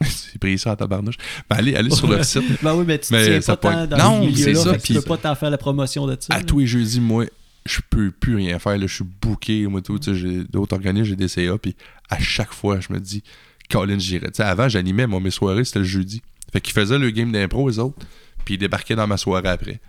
c'est 0.08 0.38
pris 0.40 0.58
ça 0.60 0.72
à 0.72 0.76
tabarnouche. 0.76 1.16
Ben, 1.50 1.58
allez, 1.58 1.76
allez 1.76 1.90
sur 1.90 2.08
leur 2.08 2.26
site. 2.26 2.44
Ben 2.62 2.76
oui, 2.76 2.84
mais 2.86 3.00
tu 3.00 3.14
Mais 3.14 3.26
tiens 3.26 3.42
ça 3.42 3.56
pas 3.56 3.86
tant 3.86 3.88
dans 3.88 3.98
Non, 3.98 4.22
ce 4.24 4.28
milieu-là, 4.28 4.54
c'est 4.60 4.64
ça, 4.64 4.74
fait 4.74 4.80
tu 4.82 4.94
peux 4.96 5.02
pas 5.02 5.18
t'en 5.18 5.36
faire 5.36 5.50
la 5.50 5.58
promotion 5.58 6.06
de 6.06 6.18
ça. 6.20 6.34
À 6.34 6.40
là. 6.40 6.44
tous 6.44 6.60
les 6.60 6.68
jeudis, 6.68 7.00
moi, 7.00 7.26
je 7.66 7.80
peux 7.90 8.12
plus 8.12 8.36
rien 8.36 8.60
faire. 8.60 8.78
Là, 8.78 8.88
je 8.88 8.94
suis 8.96 9.06
booké. 9.06 9.66
Moi, 9.68 9.82
tout, 9.82 10.00
j'ai 10.02 10.44
d'autres 10.44 10.76
organismes, 10.76 11.06
j'ai 11.06 11.16
des 11.16 11.28
CA. 11.30 11.58
Puis 11.58 11.76
à 12.10 12.20
chaque 12.20 12.54
fois, 12.54 12.80
je 12.82 12.92
me 12.92 13.00
dis, 13.00 13.24
Colin, 13.70 13.98
j'irai. 13.98 14.28
Tu 14.28 14.34
sais, 14.36 14.44
avant, 14.44 14.68
j'animais, 14.68 15.08
moi, 15.08 15.20
mes 15.22 15.32
soirées, 15.32 15.64
c'était 15.64 15.80
le 15.80 15.86
jeudi. 15.86 16.22
Fait 16.52 16.60
qu'ils 16.62 16.74
faisaient 16.74 17.00
le 17.00 17.10
game 17.12 17.32
d'impro, 17.32 17.70
les 17.70 17.80
autres. 17.80 17.98
Puis 18.44 18.56
ils 18.56 18.58
débarquaient 18.58 18.96
dans 18.96 19.08
ma 19.08 19.18
soirée 19.18 19.48
après. 19.50 19.80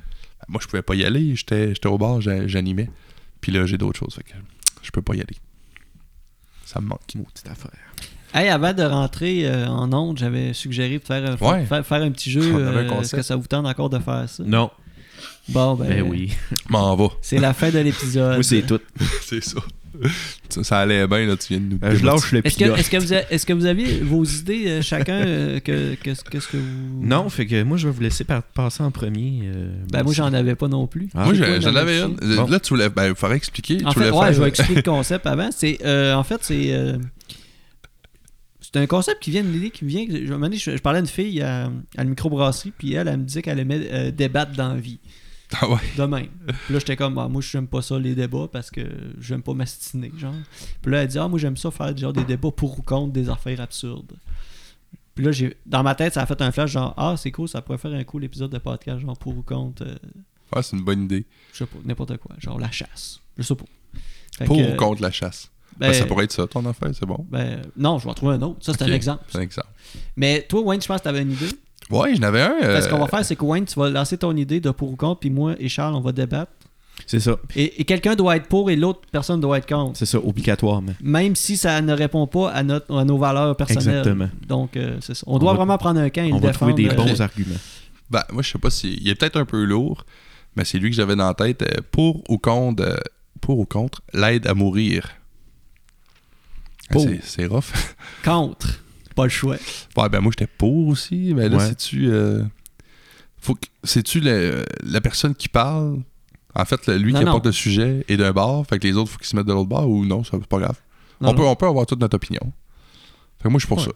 Moi, 0.49 0.61
je 0.63 0.67
pouvais 0.69 0.83
pas 0.83 0.95
y 0.95 1.05
aller. 1.05 1.35
J'étais 1.37 1.75
j'étais 1.75 1.89
au 1.89 1.99
bar, 1.99 2.21
j'a- 2.21 2.47
j'animais. 2.47 2.89
Puis 3.41 3.53
là, 3.53 3.67
j'ai 3.67 3.79
d'autres 3.79 3.99
choses. 3.99 4.15
Fait 4.15 4.23
que 4.23 4.35
je 4.83 4.91
peux 4.91 5.03
pas 5.03 5.15
y 5.15 5.21
aller. 5.21 5.37
Ça 6.65 6.81
me 6.81 6.87
manque. 6.87 7.01
Maudite 7.15 7.47
affaire. 7.51 7.71
Hey, 8.35 8.49
avant 8.49 8.73
de 8.73 8.83
rentrer 8.83 9.47
euh, 9.49 9.67
en 9.67 9.93
onde, 9.93 10.19
j'avais 10.19 10.53
suggéré 10.53 10.99
de 10.99 11.05
faire, 11.05 11.25
un- 11.31 11.37
Ouais. 11.37 11.65
faire, 11.65 11.87
faire 11.87 12.03
un 12.03 12.11
petit 12.11 12.31
jeu. 12.31 12.43
Euh, 12.55 13.01
Est-ce 13.01 13.15
que 13.17 13.23
ça 13.23 13.37
vous 13.37 13.47
tente 13.47 13.67
encore 13.67 13.89
de 13.91 13.99
faire 13.99 14.29
ça? 14.29 14.43
Non. 14.45 14.71
Bon, 15.49 15.75
ben, 15.75 15.89
Ben 15.89 16.03
oui. 16.03 16.33
M'en 16.69 16.95
va. 16.97 17.09
c'est 17.23 17.39
la 17.39 17.55
fin 17.55 17.71
de 17.71 17.79
l'épisode. 17.81 18.35
Moi, 18.35 18.43
c'est 18.43 18.63
tout. 18.63 18.81
c'est 19.23 19.43
ça. 19.43 19.61
Ça, 20.49 20.65
ça 20.65 20.79
allait 20.81 21.07
bien, 21.07 21.27
là, 21.27 21.37
tu 21.37 21.49
viens 21.55 21.61
de 21.61 21.75
nous. 21.75 21.79
Euh, 21.83 21.97
je 21.97 22.05
lâche 22.05 22.33
le 22.33 22.47
Est-ce 22.47 22.57
que, 22.59 22.65
est-ce, 22.79 22.91
que 22.91 22.97
vous 22.97 23.13
a- 23.13 23.31
est-ce 23.31 23.45
que 23.47 23.53
vous 23.53 23.67
aviez 23.67 24.01
vos 24.01 24.25
idées, 24.25 24.65
euh, 24.69 24.83
chacun, 24.83 25.15
euh, 25.27 25.61
que, 25.61 25.95
que- 25.97 26.11
qu'est-ce 26.31 26.49
que 26.49 26.57
vous... 26.57 27.01
Non, 27.03 27.29
fait 27.29 27.47
que 27.47 27.63
moi, 27.63 27.77
je 27.77 27.89
vais 27.89 27.95
vous 27.95 28.01
laisser 28.03 28.25
par- 28.25 28.43
passer 28.43 28.83
en 28.83 28.91
premier. 28.91 29.41
euh, 29.45 29.75
Ben, 29.93 30.03
moi, 30.03 30.13
j'en 30.15 30.33
avais 30.33 30.55
pas 30.55 30.69
non 30.69 30.87
plus. 30.87 31.09
Ah. 31.15 31.25
Moi, 31.25 31.37
quoi, 31.37 31.61
j'en 31.61 31.75
avais 31.75 32.01
une. 32.03 32.17
Bon. 32.37 32.47
Là, 32.47 32.61
tu 32.61 32.71
voulais. 32.71 32.89
Ben, 32.89 33.09
il 33.09 33.15
faudrait 33.15 33.37
expliquer. 33.37 33.79
En 33.85 33.93
tu 33.93 33.99
fait, 34.01 34.11
ouais, 34.11 34.19
faire- 34.27 34.33
je 34.33 34.43
vais 34.43 34.49
expliquer 34.49 34.75
le 34.77 34.83
concept 34.83 35.27
avant. 35.27 35.51
C'est, 35.51 35.79
euh, 35.85 36.15
en 36.15 36.23
fait, 36.25 36.39
c'est, 36.43 36.73
euh, 36.75 36.97
c'est 38.61 38.77
un 38.81 38.87
concept 38.87 39.23
qui 39.23 39.31
vient 39.31 39.43
de 39.45 39.49
l'idée 39.49 39.71
qui 39.71 39.85
vient. 39.85 40.05
Je, 40.09 40.27
je, 40.27 40.77
je 40.77 40.83
parlais 40.83 40.99
à 40.99 41.01
une 41.01 41.07
fille 41.07 41.41
à, 41.43 41.67
à 41.67 41.71
la 41.99 42.05
microbrasserie, 42.05 42.73
puis 42.77 42.95
elle, 42.95 43.09
elle 43.09 43.19
me 43.19 43.25
disait 43.25 43.43
qu'elle 43.43 43.59
aimait 43.59 43.89
euh, 43.93 44.11
débattre 44.11 44.53
dans 44.53 44.75
la 44.75 44.81
vie. 44.81 44.99
Ah 45.61 45.69
ouais. 45.69 45.79
De 45.97 46.03
même. 46.05 46.27
Puis 46.65 46.75
là, 46.75 46.79
j'étais 46.81 46.97
comme, 46.97 47.17
ah, 47.19 47.29
moi, 47.29 47.41
j'aime 47.41 47.69
pas 47.69 47.81
ça, 47.81 47.99
les 47.99 48.15
débats, 48.17 48.49
parce 48.51 48.71
que 48.71 48.81
j'aime 49.21 49.43
pas 49.43 49.55
m'astiner, 49.55 50.11
genre. 50.19 50.35
Puis 50.83 50.91
là, 50.91 51.03
elle 51.03 51.09
dit, 51.09 51.19
ah, 51.19 51.29
moi, 51.29 51.39
j'aime 51.39 51.57
ça 51.57 51.71
faire 51.71 51.97
genre 51.97 52.13
des 52.13 52.25
débats 52.25 52.51
pour 52.51 52.79
ou 52.79 52.83
contre 52.83 53.13
des 53.13 53.29
affaires 53.29 53.61
absurdes. 53.61 54.13
Puis 55.15 55.25
là, 55.25 55.33
j'ai, 55.33 55.57
dans 55.65 55.83
ma 55.83 55.95
tête, 55.95 56.15
ça 56.15 56.23
a 56.23 56.27
fait 56.27 56.43
un 56.43 56.51
flash, 56.53 56.73
genre, 56.73 56.93
ah, 56.97 57.15
c'est 57.17 57.31
cool, 57.31 57.49
ça 57.49 57.63
pourrait 57.63 57.79
faire 57.79 57.93
un 57.93 58.05
cool 58.05 58.25
épisode 58.25 58.51
de 58.51 58.59
podcast, 58.59 58.99
genre 59.01 59.17
pour 59.17 59.37
ou 59.37 59.43
contre, 59.43 59.85
euh, 59.85 59.95
Ouais, 60.55 60.63
c'est 60.63 60.77
une 60.77 60.85
bonne 60.85 61.05
idée. 61.05 61.25
je 61.53 61.59
sais 61.59 61.67
pas, 61.67 61.79
n'importe 61.85 62.17
quoi, 62.19 62.35
genre 62.39 62.59
la 62.59 62.71
chasse. 62.71 63.21
Je 63.39 63.43
sais 63.43 63.55
pas. 63.55 63.65
Fait 64.39 64.45
Pour 64.45 64.57
que, 64.59 64.73
ou 64.75 64.77
contre 64.77 65.01
la 65.03 65.11
chasse. 65.11 65.51
ben, 65.79 65.89
Ben, 65.89 65.95
ça 65.95 66.07
pourrait 66.07 66.25
être 66.25 66.33
ça, 66.33 66.47
ton 66.47 66.65
affaire, 66.67 66.91
c'est 66.93 67.07
bon. 67.07 67.25
ben, 67.31 67.63
non, 67.77 67.99
je 67.99 68.05
vais 68.05 68.11
en 68.11 68.15
trouver 68.15 68.35
un 68.35 68.43
autre. 68.43 68.59
Ça, 68.65 68.73
c'est 68.77 68.83
un 68.85 68.93
exemple. 68.93 69.25
C'est 69.29 69.39
un 69.39 69.43
exemple. 69.43 69.69
Mais 70.17 70.43
toi, 70.43 70.61
Wayne, 70.61 70.83
je 70.83 70.87
pense 70.87 70.99
que 70.99 71.03
tu 71.05 71.09
avais 71.09 71.23
une 71.23 71.33
idée. 71.33 71.49
Ouais, 71.91 72.15
j'en 72.17 72.23
avais 72.23 72.41
un. 72.43 72.55
euh, 72.63 72.81
Ce 72.81 72.89
qu'on 72.89 72.99
va 72.99 73.07
faire, 73.07 73.25
c'est 73.25 73.37
que 73.37 73.45
Wayne, 73.45 73.65
tu 73.65 73.79
vas 73.79 73.89
lancer 73.91 74.19
ton 74.19 74.35
idée 74.37 74.61
de 74.61 74.71
pour 74.71 74.91
ou 74.93 74.97
contre, 74.97 75.21
puis 75.21 75.31
moi 75.31 75.55
et 75.59 75.69
Charles, 75.69 75.95
on 75.95 76.01
va 76.01 76.13
débattre. 76.13 76.51
C'est 77.07 77.21
ça. 77.21 77.37
Et, 77.55 77.81
et 77.81 77.85
quelqu'un 77.85 78.15
doit 78.17 78.37
être 78.37 78.49
pour 78.49 78.71
et 78.71 78.77
l'autre 78.77 79.01
personne 79.13 79.39
doit 79.41 79.59
être 79.59 79.69
contre. 79.69 79.97
C'est 79.99 80.07
ça, 80.07 80.19
obligatoirement. 80.19 80.95
Même 81.03 81.37
si 81.37 81.57
ça 81.59 81.81
ne 81.83 81.93
répond 81.93 82.27
pas 82.27 82.51
à, 82.51 82.63
notre, 82.63 82.97
à 82.97 83.05
nos 83.05 83.19
valeurs 83.19 83.55
personnelles. 83.55 83.99
Exactement. 83.99 84.31
Donc, 84.49 84.77
euh, 84.77 84.97
c'est 85.01 85.15
ça. 85.15 85.23
On 85.27 85.39
doit 85.39 85.53
va- 85.53 85.59
vraiment 85.59 85.77
prendre 85.79 86.01
un 86.01 86.09
camp 86.11 86.25
et 86.25 86.33
On 86.33 86.37
le 86.39 86.43
va 86.47 86.53
trouver 86.53 86.73
des 86.73 86.89
bons 86.89 87.21
arguments. 87.21 87.55
Ben, 88.11 88.23
moi, 88.33 88.43
je 88.43 88.51
sais 88.51 88.59
pas 88.59 88.71
si. 88.71 88.99
Il 89.01 89.09
est 89.09 89.15
peut-être 89.15 89.37
un 89.37 89.45
peu 89.45 89.63
lourd, 89.65 90.07
mais 90.57 90.65
c'est 90.65 90.79
lui 90.79 90.89
que 90.91 90.97
j'avais 90.97 91.17
dans 91.17 91.27
la 91.29 91.35
tête. 91.35 91.63
euh, 91.63 91.81
pour 91.93 92.23
ou 92.31 92.39
contre. 92.39 92.99
pour 93.43 93.59
ou 93.59 93.67
contre 93.67 94.01
l'aide 94.15 94.47
à 94.47 94.55
mourir. 94.55 95.11
Pour. 96.91 97.03
c'est- 97.03 97.21
C'est 97.23 97.47
rough. 97.47 97.73
Contre. 98.25 98.69
Pas 99.17 99.25
le 99.25 99.31
choix. 99.31 99.57
Ouais, 99.97 100.09
ben 100.09 100.21
moi, 100.21 100.31
j'étais 100.39 100.51
pour 100.59 100.87
aussi, 100.89 101.33
mais 101.35 101.49
là, 101.49 101.57
Ouais. 101.57 101.67
c'est-tu. 101.69 102.09
euh, 102.11 102.43
faut 103.41 103.55
que- 103.57 103.67
C'est-tu 103.83 104.21
le- 104.21 104.65
la 104.85 105.01
personne 105.01 105.35
qui 105.35 105.49
parle? 105.49 105.99
En 106.55 106.65
fait, 106.65 106.87
le- 106.87 106.97
lui 106.99 107.13
Non, 107.13 107.19
qui 107.19 107.25
non. 107.25 107.31
apporte 107.33 107.47
le 107.47 107.53
sujet 107.53 108.05
est 108.09 108.17
d'un 108.17 108.33
bord, 108.33 108.67
fait 108.67 108.79
que 108.79 108.87
les 108.87 108.97
autres, 108.97 109.11
faut 109.11 109.19
qu'ils 109.19 109.27
se 109.27 109.35
mettent 109.37 109.47
de 109.47 109.53
l'autre 109.53 109.69
bord 109.69 109.89
ou 109.89 110.05
non, 110.05 110.23
ça, 110.25 110.37
c'est 110.41 110.47
pas 110.47 110.59
grave. 110.59 110.77
Non, 111.21 111.31
on, 111.31 111.35
Peut, 111.35 111.43
on 111.45 111.57
peut 111.57 111.67
avoir 111.67 111.87
toute 111.87 111.99
notre 112.01 112.15
opinion. 112.17 112.53
Fait 113.39 113.45
que 113.45 113.49
moi, 113.49 113.59
je 113.59 113.67
suis 113.67 113.69
pour 113.69 113.79
Ouais. 113.79 113.85
ça. 113.85 113.91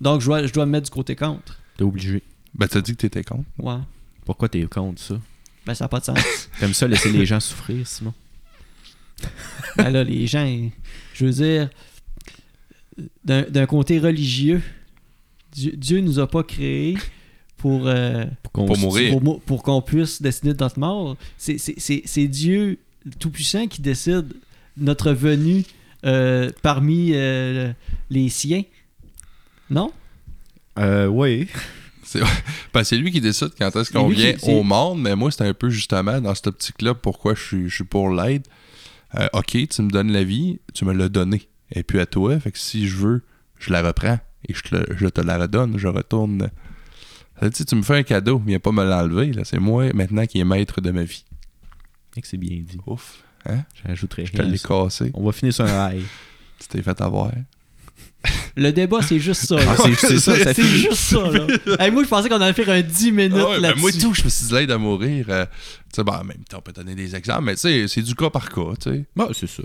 Donc, 0.00 0.20
je 0.20 0.26
dois, 0.26 0.46
je 0.46 0.52
dois 0.52 0.66
me 0.66 0.72
mettre 0.72 0.84
du 0.84 0.90
côté 0.90 1.16
contre. 1.16 1.58
T'es 1.76 1.82
obligé. 1.84 2.22
Ben, 2.54 2.66
t'as 2.68 2.80
dit 2.80 2.92
que 2.92 2.98
t'étais 2.98 3.24
contre. 3.24 3.44
Ouais. 3.58 3.76
Pourquoi 4.24 4.48
t'es 4.48 4.62
contre 4.64 5.00
ça? 5.00 5.14
Ben, 5.66 5.74
ça 5.74 5.84
n'a 5.84 5.88
pas 5.88 6.00
de 6.00 6.04
sens. 6.04 6.18
T'aimes 6.60 6.74
ça 6.74 6.86
laisser 6.88 7.10
les 7.12 7.24
gens 7.26 7.40
souffrir, 7.40 7.86
Simon? 7.86 8.12
ben 9.76 9.90
là, 9.90 10.04
les 10.04 10.26
gens, 10.26 10.46
je 11.14 11.24
veux 11.26 11.32
dire, 11.32 11.70
d'un 13.24 13.42
d'un 13.42 13.66
côté 13.66 13.98
religieux, 13.98 14.62
Dieu, 15.52 15.72
Dieu 15.76 16.00
nous 16.00 16.18
a 16.18 16.28
pas 16.28 16.42
créés 16.42 16.96
pour, 17.56 17.86
euh, 17.86 18.24
qu'on 18.52 18.66
Pour 18.66 18.76
se- 18.76 18.80
mourir. 18.82 19.20
pour, 19.46 19.62
qu'on 19.62 19.82
puisse 19.82 20.20
décider 20.22 20.54
de 20.54 20.62
notre 20.62 20.78
mort. 20.78 21.16
C'est- 21.36 21.58
C'est 21.58 21.74
c'est- 21.78 22.02
c'est 22.04 22.28
Dieu 22.28 22.78
Tout-Puissant 23.18 23.66
qui 23.68 23.80
décide 23.82 24.34
notre 24.76 25.12
venue 25.12 25.64
euh, 26.04 26.50
parmi 26.62 27.10
euh, 27.14 27.72
les 28.10 28.28
siens. 28.28 28.62
Non? 29.70 29.90
Euh, 30.78 31.06
oui. 31.06 31.48
C'est 32.04 32.20
ben, 32.72 32.84
c'est 32.84 32.96
lui 32.96 33.10
qui 33.12 33.20
décide 33.20 33.50
quand 33.58 33.74
est-ce 33.76 33.92
qu'on 33.92 34.08
qui- 34.08 34.14
vient 34.14 34.34
au 34.44 34.62
monde, 34.62 35.02
mais 35.02 35.14
moi, 35.14 35.30
c'est 35.30 35.42
un 35.44 35.52
peu 35.52 35.68
justement 35.68 36.22
dans 36.22 36.34
cette 36.34 36.46
optique-là 36.46 36.94
pourquoi 36.94 37.34
je 37.34 37.42
suis, 37.42 37.68
je 37.68 37.74
suis 37.74 37.84
pour 37.84 38.08
l'aide. 38.08 38.46
Euh, 39.16 39.28
ok, 39.34 39.68
tu 39.68 39.82
me 39.82 39.90
donnes 39.90 40.10
la 40.10 40.24
vie, 40.24 40.58
tu 40.72 40.86
me 40.86 40.94
l'as 40.94 41.10
donnée. 41.10 41.42
Et 41.72 41.82
puis 41.82 41.98
à 42.00 42.06
toi, 42.06 42.38
fait 42.40 42.52
que 42.52 42.58
si 42.58 42.88
je 42.88 42.96
veux, 42.96 43.22
je 43.58 43.72
la 43.72 43.82
reprends 43.82 44.18
et 44.48 44.54
je 44.54 44.62
te, 44.62 44.76
je 44.96 45.06
te 45.08 45.20
la 45.20 45.38
redonne, 45.38 45.78
je 45.78 45.88
retourne. 45.88 46.48
Ça 47.40 47.48
dire, 47.48 47.66
tu 47.66 47.74
me 47.76 47.82
fais 47.82 47.96
un 47.96 48.02
cadeau, 48.02 48.42
viens 48.44 48.58
pas 48.58 48.72
me 48.72 48.84
l'enlever, 48.84 49.32
là. 49.32 49.44
C'est 49.44 49.58
moi 49.60 49.92
maintenant 49.92 50.26
qui 50.26 50.40
est 50.40 50.44
maître 50.44 50.80
de 50.80 50.90
ma 50.90 51.04
vie. 51.04 51.24
Que 52.20 52.26
c'est 52.26 52.36
bien 52.36 52.56
dit. 52.60 52.78
Ouf, 52.86 53.22
hein? 53.48 53.64
J'ajouterais 53.86 54.26
Je 54.26 54.32
te 54.32 54.42
l'ai 54.42 54.58
cassé. 54.58 55.12
On 55.14 55.24
va 55.24 55.30
finir 55.32 55.54
sur 55.54 55.64
un 55.64 55.92
high. 55.92 56.02
Tu 56.58 56.66
t'es 56.66 56.82
fait 56.82 57.00
avoir. 57.00 57.30
Le 58.56 58.72
débat, 58.72 59.00
c'est 59.00 59.20
juste 59.20 59.46
ça. 59.46 59.56
Ah, 59.60 59.76
c'est 59.76 59.94
c'est 59.94 60.18
ça, 60.18 60.36
ça 60.36 60.44
c'est 60.52 60.54
finit. 60.64 60.78
juste 60.80 60.94
ça. 60.94 61.20
Là. 61.30 61.46
Hey, 61.78 61.92
moi, 61.92 62.02
je 62.02 62.08
pensais 62.08 62.28
qu'on 62.28 62.40
allait 62.40 62.52
faire 62.52 62.68
un 62.70 62.82
10 62.82 63.12
minutes 63.12 63.32
Ah 63.36 63.48
ouais, 63.50 63.54
ben 63.56 63.60
là-dessus. 63.62 63.80
moi 63.80 63.92
tout, 63.92 64.12
je 64.14 64.24
me 64.24 64.28
suis 64.28 64.46
dit 64.46 64.54
l'aide 64.54 64.72
à 64.72 64.78
mourir. 64.78 65.26
euh, 65.28 65.44
tu 65.46 65.50
sais, 65.94 66.02
ben, 66.02 66.14
en 66.14 66.24
même 66.24 66.42
temps, 66.48 66.58
on 66.58 66.60
peut 66.62 66.72
donner 66.72 66.96
des 66.96 67.14
exemples, 67.14 67.42
mais 67.44 67.54
tu 67.54 67.60
sais, 67.60 67.86
c'est 67.86 68.02
du 68.02 68.16
cas 68.16 68.28
par 68.30 68.48
cas, 68.50 68.72
tu 68.82 68.90
sais. 68.90 69.04
Bah, 69.14 69.28
c'est 69.32 69.46
ça. 69.46 69.62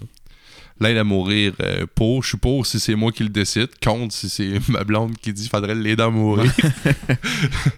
L'aide 0.79 0.97
à 0.97 1.03
mourir 1.03 1.53
euh, 1.61 1.85
pour, 1.95 2.23
je 2.23 2.29
suis 2.29 2.37
pour 2.37 2.65
si 2.65 2.79
c'est 2.79 2.95
moi 2.95 3.11
qui 3.11 3.23
le 3.23 3.29
décide, 3.29 3.69
contre 3.81 4.13
si 4.13 4.27
c'est 4.27 4.59
ma 4.69 4.83
blonde 4.83 5.15
qui 5.17 5.31
dit 5.31 5.47
faudrait 5.47 5.75
l'aider 5.75 6.03
à 6.03 6.09
mourir. 6.09 6.51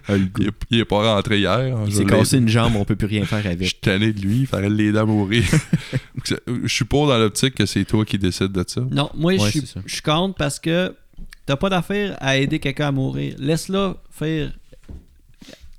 Ah, 0.08 0.16
il, 0.16 0.46
est, 0.46 0.50
il 0.70 0.78
est 0.80 0.84
pas 0.84 1.14
rentré 1.14 1.38
hier. 1.40 1.76
Il 1.86 1.90
je 1.92 1.96
s'est 1.96 2.04
cassé 2.04 2.38
une 2.38 2.48
jambe, 2.48 2.76
on 2.76 2.84
peut 2.84 2.94
plus 2.96 3.06
rien 3.08 3.24
faire 3.24 3.42
Je 3.42 3.48
avec. 3.48 3.66
suis 3.68 3.78
tanné 3.80 4.12
de 4.12 4.20
lui, 4.20 4.40
il 4.40 4.46
faudrait 4.46 4.70
l'aider 4.70 4.98
à 4.98 5.04
mourir. 5.04 5.42
je 6.24 6.68
suis 6.68 6.84
pour 6.84 7.06
dans 7.08 7.18
l'optique 7.18 7.54
que 7.54 7.66
c'est 7.66 7.84
toi 7.84 8.04
qui 8.04 8.18
décides 8.18 8.52
de 8.52 8.64
ça. 8.66 8.82
Non, 8.90 9.10
moi, 9.14 9.36
je 9.36 9.42
Ouais, 9.42 9.50
suis- 9.50 9.62
je 9.84 10.02
contre 10.02 10.36
parce 10.36 10.58
que 10.60 10.94
t'as 11.44 11.56
pas 11.56 11.68
d'affaire 11.68 12.16
à 12.20 12.36
aider 12.38 12.58
quelqu'un 12.60 12.88
à 12.88 12.92
mourir. 12.92 13.34
Laisse-le 13.38 13.94
faire. 14.10 14.52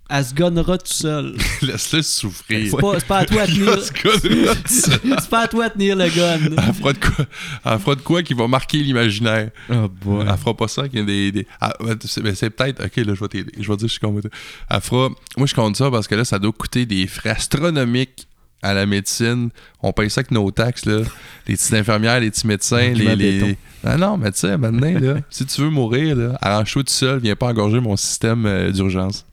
Elle 0.09 0.23
se 0.25 0.33
gonnera 0.33 0.77
tout 0.77 0.93
seul. 0.93 1.35
Laisse-le 1.61 2.01
souffrir. 2.01 2.71
C'est 2.71 3.05
pas, 3.07 3.17
à 3.17 3.25
toi 3.25 3.45
de 3.45 3.51
tenir. 3.51 4.53
C'est 4.65 5.29
pas 5.29 5.41
à 5.41 5.47
toi 5.47 5.67
de 5.67 5.73
tenir 5.73 5.95
le 5.97 6.07
gun. 6.09 6.55
Elle 6.65 6.73
fera 6.73 6.93
de 6.93 6.97
quoi, 6.99 7.25
elle 7.65 7.79
fera 7.79 7.95
de 7.95 8.01
quoi 8.01 8.23
qui 8.23 8.33
va 8.33 8.47
marquer 8.47 8.77
l'imaginaire. 8.79 9.49
Oh 9.69 9.87
boy. 9.89 10.25
Elle 10.29 10.37
fera 10.37 10.55
pas 10.55 10.67
ça 10.67 10.87
qu'il 10.87 10.99
y 10.99 11.01
a 11.01 11.05
des. 11.05 11.31
des- 11.31 11.47
Ah, 11.59 11.73
ben, 11.81 11.97
c'est 12.35 12.49
peut-être. 12.49 12.85
Ok, 12.85 12.95
là, 12.97 13.13
je 13.15 13.19
vais 13.19 13.27
t'aider. 13.27 13.51
Je 13.59 13.67
vais 13.67 13.77
dire, 13.77 13.87
je 13.87 13.91
suis 13.93 13.99
contre. 13.99 14.29
Elle 14.69 14.81
fera. 14.81 15.09
Moi, 15.35 15.47
je 15.47 15.53
compte 15.53 15.75
ça 15.75 15.91
parce 15.91 16.07
que 16.07 16.15
là, 16.15 16.23
ça 16.25 16.39
doit 16.39 16.53
coûter 16.53 16.85
des 16.85 17.05
frais 17.07 17.31
astronomiques 17.31 18.27
à 18.61 18.73
la 18.73 18.85
médecine. 18.85 19.49
On 19.83 19.91
paye 19.91 20.09
ça 20.09 20.19
avec 20.21 20.31
nos 20.31 20.49
taxes, 20.51 20.85
là. 20.85 21.01
Les 21.47 21.55
petites 21.55 21.73
infirmières, 21.73 22.19
les 22.21 22.31
petits 22.31 22.47
médecins, 22.47 22.93
les. 22.93 23.15
les... 23.15 23.57
Ah 23.83 23.97
non, 23.97 24.17
mais 24.17 24.31
tu 24.31 24.39
sais, 24.39 24.57
maintenant, 24.57 24.99
là, 24.99 25.15
si 25.29 25.45
tu 25.45 25.61
veux 25.61 25.69
mourir, 25.69 26.15
là, 26.15 26.37
arrange-toi 26.41 26.83
tout 26.83 26.93
seul, 26.93 27.19
viens 27.19 27.35
pas 27.35 27.47
engorger 27.47 27.79
mon 27.79 27.95
système 27.95 28.45
euh, 28.45 28.71
d'urgence. 28.71 29.25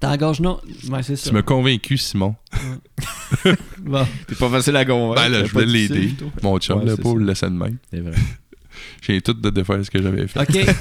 T'engorges 0.00 0.40
non. 0.40 0.58
Ouais, 0.88 1.02
c'est 1.02 1.16
ça. 1.16 1.28
Tu 1.28 1.34
m'as 1.34 1.42
convaincu, 1.42 1.98
Simon. 1.98 2.34
Bon. 3.78 4.06
T'es 4.26 4.34
pas 4.34 4.50
facile 4.50 4.76
à 4.76 4.84
convaincre. 4.84 5.22
Ben 5.22 5.28
là, 5.28 5.44
je 5.44 5.52
voulais 5.52 5.66
l'aider. 5.66 6.14
Mon 6.42 6.58
chum, 6.58 6.82
Ouais, 6.82 6.94
le 6.96 7.24
laisser 7.24 7.46
de 7.46 7.52
même. 7.52 7.76
C'est 7.90 8.00
vrai. 8.00 8.12
J'ai 9.02 9.20
tout 9.20 9.34
de 9.34 9.50
défaire 9.50 9.84
ce 9.84 9.90
que 9.90 10.02
j'avais 10.02 10.26
fait. 10.26 10.40
OK. 10.40 10.76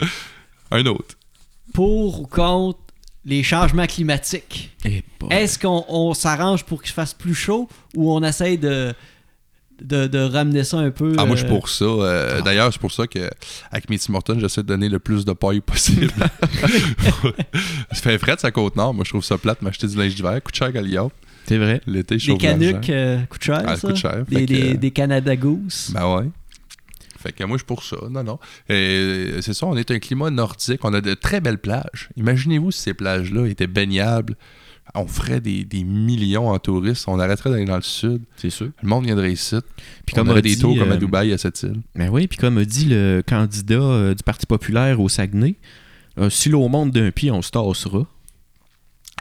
Un 0.70 0.86
autre. 0.86 1.16
Pour 1.72 2.20
ou 2.20 2.26
contre 2.26 2.80
les 3.24 3.42
changements 3.42 3.86
climatiques? 3.86 4.76
Eh. 4.84 5.02
Est-ce 5.30 5.58
qu'on 5.58 5.84
on 5.88 6.14
s'arrange 6.14 6.64
pour 6.64 6.82
qu'il 6.82 6.92
fasse 6.92 7.14
plus 7.14 7.34
chaud 7.34 7.68
ou 7.94 8.12
on 8.12 8.22
essaye 8.22 8.58
de, 8.58 8.92
de, 9.82 10.06
de 10.06 10.18
ramener 10.18 10.64
ça 10.64 10.78
un 10.78 10.90
peu? 10.90 11.12
Ah, 11.18 11.24
moi, 11.24 11.36
je 11.36 11.42
suis 11.42 11.46
euh, 11.50 11.54
pour 11.54 11.68
ça. 11.68 11.84
Euh, 11.84 12.36
Ah. 12.38 12.42
D'ailleurs, 12.42 12.72
c'est 12.72 12.80
pour 12.80 12.92
ça 12.92 13.06
que 13.06 13.30
avec 13.70 13.88
mes 13.90 13.98
Tim 13.98 14.14
Hortons, 14.14 14.38
j'essaie 14.38 14.62
de 14.62 14.68
donner 14.68 14.88
le 14.88 14.98
plus 14.98 15.24
de 15.24 15.32
paille 15.32 15.60
possible. 15.60 16.12
ça 17.92 18.00
fait 18.02 18.18
frais 18.18 18.34
de 18.36 18.40
sa 18.40 18.50
côte 18.50 18.76
nord. 18.76 18.94
Moi, 18.94 19.04
je 19.04 19.10
trouve 19.10 19.24
ça 19.24 19.38
plate, 19.38 19.62
m'acheter 19.62 19.86
du 19.86 19.96
linge 19.96 20.14
d'hiver. 20.14 20.40
Coûte 20.42 20.54
cher. 20.54 20.70
C'est 21.46 21.58
vrai. 21.58 21.80
L'été, 21.86 22.18
je 22.18 22.32
Des 22.32 22.38
canucks 22.38 22.90
euh, 22.90 23.18
coûtent 23.28 23.42
cher, 23.42 23.62
Ah, 23.66 23.76
ça? 23.76 23.88
coûte 23.88 23.96
cher. 23.96 24.24
Des, 24.28 24.40
que, 24.42 24.44
des, 24.52 24.74
euh, 24.74 24.76
des 24.76 24.90
Canada 24.92 25.34
Goose? 25.34 25.90
Ben 25.92 26.14
ouais. 26.16 26.28
Fait 27.18 27.32
que 27.32 27.44
moi, 27.44 27.56
je 27.56 27.60
suis 27.60 27.66
pour 27.66 27.82
ça. 27.84 27.96
Non, 28.10 28.22
non. 28.24 28.38
Et 28.68 29.30
c'est 29.42 29.54
ça, 29.54 29.66
on 29.66 29.76
est 29.76 29.90
un 29.90 29.98
climat 29.98 30.30
nordique. 30.30 30.80
On 30.84 30.92
a 30.94 31.00
de 31.00 31.14
très 31.14 31.40
belles 31.40 31.58
plages. 31.58 32.08
Imaginez-vous 32.16 32.70
si 32.72 32.80
ces 32.82 32.94
plages-là 32.94 33.46
étaient 33.46 33.66
baignables. 33.68 34.36
On 34.94 35.06
ferait 35.06 35.40
des, 35.40 35.64
des 35.64 35.84
millions 35.84 36.48
en 36.50 36.58
touristes. 36.58 37.04
On 37.08 37.18
arrêterait 37.18 37.48
d'aller 37.50 37.64
dans 37.64 37.76
le 37.76 37.82
sud. 37.82 38.20
C'est 38.36 38.50
sûr. 38.50 38.68
Le 38.82 38.88
monde 38.88 39.04
viendrait 39.06 39.32
ici. 39.32 39.56
Puis 40.04 40.14
on 40.14 40.20
comme 40.20 40.28
aurait 40.30 40.42
des 40.42 40.56
tours 40.58 40.76
comme 40.78 40.90
à 40.90 40.94
euh, 40.94 40.98
Dubaï 40.98 41.32
à 41.32 41.38
cette 41.38 41.62
île. 41.62 41.80
Ben 41.94 42.10
oui, 42.10 42.26
puis 42.26 42.36
comme 42.36 42.58
a 42.58 42.64
dit 42.64 42.84
le 42.86 43.22
candidat 43.26 43.74
euh, 43.76 44.14
du 44.14 44.22
Parti 44.22 44.44
populaire 44.46 45.00
au 45.00 45.08
Saguenay, 45.08 45.54
euh, 46.18 46.28
si 46.28 46.50
l'eau 46.50 46.68
monte 46.68 46.90
d'un 46.90 47.10
pied, 47.10 47.30
on 47.30 47.40
se 47.40 47.50
tassera. 47.50 48.06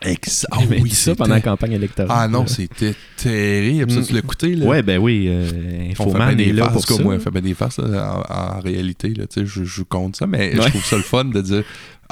Ex- 0.04 0.48
Ah 0.52 0.58
oui, 0.70 0.90
ça 0.90 1.14
pendant 1.16 1.36
la 1.36 1.42
campagne 1.42 1.74
électorale. 1.74 2.18
Ah 2.20 2.28
non, 2.28 2.48
c'était 2.48 2.96
terrible. 3.18 3.92
Ça, 3.92 4.02
tu 4.02 4.14
l'as 4.14 4.20
écouté, 4.20 4.56
là? 4.56 4.66
Ouais, 4.66 4.82
ben 4.82 4.98
oui, 4.98 5.28
euh, 5.30 5.92
Infoman 5.92 6.32
est 6.32 6.36
des 6.46 6.54
là 6.54 6.68
pour 6.70 6.84
ça. 6.84 7.02
moi, 7.02 7.16
on 7.16 7.20
fait 7.20 7.30
bien 7.32 7.42
des 7.42 7.54
farces 7.54 7.78
là, 7.80 8.24
en, 8.30 8.58
en 8.58 8.60
réalité. 8.62 9.10
Là, 9.10 9.28
tu 9.28 9.42
sais, 9.42 9.46
je, 9.46 9.64
je 9.64 9.84
compte 9.84 10.16
ça, 10.16 10.26
mais 10.28 10.56
Ouais. 10.58 10.64
je 10.66 10.70
trouve 10.70 10.84
ça 10.84 10.98
le 10.98 11.04
fun 11.04 11.26
de 11.26 11.40
dire 11.42 11.64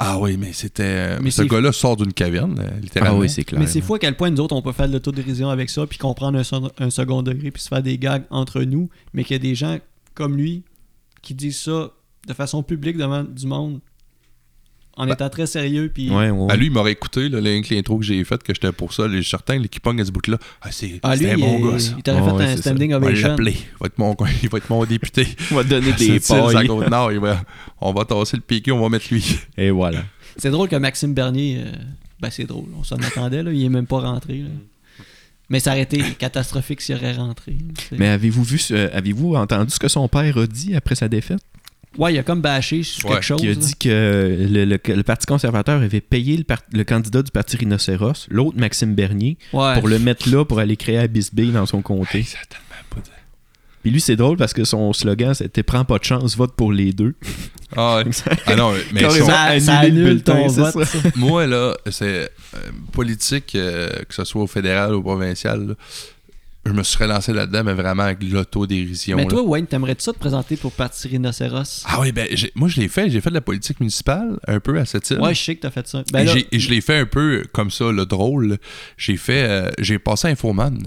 Ah 0.02 0.18
oui, 0.18 0.36
mais 0.38 0.52
c'était. 0.54 0.82
euh, 0.84 1.18
Mais 1.20 1.30
ce 1.30 1.42
c'est- 1.42 1.48
gars-là 1.48 1.72
sort 1.72 1.94
d'une 1.96 2.12
caverne, 2.14 2.58
euh, 2.58 2.68
Ah 2.72 2.80
littéralement. 2.80 3.18
oui, 3.18 3.28
c'est 3.28 3.44
clair. 3.44 3.60
Mais 3.60 3.66
c'est 3.66 3.82
fou 3.82 3.94
à 3.94 3.98
quel 3.98 4.16
point 4.16 4.30
nous 4.30 4.40
autres, 4.40 4.56
on 4.56 4.62
peut 4.62 4.72
faire 4.72 4.88
de 4.88 4.94
l'autodérision 4.94 5.50
avec 5.50 5.68
ça, 5.68 5.86
puis 5.86 5.98
comprendre 5.98 6.38
un, 6.38 6.42
son- 6.42 6.70
un 6.78 6.88
second 6.90 7.22
degré, 7.22 7.50
puis 7.50 7.62
se 7.62 7.68
faire 7.68 7.82
des 7.82 7.98
gags 7.98 8.24
entre 8.30 8.62
nous, 8.62 8.88
mais 9.12 9.24
qu'il 9.24 9.34
y 9.34 9.36
a 9.36 9.42
des 9.42 9.54
gens 9.54 9.78
comme 10.14 10.36
lui 10.36 10.62
qui 11.20 11.34
disent 11.34 11.60
ça 11.60 11.90
de 12.26 12.32
façon 12.32 12.62
publique 12.62 12.96
devant 12.96 13.24
du 13.24 13.46
monde 13.46 13.80
en 15.00 15.06
Ben- 15.06 15.14
étant 15.14 15.28
très 15.30 15.46
sérieux, 15.46 15.90
puis... 15.92 16.10
Ouais, 16.10 16.30
ouais. 16.30 16.46
Ben, 16.48 16.56
lui, 16.56 16.66
il 16.66 16.72
m'aurait 16.72 16.92
écouté, 16.92 17.28
là, 17.28 17.40
l'in- 17.40 17.60
l'intro 17.70 17.98
que 17.98 18.04
j'ai 18.04 18.22
faite, 18.24 18.42
que 18.42 18.54
j'étais 18.54 18.70
pour 18.72 18.92
ça. 18.92 19.08
Les 19.08 19.22
certains, 19.22 19.58
les 19.58 19.68
qui 19.68 19.80
pognent 19.80 20.00
à 20.00 20.04
ce 20.04 20.10
bout-là, 20.12 20.38
ah, 20.62 20.68
c'est 20.70 21.00
Ah, 21.02 21.16
lui, 21.16 21.24
c'est 21.24 21.30
un 21.32 21.36
il, 21.36 21.40
bon 21.40 21.70
gars, 21.70 21.76
il 21.96 22.02
t'aurait 22.02 22.20
Ouais, 22.20 22.26
fait 22.28 22.34
ouais, 22.36 22.44
un 22.44 22.56
standing 22.58 22.94
On 22.94 22.98
va 23.00 23.06
ovation. 23.08 23.36
Il 23.38 23.44
va 23.80 23.86
être 23.86 23.98
mon, 23.98 24.16
il 24.42 24.48
va 24.48 24.58
être 24.58 24.70
mon 24.70 24.84
député. 24.84 25.26
On 25.50 25.54
va 25.56 25.64
donner 25.64 25.92
des 25.98 26.20
pailles. 26.20 26.68
nord. 26.90 27.12
il 27.12 27.18
va- 27.20 27.42
on 27.80 27.92
va 27.92 28.04
tasser 28.04 28.36
le 28.36 28.42
piqué, 28.42 28.70
on 28.72 28.80
va 28.80 28.88
mettre 28.88 29.06
lui. 29.10 29.24
Et 29.56 29.70
voilà. 29.70 30.02
C'est 30.36 30.50
drôle 30.50 30.68
que 30.68 30.76
Maxime 30.76 31.14
Bernier... 31.14 31.58
euh, 31.64 31.72
ben, 32.20 32.28
c'est 32.30 32.44
drôle, 32.44 32.66
on 32.78 32.84
s'en 32.84 32.96
attendait, 32.96 33.42
là, 33.42 33.50
il 33.52 33.64
est 33.64 33.68
même 33.70 33.86
pas 33.86 34.00
rentré. 34.00 34.38
là. 34.38 34.48
Mais 35.48 35.58
ça 35.58 35.72
aurait 35.72 35.82
été 35.82 36.00
catastrophique 36.18 36.80
s'il 36.80 36.94
aurait 36.94 37.14
rentré. 37.14 37.56
Mais 37.98 38.06
avez-vous 38.08 38.44
vu, 38.44 38.58
ce- 38.58 38.72
euh, 38.74 38.88
avez-vous 38.92 39.34
entendu 39.34 39.70
ce 39.72 39.78
que 39.80 39.88
son 39.88 40.06
père 40.06 40.36
a 40.38 40.46
dit 40.46 40.76
après 40.76 40.94
sa 40.94 41.08
défaite? 41.08 41.40
Ouais, 41.98 42.14
il 42.14 42.18
a 42.18 42.22
comme 42.22 42.40
bâché 42.40 42.82
sur 42.84 43.06
Ouais, 43.08 43.14
quelque 43.16 43.24
chose. 43.24 43.40
Qui 43.40 43.46
a 43.48 43.50
là. 43.50 43.54
dit 43.56 43.74
que 43.74 44.46
le, 44.48 44.64
le- 44.64 44.78
que 44.78 44.92
le 44.92 45.02
Parti 45.02 45.26
conservateur 45.26 45.82
avait 45.82 46.00
payé 46.00 46.36
le, 46.36 46.44
par- 46.44 46.62
le 46.72 46.84
candidat 46.84 47.22
du 47.22 47.30
Parti 47.32 47.56
Rhinocéros, 47.56 48.26
l'autre 48.30 48.56
Maxime 48.58 48.94
Bernier, 48.94 49.36
Ouais. 49.52 49.74
pour 49.78 49.88
le 49.88 49.98
mettre 49.98 50.28
là 50.30 50.44
pour 50.44 50.60
aller 50.60 50.76
créer 50.76 50.98
à 50.98 51.06
Bisbee 51.08 51.50
dans 51.50 51.66
son 51.66 51.82
comté. 51.82 52.18
Hey, 52.18 52.24
ça 52.24 52.38
pas 52.90 53.00
de- 53.00 53.06
Puis 53.82 53.90
lui, 53.90 54.00
c'est 54.00 54.14
drôle 54.16 54.36
parce 54.36 54.52
que 54.52 54.64
son 54.64 54.92
slogan, 54.92 55.34
c'était 55.34 55.62
Prends 55.64 55.84
pas 55.84 55.98
de 55.98 56.04
chance, 56.04 56.36
vote 56.36 56.54
pour 56.54 56.72
les 56.72 56.92
deux. 56.92 57.14
Ah. 57.76 58.02
Ah 58.46 58.56
non, 58.56 58.72
mais 58.92 59.02
son- 59.08 59.26
ça, 59.26 59.60
ça 59.60 59.84
le 59.84 59.90
ton 59.90 59.94
bulletin, 60.34 60.48
c'est 60.48 60.60
vote. 60.60 60.72
ça. 60.72 60.84
ça. 60.86 61.08
moi, 61.14 61.46
là, 61.46 61.76
c'est 61.88 62.04
euh, 62.56 62.58
politique, 62.90 63.52
euh, 63.54 63.88
que 64.08 64.12
ce 64.14 64.24
soit 64.24 64.42
au 64.42 64.48
fédéral 64.48 64.92
ou 64.92 64.98
au 64.98 65.02
provincial, 65.02 65.68
là, 65.68 65.74
je 66.66 66.72
me 66.72 66.82
serais 66.82 67.06
lancé 67.06 67.32
là-dedans, 67.32 67.64
mais 67.64 67.72
vraiment 67.72 68.02
avec 68.02 68.22
l'autodérision. 68.22 69.16
Mais 69.16 69.22
là. 69.24 69.28
toi, 69.30 69.42
Wayne, 69.42 69.66
t'aimerais-tu 69.66 70.02
ça 70.02 70.12
te 70.12 70.18
présenter 70.18 70.56
pour 70.56 70.72
Parti 70.72 71.08
Rhinocéros? 71.08 71.84
Ah 71.86 71.98
oui, 72.00 72.12
ben, 72.12 72.28
moi, 72.54 72.68
je 72.68 72.80
l'ai 72.80 72.88
fait. 72.88 73.08
J'ai 73.10 73.20
fait 73.20 73.30
de 73.30 73.34
la 73.34 73.40
politique 73.40 73.80
municipale, 73.80 74.38
un 74.46 74.60
peu 74.60 74.78
à 74.78 74.84
cette 74.84 75.08
île. 75.10 75.20
Ouais, 75.20 75.34
je 75.34 75.42
sais 75.42 75.56
que 75.56 75.62
t'as 75.62 75.70
fait 75.70 75.86
ça. 75.88 76.00
Et 76.00 76.12
Ben 76.12 76.24
là, 76.26 76.34
et 76.52 76.58
je 76.58 76.70
l'ai 76.70 76.80
fait 76.80 76.98
un 76.98 77.06
peu 77.06 77.44
comme 77.52 77.70
ça, 77.70 77.90
le 77.90 78.04
drôle. 78.06 78.58
J'ai 78.96 79.16
fait, 79.16 79.44
euh, 79.48 79.70
j'ai 79.78 79.98
passé 79.98 80.28
Infoman 80.28 80.78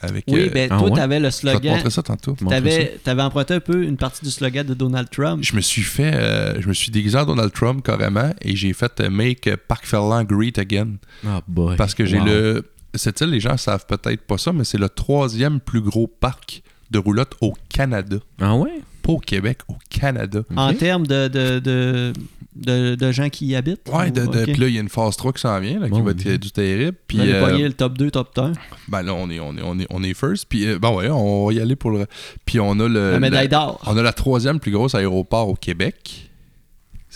avec. 0.00 0.24
oui, 0.28 0.42
euh, 0.42 0.50
ben 0.52 0.68
ah 0.70 0.78
toi, 0.78 0.90
ouais? 0.90 0.96
t'avais 0.96 1.18
le 1.18 1.24
je 1.24 1.28
vais 1.28 1.30
te 1.30 1.36
slogan. 1.58 1.74
montrer 1.74 1.90
ça 1.90 2.02
tantôt. 2.02 2.36
T'avais, 2.48 2.98
t'avais 3.02 3.22
emprunté 3.22 3.54
un 3.54 3.60
peu 3.60 3.82
une 3.82 3.96
partie 3.96 4.24
du 4.24 4.30
slogan 4.30 4.64
de 4.64 4.74
Donald 4.74 5.08
Trump. 5.10 5.42
Je 5.42 5.56
me 5.56 5.60
suis 5.60 5.82
fait, 5.82 6.12
euh, 6.14 6.60
je 6.60 6.68
me 6.68 6.74
suis 6.74 6.92
déguisé 6.92 7.16
en 7.18 7.24
Donald 7.24 7.52
Trump 7.52 7.82
carrément 7.84 8.32
et 8.42 8.54
j'ai 8.54 8.72
fait 8.74 9.00
euh, 9.00 9.10
Make 9.10 9.50
Park 9.66 9.86
Ferland 9.86 10.24
Great 10.24 10.58
Again 10.58 10.96
Ah 11.26 11.40
boy. 11.48 11.76
parce 11.76 11.94
que 11.94 12.04
j'ai 12.04 12.18
Wow. 12.20 12.26
le, 12.26 12.64
cette 12.96 13.20
île, 13.20 13.30
les 13.30 13.40
gens 13.40 13.56
savent 13.56 13.86
peut-être 13.86 14.22
pas 14.22 14.38
ça, 14.38 14.52
mais 14.52 14.64
c'est 14.64 14.78
le 14.78 14.88
troisième 14.88 15.60
plus 15.60 15.80
gros 15.80 16.06
parc 16.06 16.62
de 16.90 16.98
roulotte 16.98 17.34
au 17.40 17.52
Canada, 17.68 18.16
Ah 18.40 18.54
ouais? 18.54 18.80
pas 19.02 19.12
au 19.12 19.18
Québec, 19.18 19.58
au 19.68 19.74
Canada. 19.90 20.40
En 20.56 20.72
termes 20.74 21.06
de, 21.06 21.28
de, 21.28 21.58
de, 21.58 22.12
de, 22.54 22.94
de 22.94 23.12
gens 23.12 23.28
qui 23.28 23.46
y 23.46 23.56
habitent? 23.56 23.88
Ouais, 23.92 24.10
de, 24.10 24.22
Ou- 24.22 24.30
de- 24.30 24.38
ok. 24.40 24.44
puis 24.44 24.54
là, 24.56 24.68
il 24.68 24.74
y 24.74 24.78
a 24.78 24.80
une 24.80 24.88
phase 24.88 25.16
3 25.16 25.32
qui 25.32 25.40
s'en 25.40 25.58
vient, 25.60 25.78
là, 25.80 25.86
qui 25.86 25.92
Bon, 25.92 26.02
va 26.02 26.10
être 26.12 26.24
oui. 26.24 26.38
du 26.38 26.50
terrible. 26.50 26.96
Puis, 27.06 27.18
Vous 27.18 27.22
allez 27.22 27.64
euh, 27.64 27.68
le 27.68 27.72
top 27.72 27.98
2, 27.98 28.10
top 28.10 28.36
1. 28.38 28.52
ben 28.88 29.02
là, 29.02 29.14
on 29.14 29.28
est, 29.30 29.38
on 29.40 29.56
est, 29.56 29.62
on 29.62 29.78
est, 29.80 29.86
on 29.90 30.02
est 30.02 30.14
first. 30.14 30.46
Puis, 30.48 30.66
euh, 30.66 30.78
ben 30.78 30.90
ouais, 30.92 31.08
on 31.10 31.46
va 31.46 31.52
y 31.52 31.60
aller 31.60 31.76
pour 31.76 31.90
le. 31.90 32.06
Puis, 32.44 32.58
on 32.60 32.78
a 32.80 32.88
le. 32.88 33.12
La 33.12 33.20
médaille 33.20 33.48
d'or. 33.48 33.80
On 33.86 33.96
a 33.96 34.02
la 34.02 34.12
troisième 34.12 34.58
plus 34.60 34.70
grosse 34.72 34.94
aéroport 34.94 35.48
au 35.48 35.54
Québec. 35.54 36.25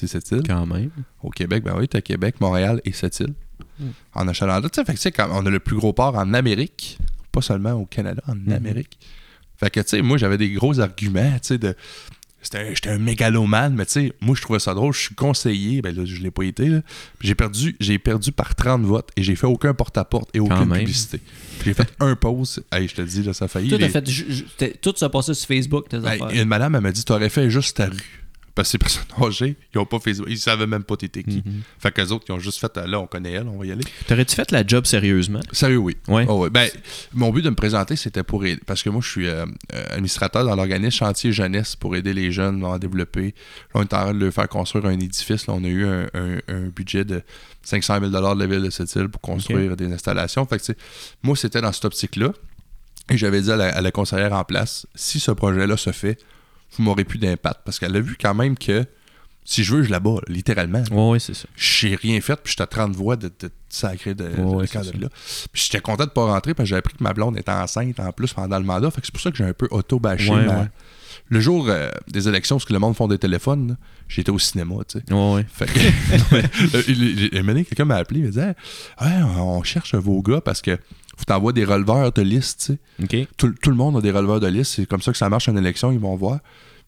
C'est 0.01 0.07
cette 0.07 0.31
île. 0.31 0.43
Quand 0.47 0.67
même. 0.67 0.91
Au 1.23 1.31
Québec, 1.31 1.63
ben 1.65 1.75
oui, 1.79 1.89
t'as 1.89 2.01
Québec, 2.01 2.37
Montréal 2.41 2.81
et 2.85 2.93
cette 2.93 3.19
île. 3.21 3.35
Hmm. 3.79 3.89
En 4.15 4.29
achalandant. 4.29 4.69
Tu 4.69 4.77
sais, 4.77 4.85
fait 4.85 4.93
que, 4.93 4.99
tu 4.99 5.03
sais, 5.03 5.13
quand 5.13 5.29
on 5.33 5.45
a 5.47 5.51
le 5.51 5.61
plus 5.61 5.77
gros 5.77 5.93
port 5.93 6.17
en 6.17 6.33
Amérique, 6.35 6.99
pas 7.33 7.43
seulement 7.43 7.73
au 7.73 7.87
Canada, 7.87 8.23
en 8.27 8.35
Mhm. 8.35 8.53
Amérique. 8.53 8.99
Fait 9.59 9.71
que, 9.71 9.81
tu 9.81 9.89
sais, 9.89 10.03
moi, 10.03 10.17
j'avais 10.17 10.39
des 10.39 10.51
gros 10.51 10.81
arguments, 10.81 11.33
tu 11.35 11.39
sais, 11.49 11.59
de. 11.59 11.75
J'étais 12.43 12.89
un, 12.89 12.99
mégalomane, 12.99 13.75
mais 13.75 13.85
tu 13.85 13.93
sais, 13.93 14.13
moi, 14.23 14.35
je 14.35 14.41
trouvais 14.41 14.59
ça 14.61 14.73
drôle. 14.73 14.95
Je 14.95 15.01
suis 15.01 15.15
conseiller, 15.15 15.83
ben 15.83 15.95
là, 15.95 16.07
je 16.07 16.17
l'ai 16.23 16.31
pas 16.31 16.45
été, 16.45 16.81
J'ai 17.21 17.35
perdu, 17.35 17.77
j'ai 17.81 17.99
perdu 17.99 18.33
par 18.33 18.55
30 18.55 18.83
votes 18.83 19.11
et 19.15 19.23
j'ai 19.23 19.37
fait 19.37 19.47
aucun 19.47 19.75
porte-à-porte 19.75 20.31
et 20.33 20.41
aucune 20.41 20.71
publicité. 20.73 21.19
Puis 21.19 21.67
j'ai 21.67 21.75
fait 21.75 21.93
un 22.01 22.17
pause. 22.17 22.63
Hey, 22.73 22.89
je 22.89 22.95
te 22.95 23.03
le 23.03 23.09
dis, 23.09 23.23
là, 23.23 23.35
ça 23.35 23.45
a 23.45 23.49
failli. 23.49 23.69
Tout, 23.69 23.77
les- 23.77 23.91
fait, 23.91 24.81
tout 24.81 24.95
se 24.97 25.05
passait 25.05 25.35
sur 25.35 25.47
Facebook, 25.49 25.91
tes 25.91 25.99
affaires. 25.99 26.31
une 26.31 26.45
madame, 26.49 26.75
elle 26.77 26.81
m'a 26.81 26.93
dit, 26.93 27.05
t'aurais 27.05 27.29
fait 27.29 27.51
juste 27.51 27.77
ta 27.77 27.87
rue. 27.87 28.20
Parce 28.61 28.69
que 28.69 28.73
ces 28.73 28.79
personnes 28.79 29.05
âgées, 29.27 29.57
ils 29.75 29.79
ont 29.79 29.87
pas 29.87 29.99
Facebook. 30.01 30.29
Ils 30.31 30.39
savaient 30.39 30.67
même 30.67 30.85
pas 30.85 30.97
t'étais 30.97 31.23
qui. 31.23 31.43
Mhm. 31.47 31.63
Fait 31.79 31.91
qu'eux 31.93 32.09
autres, 32.09 32.27
ils 32.29 32.33
ont 32.33 32.39
juste 32.39 32.59
fait, 32.61 32.77
là, 32.77 33.01
on 33.01 33.07
connaît 33.07 33.33
elle, 33.33 33.49
on 33.49 33.59
va 33.59 33.65
y 33.65 33.73
aller. 33.73 33.85
T'aurais-tu 34.07 34.35
fait 34.37 34.51
la 34.53 34.67
job 34.67 34.85
sérieusement? 34.85 35.41
Sérieux, 35.53 35.79
oui. 35.79 35.97
Ouais. 36.09 36.27
Oh, 36.29 36.41
ouais. 36.43 36.51
Ben, 36.51 36.69
mon 37.15 37.31
but 37.31 37.41
de 37.43 37.49
me 37.49 37.55
présenter, 37.55 37.97
c'était 37.97 38.23
pour 38.23 38.45
aider. 38.45 38.61
Parce 38.67 38.83
que 38.83 38.91
moi, 38.91 39.01
je 39.03 39.09
suis 39.11 39.27
euh, 39.29 39.47
euh, 39.75 39.85
administrateur 39.91 40.45
dans 40.45 40.55
l'organisme 40.55 40.91
Chantier 40.99 41.33
Jeunesse 41.33 41.75
pour 41.75 41.97
aider 41.97 42.13
les 42.13 42.31
jeunes 42.33 42.63
à 42.67 42.79
développer. 42.79 43.27
Là, 43.27 43.33
on 43.75 43.81
est 43.81 43.95
en 43.95 44.03
train 44.03 44.13
de 44.15 44.19
leur 44.19 44.33
faire 44.35 44.49
construire 44.49 44.85
un 44.87 44.99
édifice. 44.99 45.47
Là, 45.47 45.55
on 45.57 45.65
a 45.65 45.69
eu 45.69 45.87
un, 45.87 46.07
un- 46.13 46.39
un 46.49 46.61
budget 46.69 47.05
de 47.07 47.23
500 47.63 47.99
000 48.01 48.11
de 48.11 48.39
la 48.41 48.47
ville 48.47 48.63
de 48.63 48.71
cette 48.71 48.95
île 48.95 49.09
pour 49.09 49.23
construire 49.23 49.75
des 49.77 49.91
installations. 49.91 50.45
Fait 50.45 50.57
que, 50.59 50.63
tu 50.65 50.73
sais, 50.73 50.79
moi, 51.23 51.35
c'était 51.37 51.61
dans 51.63 51.73
cette 51.73 51.87
optique-là. 51.87 52.33
Et 53.09 53.17
j'avais 53.17 53.41
dit 53.41 53.51
à 53.51 53.57
la, 53.57 53.69
à 53.75 53.81
la 53.81 53.91
conseillère 53.91 54.33
en 54.35 54.45
place 54.45 54.87
si 54.95 55.19
ce 55.19 55.31
projet-là 55.33 55.77
se 55.77 55.91
fait, 55.93 56.19
vous 56.77 56.83
m'aurez 56.83 57.05
plus 57.05 57.19
d'impact. 57.19 57.61
Parce 57.65 57.79
qu'elle 57.79 57.97
a 57.97 58.01
vu 58.01 58.17
quand 58.21 58.35
même 58.35 58.57
que 58.57 58.85
si 59.45 59.65
je 59.65 59.75
veux, 59.75 59.83
je 59.83 59.91
la 59.91 60.01
bats, 60.01 60.21
littéralement. 60.29 60.83
Ouais, 60.91 61.11
ouais, 61.13 61.19
c'est 61.19 61.35
ça. 61.35 61.49
J'ai 61.57 61.97
rien 61.97 62.21
fait, 62.21 62.37
puis 62.37 62.53
j'étais 62.53 62.63
à 62.63 62.67
30 62.67 62.95
voix 62.95 63.17
de, 63.17 63.29
de 63.29 63.51
sacré 63.69 64.15
de, 64.15 64.31
ça. 64.67 64.81
de 64.83 65.01
là. 65.03 65.09
Puis 65.53 65.63
j'étais 65.65 65.81
content 65.81 66.05
de 66.05 66.11
pas 66.11 66.25
rentrer 66.27 66.55
parce 66.55 66.69
que 66.69 66.71
j'ai 66.71 66.77
appris 66.77 66.95
que 66.95 67.03
ma 67.03 67.13
blonde 67.13 67.37
était 67.39 67.51
enceinte 67.51 67.99
en 67.99 68.13
plus 68.13 68.33
pendant 68.33 68.59
le 68.59 68.65
mandat. 68.65 68.91
Fait 68.91 69.01
que 69.01 69.07
c'est 69.07 69.13
pour 69.13 69.21
ça 69.23 69.31
que 69.31 69.37
j'ai 69.37 69.45
un 69.45 69.53
peu 69.53 69.67
auto-bâché. 69.71 70.31
Ouais, 70.31 70.45
ma- 70.47 70.61
ouais. 70.61 70.69
Le 71.29 71.41
jour 71.41 71.67
euh, 71.69 71.91
des 72.09 72.29
élections, 72.29 72.57
parce 72.57 72.65
que 72.65 72.73
le 72.73 72.79
monde 72.81 72.95
font 72.97 73.09
des 73.09 73.19
téléphones, 73.19 73.77
j'étais 74.09 74.31
au 74.31 74.39
cinéma, 74.39 74.75
tu 74.89 74.99
sais. 74.99 75.13
Ouais, 75.13 75.35
ouais. 75.35 75.47
Fait 75.53 75.67
que, 75.67 77.63
quelqu'un 77.65 77.85
m'a 77.85 77.97
appelé, 77.97 78.21
il 78.21 78.27
me 78.27 78.31
disait 78.31 78.55
Ouais, 79.01 79.23
on 79.37 79.63
cherche 79.63 79.95
vos 79.95 80.23
gars 80.23 80.41
parce 80.41 80.61
que 80.61 80.79
vous 81.21 81.25
t'envoie 81.27 81.53
des 81.53 81.65
releveurs 81.65 82.13
de 82.13 82.23
liste, 82.23 82.77
tu 82.99 83.07
sais. 83.07 83.23
OK. 83.23 83.29
Tout, 83.37 83.55
tout 83.63 83.71
le 83.71 83.77
monde 83.77 83.97
a 83.97 84.01
des 84.01 84.11
releveurs 84.11 84.41
de 84.41 84.47
liste, 84.49 84.73
c'est 84.75 84.87
comme 84.87 85.03
ça 85.03 85.13
que 85.13 85.19
ça 85.19 85.29
marche 85.29 85.49
en 85.49 85.57
élection, 85.57 85.93
ils 85.93 85.99
vont 86.01 86.17
voir. 86.17 86.41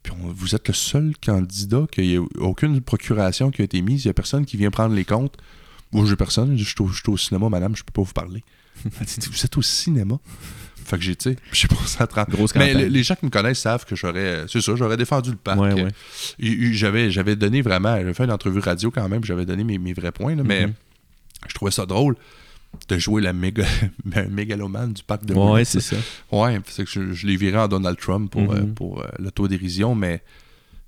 Puis 0.03 0.12
on- 0.20 0.33
vous 0.33 0.55
êtes 0.55 0.66
le 0.68 0.74
seul 0.74 1.12
candidat 1.24 1.87
qu'il 1.93 2.09
n'y 2.09 2.16
a 2.16 2.22
aucune 2.41 2.80
procuration 2.80 3.51
qui 3.51 3.62
a 3.62 3.64
été 3.64 3.80
mise, 3.83 4.05
il 4.05 4.09
n'y 4.09 4.11
a 4.11 4.14
personne 4.14 4.45
qui 4.45 4.57
vient 4.57 4.70
prendre 4.70 4.95
les 4.95 5.05
comptes. 5.05 5.37
Moi, 5.93 6.05
j'ai 6.07 6.16
personne, 6.16 6.57
je 6.57 6.64
suis 6.64 6.74
au, 7.09 7.16
cinéma, 7.16 7.49
madame, 7.49 7.76
je 7.76 7.85
peux 7.85 7.93
pas 7.93 8.03
vous 8.03 8.12
parler. 8.12 8.43
Vous 8.85 9.45
êtes 9.45 9.57
au 9.59 9.62
cinéma? 9.62 10.18
Fait 10.85 10.97
que 10.97 11.03
j'ai, 11.05 11.14
tu 11.14 11.30
sais, 11.30 11.37
j'ai 11.53 11.68
passé 11.68 11.99
à 12.03 12.07
30. 12.09 12.30
Grosse 12.30 12.55
Mais 12.57 12.74
le- 12.74 12.87
les 12.87 13.03
gens 13.05 13.14
qui 13.14 13.26
me 13.26 13.30
connaissent 13.30 13.61
savent 13.61 13.85
que 13.85 13.95
j'aurais, 13.95 14.47
c'est 14.49 14.61
ça, 14.61 14.74
j'aurais 14.74 14.97
défendu 14.97 15.30
le 15.30 15.37
parc. 15.37 15.61
Ouais, 15.61 15.74
ouais. 15.74 15.91
J'avais, 16.72 17.11
j'avais 17.11 17.37
donné 17.37 17.62
vraiment, 17.62 17.95
j'avais 17.97 18.14
fait 18.14 18.24
une 18.24 18.33
entrevue 18.33 18.59
radio 18.61 18.91
quand 18.91 19.09
même, 19.09 19.22
j'avais 19.24 19.47
donné 19.47 19.62
mes, 19.62 19.78
mes 19.78 19.93
vrais 19.93 20.11
points, 20.11 20.35
là, 20.35 20.43
mais 20.45 20.66
Mhm. 20.66 20.72
je 21.49 21.55
trouvais 21.55 21.70
ça 21.70 21.87
drôle 21.87 22.16
de 22.89 22.99
jouer 22.99 23.23
la 23.23 23.33
méga, 23.33 23.64
un 24.14 24.25
mégalomane 24.29 24.93
du 24.93 25.03
parc 25.03 25.25
de 25.25 25.35
Ouais, 25.35 25.64
c'est 25.64 25.81
ça. 25.81 25.97
Ouais, 26.31 26.61
c'est 26.66 26.85
que 26.85 26.91
je, 26.91 27.12
je 27.12 27.27
l'ai 27.27 27.37
viré 27.37 27.59
en 27.59 27.68
Donald 27.68 27.99
Trump 27.99 28.31
pour, 28.31 28.53
euh, 28.53 28.62
pour 28.62 29.01
euh, 29.01 29.09
l'autodérision, 29.18 29.95
mais 29.95 30.23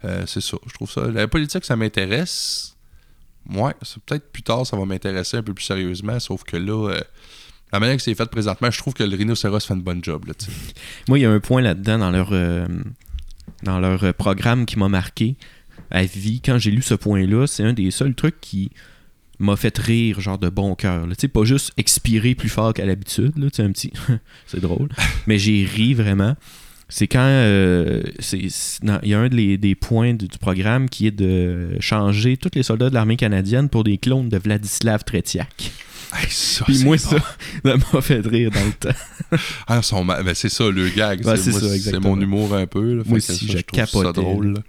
euh, 0.05 0.25
c'est 0.27 0.41
ça. 0.41 0.57
Je 0.67 0.73
trouve 0.75 0.91
ça. 0.91 1.07
La 1.09 1.29
politique, 1.29 1.65
ça 1.65 1.77
m'intéresse. 1.77 2.77
Ouais, 3.51 3.73
c'est 3.83 4.03
peut-être 4.03 4.33
plus 4.33 4.43
tard, 4.43 4.67
ça 4.67 4.77
va 4.77 4.85
m'intéresser 4.87 5.37
un 5.37 5.43
peu 5.43 5.53
plus 5.53 5.65
sérieusement, 5.65 6.19
sauf 6.19 6.45
que 6.45 6.57
là, 6.57 6.91
euh, 6.91 7.01
la 7.73 7.81
manière 7.81 7.97
que 7.97 8.03
c'est 8.03 8.15
fait 8.15 8.31
présentement, 8.31 8.71
je 8.71 8.79
trouve 8.79 8.95
que 8.95 9.05
le 9.05 9.17
rhinocéros 9.17 9.61
fait 9.61 9.75
une 9.75 9.83
bonne 9.83 10.03
job. 10.03 10.27
Là. 10.27 10.35
Moi, 11.09 11.19
il 11.19 11.23
y 11.23 11.27
a 11.27 11.31
un 11.31 11.41
point 11.41 11.61
là-dedans 11.61 11.99
dans 11.99 12.11
leur, 12.11 12.31
dans 13.63 13.81
leur 13.81 14.15
programme 14.15 14.65
qui 14.65 14.79
m'a 14.79 14.89
marqué 14.89 15.37
à 15.91 16.05
vie. 16.05 16.41
Quand 16.41 16.59
j'ai 16.59 16.71
lu 16.71 16.81
ce 16.81 16.95
point-là, 16.95 17.47
c'est 17.47 17.65
un 17.65 17.73
des 17.75 17.91
seuls 17.91 18.15
trucs 18.15 18.41
qui 18.41 18.71
m'a 19.39 19.57
fait 19.57 19.77
rire, 19.79 20.21
genre 20.21 20.39
de 20.39 20.49
bon 20.49 20.75
cœur. 20.75 21.07
Tu 21.09 21.15
sais, 21.19 21.29
pas 21.29 21.45
juste 21.45 21.73
expirer 21.77 22.35
plus 22.35 22.49
fort 22.49 22.73
qu'à 22.75 22.87
l'habitude, 22.87 23.33
tu 23.35 23.49
sais, 23.53 23.63
un 23.63 23.73
petit... 23.73 23.93
c'est 24.47 24.61
drôle. 24.61 24.89
Mais 25.27 25.39
j'ai 25.39 25.65
ri 25.65 25.95
vraiment. 25.95 26.37
C'est 26.89 27.09
quand... 27.09 27.19
euh, 27.21 28.03
c'est- 28.19 28.49
Il 29.03 29.09
y 29.09 29.15
a 29.15 29.19
un 29.21 29.29
des, 29.29 29.57
des 29.59 29.75
points 29.75 30.13
du, 30.15 30.29
du 30.29 30.39
programme 30.39 30.89
qui 30.89 31.07
est 31.07 31.11
de 31.11 31.77
changer 31.81 32.37
tous 32.37 32.51
les 32.55 32.63
soldats 32.63 32.91
de 32.91 32.95
l'armée 32.95 33.17
canadienne 33.17 33.69
pour 33.69 33.85
des 33.85 33.99
clones 33.99 34.29
de 34.29 34.37
Vladislav 34.39 35.03
Tretiak. 35.05 35.73
Hey, 36.17 36.27
ça, 36.31 36.65
Puis 36.67 36.77
c'est 36.77 36.85
moi, 36.85 36.97
bon. 36.97 37.03
ça, 37.03 37.17
ça 37.65 37.77
m'a 37.93 38.01
fait 38.01 38.25
rire 38.25 38.51
dans 38.51 38.65
le 38.65 38.73
temps. 38.73 38.99
Ah, 39.67 39.83
son 39.83 40.05
ben, 40.05 40.23
c'est 40.35 40.49
ça, 40.51 40.71
le 40.71 40.89
gag. 40.91 41.23
C'est 41.25 41.99
mon 41.99 42.21
humour 42.21 42.55
un 42.55 42.67
peu. 42.67 42.97
là. 42.97 43.03
Moi 43.07 43.17
aussi, 43.17 43.47
ça, 43.49 43.53
je 43.59 43.63
trouve 43.63 43.81
ça 43.81 43.87
capotais, 43.87 44.13
drôle. 44.21 44.47
là. 44.49 44.53
là. 44.53 44.61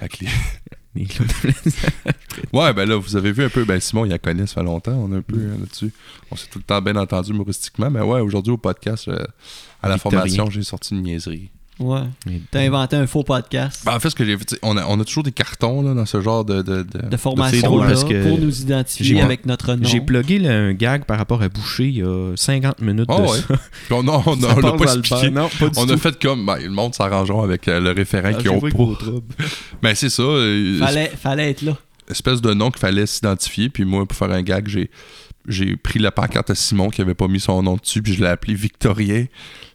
Avec 0.00 0.20
les- 0.20 0.28
des 0.94 1.04
Claude. 1.04 1.30
Ouais, 2.52 2.72
ben 2.72 2.88
là, 2.88 2.96
vous 2.96 3.16
avez 3.16 3.32
vu 3.32 3.44
un 3.44 3.48
peu, 3.48 3.64
ben 3.64 3.78
Simon, 3.80 4.04
il 4.04 4.10
la 4.10 4.18
connaît, 4.18 4.46
ça 4.46 4.54
fait 4.54 4.62
longtemps, 4.62 4.92
on 4.92 5.12
a 5.12 5.16
un 5.16 5.22
peu 5.22 5.36
euh, 5.36 5.58
là-dessus. 5.58 5.92
On 6.30 6.36
s'est 6.36 6.48
tout 6.50 6.58
le 6.58 6.64
temps 6.64 6.80
bien 6.80 6.96
entendu 6.96 7.30
humoristiquement, 7.30 7.90
mais 7.90 8.00
ouais, 8.00 8.20
aujourd'hui 8.20 8.52
au 8.52 8.56
podcast, 8.56 9.08
euh, 9.08 9.24
à 9.82 9.88
la 9.88 9.94
Victorien. 9.94 10.18
formation, 10.18 10.50
j'ai 10.50 10.62
sorti 10.62 10.94
une 10.94 11.02
niaiserie. 11.02 11.50
Ouais. 11.80 12.00
Mais- 12.26 12.40
T'as 12.50 12.60
inventé 12.60 12.94
un 12.96 13.06
faux 13.06 13.22
podcast 13.22 13.82
Ben, 13.86 13.94
en 13.96 14.00
fait, 14.00 14.10
ce 14.10 14.14
que 14.14 14.24
j'ai 14.24 14.36
fait, 14.36 14.58
on 14.62 14.76
a, 14.76 14.84
on 14.86 15.00
a 15.00 15.04
toujours 15.04 15.22
des 15.22 15.32
cartons 15.32 15.80
là, 15.82 15.94
dans 15.94 16.04
ce 16.04 16.20
genre 16.20 16.44
de. 16.44 16.60
de, 16.62 16.82
de- 16.82 17.08
de 17.08 17.16
formation 17.16 17.58
c'est 17.58 17.66
drôle 17.66 17.80
là, 17.82 17.88
parce 17.88 18.04
que 18.04 18.28
pour 18.28 18.38
nous 18.38 18.60
identifier 18.60 19.16
j'ai- 19.16 19.20
avec 19.22 19.46
notre 19.46 19.74
nom. 19.74 19.88
J'ai 19.88 20.00
plugué 20.00 20.38
là, 20.38 20.50
un 20.52 20.72
gag 20.74 21.04
par 21.04 21.16
rapport 21.18 21.40
à 21.42 21.48
Boucher 21.48 21.86
il 21.88 21.96
y 21.98 22.02
a 22.02 22.32
50 22.36 22.80
minutes 22.82 23.06
Ah 23.08 23.16
de 23.16 23.22
ouais. 23.22 23.38
ça. 23.48 23.54
On, 23.90 24.02
l'a 24.02 24.72
pas 24.72 24.94
expliqué. 24.94 25.30
Non, 25.30 25.48
pas 25.48 25.66
On 25.76 25.86
tout. 25.86 25.92
a 25.92 25.96
fait 25.96 26.20
comme, 26.22 26.44
ben, 26.44 26.58
le 26.58 26.68
monde 26.70 26.94
s'arrangeant 26.94 27.42
avec 27.42 27.66
euh, 27.68 27.80
le 27.80 27.90
référent 27.92 28.32
Ah, 28.34 28.40
qui 28.42 28.48
ont 28.50 28.60
pas. 28.60 28.68
trouble. 28.70 28.96
Ben, 29.82 29.94
c'est 29.94 30.10
ça. 30.10 30.22
euh, 30.22 30.78
Fallait, 30.78 31.08
fallait 31.16 31.50
être 31.50 31.62
là. 31.62 31.76
espèce 32.10 32.42
de 32.42 32.52
nom 32.52 32.70
qu'il 32.70 32.80
fallait 32.80 33.06
s'identifier. 33.06 33.70
Puis 33.70 33.84
moi, 33.86 34.04
pour 34.04 34.16
faire 34.18 34.30
un 34.32 34.42
gag, 34.42 34.68
j'ai, 34.68 34.90
j'ai 35.48 35.76
pris 35.76 35.98
la 35.98 36.10
pancarte 36.12 36.50
à 36.50 36.54
Simon 36.54 36.90
qui 36.90 37.00
avait 37.00 37.14
pas 37.14 37.28
mis 37.28 37.40
son 37.40 37.62
nom 37.62 37.76
dessus, 37.76 38.02
puis 38.02 38.12
je 38.14 38.20
l'ai 38.20 38.28
appelé 38.28 38.54
Victorien. 38.54 39.24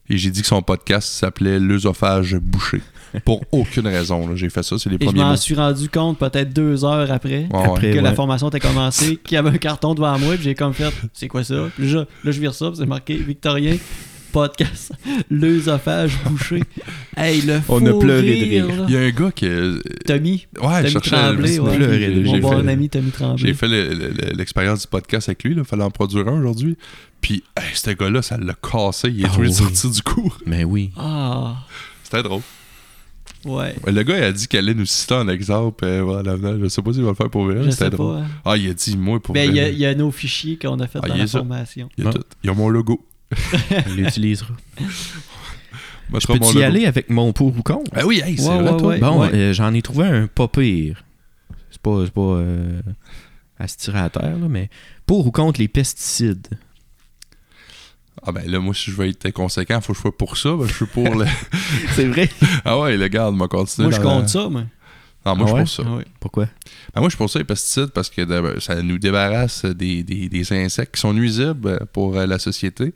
Et 0.09 0.17
j'ai 0.17 0.29
dit 0.29 0.41
que 0.41 0.47
son 0.47 0.61
podcast 0.61 1.07
s'appelait 1.07 1.59
L'œsophage 1.59 2.35
bouché. 2.35 2.81
Pour 3.23 3.41
aucune 3.51 3.87
raison. 3.87 4.27
là. 4.27 4.35
J'ai 4.35 4.49
fait 4.49 4.61
ça, 4.61 4.77
c'est 4.77 4.89
les 4.89 4.97
Et 4.97 4.99
je 5.01 5.05
premiers 5.05 5.23
m'en 5.23 5.29
mots. 5.31 5.35
suis 5.37 5.55
rendu 5.55 5.89
compte 5.89 6.19
peut-être 6.19 6.53
deux 6.53 6.83
heures 6.85 7.11
après. 7.11 7.47
Après, 7.53 7.91
que 7.91 7.99
la 7.99 8.13
formation 8.13 8.49
était 8.49 8.59
commencée, 8.59 9.17
qu'il 9.17 9.35
y 9.35 9.37
avait 9.37 9.49
un 9.49 9.57
carton 9.57 9.95
devant 9.95 10.17
moi, 10.19 10.35
puis 10.35 10.43
j'ai 10.43 10.55
comme 10.55 10.73
fait, 10.73 10.93
c'est 11.13 11.27
quoi 11.27 11.43
ça? 11.43 11.55
Puis 11.75 11.91
là, 11.91 12.05
là, 12.23 12.31
je 12.31 12.39
vire 12.39 12.53
ça, 12.53 12.71
c'est 12.75 12.85
marqué 12.85 13.15
Victorien, 13.15 13.77
podcast, 14.35 14.91
l'œsophage 15.31 16.17
bouché. 16.25 16.61
Hey, 17.15 17.41
le 17.41 17.61
fou 17.61 17.75
On 17.75 17.85
a 17.85 17.93
pleuré 17.97 18.21
de 18.39 18.43
rire, 18.43 18.67
là. 18.67 18.85
Il 18.89 18.93
y 18.93 18.97
a 18.97 18.99
un 18.99 19.09
gars 19.11 19.31
qui. 19.31 19.45
euh, 19.47 19.79
Mon 20.09 20.13
Ouais, 20.17 20.33
je 20.59 20.59
Tommy 20.59 20.91
cherchais. 20.91 21.09
Tremblay, 21.11 21.59
ouais. 21.59 21.77
de 21.77 21.93
j'ai- 21.93 22.15
Mon 22.23 22.33
j'ai 22.35 22.39
bon 22.41 22.61
fait- 22.63 22.69
ami 22.69 22.89
Tommy 22.89 23.05
J'ai 23.05 23.11
Tremblay. 23.11 23.53
fait 23.53 23.67
le- 23.69 23.93
le- 23.93 24.33
l'expérience 24.35 24.81
du 24.81 24.87
podcast 24.87 25.29
avec 25.29 25.41
lui. 25.45 25.55
Il 25.57 25.63
fallait 25.63 25.83
en 25.83 25.89
produire 25.91 26.27
un 26.27 26.39
aujourd'hui. 26.39 26.75
Puis, 27.21 27.43
hey, 27.57 27.63
ce 27.73 27.91
gars-là, 27.91 28.21
ça 28.21 28.37
l'a 28.37 28.55
cassé. 28.55 29.09
Il 29.09 29.21
est 29.21 29.25
Ah 29.25 29.29
toujours 29.29 29.45
oui. 29.67 29.75
sorti 29.75 29.89
du 29.89 30.01
cours. 30.01 30.37
Mais 30.45 30.65
oui. 30.65 30.91
Ah, 30.97 31.55
C'était 32.03 32.21
drôle. 32.23 32.41
ouais. 33.45 33.73
Le 33.87 34.03
gars, 34.03 34.17
il 34.17 34.23
a 34.25 34.31
dit 34.33 34.47
qu'il 34.49 34.59
allait 34.59 34.73
nous 34.73 34.85
citer 34.85 35.13
un 35.15 35.29
exemple. 35.29 35.85
euh, 35.85 36.01
voilà, 36.03 36.31
l'avenir. 36.35 36.57
je 36.61 36.67
sais 36.67 36.81
pas 36.81 36.91
s'il 36.91 37.03
va 37.03 37.09
le 37.09 37.15
faire 37.15 37.29
pour 37.29 37.45
vrai. 37.45 37.63
Je 37.63 37.69
C'était 37.69 37.85
sais 37.85 37.89
drôle. 37.91 38.15
pas. 38.17 38.21
hein. 38.23 38.27
Ah, 38.43 38.57
il 38.57 38.69
a 38.69 38.73
dit, 38.73 38.97
moi, 38.97 39.21
pour 39.21 39.33
Ben, 39.33 39.49
vrai. 39.49 39.55
il 39.57 39.61
y, 39.61 39.65
a- 39.65 39.69
il 39.69 39.79
y 39.79 39.85
a 39.85 39.95
nos 39.95 40.11
fichiers 40.11 40.57
qu'on 40.57 40.77
a 40.81 40.87
fait 40.87 40.99
Ah, 41.01 41.07
dans 41.07 41.13
il 41.13 41.17
y 41.17 41.19
la 41.19 41.23
a 41.23 41.27
ça. 41.27 41.37
formation. 41.39 41.89
Il 41.97 42.03
y 42.03 42.07
a 42.07 42.11
tout. 42.11 42.21
Il 42.43 42.47
y 42.47 42.49
a 42.49 42.53
mon 42.53 42.67
logo. 42.69 43.01
On 43.87 43.93
l'utilisera. 43.93 44.49
Je 46.13 46.27
peux 46.27 46.37
y 46.59 46.63
aller 46.63 46.85
avec 46.85 47.09
mon 47.09 47.33
pour 47.33 47.47
ou 47.47 47.63
contre? 47.63 47.91
Ben 47.91 48.05
oui, 48.05 48.21
hey, 48.23 48.37
c'est 48.37 48.47
Ouais, 48.47 48.59
vrai, 48.61 48.71
ouais, 48.71 48.77
toi. 48.77 48.87
ouais. 48.89 48.99
Bon, 48.99 49.23
euh, 49.33 49.53
j'en 49.53 49.73
ai 49.73 49.81
trouvé 49.81 50.05
un 50.05 50.27
pas 50.27 50.47
pire. 50.47 51.03
C'est 51.71 51.81
pas, 51.81 52.01
c'est 52.05 52.13
pas 52.13 52.21
euh, 52.21 52.81
à 53.59 53.67
se 53.67 53.77
tirer 53.77 53.99
à 53.99 54.09
terre, 54.09 54.37
là, 54.37 54.47
mais 54.47 54.69
pour 55.07 55.25
ou 55.25 55.31
contre 55.31 55.59
les 55.59 55.67
pesticides? 55.67 56.47
Ah 58.25 58.31
ben 58.31 58.49
là, 58.49 58.59
moi, 58.59 58.73
si 58.73 58.91
je 58.91 58.95
veux 58.95 59.07
être 59.07 59.29
conséquent, 59.31 59.81
faut 59.81 59.93
que 59.93 59.97
je 59.97 60.01
sois 60.03 60.17
pour 60.17 60.37
ça. 60.37 60.55
Ben, 60.55 60.67
je 60.67 60.73
suis 60.73 60.85
pour 60.85 61.15
le... 61.15 61.25
C'est 61.95 62.05
vrai? 62.05 62.29
Ah 62.63 62.79
ouais, 62.79 62.97
le 62.97 63.07
gars, 63.07 63.29
m'a 63.31 63.47
continué. 63.47 63.87
Moi, 63.89 63.97
je 63.97 64.01
dans 64.01 64.09
la- 64.15 64.19
compte 64.21 64.29
ça, 64.29 64.47
mais. 64.49 64.65
Ah, 65.27 65.33
moi, 65.33 65.45
Ah 65.47 65.49
je 65.49 65.55
ouais? 65.55 65.65
suis 65.65 65.75
pour 65.77 65.85
ça. 65.85 65.91
Ah 65.91 65.97
ouais. 65.97 66.05
Pourquoi? 66.19 66.45
Ben, 66.93 67.01
moi, 67.01 67.05
je 67.05 67.09
suis 67.09 67.17
pour 67.17 67.29
ça, 67.29 67.39
les 67.39 67.45
pesticides, 67.45 67.87
parce 67.87 68.09
que 68.11 68.59
ça 68.59 68.81
nous 68.83 68.99
débarrasse 68.99 69.65
des, 69.65 70.03
des, 70.03 70.29
des 70.29 70.53
insectes 70.53 70.93
qui 70.95 71.01
sont 71.01 71.13
nuisibles 71.13 71.85
pour 71.93 72.15
euh, 72.15 72.25
la 72.27 72.37
société. 72.39 72.93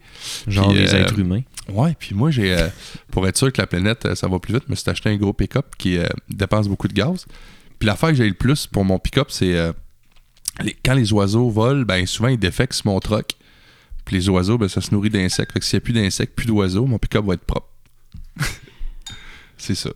Genre 0.47 0.69
Puis, 0.71 0.77
les 0.80 0.93
euh, 0.93 1.01
êtres 1.01 1.17
humains. 1.19 1.41
Ouais, 1.69 1.95
puis 1.99 2.13
moi, 2.15 2.30
j'ai 2.32 2.53
euh, 2.55 2.67
pour 3.11 3.27
être 3.27 3.38
sûr 3.38 3.51
que 3.51 3.59
la 3.61 3.67
planète, 3.67 4.15
ça 4.15 4.27
va 4.27 4.38
plus 4.39 4.53
vite, 4.53 4.63
je 4.67 4.71
me 4.71 4.75
suis 4.75 4.89
acheté 4.89 5.09
un 5.09 5.17
gros 5.17 5.34
pick-up 5.34 5.75
qui 5.77 5.97
euh, 5.97 6.05
dépense 6.30 6.67
beaucoup 6.67 6.88
de 6.88 6.93
gaz. 6.93 7.25
Puis 7.80 7.88
l'affaire 7.88 8.09
que 8.09 8.15
j'ai 8.15 8.27
le 8.27 8.34
plus 8.36 8.67
pour 8.67 8.86
mon 8.86 8.99
pick-up, 8.99 9.27
c'est 9.32 9.55
euh, 9.57 9.71
les- 10.63 10.75
quand 10.86 10.93
les 10.93 11.11
oiseaux 11.13 11.49
volent, 11.49 11.84
ben 11.84 12.05
souvent 12.05 12.27
ils 12.30 12.38
défectent 12.39 12.73
sur 12.73 12.88
mon 12.88 12.99
truck. 12.99 13.32
Puis 14.05 14.15
les 14.17 14.30
oiseaux, 14.30 14.57
ben 14.57 14.67
ça 14.67 14.82
se 14.82 14.91
nourrit 14.93 15.09
d'insectes. 15.11 15.51
Fait 15.51 15.59
que 15.59 15.65
s'il 15.65 15.77
n'y 15.77 15.82
a 15.82 15.86
plus 15.86 15.93
d'insectes, 15.93 16.36
plus 16.36 16.47
d'oiseaux, 16.47 16.86
mon 16.86 16.97
pick-up 16.99 17.23
va 17.25 17.36
être 17.36 17.45
propre. 17.45 17.69
c'est 19.57 19.75
ça. 19.75 19.89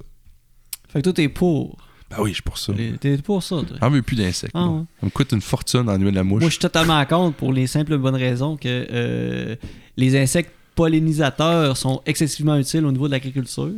Fait 0.89 0.99
que 0.99 1.03
toi, 1.03 1.13
t'es 1.13 1.29
pour. 1.29 1.77
Ben 2.16 2.24
oui, 2.24 2.30
je 2.30 2.34
suis 2.36 2.43
pour 2.43 2.57
ça. 2.57 2.74
T'es 2.99 3.18
pour 3.18 3.41
ça, 3.41 3.57
toi. 3.68 3.78
J'en 3.82 3.89
veux 3.89 4.01
plus 4.01 4.16
d'insectes. 4.16 4.51
Ah, 4.53 4.68
ouais. 4.70 4.82
Ça 4.99 5.05
me 5.05 5.11
coûte 5.11 5.32
une 5.32 5.41
fortune 5.41 5.89
en 5.89 5.97
nuit 5.97 6.11
de 6.11 6.16
la 6.16 6.24
mouche. 6.24 6.41
Moi, 6.41 6.49
je 6.49 6.53
suis 6.53 6.59
totalement 6.61 7.03
contre 7.05 7.36
pour 7.38 7.51
les 7.53 7.68
simples 7.68 7.93
et 7.93 7.97
bonnes 7.97 8.16
raisons 8.16 8.55
que 8.57 8.68
euh, 8.91 9.55
les 9.97 10.18
insectes 10.20 10.51
pollinisateurs 10.76 11.78
sont 11.78 12.01
excessivement 12.05 12.55
utiles 12.57 12.86
au 12.86 12.91
niveau 12.91 13.07
de 13.07 13.11
l'agriculture. 13.14 13.72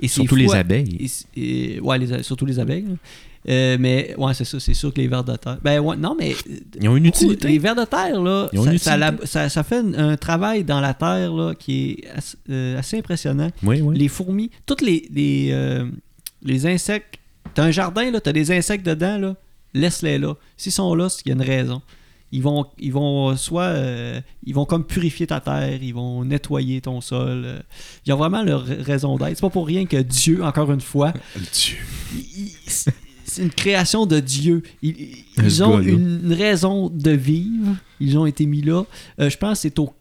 Et 0.00 0.08
Surtout 0.08 0.30
fou 0.30 0.36
les 0.36 0.54
abeilles. 0.54 1.06
et 1.36 1.78
ouais, 1.80 1.98
les- 1.98 2.22
surtout 2.22 2.46
les 2.46 2.58
abeilles. 2.58 2.86
Euh, 3.48 3.76
mais 3.78 4.14
ouais, 4.16 4.32
c'est 4.34 4.44
ça, 4.44 4.58
c'est 4.60 4.72
sûr 4.72 4.92
que 4.94 5.00
les 5.00 5.08
vers 5.08 5.24
de 5.24 5.34
terre. 5.36 5.58
Ben 5.62 5.80
ouais, 5.80 5.96
non, 5.96 6.16
mais 6.18 6.34
Ils 6.80 6.88
ont 6.88 6.96
une 6.96 7.04
beaucoup- 7.04 7.24
utilité. 7.24 7.48
les 7.48 7.58
vers 7.58 7.74
de 7.74 7.84
terre, 7.84 8.20
là, 8.22 8.48
Ils 8.52 8.58
ont 8.60 8.64
ça, 8.78 8.96
une 8.96 9.26
ça, 9.26 9.62
fait 9.64 9.78
un, 9.78 10.10
un 10.10 10.16
travail 10.16 10.64
dans 10.64 10.80
la 10.80 10.94
terre 10.94 11.32
là, 11.34 11.54
qui 11.54 11.90
est 12.04 12.08
assez, 12.16 12.36
euh, 12.50 12.78
assez 12.78 12.98
impressionnant. 12.98 13.50
Oui, 13.64 13.80
oui. 13.82 13.98
Les 13.98 14.08
fourmis, 14.08 14.50
toutes 14.64 14.80
les, 14.80 15.06
les, 15.12 15.48
euh, 15.52 15.84
les 16.42 16.66
insectes. 16.66 17.16
T'as 17.54 17.64
un 17.64 17.70
jardin, 17.70 18.10
là, 18.10 18.20
t'as 18.20 18.32
des 18.32 18.50
insectes 18.52 18.84
dedans, 18.86 19.18
là, 19.18 19.36
laisse-les 19.74 20.18
là. 20.18 20.34
S'ils 20.56 20.72
sont 20.72 20.94
là, 20.94 21.08
c'est 21.08 21.22
qu'il 21.22 21.30
y 21.30 21.32
a 21.32 21.36
une 21.36 21.48
raison. 21.48 21.82
Ils 22.34 22.42
vont, 22.42 22.64
ils 22.78 22.92
vont 22.92 23.36
soit. 23.36 23.64
euh, 23.64 24.18
ils 24.44 24.54
vont 24.54 24.64
comme 24.64 24.84
purifier 24.86 25.26
ta 25.26 25.40
terre, 25.40 25.82
ils 25.82 25.92
vont 25.92 26.24
nettoyer 26.24 26.80
ton 26.80 27.02
sol. 27.02 27.42
euh. 27.44 27.58
Ils 28.06 28.12
ont 28.14 28.16
vraiment 28.16 28.42
leur 28.42 28.66
ra- 28.66 28.74
raison 28.80 29.16
d'être. 29.18 29.34
C'est 29.36 29.42
pas 29.42 29.50
pour 29.50 29.66
rien 29.66 29.84
que 29.84 29.98
Dieu, 29.98 30.42
encore 30.42 30.72
une 30.72 30.80
fois, 30.80 31.12
Dieu. 31.52 31.76
il- 32.14 32.46
il- 32.46 32.52
c'est 33.24 33.42
une 33.42 33.50
création 33.50 34.04
de 34.06 34.18
Dieu. 34.20 34.62
Ils, 34.82 35.62
ont 35.62 35.78
une, 35.80 36.20
une 36.24 36.32
raison 36.32 36.88
de 36.90 37.10
vivre. 37.12 37.76
Ils 38.00 38.18
ont 38.18 38.26
été 38.26 38.44
mis 38.46 38.62
là. 38.62 38.82
Euh, 39.20 39.28
je 39.30 39.36
pense 39.38 39.58
que 39.58 39.62
c'est 39.62 39.78
au 39.78 39.94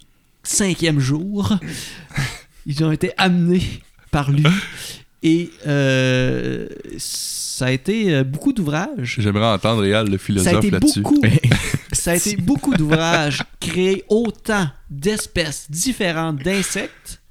cinquième 0.44 1.00
jour. 1.00 1.54
Ils 2.66 2.84
ont 2.84 2.92
été 2.92 3.12
amenés 3.18 3.62
par 4.10 4.32
lui. 4.32 4.44
Et 5.24 5.52
euh, 5.68 6.68
ça 6.98 7.66
a 7.68 7.72
été 7.72 8.14
euh, 8.14 8.24
beaucoup 8.24 8.54
d'ouvrages. 8.54 9.18
J'aimerais 9.20 9.46
entendre 9.54 9.82
Réal, 9.82 10.10
le 10.10 10.18
philosophe, 10.18 10.72
là-dessus. 10.72 11.04
ça 11.92 12.12
a 12.12 12.16
été 12.16 12.38
beaucoup 12.38 12.74
d'ouvrages 12.74 13.44
créer 13.60 14.04
autant 14.10 14.68
d'espèces 14.90 15.70
différentes 15.70 16.38
d'insectes 16.38 17.22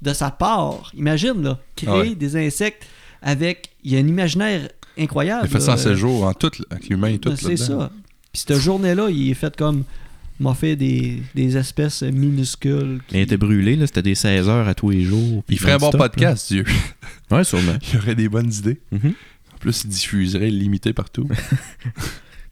de 0.00 0.12
sa 0.12 0.30
part. 0.30 0.92
Imagine 0.96 1.42
là, 1.42 1.58
créer 1.74 1.90
Ah 1.92 1.98
ouais. 1.98 2.14
des 2.14 2.36
insectes 2.36 2.86
avec 3.20 3.70
il 3.82 3.92
y 3.92 3.96
a 3.96 3.98
un 3.98 4.06
imaginaire 4.06 4.68
incroyable. 4.96 5.46
Il 5.46 5.50
fait 5.50 5.60
ça 5.60 5.68
là. 5.68 5.74
en 5.74 5.78
16 5.78 5.94
jours, 5.94 6.24
en 6.24 6.34
tout, 6.34 6.50
avec 6.70 6.88
l'humain 6.88 7.08
et 7.08 7.18
tout. 7.18 7.34
C'est 7.36 7.48
là-dedans. 7.56 7.80
ça. 7.80 7.90
Puis 8.32 8.42
cette 8.46 8.58
journée-là, 8.58 9.08
il 9.10 9.30
est 9.30 9.34
fait 9.34 9.54
comme 9.56 9.82
m'a 10.40 10.54
fait 10.54 10.74
des, 10.76 11.22
des 11.34 11.56
espèces 11.56 12.02
minuscules. 12.02 13.00
qui- 13.06 13.16
Il 13.16 13.20
était 13.20 13.36
brûlé, 13.36 13.76
là, 13.76 13.86
c'était 13.86 14.02
des 14.02 14.14
16 14.14 14.48
heures 14.48 14.66
à 14.66 14.74
tous 14.74 14.90
les 14.90 15.02
jours. 15.04 15.44
Il 15.48 15.58
ferait 15.58 15.72
un 15.72 15.78
bon 15.78 15.90
podcast, 15.90 16.48
Dieu. 16.52 16.64
Ouais, 17.30 17.44
sûrement. 17.44 17.76
Il 17.92 17.98
aurait 17.98 18.14
des 18.14 18.28
bonnes 18.28 18.52
idées. 18.52 18.80
Mhm. 18.90 19.12
En 19.54 19.58
plus, 19.58 19.82
il 19.84 19.90
diffuserait 19.90 20.48
limité 20.50 20.92
partout. 20.92 21.28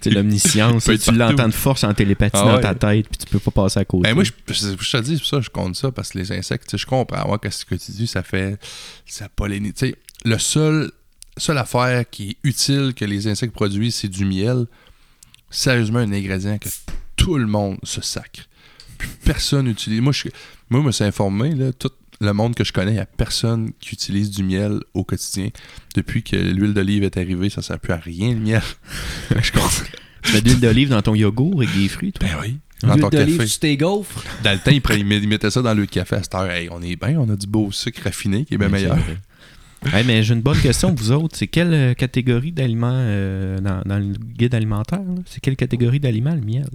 Tu 0.00 0.10
sais, 0.10 0.14
l'omniscience, 0.14 0.84
tu 1.02 1.10
l'entends 1.10 1.48
de 1.48 1.52
force 1.52 1.82
en 1.82 1.92
télépathie 1.92 2.36
Ah 2.36 2.44
dans 2.44 2.54
ouais. 2.54 2.60
ta 2.60 2.72
tête, 2.76 3.08
puis 3.08 3.18
tu 3.18 3.26
peux 3.26 3.40
pas 3.40 3.50
passer 3.50 3.80
à 3.80 3.84
côté. 3.84 4.04
Ben 4.08 4.14
moi, 4.14 4.22
je, 4.22 4.30
je, 4.46 4.76
je 4.78 4.92
te 4.96 5.02
dis, 5.02 5.14
c'est 5.14 5.18
pour 5.18 5.26
ça 5.26 5.36
que 5.38 5.42
je 5.42 5.50
compte 5.50 5.74
ça, 5.74 5.90
parce 5.90 6.10
que 6.10 6.18
les 6.18 6.30
insectes, 6.30 6.66
tu 6.68 6.70
sais, 6.70 6.78
je 6.78 6.86
comprends. 6.86 7.26
Moi, 7.26 7.36
qu'est-ce 7.40 7.64
que 7.64 7.74
tu 7.74 7.90
dis, 7.90 8.06
ça 8.06 8.22
fait. 8.22 8.60
Ça 9.06 9.28
pollinise. 9.28 9.72
Tu 9.74 9.88
sais, 9.88 9.94
le 10.24 10.38
seul, 10.38 10.92
seule 11.36 11.58
affaire 11.58 12.08
qui 12.08 12.30
est 12.30 12.36
utile 12.44 12.94
que 12.94 13.04
les 13.04 13.26
insectes 13.26 13.52
produisent, 13.52 13.96
c'est 13.96 14.06
du 14.08 14.24
miel. 14.24 14.66
Sérieusement, 15.50 15.98
un 15.98 16.12
ingrédient 16.12 16.58
que 16.58 16.68
tout 17.18 17.36
le 17.36 17.46
monde 17.46 17.76
se 17.82 18.00
sacre. 18.00 18.48
Puis 18.96 19.10
personne 19.24 19.66
n'utilise. 19.66 20.00
Moi, 20.00 20.12
je, 20.12 20.28
moi, 20.70 20.80
je 20.80 20.86
me 20.86 20.92
suis 20.92 21.04
informé, 21.04 21.54
là, 21.54 21.72
tout 21.72 21.90
le 22.20 22.32
monde 22.32 22.54
que 22.54 22.64
je 22.64 22.72
connais, 22.72 22.92
il 22.92 22.94
n'y 22.94 23.00
a 23.00 23.06
personne 23.06 23.72
qui 23.78 23.94
utilise 23.94 24.30
du 24.30 24.42
miel 24.42 24.80
au 24.94 25.04
quotidien. 25.04 25.48
Depuis 25.94 26.22
que 26.22 26.36
l'huile 26.36 26.74
d'olive 26.74 27.04
est 27.04 27.16
arrivée, 27.16 27.50
ça 27.50 27.60
ne 27.60 27.64
sert 27.64 27.78
plus 27.78 27.92
à 27.92 27.96
rien, 27.96 28.30
le 28.30 28.40
miel. 28.40 28.62
Je 29.40 29.52
comprends. 29.52 29.84
Tu 30.22 30.32
mets 30.32 30.40
de 30.40 30.48
l'huile 30.48 30.60
d'olive 30.60 30.88
dans 30.88 31.02
ton 31.02 31.14
yogourt 31.14 31.60
avec 31.62 31.74
des 31.76 31.88
fruits, 31.88 32.12
toi? 32.12 32.28
Ben 32.28 32.36
oui. 32.40 32.58
Dans 32.82 32.94
L'huile 32.94 33.00
ton 33.02 33.08
d'olive 33.08 33.36
café. 33.36 33.48
sur 33.48 33.60
tes 33.60 33.76
gaufres. 33.76 34.24
Dans 34.42 34.52
le 34.52 34.58
temps, 34.58 34.70
ils, 34.94 35.28
mettaient 35.28 35.50
ça 35.50 35.62
dans 35.62 35.74
le 35.74 35.86
café 35.86 36.16
à 36.16 36.22
cette 36.22 36.34
heure. 36.34 36.50
Hey, 36.50 36.68
on 36.70 36.80
est 36.82 36.96
bien, 36.96 37.18
on 37.20 37.28
a 37.28 37.36
du 37.36 37.46
beau 37.46 37.70
sucre 37.72 38.02
raffiné 38.04 38.44
qui 38.44 38.54
est 38.54 38.58
bien 38.58 38.68
meilleur. 38.68 38.98
Hey, 39.92 40.04
mais 40.04 40.22
j'ai 40.24 40.34
une 40.34 40.42
bonne 40.42 40.60
question 40.60 40.92
pour 40.94 41.04
vous 41.04 41.12
autres. 41.12 41.36
C'est 41.36 41.46
quelle 41.46 41.72
euh, 41.72 41.94
catégorie 41.94 42.50
d'aliments 42.50 42.90
euh, 42.92 43.58
dans, 43.58 43.80
dans 43.86 43.98
le 43.98 44.12
guide 44.12 44.54
alimentaire? 44.54 45.00
C'est 45.26 45.40
quelle 45.40 45.54
catégorie 45.54 46.00
d'aliments, 46.00 46.34
le 46.34 46.40
miel? 46.40 46.68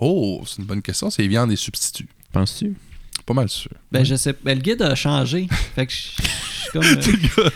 Oh, 0.00 0.42
c'est 0.46 0.58
une 0.58 0.64
bonne 0.64 0.82
question. 0.82 1.10
C'est 1.10 1.26
viande 1.26 1.50
et 1.52 1.56
substituts. 1.56 2.08
Penses-tu? 2.32 2.74
Pas 3.24 3.34
mal 3.34 3.48
sûr. 3.48 3.70
Ben, 3.90 4.04
je 4.04 4.14
sais. 4.14 4.34
Ben, 4.44 4.54
le 4.56 4.62
guide 4.62 4.82
a 4.82 4.94
changé. 4.94 5.48
fait 5.74 5.86
que 5.86 5.92
je 5.92 5.96
suis 5.98 6.70
comme. 6.72 6.82
euh, 7.38 7.50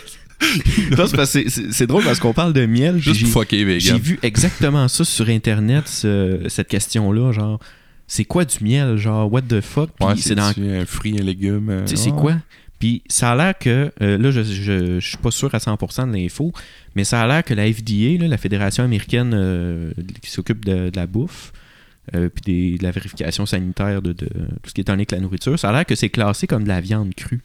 c'est 1.07 1.15
parce 1.15 1.31
que 1.33 1.49
c'est- 1.49 1.71
c'est 1.71 1.87
drôle 1.87 2.03
parce 2.03 2.19
qu'on 2.19 2.33
parle 2.33 2.53
de 2.53 2.65
miel. 2.65 2.97
Juste 2.99 3.21
j'ai- 3.79 3.97
vu 3.99 4.19
exactement 4.23 4.87
ça 4.87 5.05
sur 5.05 5.29
Internet, 5.29 5.87
ce- 5.87 6.45
cette 6.49 6.67
question-là. 6.67 7.31
Genre, 7.31 7.59
c'est 8.07 8.25
quoi 8.25 8.43
du 8.43 8.63
miel? 8.63 8.97
Genre, 8.97 9.31
what 9.31 9.43
the 9.43 9.61
fuck? 9.61 9.91
Puis 9.97 10.05
Ouais, 10.07 10.15
c'est 10.17 10.35
dans. 10.35 10.51
un 10.57 10.85
fruit, 10.85 11.15
un 11.19 11.23
légume. 11.23 11.69
euh, 11.69 11.85
Tu 11.85 11.95
sais, 11.95 12.03
c'est 12.05 12.11
quoi? 12.11 12.35
Puis 12.79 13.03
ça 13.07 13.31
a 13.31 13.35
l'air 13.35 13.53
que, 13.59 13.91
euh, 14.01 14.17
là, 14.17 14.31
je, 14.31 14.41
je, 14.41 14.99
je 14.99 15.07
suis 15.07 15.17
pas 15.17 15.29
sûr 15.29 15.53
à 15.53 15.59
100% 15.59 16.07
de 16.09 16.13
l'info, 16.17 16.51
mais 16.95 17.03
ça 17.03 17.21
a 17.21 17.27
l'air 17.27 17.43
que 17.43 17.53
la 17.53 17.71
FDA, 17.71 18.17
là, 18.19 18.27
la 18.27 18.37
Fédération 18.39 18.83
américaine 18.83 19.33
euh, 19.35 19.91
qui 20.23 20.31
s'occupe 20.31 20.65
de, 20.65 20.89
de 20.89 20.95
la 20.95 21.05
bouffe, 21.05 21.53
euh, 22.15 22.29
puis 22.29 22.41
des- 22.43 22.77
de 22.77 22.83
la 22.83 22.91
vérification 22.91 23.45
sanitaire 23.45 24.01
de, 24.01 24.13
de 24.13 24.25
tout 24.27 24.69
ce 24.69 24.73
qui 24.73 24.81
est 24.81 24.89
en 24.89 24.93
lien 24.93 24.99
avec 24.99 25.11
la 25.11 25.19
nourriture, 25.19 25.57
ça 25.59 25.69
a 25.69 25.71
l'air 25.73 25.85
que 25.85 25.95
c'est 25.95 26.09
classé 26.09 26.47
comme 26.47 26.63
de 26.63 26.67
la 26.69 26.81
viande 26.81 27.13
crue. 27.15 27.41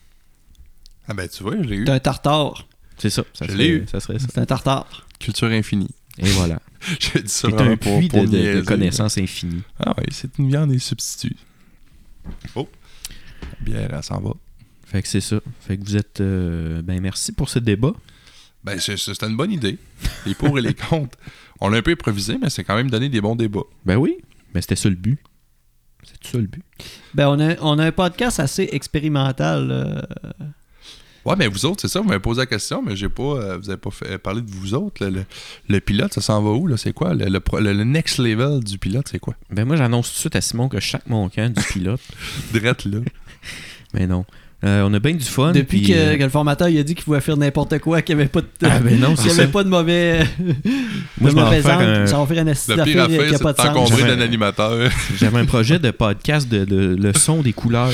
Ah 1.08 1.14
ben 1.14 1.28
tu 1.28 1.42
vois, 1.42 1.56
je 1.62 1.68
l'ai 1.68 1.76
eu. 1.76 1.84
C'est 1.86 1.92
un 1.92 1.98
tartare. 2.00 2.66
C'est 2.98 3.10
ça. 3.10 3.22
Ça 3.32 3.44
Je 3.46 3.52
serait, 3.52 3.62
l'ai 3.62 3.68
eu. 3.68 3.84
Ça 3.90 4.00
serait 4.00 4.18
ça. 4.18 4.26
C'est 4.32 4.40
un 4.40 4.46
tartare. 4.46 5.06
Culture 5.20 5.48
infinie. 5.48 5.90
Et 6.18 6.28
voilà. 6.30 6.60
J'ai 6.98 7.22
dit 7.22 7.28
ça 7.28 7.48
un 7.48 7.76
pour, 7.76 7.98
puits 7.98 8.08
pour 8.08 8.24
de, 8.24 8.56
de- 8.56 8.60
connaissances 8.62 9.18
infinies. 9.18 9.62
Ah 9.78 9.94
oui, 9.98 10.04
c'est 10.10 10.38
une 10.38 10.48
viande 10.48 10.72
et 10.72 10.78
substitut. 10.78 11.36
Oh. 12.54 12.68
Bière, 13.60 13.92
elle 13.94 14.02
s'en 14.02 14.20
va. 14.20 14.32
Fait 14.86 15.02
que 15.02 15.08
c'est 15.08 15.20
ça. 15.20 15.40
Fait 15.60 15.76
que 15.76 15.84
vous 15.84 15.96
êtes. 15.96 16.20
euh, 16.20 16.80
ben 16.82 17.00
merci 17.00 17.32
pour 17.32 17.48
ce 17.48 17.58
débat. 17.58 17.92
Ben, 18.64 18.78
c'était 18.80 19.26
une 19.26 19.36
bonne 19.36 19.52
idée. 19.52 19.78
Les 20.24 20.34
pour 20.34 20.58
et 20.58 20.62
les 20.62 20.74
contre. 20.90 21.18
On 21.60 21.68
l'a 21.68 21.78
un 21.78 21.82
peu 21.82 21.92
improvisé, 21.92 22.36
mais 22.40 22.50
c'est 22.50 22.64
quand 22.64 22.74
même 22.76 22.90
donné 22.90 23.08
des 23.08 23.20
bons 23.20 23.36
débats. 23.36 23.60
Ben 23.84 23.96
oui. 23.96 24.16
Mais 24.56 24.62
c'était 24.62 24.74
ça 24.76 24.88
le 24.88 24.94
but? 24.96 25.18
C'est 26.02 26.32
ça 26.32 26.38
le 26.38 26.46
but? 26.46 26.64
Ben, 27.12 27.28
on 27.28 27.38
a, 27.38 27.56
on 27.60 27.78
a 27.78 27.84
un 27.84 27.92
podcast 27.92 28.40
assez 28.40 28.70
expérimental. 28.72 29.68
euh, 29.70 30.00
Ouais, 31.26 31.34
mais 31.36 31.46
vous 31.48 31.66
autres, 31.66 31.80
c'est 31.82 31.88
ça, 31.88 32.00
vous 32.00 32.06
m'avez 32.06 32.20
posé 32.20 32.40
la 32.40 32.46
question, 32.46 32.80
mais 32.82 32.94
j'ai 32.96 33.08
pas, 33.08 33.22
euh, 33.22 33.58
vous 33.58 33.68
avez 33.68 33.76
pas 33.80 33.90
fait, 33.90 34.16
parlé 34.16 34.40
de 34.42 34.50
vous 34.50 34.72
autres. 34.74 35.04
le, 35.04 35.24
le 35.68 35.80
pilote, 35.80 36.14
ça 36.14 36.20
s'en 36.22 36.40
va 36.40 36.50
où? 36.52 36.66
là? 36.68 36.76
C'est 36.76 36.92
quoi? 36.92 37.12
Le, 37.14 37.26
le 37.26 37.40
pro- 37.40 37.58
le- 37.58 37.72
le 37.74 37.82
next 37.84 38.18
level 38.18 38.62
du 38.62 38.78
pilote, 38.78 39.08
c'est 39.10 39.18
quoi? 39.18 39.34
Ben 39.50 39.64
moi 39.66 39.74
j'annonce 39.76 40.08
tout 40.08 40.14
de 40.14 40.18
suite 40.20 40.36
à 40.36 40.40
Simon 40.40 40.68
que 40.68 40.78
chaque 40.80 41.06
mon 41.08 41.28
camp 41.28 41.52
du 41.52 41.62
pilote. 41.64 42.00
Drette 42.54 42.84
là. 42.84 43.00
Mais 43.92 44.06
non. 44.06 44.24
Euh, 44.66 44.82
on 44.84 44.92
a 44.94 44.98
bien 44.98 45.14
du 45.14 45.24
fun. 45.24 45.52
Depuis 45.52 45.78
puis, 45.82 45.92
que, 45.92 45.96
euh, 45.96 46.16
que 46.16 46.22
le 46.24 46.28
formateur 46.28 46.68
il 46.68 46.78
a 46.78 46.82
dit 46.82 46.94
qu'il 46.94 47.04
pouvait 47.04 47.20
faire 47.20 47.36
n'importe 47.36 47.78
quoi, 47.78 48.02
qu'il 48.02 48.16
n'y 48.16 48.22
avait 48.22 48.28
pas 48.30 48.40
de, 48.40 48.46
Ah 48.62 48.78
ben 48.80 48.98
non, 48.98 49.14
qu'il 49.14 49.26
y 49.28 49.30
avait 49.30 49.46
pas 49.46 49.62
de 49.64 49.68
mauvais. 49.68 50.24
Moi, 51.20 51.30
de 51.30 51.36
je 51.36 51.40
mauvais 51.42 51.62
faire 51.62 51.78
un- 51.78 52.06
Ça 52.06 52.18
va 52.18 52.26
faire 52.26 53.04
un 53.04 53.08
faire, 53.08 53.26
qui 53.28 53.34
a 53.34 53.38
c'est 53.38 53.42
pas 53.42 53.52
de 53.52 53.60
sens. 53.60 53.90
d'un 54.02 54.20
animateur. 54.20 54.90
J'avais 55.16 55.38
un 55.38 55.44
projet 55.44 55.78
de 55.78 55.90
podcast 55.92 56.48
de, 56.48 56.64
de- 56.64 56.96
le 57.00 57.12
son 57.12 57.42
des 57.42 57.52
couleurs. 57.52 57.90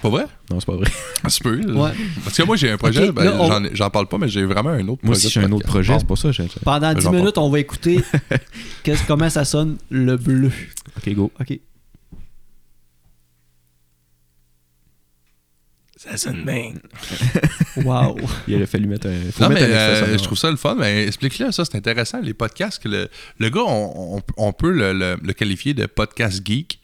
pas 0.00 0.08
vrai? 0.08 0.24
Non, 0.50 0.60
c'est 0.60 0.66
pas 0.66 0.76
vrai. 0.76 0.86
Un 1.24 1.28
peu. 1.42 1.56
là. 1.60 1.74
Ouais. 1.74 1.90
Parce 2.24 2.36
que 2.36 2.42
moi, 2.44 2.56
j'ai 2.56 2.70
un 2.70 2.76
projet, 2.78 3.10
ben, 3.12 3.24
là, 3.24 3.32
on- 3.38 3.62
j'en 3.74 3.90
parle 3.90 4.06
pas, 4.06 4.16
mais 4.16 4.28
j'ai 4.28 4.44
vraiment 4.44 4.70
un 4.70 4.86
autre 4.88 5.00
Moi 5.02 5.12
projet. 5.12 5.26
aussi 5.26 5.30
j'ai 5.30 5.40
un 5.40 5.52
autre 5.52 5.66
podcast. 5.66 5.68
projet, 5.68 5.92
Bon. 5.92 5.98
c'est 5.98 6.06
pour 6.06 6.18
ça. 6.18 6.32
j'ai- 6.32 6.48
Pendant 6.64 6.94
10 6.94 7.02
J'en 7.02 7.12
minutes, 7.12 7.36
on 7.38 7.50
va 7.50 7.58
écouter 7.60 8.00
qu'est-ce- 8.82 9.04
comment 9.06 9.28
ça 9.28 9.44
sonne 9.44 9.76
le 9.90 10.16
bleu. 10.16 10.52
Ok, 10.96 11.14
go. 11.14 11.30
OK. 11.40 11.58
Ça 15.98 16.16
sonne 16.16 16.44
bien. 16.44 16.72
Wow. 17.84 18.16
Il 18.48 18.56
aurait 18.56 18.66
fallu 18.66 18.86
mettre 18.86 19.06
un. 19.08 19.30
Faut 19.30 19.42
Non, 19.44 19.50
mettre 19.50 19.66
mais 19.68 19.72
un 19.74 19.78
euh, 19.78 20.18
je 20.18 20.22
trouve 20.24 20.38
ça 20.38 20.50
le 20.50 20.56
fun. 20.56 20.74
Mais 20.76 21.06
explique-le, 21.06 21.52
ça, 21.52 21.64
c'est 21.64 21.76
intéressant. 21.76 22.20
Les 22.20 22.34
podcasts, 22.34 22.82
que 22.82 22.88
le, 22.88 23.08
le 23.38 23.50
gars, 23.50 23.60
on, 23.66 24.16
on- 24.18 24.22
on 24.36 24.52
peut 24.52 24.72
le, 24.72 24.92
le- 24.92 25.16
le 25.22 25.32
qualifier 25.32 25.74
de 25.74 25.86
podcast 25.86 26.40
geek. 26.44 26.80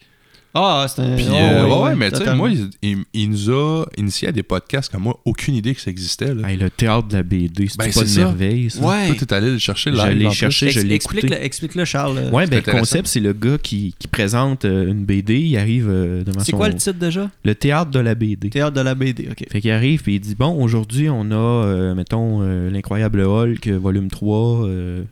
Ah, 0.57 0.85
c'est 0.87 1.01
un. 1.01 1.15
Puis, 1.17 1.25
oh, 1.29 1.33
euh, 1.35 1.65
oui, 1.65 1.83
ouais, 1.89 1.95
mais 1.95 2.09
tu 2.11 2.17
sais, 2.19 2.33
moi, 2.33 2.49
il, 2.49 2.69
il- 2.81 3.03
il 3.13 3.29
nous 3.29 3.49
a 3.51 3.85
initié 3.97 4.29
à 4.29 4.31
des 4.31 4.41
podcasts 4.41 4.89
comme 4.89 5.03
moi, 5.03 5.19
aucune 5.25 5.53
idée 5.55 5.75
que 5.75 5.81
ça 5.81 5.91
existait. 5.91 6.33
Là. 6.33 6.49
Hey, 6.49 6.55
le 6.55 6.69
théâtre 6.69 7.09
de 7.09 7.17
la 7.17 7.23
BD, 7.23 7.67
c'est 7.67 7.77
Ben, 7.77 7.91
pas 7.91 8.01
une 8.01 8.07
ça. 8.07 8.19
merveille, 8.21 8.69
ça. 8.69 8.79
Ouais. 8.79 9.07
Toi, 9.07 9.15
t'es 9.27 9.33
allé 9.33 9.51
le 9.51 9.57
chercher 9.57 9.91
Je 9.91 9.97
live. 9.97 10.17
l'ai 10.17 10.25
en 10.27 10.29
plus. 10.29 10.37
cherché, 10.37 10.69
je 10.71 10.79
l'ai 10.79 10.95
Explique-le, 10.95 11.27
écouté. 11.31 11.45
explique-le, 11.45 11.83
Charles. 11.83 12.29
Ouais, 12.31 12.47
ben, 12.47 12.63
le 12.65 12.71
concept, 12.71 13.07
c'est 13.07 13.19
le 13.19 13.33
gars 13.33 13.57
qui, 13.61 13.93
qui 13.99 14.07
présente 14.07 14.63
euh, 14.63 14.87
une 14.87 15.03
BD. 15.03 15.39
Il 15.41 15.57
arrive 15.57 15.89
euh, 15.89 16.23
devant 16.23 16.39
C'est 16.39 16.51
son. 16.51 16.57
quoi 16.57 16.69
le 16.69 16.75
titre 16.75 16.99
déjà? 16.99 17.29
Le 17.43 17.53
théâtre 17.53 17.91
de 17.91 17.99
la 17.99 18.15
BD. 18.15 18.49
Théâtre 18.49 18.75
de 18.77 18.81
la 18.81 18.95
BD, 18.95 19.27
ok. 19.29 19.45
Fait 19.51 19.59
qu'il 19.59 19.71
arrive 19.71 20.03
puis 20.03 20.15
il 20.15 20.19
dit 20.21 20.35
Bon, 20.35 20.63
aujourd'hui, 20.63 21.09
on 21.09 21.31
a, 21.31 21.35
euh, 21.35 21.95
mettons, 21.95 22.39
euh, 22.43 22.69
l'incroyable 22.69 23.19
Hulk, 23.19 23.67
volume 23.67 24.07
3. 24.09 24.67
euh, 24.67 25.03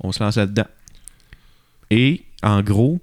on 0.00 0.10
se 0.10 0.20
lance 0.20 0.36
là-dedans. 0.36 0.66
Et, 1.90 2.22
en 2.42 2.62
gros, 2.62 2.98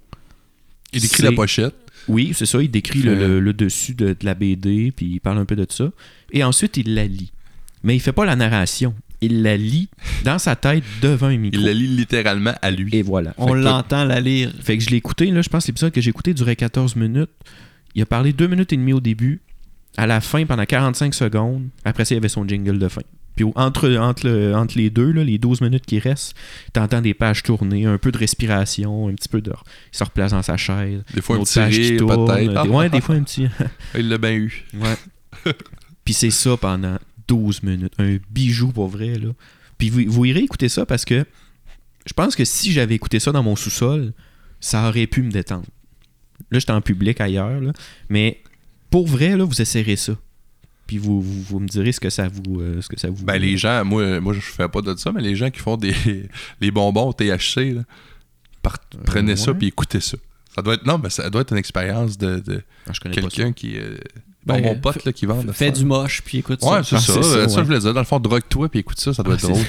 Il 0.98 1.02
décrit 1.02 1.24
la 1.24 1.32
pochette. 1.36 1.76
Oui, 2.08 2.32
c'est 2.34 2.46
ça. 2.46 2.62
Il 2.62 2.70
décrit 2.72 3.02
le, 3.02 3.16
Fait- 3.16 3.28
le- 3.28 3.40
le 3.40 3.54
dessus 3.54 3.94
de, 3.94 4.08
de 4.10 4.26
la 4.26 4.34
BD, 4.34 4.92
puis 4.96 5.06
il 5.14 5.20
parle 5.20 5.38
un 5.40 5.46
peu 5.46 5.56
de 5.56 5.66
ça. 5.70 5.90
Et 6.32 6.44
ensuite, 6.44 6.78
il 6.78 6.94
la 6.96 7.06
lit. 7.06 7.32
Mais 7.84 7.96
il 7.96 8.00
fait 8.00 8.12
pas 8.14 8.26
la 8.26 8.36
narration. 8.36 8.94
Il 9.20 9.42
la 9.42 9.58
lit 9.58 9.90
dans 10.24 10.38
sa 10.40 10.56
tête 10.56 10.84
devant 11.02 11.28
un 11.28 11.38
micro. 11.38 11.60
Il 11.60 11.66
la 11.66 11.74
lit 11.74 11.88
littéralement 11.88 12.54
à 12.62 12.70
lui. 12.72 12.96
Et 12.96 13.02
voilà. 13.02 13.34
On 13.38 13.48
Fait 13.54 13.60
l'entend 13.62 14.06
la 14.06 14.20
lire. 14.22 14.52
Fait 14.62 14.78
que 14.78 14.84
je 14.84 14.90
l'ai 14.90 14.98
écouté, 14.98 15.26
là, 15.32 15.42
je 15.42 15.50
pense 15.50 15.64
que 15.66 15.70
l'épisode 15.72 15.92
que 15.92 16.02
j'ai 16.02 16.10
écouté 16.12 16.34
durait 16.34 16.56
14 16.56 16.96
minutes. 16.96 17.30
Il 17.96 18.02
a 18.02 18.06
parlé 18.06 18.32
2 18.32 18.46
minutes 18.48 18.72
et 18.74 18.78
demie 18.78 18.94
au 18.94 19.00
début. 19.00 19.42
À 19.98 20.06
la 20.06 20.22
fin, 20.22 20.46
pendant 20.46 20.66
45 20.66 21.14
secondes. 21.16 21.68
Après 21.84 22.06
ça, 22.06 22.14
il 22.14 22.18
y 22.18 22.20
avait 22.20 22.30
son 22.30 22.48
jingle 22.48 22.78
de 22.78 22.88
fin. 22.88 23.02
Puis 23.38 23.46
entre, 23.56 23.96
entre, 23.96 24.54
entre 24.56 24.78
les 24.78 24.90
deux, 24.90 25.12
là, 25.12 25.24
les 25.24 25.38
12 25.38 25.62
minutes 25.62 25.86
qui 25.86 26.00
restent, 26.00 26.36
t'entends 26.74 27.02
des 27.02 27.14
pages 27.14 27.44
tourner, 27.44 27.86
un 27.86 27.98
peu 27.98 28.12
de 28.12 28.18
respiration, 28.18 29.08
un 29.08 29.14
petit 29.14 29.30
peu 29.30 29.40
de... 29.40 29.54
Il 29.94 29.98
se 29.98 30.04
replace 30.04 30.32
dans 30.32 30.42
sa 30.42 30.58
chaise. 30.58 31.04
Des 31.14 31.22
fois, 31.22 31.38
un 31.38 31.44
petit 31.44 31.60
rire, 31.60 32.06
peut-être. 32.06 32.64
Des- 32.64 32.70
ouais, 32.70 32.90
des 32.90 33.00
fois 33.00 33.16
un 33.16 33.24
petit... 33.24 33.48
Il 33.96 34.10
l'a 34.10 34.18
bien 34.18 34.34
eu. 34.34 34.66
Ouais. 34.74 35.54
Puis 36.04 36.14
c'est 36.16 36.32
ça 36.32 36.58
pendant 36.58 36.98
12 37.28 37.62
minutes. 37.64 37.94
Un 38.00 38.18
bijou 38.32 38.72
pour 38.72 38.88
vrai, 38.88 39.14
là. 39.20 39.30
Puis 39.78 39.90
vous, 39.90 40.02
vous 40.08 40.26
irez 40.26 40.40
écouter 40.40 40.68
ça 40.68 40.86
parce 40.86 41.06
que 41.06 41.24
je 42.08 42.14
pense 42.14 42.36
que 42.36 42.44
si 42.44 42.72
j'avais 42.72 42.96
écouté 42.96 43.20
ça 43.20 43.32
dans 43.32 43.44
mon 43.44 43.56
sous-sol, 43.56 44.14
ça 44.60 44.88
aurait 44.90 45.06
pu 45.08 45.22
me 45.22 45.30
détendre. 45.30 45.66
Là, 46.50 46.58
j'étais 46.60 46.72
en 46.72 46.82
public 46.82 47.22
ailleurs, 47.22 47.62
là. 47.62 47.72
Mais 48.10 48.42
pour 48.90 49.06
vrai, 49.08 49.38
là, 49.38 49.44
vous 49.44 49.62
essayerez 49.62 49.96
ça. 49.98 50.14
Puis 50.88 50.98
vous, 50.98 51.22
vous, 51.22 51.42
vous 51.44 51.60
me 51.60 51.68
direz 51.68 51.92
ce 51.92 52.00
que 52.00 52.10
ça 52.10 52.28
vous... 52.28 52.62
euh, 52.62 52.82
ce 52.82 52.88
que 52.90 53.00
ça 53.00 53.10
vous 53.10 53.24
Ben, 53.26 53.38
les 53.38 53.58
gens, 53.58 53.84
moi, 53.86 54.20
moi, 54.22 54.34
je 54.34 54.40
fais 54.40 54.68
pas 54.70 54.82
de 54.82 54.96
ça, 54.96 55.12
mais 55.12 55.22
les 55.22 55.36
gens 55.36 55.50
qui 55.50 55.60
font 55.60 55.78
des 55.78 55.94
les 56.62 56.72
bonbons 56.72 57.10
au 57.10 57.14
THC, 57.14 57.74
là, 57.76 57.82
par- 58.62 58.78
prenez 59.06 59.36
ça 59.36 59.50
Euh, 59.50 59.54
ouais. 59.54 59.60
puis 59.60 59.68
écoutez 59.68 60.00
ça. 60.00 60.18
Ça 60.56 60.62
doit 60.64 60.74
être, 60.76 60.86
non, 60.88 60.98
mais 61.02 61.10
ça 61.12 61.30
doit 61.30 61.42
être 61.42 61.52
une 61.52 61.60
expérience 61.60 62.18
de, 62.18 62.40
de 62.40 62.64
Ah, 62.88 62.94
quelqu'un 63.12 63.52
qui. 63.54 63.78
euh, 63.78 63.98
Ben, 64.46 64.62
bon, 64.62 64.70
mon 64.70 64.76
pote 64.80 65.04
là, 65.06 65.12
qui 65.14 65.26
vend. 65.28 65.44
de 65.44 65.52
Fais 65.52 65.72
du 65.72 65.86
moche, 65.86 66.22
puis 66.26 66.40
écoute 66.40 66.64
Ouais, 66.64 66.82
ça. 66.82 66.84
c'est 66.84 66.96
Ah, 66.96 67.00
ça. 67.00 67.14
c'est 67.14 67.22
ça, 67.24 67.30
euh, 67.36 67.48
Ça, 67.48 67.56
ouais. 67.58 67.62
je 67.62 67.68
voulais 67.68 67.80
dire. 67.80 67.94
Dans 67.94 68.00
le 68.00 68.06
fond, 68.06 68.20
drogue-toi 68.20 68.70
puis 68.70 68.80
écoute 68.80 69.00
ça, 69.00 69.14
ça 69.14 69.22
doit 69.22 69.34
Ah, 69.34 69.36
être 69.36 69.42
c'est 69.46 69.52
drôle. 69.52 69.66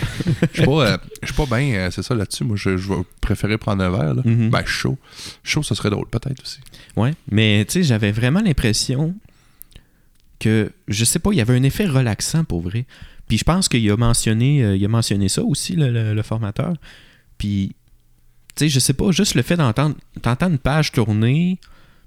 Je 0.52 0.56
suis 0.62 0.64
pas, 0.64 0.86
euh, 0.92 0.96
je 1.22 1.26
suis 1.26 1.34
pas 1.34 1.46
bien, 1.58 1.74
euh, 1.74 1.90
c'est 1.90 2.02
ça 2.02 2.14
là-dessus. 2.14 2.44
Moi, 2.44 2.56
je, 2.56 2.76
je 2.78 2.88
vais 2.88 3.00
préférer 3.20 3.58
prendre 3.58 3.82
un 3.84 3.90
verre. 3.90 4.14
Là. 4.14 4.22
Mhm. 4.24 4.48
Ben, 4.50 4.64
chaud. 4.64 4.96
Chaud, 5.42 5.62
ça 5.62 5.74
serait 5.74 5.90
drôle, 5.90 6.06
peut-être 6.08 6.40
aussi. 6.42 6.60
Ouais, 6.96 7.12
mais 7.30 7.66
tu 7.66 7.72
sais, 7.74 7.82
j'avais 7.82 8.12
vraiment 8.12 8.40
l'impression 8.40 9.14
que, 10.38 10.70
je 10.88 11.04
sais 11.04 11.18
pas, 11.18 11.30
il 11.32 11.36
y 11.36 11.40
avait 11.40 11.56
un 11.56 11.62
effet 11.62 11.86
relaxant 11.86 12.44
pour 12.44 12.60
vrai. 12.60 12.86
Puis 13.28 13.38
je 13.38 13.44
pense 13.44 13.68
qu'il 13.68 13.90
a 13.90 13.96
mentionné, 13.96 14.64
euh, 14.64 14.76
il 14.76 14.84
a 14.84 14.88
mentionné 14.88 15.28
ça 15.28 15.42
aussi, 15.42 15.74
le, 15.76 15.90
le- 15.90 16.14
le 16.14 16.22
formateur. 16.22 16.74
Puis, 17.36 17.74
tu 18.56 18.64
sais, 18.64 18.68
je 18.68 18.78
sais 18.78 18.94
pas, 18.94 19.10
juste 19.10 19.34
le 19.34 19.42
fait 19.42 19.56
d'entendre 19.56 19.96
t'entends 20.22 20.48
une 20.48 20.58
page 20.58 20.92
tourner, 20.92 21.58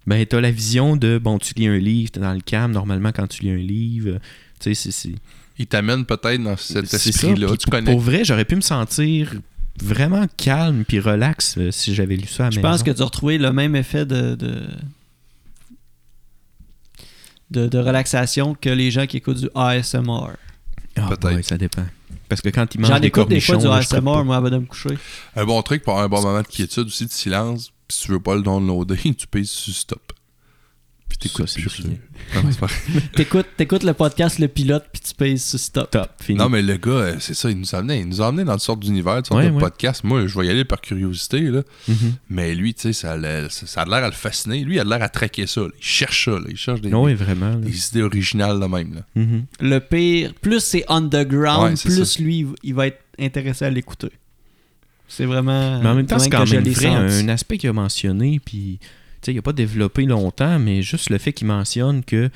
ben 0.07 0.25
t'as 0.25 0.41
la 0.41 0.51
vision 0.51 0.95
de, 0.95 1.17
bon, 1.19 1.37
tu 1.37 1.53
lis 1.55 1.67
un 1.67 1.77
livre, 1.77 2.11
t'es 2.11 2.19
dans 2.19 2.33
le 2.33 2.41
cam, 2.41 2.71
normalement, 2.71 3.11
quand 3.11 3.27
tu 3.27 3.43
lis 3.43 3.51
un 3.51 3.55
livre, 3.57 4.17
tu 4.59 4.73
sais, 4.73 4.91
c'est-. 4.91 5.15
Il 5.59 5.67
t'amène 5.67 6.05
peut-être 6.05 6.41
dans 6.41 6.57
cet 6.57 6.91
esprit-là. 6.93 7.47
Tu 7.51 7.65
pour- 7.65 7.71
connais. 7.71 7.91
Pour 7.91 7.99
vrai, 7.99 8.23
j'aurais 8.25 8.45
pu 8.45 8.55
me 8.55 8.61
sentir 8.61 9.33
vraiment 9.81 10.25
calme 10.37 10.83
puis 10.85 10.99
relax 10.99 11.55
euh, 11.57 11.71
si 11.71 11.93
j'avais 11.95 12.15
lu 12.17 12.27
ça 12.27 12.47
à 12.47 12.49
Je 12.51 12.59
pense 12.59 12.81
que 12.83 12.91
tu 12.91 13.01
as 13.01 13.05
retrouvé 13.05 13.37
le 13.37 13.53
même 13.53 13.75
effet 13.75 14.05
de, 14.05 14.35
de, 14.35 14.63
de, 17.51 17.67
de 17.67 17.77
relaxation 17.77 18.55
que 18.55 18.69
les 18.69 18.89
gens 18.91 19.05
qui 19.05 19.17
écoutent 19.17 19.37
du 19.41 19.49
ASMR. 19.53 20.31
Ah, 20.95 21.07
Peut-être. 21.09 21.35
ouais, 21.35 21.43
ça 21.43 21.57
dépend. 21.57 21.85
Parce 22.27 22.41
que 22.41 22.49
quand 22.49 22.73
ils 22.73 22.79
mangent 22.81 22.89
J'en 22.91 22.99
des 22.99 23.07
écoute 23.07 23.27
des 23.29 23.39
fois 23.41 23.57
du 23.57 23.65
cornichons, 23.65 23.97
ASMR, 23.97 24.23
moi, 24.23 24.37
avant 24.37 24.49
de 24.49 24.57
me 24.57 24.65
coucher. 24.65 24.97
Un 25.35 25.45
bon 25.45 25.61
truc 25.61 25.83
pour 25.83 25.99
avoir 25.99 26.21
un 26.21 26.21
bon 26.21 26.27
moment 26.29 26.41
de 26.41 26.47
quiétude 26.47 26.87
aussi, 26.87 27.05
de 27.05 27.11
silence. 27.11 27.71
Puis 27.87 27.97
si 27.97 28.05
tu 28.05 28.11
veux 28.13 28.19
pas 28.19 28.35
le 28.35 28.41
downloader, 28.41 28.97
tu 29.17 29.27
payes 29.27 29.45
sur 29.45 29.73
stop. 29.73 30.13
Puis 31.11 31.17
t'écoutes 31.29 31.49
Ça, 31.49 31.55
c'est 31.55 31.61
plus 31.61 31.69
c'est 31.71 32.59
vrai. 32.59 33.01
T'écoutes, 33.15 33.47
t'écoutes 33.57 33.83
le 33.83 33.93
podcast 33.93 34.39
Le 34.39 34.47
Pilote, 34.47 34.85
puis 34.93 35.01
tu 35.01 35.13
payes 35.13 35.37
sur 35.37 35.59
stop. 35.59 35.91
Top, 35.91 36.09
fini. 36.21 36.37
Non, 36.39 36.47
mais 36.47 36.61
le 36.61 36.77
gars, 36.77 36.91
euh, 36.91 37.15
c'est 37.19 37.33
ça, 37.33 37.49
il 37.49 37.57
nous 37.59 37.75
a 37.75 37.79
amené. 37.79 37.99
Il 37.99 38.07
nous 38.07 38.21
a 38.21 38.27
amené 38.27 38.45
dans 38.45 38.53
une 38.53 38.59
sorte 38.59 38.79
d'univers, 38.79 39.17
une 39.17 39.25
sorte 39.25 39.41
Ouais, 39.41 39.49
de 39.49 39.53
ouais. 39.53 39.59
podcast. 39.59 40.05
Moi, 40.05 40.25
je 40.27 40.39
vais 40.39 40.45
y 40.45 40.49
aller 40.49 40.63
par 40.63 40.79
curiosité, 40.79 41.41
là. 41.41 41.63
Mhm. 41.89 41.95
Mais 42.29 42.55
lui, 42.55 42.73
tu 42.73 42.81
sais, 42.83 42.93
ça, 42.93 43.17
l'a- 43.17 43.49
ça, 43.49 43.81
a 43.81 43.85
l'air 43.85 44.05
à 44.05 44.07
le 44.07 44.13
fasciner. 44.13 44.63
Lui, 44.63 44.75
il 44.75 44.79
a 44.79 44.85
l'air 44.85 45.03
à 45.03 45.09
traquer 45.09 45.47
ça. 45.47 45.61
là. 45.61 45.67
Il 45.77 45.83
cherche 45.83 46.23
ça. 46.25 46.31
là. 46.31 46.45
Il 46.47 46.55
cherche 46.55 46.79
des, 46.79 46.93
Oui, 46.93 47.13
vraiment. 47.13 47.49
là. 47.49 47.55
des 47.57 47.87
idées 47.89 48.03
originales 48.03 48.59
de 48.61 48.65
même. 48.67 48.93
Là. 48.95 49.01
Mhm. 49.15 49.43
Le 49.59 49.79
pire, 49.79 50.33
plus 50.41 50.61
c'est 50.61 50.85
underground, 50.87 51.71
Ouais, 51.71 51.75
c'est 51.75 51.89
plus 51.89 52.05
ça. 52.05 52.23
lui, 52.23 52.47
il 52.63 52.73
va- 52.73 52.87
être 52.87 53.01
intéressé 53.19 53.65
à 53.65 53.69
l'écouter. 53.69 54.11
C'est 55.09 55.25
vraiment. 55.25 55.81
Mais 55.81 55.89
en 55.89 55.95
même 55.95 56.05
temps, 56.05 56.17
c'est 56.19 56.29
que 56.29 56.37
quand 56.37 56.49
même 56.49 56.63
vrai. 56.63 56.87
Un 56.87 57.27
aspect 57.27 57.57
qu'il 57.57 57.69
a 57.69 57.73
mentionné, 57.73 58.39
puis 58.43 58.79
il 59.27 59.35
n'a 59.35 59.41
pas 59.41 59.53
développé 59.53 60.05
longtemps, 60.05 60.59
mais 60.59 60.81
juste 60.81 61.09
le 61.09 61.17
fait 61.17 61.33
qu'il 61.33 61.47
mentionne 61.47 62.03
que, 62.03 62.29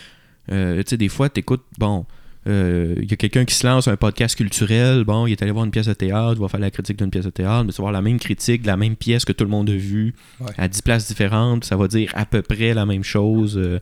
euh, 0.51 0.77
tu 0.83 0.89
sais, 0.91 0.97
des 0.97 1.09
fois, 1.09 1.29
tu 1.29 1.39
écoutes, 1.39 1.63
bon, 1.79 2.05
euh, 2.47 2.93
il 3.01 3.09
y 3.09 3.13
a 3.13 3.17
quelqu'un 3.17 3.43
qui 3.45 3.55
se 3.55 3.65
lance 3.65 3.87
un 3.87 3.95
podcast 3.97 4.35
culturel, 4.35 5.03
bon, 5.03 5.25
il 5.25 5.31
est 5.31 5.41
allé 5.41 5.51
voir 5.51 5.65
une 5.65 5.71
pièce 5.71 5.87
de 5.87 5.93
théâtre, 5.93 6.33
il 6.37 6.41
va 6.41 6.47
faire 6.47 6.59
la 6.59 6.69
critique 6.69 6.97
d'une 6.97 7.09
pièce 7.09 7.25
de 7.25 7.31
théâtre, 7.31 7.63
mais 7.65 7.71
tu 7.71 7.77
vas 7.77 7.83
voir 7.85 7.91
la 7.91 8.01
même 8.03 8.19
critique 8.19 8.61
de 8.61 8.67
la 8.67 8.77
même 8.77 8.95
pièce 8.95 9.25
que 9.25 9.31
tout 9.33 9.43
le 9.45 9.49
monde 9.49 9.69
a 9.69 9.75
vue, 9.75 10.13
Ouais. 10.39 10.51
à 10.57 10.67
10 10.67 10.81
places 10.83 11.07
différentes, 11.07 11.63
ça 11.65 11.75
va 11.75 11.87
dire 11.87 12.11
à 12.15 12.25
peu 12.25 12.41
près 12.43 12.73
la 12.75 12.85
même 12.85 13.03
chose, 13.03 13.57
euh, 13.57 13.79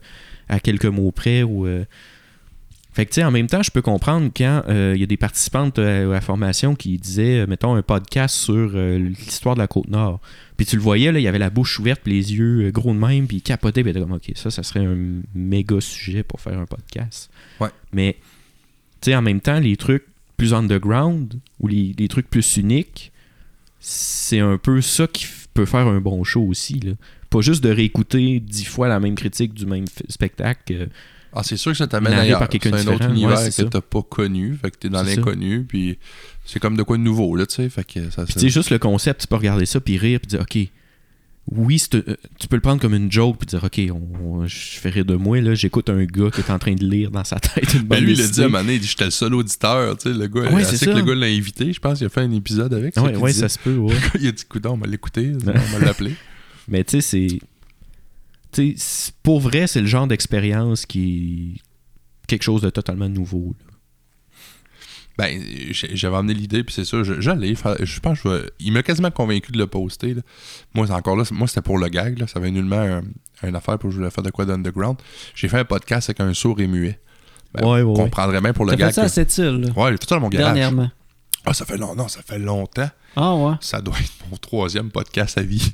à 0.48 0.60
quelques 0.60 0.86
mots 0.86 1.10
près, 1.12 1.42
ou... 1.42 1.66
Fait 2.94 3.06
que, 3.06 3.10
tu 3.10 3.16
sais, 3.16 3.24
en 3.24 3.32
même 3.32 3.48
temps, 3.48 3.62
je 3.64 3.72
peux 3.72 3.82
comprendre 3.82 4.30
quand 4.36 4.62
euh, 4.68 4.92
il 4.94 5.00
y 5.00 5.02
a 5.02 5.06
des 5.06 5.16
participantes 5.16 5.80
euh, 5.80 6.10
à 6.10 6.14
la 6.14 6.20
formation 6.20 6.76
qui 6.76 6.96
disaient, 6.96 7.40
euh, 7.40 7.46
mettons, 7.48 7.74
un 7.74 7.82
podcast 7.82 8.36
sur 8.36 8.70
euh, 8.74 8.98
l'histoire 8.98 9.56
de 9.56 9.60
la 9.60 9.66
Côte-Nord. 9.66 10.20
Puis 10.56 10.64
tu 10.64 10.76
le 10.76 10.82
voyais, 10.82 11.10
là, 11.10 11.18
il 11.18 11.22
y 11.22 11.26
avait 11.26 11.40
la 11.40 11.50
bouche 11.50 11.80
ouverte, 11.80 12.02
puis 12.04 12.12
les 12.12 12.34
yeux 12.34 12.70
gros 12.70 12.94
de 12.94 12.98
même, 12.98 13.26
puis 13.26 13.38
il 13.38 13.42
capotait, 13.42 13.82
puis 13.82 13.90
il 13.90 13.96
était 13.96 14.00
comme, 14.00 14.12
OK, 14.12 14.30
ça, 14.36 14.52
ça 14.52 14.62
serait 14.62 14.86
un 14.86 14.96
méga 15.34 15.80
sujet 15.80 16.22
pour 16.22 16.40
faire 16.40 16.56
un 16.56 16.66
podcast. 16.66 17.30
Ouais. 17.60 17.70
Mais, 17.92 18.16
tu 19.00 19.10
sais, 19.10 19.16
en 19.16 19.22
même 19.22 19.40
temps, 19.40 19.58
les 19.58 19.76
trucs 19.76 20.04
plus 20.36 20.54
underground, 20.54 21.34
ou 21.58 21.66
les, 21.66 21.96
les 21.98 22.06
trucs 22.06 22.30
plus 22.30 22.58
uniques, 22.58 23.10
c'est 23.80 24.38
un 24.38 24.56
peu 24.56 24.80
ça 24.80 25.08
qui 25.08 25.26
peut 25.52 25.66
faire 25.66 25.88
un 25.88 26.00
bon 26.00 26.22
show 26.22 26.42
aussi, 26.42 26.78
là. 26.78 26.92
Pas 27.28 27.40
juste 27.40 27.64
de 27.64 27.70
réécouter 27.70 28.38
dix 28.38 28.64
fois 28.64 28.86
la 28.86 29.00
même 29.00 29.16
critique 29.16 29.52
du 29.52 29.66
même 29.66 29.86
spectacle. 30.08 30.72
euh, 30.72 30.86
Ah, 31.34 31.42
c'est 31.42 31.56
sûr 31.56 31.72
que 31.72 31.78
ça 31.78 31.86
t'amène 31.86 32.12
ailleurs. 32.12 32.46
C'est 32.50 32.72
un 32.72 32.86
autre 32.86 33.08
univers 33.10 33.30
ouais, 33.38 33.50
c'est 33.50 33.62
que 33.64 33.68
ça. 33.68 33.68
t'as 33.70 33.80
pas 33.80 34.02
connu. 34.02 34.56
Fait 34.60 34.70
que 34.70 34.76
t'es 34.76 34.88
dans 34.88 35.04
C'est 35.04 35.10
ça. 35.10 35.16
l'inconnu. 35.16 35.64
Puis 35.68 35.98
c'est 36.44 36.60
comme 36.60 36.76
de 36.76 36.82
quoi 36.82 36.96
de 36.96 37.02
nouveau, 37.02 37.34
là, 37.36 37.46
tu 37.46 37.54
sais. 37.56 37.68
Fait 37.68 37.84
que 37.84 38.10
ça, 38.10 38.26
ça- 38.26 38.38
sais, 38.40 38.48
juste 38.48 38.70
le 38.70 38.78
concept, 38.78 39.22
tu 39.22 39.26
peux 39.26 39.36
regarder 39.36 39.66
ça, 39.66 39.80
puis 39.80 39.96
rire, 39.98 40.20
puis 40.20 40.28
dire, 40.28 40.40
OK, 40.42 40.58
oui, 41.52 41.78
c'est, 41.78 41.94
euh, 41.96 42.16
tu 42.38 42.48
peux 42.48 42.56
le 42.56 42.62
prendre 42.62 42.80
comme 42.80 42.94
une 42.94 43.12
joke, 43.12 43.36
puis 43.38 43.46
dire, 43.46 43.62
OK, 43.62 43.78
on- 43.90 44.40
on- 44.42 44.46
je 44.46 44.56
fais 44.56 44.88
rire 44.88 45.04
de 45.04 45.14
moi, 45.14 45.40
là, 45.42 45.54
j'écoute 45.54 45.90
un 45.90 46.04
gars 46.04 46.30
qui 46.30 46.40
est 46.40 46.50
en 46.50 46.58
train 46.58 46.74
de 46.74 46.84
lire 46.84 47.10
dans 47.10 47.24
sa 47.24 47.38
tête 47.38 47.74
une 47.74 47.82
Ben, 47.86 48.02
lui, 48.02 48.12
il 48.14 48.20
a 48.22 48.26
dit 48.26 48.40
à 48.40 48.44
un 48.44 48.46
idée. 48.46 48.52
moment 48.52 48.58
donné, 48.64 48.74
il 48.76 48.80
dit 48.80 48.86
J'étais 48.86 49.04
le 49.04 49.10
seul 49.10 49.34
auditeur. 49.34 49.96
Tu 49.98 50.10
sais, 50.12 50.18
le 50.18 50.26
gars, 50.26 50.50
Ouais, 50.50 50.62
il 50.62 50.64
c'est 50.64 50.78
ça. 50.78 50.86
que 50.86 50.90
le 50.96 51.02
gars 51.02 51.14
l'a 51.14 51.26
invité. 51.26 51.70
Je 51.72 51.80
pense 51.80 51.98
qu'il 51.98 52.06
a 52.06 52.10
fait 52.10 52.22
un 52.22 52.30
épisode 52.32 52.72
avec. 52.72 52.94
c'est 52.94 53.00
Ouais, 53.00 53.12
qu'il 53.12 53.18
ouais, 53.18 53.32
ça 53.34 53.48
se 53.50 53.58
peut, 53.58 53.76
ouais. 53.76 53.94
il 54.20 54.26
a 54.28 54.32
dit 54.32 54.44
Coudon, 54.48 54.70
on 54.72 54.76
va 54.78 54.86
l'écouter. 54.86 55.32
On 55.46 55.78
va 55.78 55.78
l'appeler. 55.84 56.14
Mais 56.68 56.82
tu 56.82 57.00
sais, 57.02 57.28
c'est. 57.28 57.38
Pour 59.22 59.40
vrai, 59.40 59.66
c'est 59.66 59.80
le 59.80 59.86
genre 59.86 60.06
d'expérience 60.06 60.86
qui. 60.86 61.60
quelque 62.26 62.42
chose 62.42 62.62
de 62.62 62.70
totalement 62.70 63.08
nouveau. 63.08 63.54
là. 63.58 63.74
Ben, 65.16 65.40
j'avais 65.70 66.16
amené 66.16 66.34
l'idée, 66.34 66.64
puis 66.64 66.74
c'est 66.74 66.84
ça, 66.84 67.04
je- 67.04 67.20
j'allais 67.20 67.54
faire. 67.54 67.76
Je 67.80 68.00
pense 68.00 68.20
que 68.20 68.28
je 68.28 68.34
vais- 68.34 68.50
Il 68.58 68.72
m'a 68.72 68.82
quasiment 68.82 69.12
convaincu 69.12 69.52
de 69.52 69.58
le 69.58 69.68
poster. 69.68 70.14
là. 70.14 70.22
Moi, 70.74 70.88
c'est 70.88 70.92
encore 70.92 71.14
là, 71.16 71.22
moi, 71.30 71.46
c'était 71.46 71.62
pour 71.62 71.78
le 71.78 71.86
gag. 71.88 72.18
Là. 72.18 72.26
Ça 72.26 72.40
avait 72.40 72.50
nullement 72.50 72.80
un- 72.80 73.02
une 73.46 73.54
affaire 73.54 73.78
pour 73.78 73.90
que 73.90 73.94
je 73.94 73.98
voulais 73.98 74.10
faire 74.10 74.24
de 74.24 74.30
quoi 74.30 74.44
d'underground. 74.44 74.96
J'ai 75.36 75.46
fait 75.46 75.58
un 75.58 75.64
podcast 75.64 76.10
avec 76.10 76.18
un 76.20 76.34
sourd 76.34 76.58
et 76.60 76.66
muet. 76.66 76.98
Ben, 77.52 77.64
Ouais, 77.64 77.84
bien 78.40 78.52
pour 78.52 78.64
le 78.64 78.72
gag. 78.74 78.88
fait 78.88 78.94
ça 78.94 79.02
à 79.02 79.08
cette 79.08 79.38
île, 79.38 79.72
Ouais, 79.76 79.92
j'ai 79.92 79.98
fait 79.98 80.08
ça 80.08 80.14
dans 80.16 80.22
mon 80.22 80.28
garage. 80.30 80.46
dernièrement. 80.54 80.90
Ah, 81.46 81.54
ça 81.54 81.64
fait 81.64 81.76
long... 81.76 81.94
non, 81.94 82.08
ça 82.08 82.22
fait 82.22 82.38
longtemps. 82.38 82.88
Ah 83.14 83.36
ouais. 83.36 83.54
Ça 83.60 83.80
doit 83.80 83.94
être 84.00 84.12
mon 84.30 84.36
troisième 84.38 84.90
podcast 84.90 85.38
à 85.38 85.42
vie. 85.42 85.72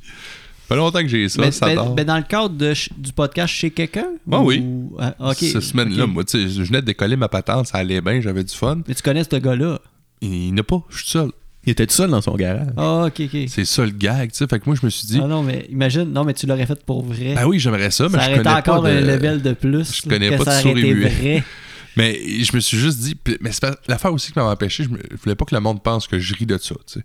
Ça 0.71 0.77
fait 0.77 0.81
longtemps 0.81 1.01
que 1.03 1.09
j'ai 1.09 1.29
ça, 1.29 1.43
mais, 1.43 1.51
ça 1.51 1.67
mais- 1.67 1.75
dort. 1.75 1.95
mais 1.97 2.05
dans 2.05 2.17
le 2.17 2.23
cadre 2.23 2.51
de 2.55 2.73
du 2.97 3.13
podcast 3.13 3.53
chez 3.53 3.71
quelqu'un 3.73 4.07
Ah 4.31 4.41
oui. 4.41 4.61
ou- 4.61 4.97
ah, 5.01 5.15
ok. 5.19 5.37
Cette 5.39 5.63
semaine-là, 5.63 6.07
moi, 6.07 6.23
tu 6.25 6.39
sais, 6.41 6.49
je 6.49 6.63
venais 6.63 6.81
de 6.81 6.87
décoller 6.87 7.17
ma 7.17 7.29
patente, 7.29 7.67
ça 7.67 7.79
allait 7.79 8.01
bien, 8.01 8.21
j'avais 8.21 8.45
du 8.45 8.55
fun. 8.55 8.81
Mais 8.87 8.95
tu 8.95 9.03
connais 9.03 9.25
ce 9.25 9.35
gars-là? 9.37 9.81
Il, 10.21 10.33
il 10.33 10.55
n'a 10.55 10.63
pas, 10.63 10.81
je 10.91 10.99
suis 10.99 11.09
seul. 11.11 11.31
Il 11.67 11.71
était 11.73 11.87
tout 11.87 11.95
seul 11.95 12.09
dans 12.11 12.21
son 12.23 12.37
garage. 12.37 12.69
Ah, 12.77 13.07
ok, 13.09 13.21
ok. 13.21 13.41
C'est 13.49 13.65
ça 13.65 13.85
le 13.85 13.91
gag, 13.91 14.31
tu 14.31 14.39
sais. 14.39 14.47
Fait 14.47 14.61
que 14.61 14.65
moi, 14.67 14.77
je 14.81 14.87
me 14.87 14.91
suis 14.91 15.09
dit, 15.09 15.21
Ah 15.23 15.27
non, 15.27 15.43
mais 15.43 15.67
imagine, 15.71 16.05
non, 16.05 16.23
mais 16.25 16.35
tu 16.35 16.47
l'aurais 16.47 16.67
fait 16.67 16.83
pour 16.87 17.05
vrai. 17.05 17.35
ben 17.35 17.47
oui, 17.47 17.59
j'aimerais 17.59 17.91
ça, 17.91 18.09
mais 18.09 18.19
ça 18.19 18.31
je 18.31 18.37
connais 18.37 18.49
encore 18.49 18.83
pas 18.83 18.91
de... 18.93 18.97
un 18.97 19.01
level 19.01 19.43
de 19.43 19.53
plus. 19.53 19.93
je 19.97 20.09
connais 20.09 20.31
que 20.31 20.43
pas 20.43 20.63
de 20.63 20.69
été 20.69 20.95
muet. 20.95 21.09
vrai. 21.09 21.45
Mais 21.97 22.17
je 22.45 22.55
me 22.55 22.61
suis 22.61 22.79
juste 22.79 23.01
dit, 23.01 23.17
mais 23.41 23.51
c'est 23.51 23.63
pas- 23.63 23.75
l'affaire 23.89 24.13
aussi 24.13 24.31
qui 24.31 24.39
m'a 24.39 24.45
empêché, 24.45 24.85
je, 24.85 24.89
me- 24.91 25.01
je 25.11 25.17
voulais 25.17 25.35
pas 25.35 25.45
que 25.45 25.55
le 25.55 25.61
monde 25.61 25.83
pense 25.83 26.07
que 26.07 26.21
je 26.21 26.35
ris 26.37 26.47
de 26.47 26.57
ça, 26.57 26.77
tu 26.87 27.01
sais. 27.01 27.05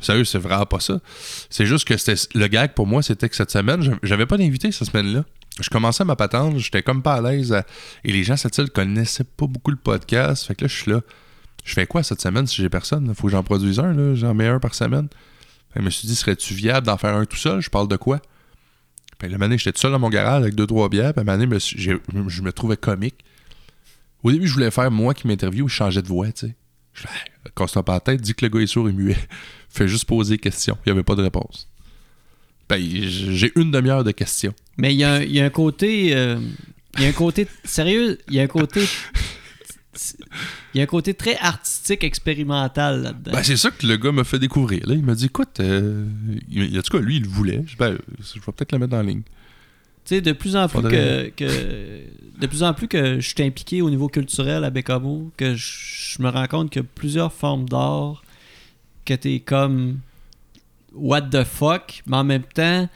Sérieux, 0.00 0.24
c'est 0.24 0.38
vraiment 0.38 0.66
pas 0.66 0.80
ça. 0.80 1.00
C'est 1.50 1.66
juste 1.66 1.86
que 1.86 1.96
c'était 1.96 2.20
le 2.34 2.46
gag 2.46 2.74
pour 2.74 2.86
moi, 2.86 3.02
c'était 3.02 3.28
que 3.28 3.36
cette 3.36 3.50
semaine, 3.50 3.98
j'avais 4.02 4.26
pas 4.26 4.36
d'invité 4.36 4.70
cette 4.70 4.88
semaine-là. 4.88 5.24
Je 5.60 5.70
commençais 5.70 6.04
ma 6.04 6.14
patente, 6.14 6.58
j'étais 6.58 6.82
comme 6.82 7.02
pas 7.02 7.14
à 7.14 7.20
l'aise. 7.20 7.54
Et 8.04 8.12
les 8.12 8.22
gens, 8.22 8.36
cette 8.36 8.56
île, 8.58 8.70
connaissaient 8.70 9.24
pas 9.24 9.46
beaucoup 9.46 9.72
le 9.72 9.76
podcast. 9.76 10.46
Fait 10.46 10.54
que 10.54 10.64
là, 10.64 10.68
je 10.68 10.76
suis 10.76 10.90
là. 10.90 11.00
Je 11.64 11.74
fais 11.74 11.86
quoi 11.86 12.02
cette 12.02 12.20
semaine 12.20 12.46
si 12.46 12.62
j'ai 12.62 12.68
personne? 12.68 13.12
Faut 13.14 13.26
que 13.26 13.32
j'en 13.32 13.42
produise 13.42 13.80
un, 13.80 13.92
là. 13.92 14.14
J'en 14.14 14.34
mets 14.34 14.46
un 14.46 14.60
par 14.60 14.74
semaine. 14.74 15.08
Fait 15.74 15.80
je 15.80 15.84
me 15.84 15.90
suis 15.90 16.06
dit, 16.06 16.14
serais-tu 16.14 16.54
viable 16.54 16.86
d'en 16.86 16.96
faire 16.96 17.14
un 17.14 17.24
tout 17.24 17.36
seul? 17.36 17.60
Je 17.60 17.70
parle 17.70 17.88
de 17.88 17.96
quoi? 17.96 18.20
Puis 19.18 19.28
la 19.28 19.44
année, 19.44 19.58
j'étais 19.58 19.72
tout 19.72 19.80
seul 19.80 19.90
dans 19.90 19.98
mon 19.98 20.10
garage 20.10 20.42
avec 20.42 20.54
deux, 20.54 20.66
trois 20.66 20.88
bières. 20.88 21.12
Puis 21.12 21.24
la 21.24 21.32
année, 21.32 21.48
je 21.58 22.42
me 22.42 22.52
trouvais 22.52 22.76
comique. 22.76 23.24
Au 24.22 24.30
début, 24.30 24.46
je 24.46 24.54
voulais 24.54 24.70
faire 24.70 24.90
moi 24.90 25.12
qui 25.12 25.26
m'interviewe, 25.26 25.68
je 25.68 25.74
changeais 25.74 26.02
de 26.02 26.08
voix, 26.08 26.30
tu 26.30 26.46
sais. 26.46 26.56
Je 26.92 27.02
fais, 27.02 27.08
hey, 27.08 27.82
pas 27.84 27.92
la 27.92 28.00
tête, 28.00 28.20
dis 28.20 28.34
que 28.34 28.44
le 28.44 28.50
gars 28.50 28.60
est 28.60 28.66
sourd 28.66 28.88
et 28.88 28.92
muet. 28.92 29.16
Fais 29.68 29.88
juste 29.88 30.04
poser 30.06 30.34
des 30.34 30.38
questions. 30.38 30.76
Il 30.84 30.88
n'y 30.88 30.92
avait 30.92 31.02
pas 31.04 31.14
de 31.14 31.22
réponse. 31.22 31.68
Ben, 32.68 32.78
j'ai 32.80 33.52
une 33.56 33.70
demi-heure 33.70 34.04
de 34.04 34.10
questions. 34.10 34.54
Mais 34.76 34.94
il 34.94 34.98
y, 34.98 35.04
a 35.04 35.14
un- 35.14 35.22
il 35.22 35.32
y 35.32 35.40
a 35.40 35.44
un 35.44 35.50
côté. 35.50 36.14
euh, 36.14 36.38
il 36.96 37.02
y 37.02 37.06
a 37.06 37.08
un 37.08 37.12
côté. 37.12 37.46
Sérieux, 37.64 38.18
il 38.28 38.34
y 38.34 38.40
a 38.40 38.42
un 38.42 38.46
côté. 38.48 38.82
Il 40.74 40.78
y 40.78 40.80
a 40.80 40.84
un 40.84 40.86
côté 40.86 41.12
très 41.14 41.36
artistique, 41.38 42.04
expérimental 42.04 43.02
là-dedans. 43.02 43.32
Ben, 43.32 43.42
c'est 43.42 43.56
ça 43.56 43.70
que 43.70 43.84
le 43.86 43.96
gars 43.96 44.12
m'a 44.12 44.22
fait 44.24 44.38
découvrir. 44.38 44.86
Là. 44.86 44.94
Il 44.94 45.02
m'a 45.04 45.14
dit, 45.14 45.24
écoute, 45.26 45.58
euh, 45.60 46.06
il, 46.50 46.78
en 46.78 46.82
tout 46.82 46.96
cas, 46.96 47.02
lui, 47.02 47.16
il 47.16 47.22
le 47.22 47.28
voulait. 47.28 47.64
Je, 47.66 47.76
ben, 47.76 47.98
je 48.20 48.34
vais 48.34 48.40
peut-être 48.52 48.72
le 48.72 48.78
mettre 48.78 48.94
en 48.94 49.02
ligne. 49.02 49.22
Tu 50.04 50.14
sais, 50.16 50.20
de 50.20 50.32
plus 50.32 50.54
en 50.56 50.68
plus 50.68 50.82
que, 50.82 51.28
que- 51.30 52.02
de 52.40 52.46
plus 52.46 52.62
en 52.62 52.74
plus 52.74 52.86
que 52.86 53.18
je 53.18 53.28
suis 53.28 53.42
impliqué 53.42 53.82
au 53.82 53.90
niveau 53.90 54.08
culturel 54.08 54.62
à 54.62 54.70
Bécamo, 54.70 55.32
que 55.36 55.54
je, 55.56 56.14
je 56.16 56.22
me 56.22 56.28
rends 56.28 56.46
compte 56.46 56.70
qu'il 56.70 56.82
y 56.82 56.84
a 56.84 56.88
plusieurs 56.94 57.32
formes 57.32 57.68
d'art 57.68 58.22
que 59.08 59.14
t'es 59.14 59.40
comme 59.40 60.00
what 60.92 61.22
the 61.22 61.42
fuck, 61.42 62.02
mais 62.06 62.18
en 62.18 62.24
même 62.24 62.42
temps 62.42 62.86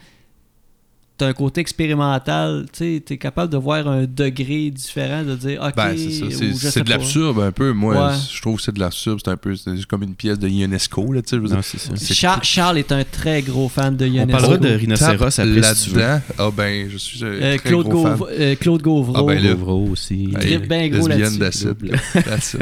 t'as 1.17 1.27
un 1.27 1.33
côté 1.33 1.61
expérimental, 1.61 2.65
tu 2.73 2.95
sais, 2.95 3.03
t'es 3.05 3.17
capable 3.17 3.51
de 3.51 3.57
voir 3.57 3.87
un 3.87 4.05
degré 4.05 4.71
différent, 4.71 5.23
de 5.23 5.35
dire 5.35 5.61
ok, 5.61 5.75
Ben, 5.75 5.95
c'est 5.95 6.83
de 6.83 6.89
l'absurde 6.89 7.39
un 7.39 7.51
peu. 7.51 7.71
Moi, 7.71 7.93
Ouais. 7.93 8.13
je 8.31 8.41
trouve 8.41 8.57
que 8.57 8.63
c'est 8.63 8.73
de 8.73 8.79
l'absurde. 8.79 9.19
C'est 9.23 9.29
un 9.31 9.37
peu 9.37 9.55
c'est 9.55 9.85
comme 9.85 10.03
une 10.03 10.15
pièce 10.15 10.39
de 10.39 10.47
Ionesco. 10.49 11.11
Là, 11.13 11.21
tu 11.21 11.39
sais, 11.61 12.13
Char- 12.13 12.43
Charles 12.43 12.79
est 12.79 12.91
un 12.91 13.03
très 13.03 13.41
gros 13.43 13.69
fan 13.69 13.95
de 13.95 14.07
Ionesco. 14.07 14.31
parlera 14.31 14.57
de 14.57 14.69
rhinocéros 14.69 15.13
après, 15.13 15.31
si 15.31 15.41
tu 15.41 15.89
veux. 15.91 15.99
là-dedans. 16.01 16.21
Ah 16.39 16.49
ben, 16.55 16.89
je 16.89 16.97
suis 16.97 17.23
un 17.23 17.27
Euh, 17.27 17.57
très 17.57 17.69
Claude, 17.69 17.87
gros 17.87 18.03
fan. 18.07 18.17
Euh, 18.31 18.55
Claude 18.55 18.81
Gauvreau. 18.81 19.29
Ah, 19.29 19.33
ben. 19.35 19.41
Gauvreau 19.55 19.87
aussi. 19.91 20.23
Il 20.31 20.33
trippe 20.39 20.67
bien 20.67 20.89
gros 20.89 21.07
là-dessus. 21.07 21.39
Là, 21.39 22.37
tu 22.39 22.57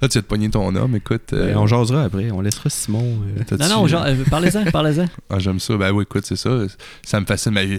vas 0.00 0.08
te 0.08 0.18
pogner 0.20 0.50
ton 0.50 0.74
homme. 0.74 0.96
Écoute, 0.96 1.32
euh, 1.32 1.52
Ben, 1.54 1.56
on 1.58 1.66
jasera 1.66 2.04
après. 2.04 2.30
On 2.30 2.40
laissera 2.40 2.68
Simon. 2.70 3.18
euh, 3.50 3.56
Non, 3.58 3.68
non, 3.68 3.86
genre, 3.86 4.04
parlez-en, 4.30 4.64
parlez-en. 4.70 5.06
Ah, 5.30 5.38
j'aime 5.38 5.58
ça. 5.60 5.76
Ben 5.76 5.90
oui, 5.92 6.02
écoute, 6.02 6.24
c'est 6.26 6.36
ça. 6.36 6.50
Ça 7.02 7.20
me 7.20 7.26
fascine. 7.26 7.52
Mais 7.52 7.78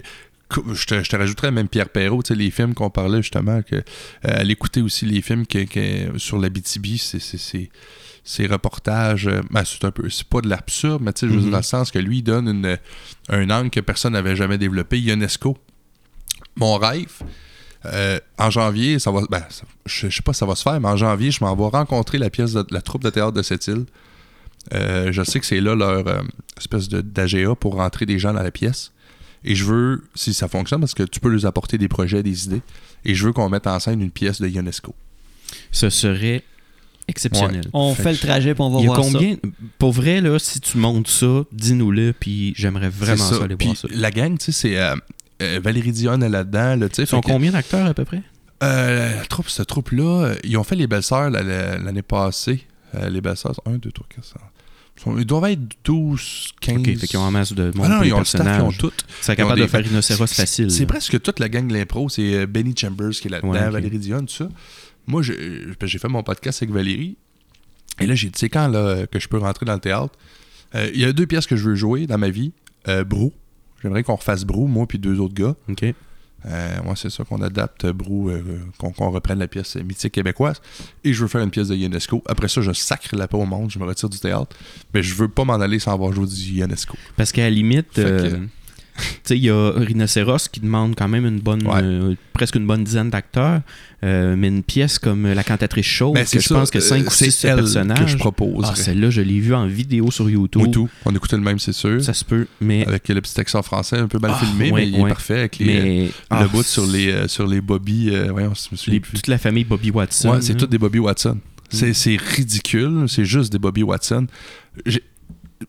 je 0.72 0.86
te, 0.86 1.02
je 1.02 1.08
te 1.10 1.16
rajouterais 1.16 1.50
même 1.50 1.68
Pierre 1.68 1.88
Perrault, 1.88 2.22
tu 2.22 2.28
sais, 2.28 2.34
les 2.38 2.50
films 2.50 2.74
qu'on 2.74 2.90
parlait 2.90 3.20
justement, 3.22 3.62
que, 3.62 3.76
euh, 3.76 3.82
elle 4.22 4.50
écoutait 4.50 4.80
aussi 4.80 5.04
les 5.06 5.20
films 5.22 5.46
que, 5.46 5.64
que- 5.64 6.18
sur 6.18 6.38
la 6.38 6.48
BTB, 6.48 6.96
c'est, 6.98 7.18
ces 8.24 8.46
reportages, 8.46 9.26
euh, 9.28 9.40
ben, 9.50 9.64
c'est 9.64 9.84
un 9.84 9.90
peu, 9.90 10.08
c'est 10.10 10.26
pas 10.26 10.40
de 10.40 10.48
l'absurde, 10.48 11.02
mais 11.02 11.12
tu 11.12 11.28
sais, 11.28 11.34
Mhm. 11.34 11.50
dans 11.50 11.56
le 11.58 11.62
sens 11.62 11.90
que 11.90 11.98
lui, 11.98 12.18
il 12.18 12.22
donne 12.22 12.48
une- 12.48 12.78
un 13.28 13.50
angle 13.50 13.70
que 13.70 13.80
personne 13.80 14.12
n'avait 14.14 14.36
jamais 14.36 14.58
développé, 14.58 15.00
UNESCO. 15.00 15.56
Mon 16.56 16.76
rêve, 16.76 17.12
euh, 17.84 18.18
en 18.38 18.50
janvier, 18.50 18.98
ça 18.98 19.10
va, 19.10 19.20
ben, 19.30 19.42
ça- 19.48 19.64
je, 19.84 20.08
je 20.08 20.16
sais 20.16 20.22
pas 20.22 20.32
si 20.32 20.38
ça 20.40 20.46
va 20.46 20.54
se 20.54 20.62
faire, 20.62 20.80
mais 20.80 20.88
en 20.88 20.96
janvier, 20.96 21.30
je 21.30 21.42
m'en 21.44 21.54
vais 21.54 21.76
rencontrer 21.76 22.18
la 22.18 22.30
pièce 22.30 22.52
de 22.52 22.64
la 22.70 22.82
troupe 22.82 23.02
de 23.04 23.10
théâtre 23.10 23.32
de 23.32 23.42
cette 23.42 23.66
île. 23.66 23.86
Je 24.72 25.22
sais 25.24 25.38
que 25.38 25.46
c'est 25.46 25.60
là 25.60 25.74
leur 25.76 26.04
espèce 26.56 26.88
de, 26.88 27.00
d'AGA 27.00 27.54
pour 27.54 27.74
rentrer 27.76 28.06
des 28.06 28.18
gens 28.18 28.32
dans 28.32 28.42
la 28.42 28.50
pièce. 28.50 28.92
Et 29.46 29.54
je 29.54 29.64
veux, 29.64 30.04
si 30.14 30.34
ça 30.34 30.48
fonctionne, 30.48 30.80
parce 30.80 30.92
que 30.94 31.04
tu 31.04 31.20
peux 31.20 31.28
leur 31.30 31.46
apporter 31.46 31.78
des 31.78 31.88
projets, 31.88 32.22
des 32.22 32.44
idées, 32.46 32.62
et 33.04 33.14
je 33.14 33.26
veux 33.26 33.32
qu'on 33.32 33.48
mette 33.48 33.66
en 33.66 33.78
scène 33.80 34.00
une 34.02 34.10
pièce 34.10 34.40
de 34.40 34.48
UNESCO. 34.48 34.94
Ce 35.70 35.88
serait 35.88 36.42
exceptionnel. 37.08 37.62
On 37.72 37.94
Fait 37.94 38.12
le 38.12 38.18
trajet 38.18 38.54
puis 38.54 38.62
on 38.62 38.70
va 38.70 38.78
Il 38.80 38.84
y 38.84 38.88
a 38.88 38.92
voir 38.92 39.00
combien 39.00 39.36
Pour 39.78 39.92
vrai, 39.92 40.20
là, 40.20 40.38
si 40.38 40.60
tu 40.60 40.78
montes 40.78 41.08
ça, 41.08 41.44
dis-nous-le, 41.52 42.12
puis 42.18 42.52
j'aimerais 42.56 42.88
vraiment 42.88 43.24
C'est 43.24 43.36
ça, 43.36 43.44
aller 43.44 43.56
Puis 43.56 43.66
voir 43.68 43.76
ça. 43.76 43.88
La 43.92 44.10
gang, 44.10 44.36
tu 44.36 44.46
sais, 44.46 44.52
c'est 44.52 44.76
euh, 44.78 44.94
euh, 45.42 45.60
Valérie 45.62 45.92
Dionne 45.92 46.22
est 46.24 46.28
là-dedans. 46.28 46.74
Là, 46.76 46.88
Ils 46.98 47.06
sont 47.06 47.20
que- 47.20 47.26
combien 47.30 47.52
d'acteurs 47.52 47.86
à 47.86 47.94
peu 47.94 48.04
près? 48.04 48.22
Euh, 48.62 49.16
la 49.18 49.24
troupe, 49.26 49.48
cette 49.50 49.68
troupe-là, 49.68 50.24
euh, 50.30 50.34
ils 50.42 50.56
ont 50.56 50.64
fait 50.64 50.74
les 50.76 50.86
belles-sœurs 50.86 51.30
la- 51.30 51.42
la- 51.42 51.78
l'année 51.78 52.02
passée. 52.02 52.66
Euh, 52.94 53.08
les 53.10 53.20
belles-sœurs, 53.20 53.60
1, 53.66 53.72
2, 53.78 53.92
3, 53.92 54.06
4, 54.08 54.24
5. 54.24 54.40
Ils, 55.18 55.24
doivent 55.24 55.44
être 55.50 55.60
12, 55.84 56.52
15. 56.60 56.78
Ok, 56.78 56.84
fait 56.98 57.06
qu'ils 57.06 57.18
ont 57.18 57.22
en 57.22 57.30
masse 57.30 57.52
de 57.52 57.64
monde. 57.76 57.86
Ah 57.90 57.96
non, 57.98 58.02
ils 58.02 58.12
ont 58.14 58.18
le 58.18 58.24
staff, 58.24 58.40
ils 58.40 58.48
ont 58.62 58.68
personnages. 58.68 58.78
tout. 58.78 58.92
C'est 59.20 59.36
capable 59.36 59.60
de 59.60 59.66
faire 59.66 59.84
rhinocéros 59.84 60.26
C'est- 60.26 60.34
facile. 60.42 60.70
C'est 60.70 60.86
presque 60.86 61.20
toute 61.20 61.38
la 61.38 61.48
gang 61.48 61.66
de 61.68 61.74
l'impro. 61.74 62.08
C'est 62.08 62.34
euh, 62.34 62.46
Benny 62.46 62.74
Chambers 62.76 63.10
qui 63.10 63.28
est 63.28 63.30
là-dedans, 63.30 63.50
Ouais. 63.52 63.70
Valérie 63.70 63.98
Dionne, 63.98 64.26
tout 64.26 64.34
ça. 64.34 64.48
Moi, 65.06 65.22
j'ai 65.22 65.98
fait 65.98 66.08
mon 66.08 66.22
podcast 66.22 66.62
avec 66.62 66.74
Valérie. 66.74 67.16
Et 68.00 68.06
là, 68.06 68.14
j'ai 68.14 68.26
dit, 68.28 68.32
tu 68.32 68.38
sais, 68.40 68.48
quand 68.48 68.68
là, 68.68 69.06
que 69.06 69.18
je 69.20 69.28
peux 69.28 69.38
rentrer 69.38 69.64
dans 69.66 69.74
le 69.74 69.80
théâtre, 69.80 70.12
euh, 70.74 70.90
il 70.92 71.00
y 71.00 71.04
a 71.04 71.12
deux 71.12 71.26
pièces 71.26 71.46
que 71.46 71.56
je 71.56 71.68
veux 71.68 71.74
jouer 71.76 72.06
dans 72.06 72.18
ma 72.18 72.28
vie. 72.30 72.52
Euh, 72.88 73.04
Brou. 73.04 73.32
J'aimerais 73.82 74.02
qu'on 74.02 74.16
refasse 74.16 74.44
Brou, 74.44 74.66
moi 74.66 74.86
puis 74.86 74.98
deux 74.98 75.20
autres 75.20 75.34
gars. 75.34 75.54
Ok. 75.68 75.84
Euh, 76.44 76.76
moi, 76.84 76.94
c'est 76.94 77.10
ça 77.10 77.24
qu'on 77.24 77.40
adapte 77.42 77.86
Brou, 77.86 78.30
euh, 78.30 78.42
qu'on 78.78 79.10
reprenne 79.10 79.38
la 79.38 79.48
pièce 79.48 79.76
mythique 79.76 80.12
québécoise. 80.12 80.60
Et 81.02 81.12
je 81.12 81.22
veux 81.22 81.28
faire 81.28 81.40
une 81.40 81.50
pièce 81.50 81.68
de 81.68 81.74
Ionesco. 81.74 82.22
Après 82.26 82.48
ça, 82.48 82.60
je 82.60 82.72
sacre 82.72 83.16
la 83.16 83.26
paix 83.26 83.36
au 83.36 83.46
monde, 83.46 83.70
je 83.70 83.78
me 83.78 83.84
retire 83.84 84.08
du 84.08 84.18
théâtre. 84.18 84.54
Mais 84.94 85.02
je 85.02 85.14
veux 85.14 85.28
pas 85.28 85.44
m'en 85.44 85.54
aller 85.54 85.78
sans 85.78 85.92
avoir 85.92 86.12
joué 86.12 86.26
du 86.26 86.34
Ionesco. 86.34 86.96
Parce 87.16 87.32
qu'à 87.32 87.42
la 87.42 87.50
limite, 87.50 87.98
euh, 87.98 88.38
il 89.30 89.36
y 89.44 89.50
a 89.50 89.70
Rhinocéros 89.72 90.48
qui 90.50 90.60
demande 90.60 90.94
quand 90.96 91.08
même 91.08 91.26
une 91.26 91.40
bonne, 91.40 91.66
Ouais. 91.66 91.80
euh, 91.82 92.14
presque 92.32 92.54
une 92.56 92.66
bonne 92.66 92.84
dizaine 92.84 93.10
d'acteurs, 93.10 93.60
euh, 94.04 94.36
mais 94.36 94.48
une 94.48 94.62
pièce 94.62 94.98
comme 94.98 95.26
La 95.32 95.42
cantatrice 95.42 95.86
que 95.86 96.24
c'est 96.24 96.40
je 96.40 96.48
pense 96.52 96.70
que 96.70 96.78
euh, 96.78 96.80
5 96.80 97.06
ou 97.06 97.10
c'est 97.10 97.30
6 97.30 97.44
elle 97.46 97.56
personnages. 97.56 97.98
que 98.00 98.06
je 98.06 98.16
propose. 98.16 98.66
Ah, 98.68 98.74
celle-là, 98.74 99.10
je 99.10 99.20
l'ai 99.22 99.40
vue 99.40 99.54
en 99.54 99.66
vidéo 99.66 100.10
sur 100.10 100.28
YouTube. 100.30 100.70
Tout. 100.72 100.88
On 101.04 101.14
écoutait 101.14 101.36
le 101.36 101.42
même, 101.42 101.58
c'est 101.58 101.72
sûr. 101.72 102.02
Ça 102.02 102.12
se 102.12 102.24
peut, 102.24 102.46
mais. 102.60 102.86
Avec 102.86 103.08
le 103.08 103.20
petit 103.20 103.38
accent 103.40 103.62
français 103.62 103.98
un 103.98 104.08
peu 104.08 104.18
mal 104.18 104.32
Ah, 104.34 104.44
filmé, 104.44 104.70
ouais, 104.70 104.80
mais 104.82 104.88
il 104.88 105.00
est 105.00 105.08
parfait 105.08 105.38
avec 105.40 105.58
les, 105.58 105.66
mais 105.66 106.04
le 106.06 106.10
ah, 106.30 106.46
bout 106.48 106.62
sur 106.62 106.86
les, 106.86 107.10
euh, 107.10 107.28
sur 107.28 107.46
les 107.46 107.60
Bobby. 107.60 108.10
euh, 108.12 108.32
les- 108.86 109.00
toute 109.00 109.26
la 109.28 109.38
famille 109.38 109.64
Bobby 109.64 109.90
Watson. 109.90 110.30
Ouais, 110.30 110.40
c'est 110.40 110.52
hein. 110.52 110.56
tout 110.58 110.66
des 110.66 110.78
Bobby 110.78 110.98
Watson. 110.98 111.38
C'est, 111.68 111.94
c'est 111.94 112.16
ridicule, 112.16 113.06
c'est 113.08 113.24
juste 113.24 113.50
des 113.52 113.58
Bobby 113.58 113.82
Watson. 113.82 114.26
J'ai- 114.84 115.02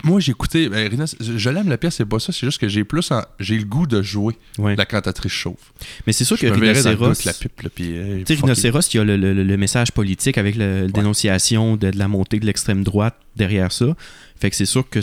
Moi, 0.04 0.20
j'ai 0.20 0.32
écouté. 0.32 0.68
ben, 0.70 0.90
Rina, 0.90 1.06
je 1.20 1.50
l'aime 1.50 1.70
la 1.70 1.78
pièce, 1.78 1.96
c'est 1.96 2.06
pas 2.06 2.20
ça. 2.20 2.34
C'est 2.34 2.46
juste 2.46 2.60
que 2.60 2.68
j'ai 2.68 2.84
plus. 2.84 3.10
en- 3.12 3.24
J'ai 3.40 3.58
le 3.58 3.64
goût 3.64 3.88
de 3.88 4.02
jouer 4.02 4.36
Ouais. 4.58 4.76
la 4.76 4.86
cantatrice 4.86 5.32
chauve. 5.32 5.56
Mais 6.06 6.14
c'est 6.14 6.26
sûr 6.26 6.36
Je 6.36 6.42
que 6.48 6.52
Rhinocéros. 6.52 7.24
la 7.26 7.34
pipe, 7.34 7.62
là, 7.62 7.70
puis, 7.74 7.98
euh, 7.98 8.18
Tu 8.20 8.26
sais, 8.28 8.36
fuck 8.36 8.46
Rhinocéros, 8.46 8.82
il 8.94 8.98
y 8.98 9.00
a 9.00 9.04
le, 9.06 9.16
le- 9.16 9.34
le 9.44 9.58
message 9.58 9.92
politique 9.94 10.38
avec 10.38 10.56
la 10.56 10.88
dénonciation 10.88 11.78
de, 11.78 11.90
de 11.92 11.98
la 11.98 12.08
montée 12.10 12.40
de 12.40 12.46
l'extrême 12.46 12.84
droite 12.84 13.16
derrière 13.38 13.72
ça. 13.72 13.96
Fait 14.40 14.50
que 14.50 14.56
c'est 14.58 14.66
sûr 14.66 14.88
que, 14.90 15.00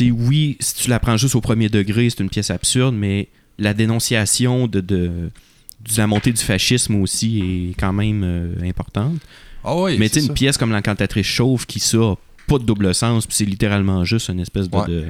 oui, 0.00 0.56
si 0.60 0.74
tu 0.74 0.90
la 0.90 0.98
prends 0.98 1.16
juste 1.16 1.34
au 1.36 1.40
premier 1.40 1.68
degré, 1.68 2.10
c'est 2.10 2.20
une 2.22 2.28
pièce 2.30 2.50
absurde, 2.50 2.94
mais 2.94 3.28
la 3.58 3.72
dénonciation 3.72 4.66
de, 4.66 4.80
de, 4.80 4.96
de 5.06 5.96
la 5.96 6.06
montée 6.06 6.32
du 6.32 6.42
fascisme 6.42 6.96
aussi 6.96 7.70
est 7.70 7.80
quand 7.80 7.92
même 7.92 8.22
euh, 8.24 8.52
importante. 8.64 9.18
Ah 9.64 9.74
oui, 9.76 9.96
mais 9.98 10.08
tu 10.08 10.20
une 10.20 10.32
pièce 10.34 10.58
comme 10.58 10.70
L'Encantatrice 10.70 11.26
Chauve 11.26 11.66
qui, 11.66 11.80
ça, 11.80 12.16
pas 12.46 12.58
de 12.58 12.64
double 12.64 12.94
sens, 12.94 13.26
puis 13.26 13.36
c'est 13.36 13.44
littéralement 13.44 14.04
juste 14.04 14.28
une 14.28 14.40
espèce 14.40 14.68
de. 14.70 14.76
Ouais. 14.76 14.86
de 14.86 15.00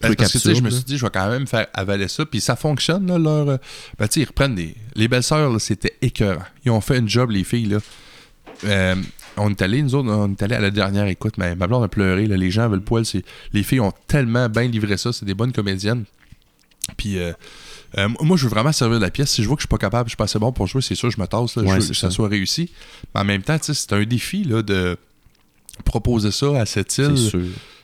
Ben, 0.00 0.08
truc 0.08 0.18
parce 0.18 0.32
que 0.32 0.38
tu 0.38 0.48
sais, 0.48 0.54
je 0.54 0.62
me 0.62 0.70
suis 0.70 0.84
dit, 0.84 0.96
je 0.98 1.04
vais 1.04 1.10
quand 1.10 1.28
même 1.30 1.46
faire 1.46 1.66
avaler 1.74 2.08
ça. 2.08 2.24
Puis 2.26 2.40
ça 2.40 2.56
fonctionne, 2.56 3.06
là, 3.06 3.18
leur. 3.18 3.48
euh, 3.48 3.56
Ben, 3.98 4.06
tu 4.08 4.20
ils 4.20 4.24
reprennent 4.26 4.54
des. 4.54 4.74
Les 4.94 5.08
belles-sœurs, 5.08 5.60
c'était 5.60 5.94
écœurant. 6.02 6.44
Ils 6.64 6.70
ont 6.70 6.80
fait 6.80 6.98
une 6.98 7.08
job, 7.08 7.30
les 7.30 7.44
filles, 7.44 7.66
là. 7.66 7.78
Euh, 8.64 8.94
on 9.36 9.50
est 9.50 9.60
allés, 9.62 9.82
nous 9.82 9.94
autres, 9.96 10.08
on 10.10 10.30
est 10.30 10.42
allés 10.42 10.54
à 10.54 10.60
la 10.60 10.70
dernière 10.70 11.06
écoute, 11.06 11.34
mais 11.38 11.56
ma 11.56 11.66
blonde 11.66 11.82
a 11.84 11.88
pleuré, 11.88 12.26
là, 12.26 12.36
les 12.36 12.50
gens 12.52 12.62
avaient 12.62 12.76
le 12.76 12.82
poil. 12.82 13.04
c'est- 13.04 13.24
Les 13.52 13.62
filles 13.64 13.80
ont 13.80 13.92
tellement 14.06 14.48
bien 14.48 14.64
livré 14.68 14.96
ça, 14.96 15.12
c'est 15.12 15.24
des 15.26 15.34
bonnes 15.34 15.52
comédiennes. 15.52 16.04
Puis, 16.96 17.18
euh, 17.18 17.32
euh, 17.98 18.08
moi, 18.20 18.36
je 18.36 18.44
veux 18.44 18.50
vraiment 18.50 18.70
servir 18.72 18.98
de 18.98 19.04
la 19.04 19.10
pièce. 19.10 19.30
Si 19.30 19.42
je 19.42 19.48
vois 19.48 19.56
que 19.56 19.62
je 19.62 19.66
suis 19.66 19.68
pas 19.70 19.78
capable, 19.78 20.08
je 20.08 20.10
suis 20.10 20.16
pas 20.16 20.24
assez 20.24 20.38
bon 20.38 20.52
pour 20.52 20.66
jouer, 20.66 20.82
c'est 20.82 20.94
sûr, 20.94 21.10
je 21.10 21.20
me 21.20 21.26
tasse, 21.26 21.56
là, 21.56 21.62
je 21.66 21.68
veux 21.72 21.78
que 21.78 21.82
ça 21.94 21.94
ça. 21.94 22.10
soit 22.10 22.28
réussi. 22.28 22.70
Mais 23.14 23.22
en 23.22 23.24
même 23.24 23.42
temps, 23.42 23.58
tu 23.58 23.66
sais, 23.66 23.74
c'est 23.74 23.92
un 23.92 24.04
défi, 24.04 24.44
là, 24.44 24.62
de 24.62 24.96
proposer 25.84 26.30
ça 26.30 26.60
à 26.60 26.66
cette 26.66 26.96
île 26.98 27.16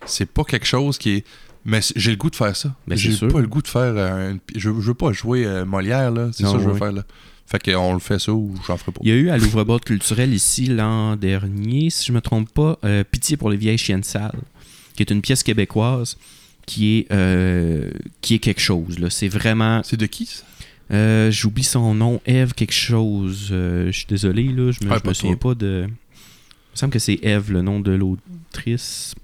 C'est 0.07 0.27
pas 0.27 0.45
quelque 0.45 0.67
chose 0.67 0.99
qui 0.99 1.11
est. 1.11 1.25
Mais 1.65 1.81
j'ai 1.95 2.11
le 2.13 2.17
goût 2.17 2.31
de 2.31 2.37
faire 2.37 2.57
ça. 2.57 2.75
C'est 2.89 2.97
j'ai 2.97 3.29
pas 3.29 3.41
le 3.41 3.47
goût 3.47 3.61
de 3.61 3.69
faire. 3.69 3.93
euh, 3.97 4.31
une- 4.31 4.41
Je, 4.55 4.61
je 4.61 4.69
veux 4.71 4.95
pas 4.95 5.13
jouer 5.13 5.45
euh, 5.45 5.67
Molière, 5.67 6.11
là. 6.11 6.31
C'est 6.33 6.45
ça 6.45 6.53
que 6.53 6.59
je 6.65 6.69
veux 6.71 6.75
faire, 6.79 6.93
là. 6.93 7.03
Fait 7.47 7.59
qu'on 7.63 7.93
le 7.93 7.99
fait 7.99 8.19
ça 8.19 8.33
ou 8.33 8.55
j'en 8.67 8.77
ferai 8.79 8.93
pas. 8.93 9.01
Il 9.03 9.09
y 9.09 9.13
a 9.13 9.17
eu 9.17 9.29
à 9.29 9.37
l'ouvre-boîte 9.37 9.85
culturel 9.85 10.33
ici 10.33 10.67
l'an 10.67 11.17
dernier, 11.17 11.91
si 11.91 12.07
je 12.07 12.13
me 12.13 12.21
trompe 12.21 12.49
pas, 12.51 12.79
euh, 12.85 13.03
Pitié 13.05 13.37
pour 13.37 13.51
les 13.51 13.57
vieilles 13.57 13.77
chiennes 13.77 14.05
sales, 14.05 14.39
qui 14.97 15.03
est 15.03 15.11
une 15.11 15.21
pièce 15.21 15.43
québécoise 15.43 16.17
qui 16.65 16.99
est, 16.99 17.13
euh, 17.13 17.91
qui 18.21 18.35
est 18.35 18.39
quelque 18.39 18.61
chose. 18.61 18.99
là. 18.99 19.11
C'est 19.11 19.29
vraiment. 19.29 19.83
C'est 19.85 19.97
de 19.99 20.07
qui, 20.07 20.27
ça? 20.27 20.45
euh, 20.93 21.31
J'oublie 21.33 21.65
son 21.65 21.93
nom, 21.95 22.21
Eve 22.25 22.55
quelque 22.55 22.73
chose. 22.73 23.49
je 23.51 23.91
suis 23.93 24.07
désolé, 24.09 24.45
là, 24.45 24.71
je 24.71 24.85
me, 24.87 24.93
Ah, 24.93 24.99
je 25.03 25.09
me 25.09 25.13
souviens 25.13 25.37
pas 25.37 25.55
de. 25.55 25.89
Il 26.71 26.75
me 26.75 26.79
semble 26.79 26.93
que 26.93 26.99
c'est 26.99 27.19
Eve, 27.23 27.53
le 27.53 27.63
nom 27.63 27.81
de 27.81 27.91
l'autrice. 27.93 29.15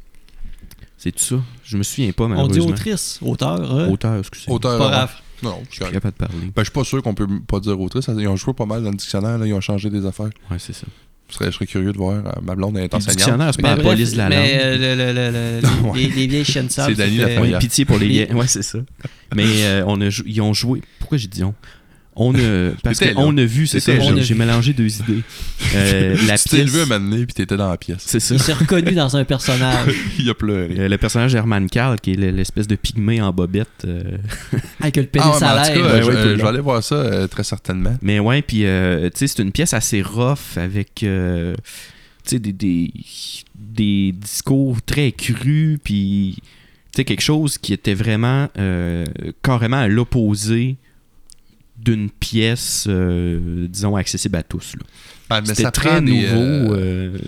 C'est 0.98 1.12
tout 1.12 1.22
ça? 1.22 1.36
Je 1.64 1.76
me 1.76 1.82
souviens 1.82 2.10
pas, 2.12 2.24
On 2.24 2.28
dit 2.28 2.34
malheureusement. 2.34 2.66
autrice, 2.72 3.18
auteur. 3.22 3.72
hein? 3.72 3.88
Auteur, 3.88 4.18
excusez. 4.18 4.50
Auteur. 4.50 4.78
Pas 4.78 4.88
grave. 4.88 5.12
Non, 5.42 5.62
Je 5.70 5.74
suis 5.76 5.92
capable 5.92 6.14
de 6.14 6.18
parler. 6.18 6.34
Ben, 6.46 6.52
je 6.58 6.64
suis 6.64 6.72
pas 6.72 6.82
sûr 6.84 7.02
qu'on 7.02 7.14
peut 7.14 7.26
pas 7.46 7.60
dire 7.60 7.78
autrice. 7.78 8.06
Ils 8.08 8.26
ont 8.26 8.36
joué 8.36 8.54
pas 8.54 8.64
mal 8.66 8.82
dans 8.82 8.90
le 8.90 8.96
dictionnaire, 8.96 9.36
là. 9.38 9.46
Ils 9.46 9.52
ont 9.52 9.60
changé 9.60 9.90
des 9.90 10.04
affaires. 10.06 10.30
Ouais, 10.50 10.56
c'est 10.58 10.72
ça. 10.72 10.86
Je 11.28 11.34
serais, 11.34 11.46
je 11.46 11.50
serais 11.50 11.66
curieux 11.66 11.92
de 11.92 11.98
voir. 11.98 12.24
euh, 12.24 12.30
ma 12.42 12.54
blonde 12.54 12.76
elle 12.78 12.84
est 12.84 12.92
Le 12.92 12.96
enseignante. 12.96 13.16
dictionnaire, 13.18 13.52
c'est 13.54 13.60
pas 13.62 13.76
la 13.76 13.82
police 13.82 14.12
de 14.12 14.16
la 14.18 14.28
mais, 14.28 14.36
langue. 14.36 14.64
euh, 14.64 14.76
le- 14.96 14.96
le- 14.96 15.12
le- 15.12 15.60
le- 15.60 15.82
Ouais. 15.90 15.98
les, 15.98 16.08
les 16.08 16.26
vieilles 16.28 16.44
sales. 16.44 16.70
C'est 16.70 16.94
Dany 16.94 17.18
ça 17.18 17.26
fait- 17.28 17.58
pitié 17.58 17.84
pour 17.84 17.98
les 17.98 18.06
Mais- 18.06 18.12
vieilles. 18.12 18.32
Ouais, 18.32 18.46
c'est 18.46 18.62
ça. 18.62 18.78
Mais 19.34 19.44
euh, 19.64 19.84
on 19.86 20.00
a 20.00 20.08
jou- 20.08 20.22
ils 20.26 20.40
ont 20.40 20.54
joué. 20.54 20.80
Pourquoi 21.00 21.18
j'ai 21.18 21.28
dit 21.28 21.44
on? 21.44 21.54
On 22.18 22.34
a, 22.34 22.70
parce 22.82 22.98
qu'on 22.98 23.36
a 23.36 23.44
vu, 23.44 23.66
c'est 23.66 23.78
ça, 23.78 23.92
j'ai- 24.00 24.34
mélangé 24.34 24.72
deux 24.72 24.88
idées. 25.00 25.22
Euh, 25.74 26.16
la 26.26 26.38
Tu 26.38 26.48
t'es 26.48 26.64
levé 26.64 26.80
un 26.82 26.86
moment 26.86 27.10
donné 27.10 27.26
puis 27.26 27.34
t'étais 27.34 27.58
dans 27.58 27.68
la 27.68 27.76
pièce. 27.76 27.98
c'est 28.06 28.20
ça. 28.20 28.34
Il 28.34 28.40
s'est 28.40 28.54
reconnu 28.54 28.92
dans 28.92 29.16
un 29.16 29.24
personnage 29.24 29.92
Il 30.18 30.28
a 30.30 30.34
pleuré. 30.34 30.74
Euh, 30.78 30.88
le 30.88 30.96
personnage 30.98 31.32
d'Herman 31.32 31.68
Carl, 31.68 32.00
qui 32.00 32.12
est 32.12 32.16
le- 32.16 32.30
l'espèce 32.30 32.66
de 32.66 32.74
pygmée 32.76 33.20
en 33.20 33.32
bobette. 33.32 33.68
euh, 33.84 34.02
avec 34.80 34.96
le 34.96 35.02
Ah, 35.02 35.06
pénis 35.12 35.28
ouais, 35.28 35.40
mais 35.40 35.46
à 35.46 35.74
l'air. 35.74 35.84
Ouais, 35.94 36.02
je, 36.02 36.06
ouais, 36.08 36.34
vais 36.36 36.42
aller 36.42 36.60
voir 36.60 36.82
ça 36.82 36.94
euh, 36.94 37.26
très 37.26 37.44
certainement. 37.44 37.96
Mais 38.00 38.18
ouais, 38.18 38.40
puis 38.40 38.64
euh, 38.64 39.10
tu 39.10 39.18
sais, 39.18 39.26
c'est 39.26 39.42
une 39.42 39.52
pièce 39.52 39.74
assez 39.74 40.00
rough 40.00 40.56
avec 40.56 41.02
euh, 41.02 41.54
tu 42.24 42.30
sais, 42.30 42.38
des, 42.38 42.52
des, 42.54 42.92
des 43.54 44.12
discours 44.12 44.80
très 44.82 45.12
crus, 45.12 45.78
puis 45.84 46.36
tu 46.38 46.42
sais, 46.96 47.04
quelque 47.04 47.20
chose 47.22 47.58
qui 47.58 47.74
était 47.74 47.92
vraiment 47.94 48.48
euh, 48.58 49.04
carrément 49.42 49.76
à 49.76 49.86
l'opposé 49.88 50.76
d'une 51.78 52.10
pièce, 52.10 52.86
euh, 52.88 53.66
disons, 53.68 53.96
accessible 53.96 54.36
à 54.36 54.42
tous. 54.42 54.74
là. 54.76 54.84
Ben, 55.28 55.40
mais 55.40 55.46
C'était 55.48 55.62
ça 55.64 55.70
très 55.72 55.88
prend 55.90 56.02
des, 56.02 56.12
nouveau. 56.28 56.74
euh, 56.74 57.16
euh, 57.16 57.18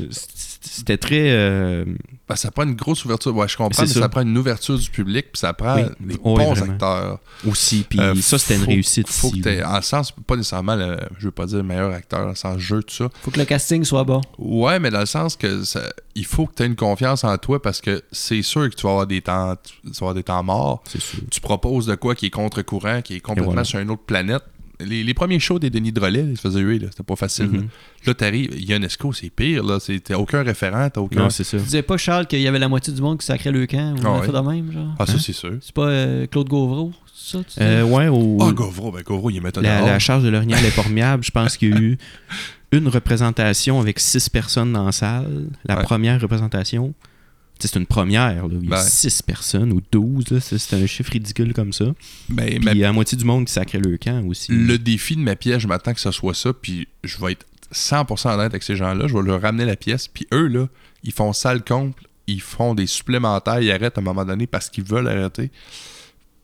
c'était 0.60 0.96
très. 0.98 1.30
euh, 1.32 1.84
Ben, 2.28 2.36
ça 2.36 2.50
prend 2.50 2.62
une 2.64 2.74
grosse 2.74 3.04
ouverture. 3.04 3.34
Ouais, 3.34 3.48
je 3.48 3.56
comprends, 3.56 3.82
mais 3.82 3.88
ça. 3.88 4.00
ça. 4.00 4.08
prend 4.08 4.20
une 4.20 4.36
ouverture 4.38 4.78
du 4.78 4.88
public, 4.90 5.26
puis 5.32 5.40
ça 5.40 5.52
prend 5.54 5.76
Oui. 5.76 5.82
des 6.00 6.16
bons 6.16 6.36
vraiment. 6.54 6.72
acteurs. 6.74 7.18
aussi. 7.46 7.84
Puis 7.88 7.98
Euh, 8.00 8.14
ça, 8.16 8.38
c'était 8.38 8.56
une 8.56 8.64
réussite. 8.64 9.08
Faut 9.08 9.30
que 9.30 9.48
là. 9.48 9.70
en 9.72 9.76
le 9.76 9.82
sens, 9.82 10.12
pas 10.12 10.36
nécessairement, 10.36 10.74
le- 10.76 10.98
je 11.18 11.24
veux 11.26 11.30
pas 11.32 11.46
dire 11.46 11.64
meilleur 11.64 11.92
acteur, 11.92 12.20
dans 12.22 12.28
le 12.28 12.34
sens 12.34 12.58
jeu, 12.58 12.82
tout 12.82 12.94
ça. 12.94 13.08
Faut 13.22 13.30
que 13.30 13.38
le 13.38 13.44
casting 13.46 13.82
soit 13.84 14.04
bon. 14.04 14.20
Ouais, 14.38 14.78
mais 14.78 14.90
dans 14.90 15.00
le 15.00 15.06
sens 15.06 15.34
que 15.36 15.64
ça- 15.64 15.88
il 16.14 16.24
faut 16.26 16.46
que 16.46 16.54
tu 16.56 16.62
aies 16.62 16.66
une 16.66 16.76
confiance 16.76 17.24
en 17.24 17.36
toi 17.38 17.60
parce 17.62 17.80
que 17.80 18.02
c'est 18.12 18.42
sûr 18.42 18.68
que 18.70 18.74
tu 18.74 18.82
vas 18.82 18.90
avoir 18.90 19.06
des 19.06 19.22
temps, 19.22 19.54
tu 19.64 19.72
vas 19.90 19.96
avoir 20.00 20.14
des 20.14 20.22
temps 20.24 20.42
morts. 20.42 20.82
C'est 20.88 21.00
sûr. 21.00 21.18
Tu 21.30 21.40
proposes 21.40 21.86
de 21.86 21.94
quoi 21.94 22.14
qui 22.14 22.26
est 22.26 22.30
contre-courant, 22.30 23.00
qui 23.02 23.14
est 23.16 23.20
complètement 23.20 23.52
voilà. 23.52 23.64
sur 23.64 23.78
une 23.80 23.90
autre 23.90 24.02
planète. 24.04 24.42
Les, 24.80 25.02
les 25.02 25.14
premiers 25.14 25.40
shows 25.40 25.58
des 25.58 25.70
Denis 25.70 25.90
Drolet, 25.92 26.24
ils 26.30 26.36
se 26.36 26.42
faisaient 26.42 26.60
huer, 26.60 26.78
là. 26.78 26.86
c'était 26.90 27.02
pas 27.02 27.16
facile. 27.16 27.46
là. 27.46 27.58
Mhm. 27.58 27.68
Là, 28.06 28.14
t'arrives, 28.14 28.54
Ionesco, 28.60 29.12
c'est 29.12 29.28
pire, 29.30 29.64
là. 29.64 29.78
T'as 30.04 30.16
aucun 30.16 30.42
référent, 30.44 30.88
t'as 30.88 31.00
aucun. 31.00 31.20
Non, 31.20 31.30
c'est. 31.30 31.44
Tu 31.44 31.56
disais 31.56 31.82
pas, 31.82 31.96
Charles, 31.96 32.26
qu'il 32.26 32.40
y 32.40 32.46
avait 32.46 32.58
la 32.60 32.68
moitié 32.68 32.92
du 32.92 33.02
monde 33.02 33.18
qui 33.18 33.26
sacrait 33.26 33.50
le 33.50 33.66
camp 33.66 33.96
ou 33.96 34.00
Ah 34.06 34.20
ouais. 34.20 34.26
fait 34.26 34.32
de 34.32 34.38
même, 34.38 34.70
genre? 34.72 34.94
Ah, 34.98 35.06
ça, 35.06 35.14
Hein? 35.14 35.18
c'est 35.20 35.32
sûr. 35.32 35.54
C'est 35.60 35.74
pas 35.74 35.88
euh, 35.88 36.26
Claude 36.28 36.48
Gauvreau, 36.48 36.92
ça? 37.12 37.38
Tu? 37.42 37.60
Euh, 37.60 37.82
ouais, 37.82 38.06
au, 38.08 38.38
Ah, 38.40 38.52
Gauvreau, 38.52 38.92
ben 38.92 39.02
Gauvreau, 39.02 39.30
il 39.30 39.38
est 39.38 39.40
méthode 39.40 39.64
la, 39.64 39.80
la 39.82 39.98
charge 39.98 40.22
de 40.22 40.28
l'orignal 40.28 40.64
est 40.64 40.70
formidable. 40.70 41.24
Je 41.24 41.30
pense 41.32 41.56
qu'il 41.56 41.70
y 41.70 41.72
a 41.76 41.80
eu 41.80 41.98
une 42.72 42.86
représentation 42.86 43.80
avec 43.80 43.98
six 43.98 44.28
personnes 44.28 44.72
dans 44.72 44.84
la 44.84 44.92
salle. 44.92 45.46
La 45.64 45.76
Ouais. 45.78 45.82
première 45.82 46.20
représentation, 46.20 46.94
c'est 47.66 47.76
une 47.76 47.86
première. 47.86 48.46
Là. 48.46 48.54
Il 48.60 48.68
y 48.68 48.72
a 48.72 48.76
Ben. 48.76 48.82
six 48.82 49.22
personnes 49.22 49.72
ou 49.72 49.80
douze. 49.90 50.30
là. 50.30 50.40
C'est 50.40 50.58
c'est 50.58 50.76
un 50.76 50.86
chiffre 50.86 51.12
ridicule 51.12 51.52
comme 51.54 51.72
ça. 51.72 51.86
Mais, 52.28 52.58
Puis 52.58 52.68
il 52.72 52.78
y 52.78 52.84
a 52.84 52.88
la 52.88 52.92
moitié 52.92 53.16
du 53.18 53.24
monde 53.24 53.46
qui 53.46 53.52
sacrait 53.52 53.78
le 53.80 53.96
camp 53.96 54.24
aussi. 54.26 54.52
le 54.52 54.78
défi 54.78 55.16
de 55.16 55.20
ma 55.20 55.36
pièce, 55.36 55.60
je 55.60 55.68
m'attends 55.68 55.94
que 55.94 56.00
ce 56.00 56.10
soit 56.10 56.34
ça, 56.34 56.52
puis 56.52 56.86
je 57.04 57.18
vais 57.18 57.32
être 57.32 57.46
100% 57.72 58.28
honnête 58.34 58.46
avec 58.46 58.62
ces 58.62 58.76
gens-là. 58.76 59.06
Je 59.08 59.14
vais 59.14 59.22
leur 59.22 59.42
ramener 59.42 59.64
la 59.64 59.76
pièce, 59.76 60.08
puis 60.08 60.26
eux, 60.32 60.46
là, 60.46 60.68
ils 61.04 61.12
font 61.12 61.32
salle 61.32 61.62
comble, 61.64 61.92
ils 62.26 62.40
font 62.40 62.74
des 62.74 62.86
supplémentaires, 62.86 63.60
ils 63.60 63.70
arrêtent 63.70 63.98
à 63.98 64.00
un 64.00 64.04
moment 64.04 64.24
donné 64.24 64.46
parce 64.46 64.68
qu'ils 64.70 64.84
veulent 64.84 65.08
arrêter. 65.08 65.50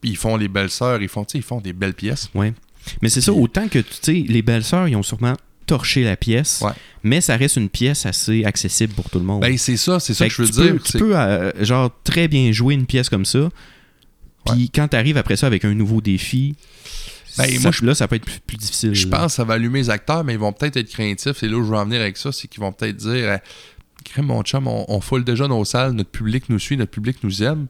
Puis 0.00 0.10
ils 0.10 0.16
font 0.16 0.36
les 0.36 0.48
belles 0.48 0.70
sœurs, 0.70 1.00
ils 1.02 1.08
font, 1.08 1.24
ils 1.34 1.42
font 1.42 1.60
des 1.60 1.72
belles 1.72 1.94
pièces. 1.94 2.28
Mais 3.00 3.08
c'est 3.08 3.20
ça, 3.22 3.32
autant 3.32 3.68
que 3.68 3.78
tu 3.78 3.86
sais, 4.02 4.12
les 4.12 4.42
belles 4.42 4.64
sœurs, 4.64 4.88
ils 4.88 4.96
ont 4.96 5.02
sûrement 5.02 5.34
torché 5.66 6.04
la 6.04 6.16
pièce, 6.16 6.60
Ouais. 6.62 6.72
mais 7.02 7.20
ça 7.20 7.36
reste 7.36 7.56
une 7.56 7.68
pièce 7.68 8.06
assez 8.06 8.44
accessible 8.44 8.92
pour 8.94 9.08
tout 9.10 9.18
le 9.18 9.24
monde. 9.24 9.40
Ben, 9.42 9.56
c'est 9.58 9.76
ça, 9.76 10.00
c'est 10.00 10.14
ça 10.14 10.24
Fait 10.24 10.28
que 10.30 10.34
je 10.36 10.42
veux 10.42 10.48
tu 10.48 10.54
dire. 10.54 10.72
Peux, 10.72 10.78
tu 10.80 10.98
peux, 10.98 11.16
euh, 11.18 11.50
genre, 11.64 11.90
très 12.04 12.28
bien 12.28 12.52
jouer 12.52 12.74
une 12.74 12.86
pièce 12.86 13.08
comme 13.08 13.24
ça. 13.24 13.48
Puis 14.46 14.70
quand 14.70 14.88
tu 14.88 14.96
arrives 14.96 15.16
après 15.16 15.36
ça 15.36 15.46
avec 15.46 15.64
un 15.64 15.74
nouveau 15.74 16.00
défi, 16.00 16.54
Ben, 17.38 17.48
ça- 17.50 17.60
moi, 17.60 17.70
je- 17.72 17.84
là, 17.84 17.94
ça 17.94 18.06
peut 18.08 18.16
être 18.16 18.24
plus, 18.26 18.40
plus 18.46 18.56
difficile. 18.58 18.94
Je 18.94 19.08
pense 19.08 19.26
que 19.32 19.36
ça 19.36 19.44
va 19.44 19.54
allumer 19.54 19.80
les 19.80 19.90
acteurs, 19.90 20.22
mais 20.22 20.34
ils 20.34 20.38
vont 20.38 20.52
peut-être 20.52 20.76
être 20.76 20.90
craintifs. 20.90 21.36
C'est 21.38 21.48
là 21.48 21.56
où 21.56 21.64
je 21.64 21.70
veux 21.70 21.76
en 21.76 21.84
venir 21.84 22.00
avec 22.00 22.16
ça, 22.16 22.30
c'est 22.30 22.46
qu'ils 22.46 22.60
vont 22.60 22.70
peut-être 22.72 22.96
dire 22.96 23.10
euh, 23.30 23.38
Crème, 24.04 24.26
mon 24.26 24.42
chum, 24.42 24.68
on, 24.68 24.84
on 24.88 25.00
foule 25.00 25.24
déjà 25.24 25.48
nos 25.48 25.64
salles, 25.64 25.92
notre 25.92 26.10
public 26.10 26.44
nous 26.50 26.58
suit, 26.58 26.76
notre 26.76 26.90
public 26.90 27.16
nous 27.22 27.42
aime. 27.42 27.66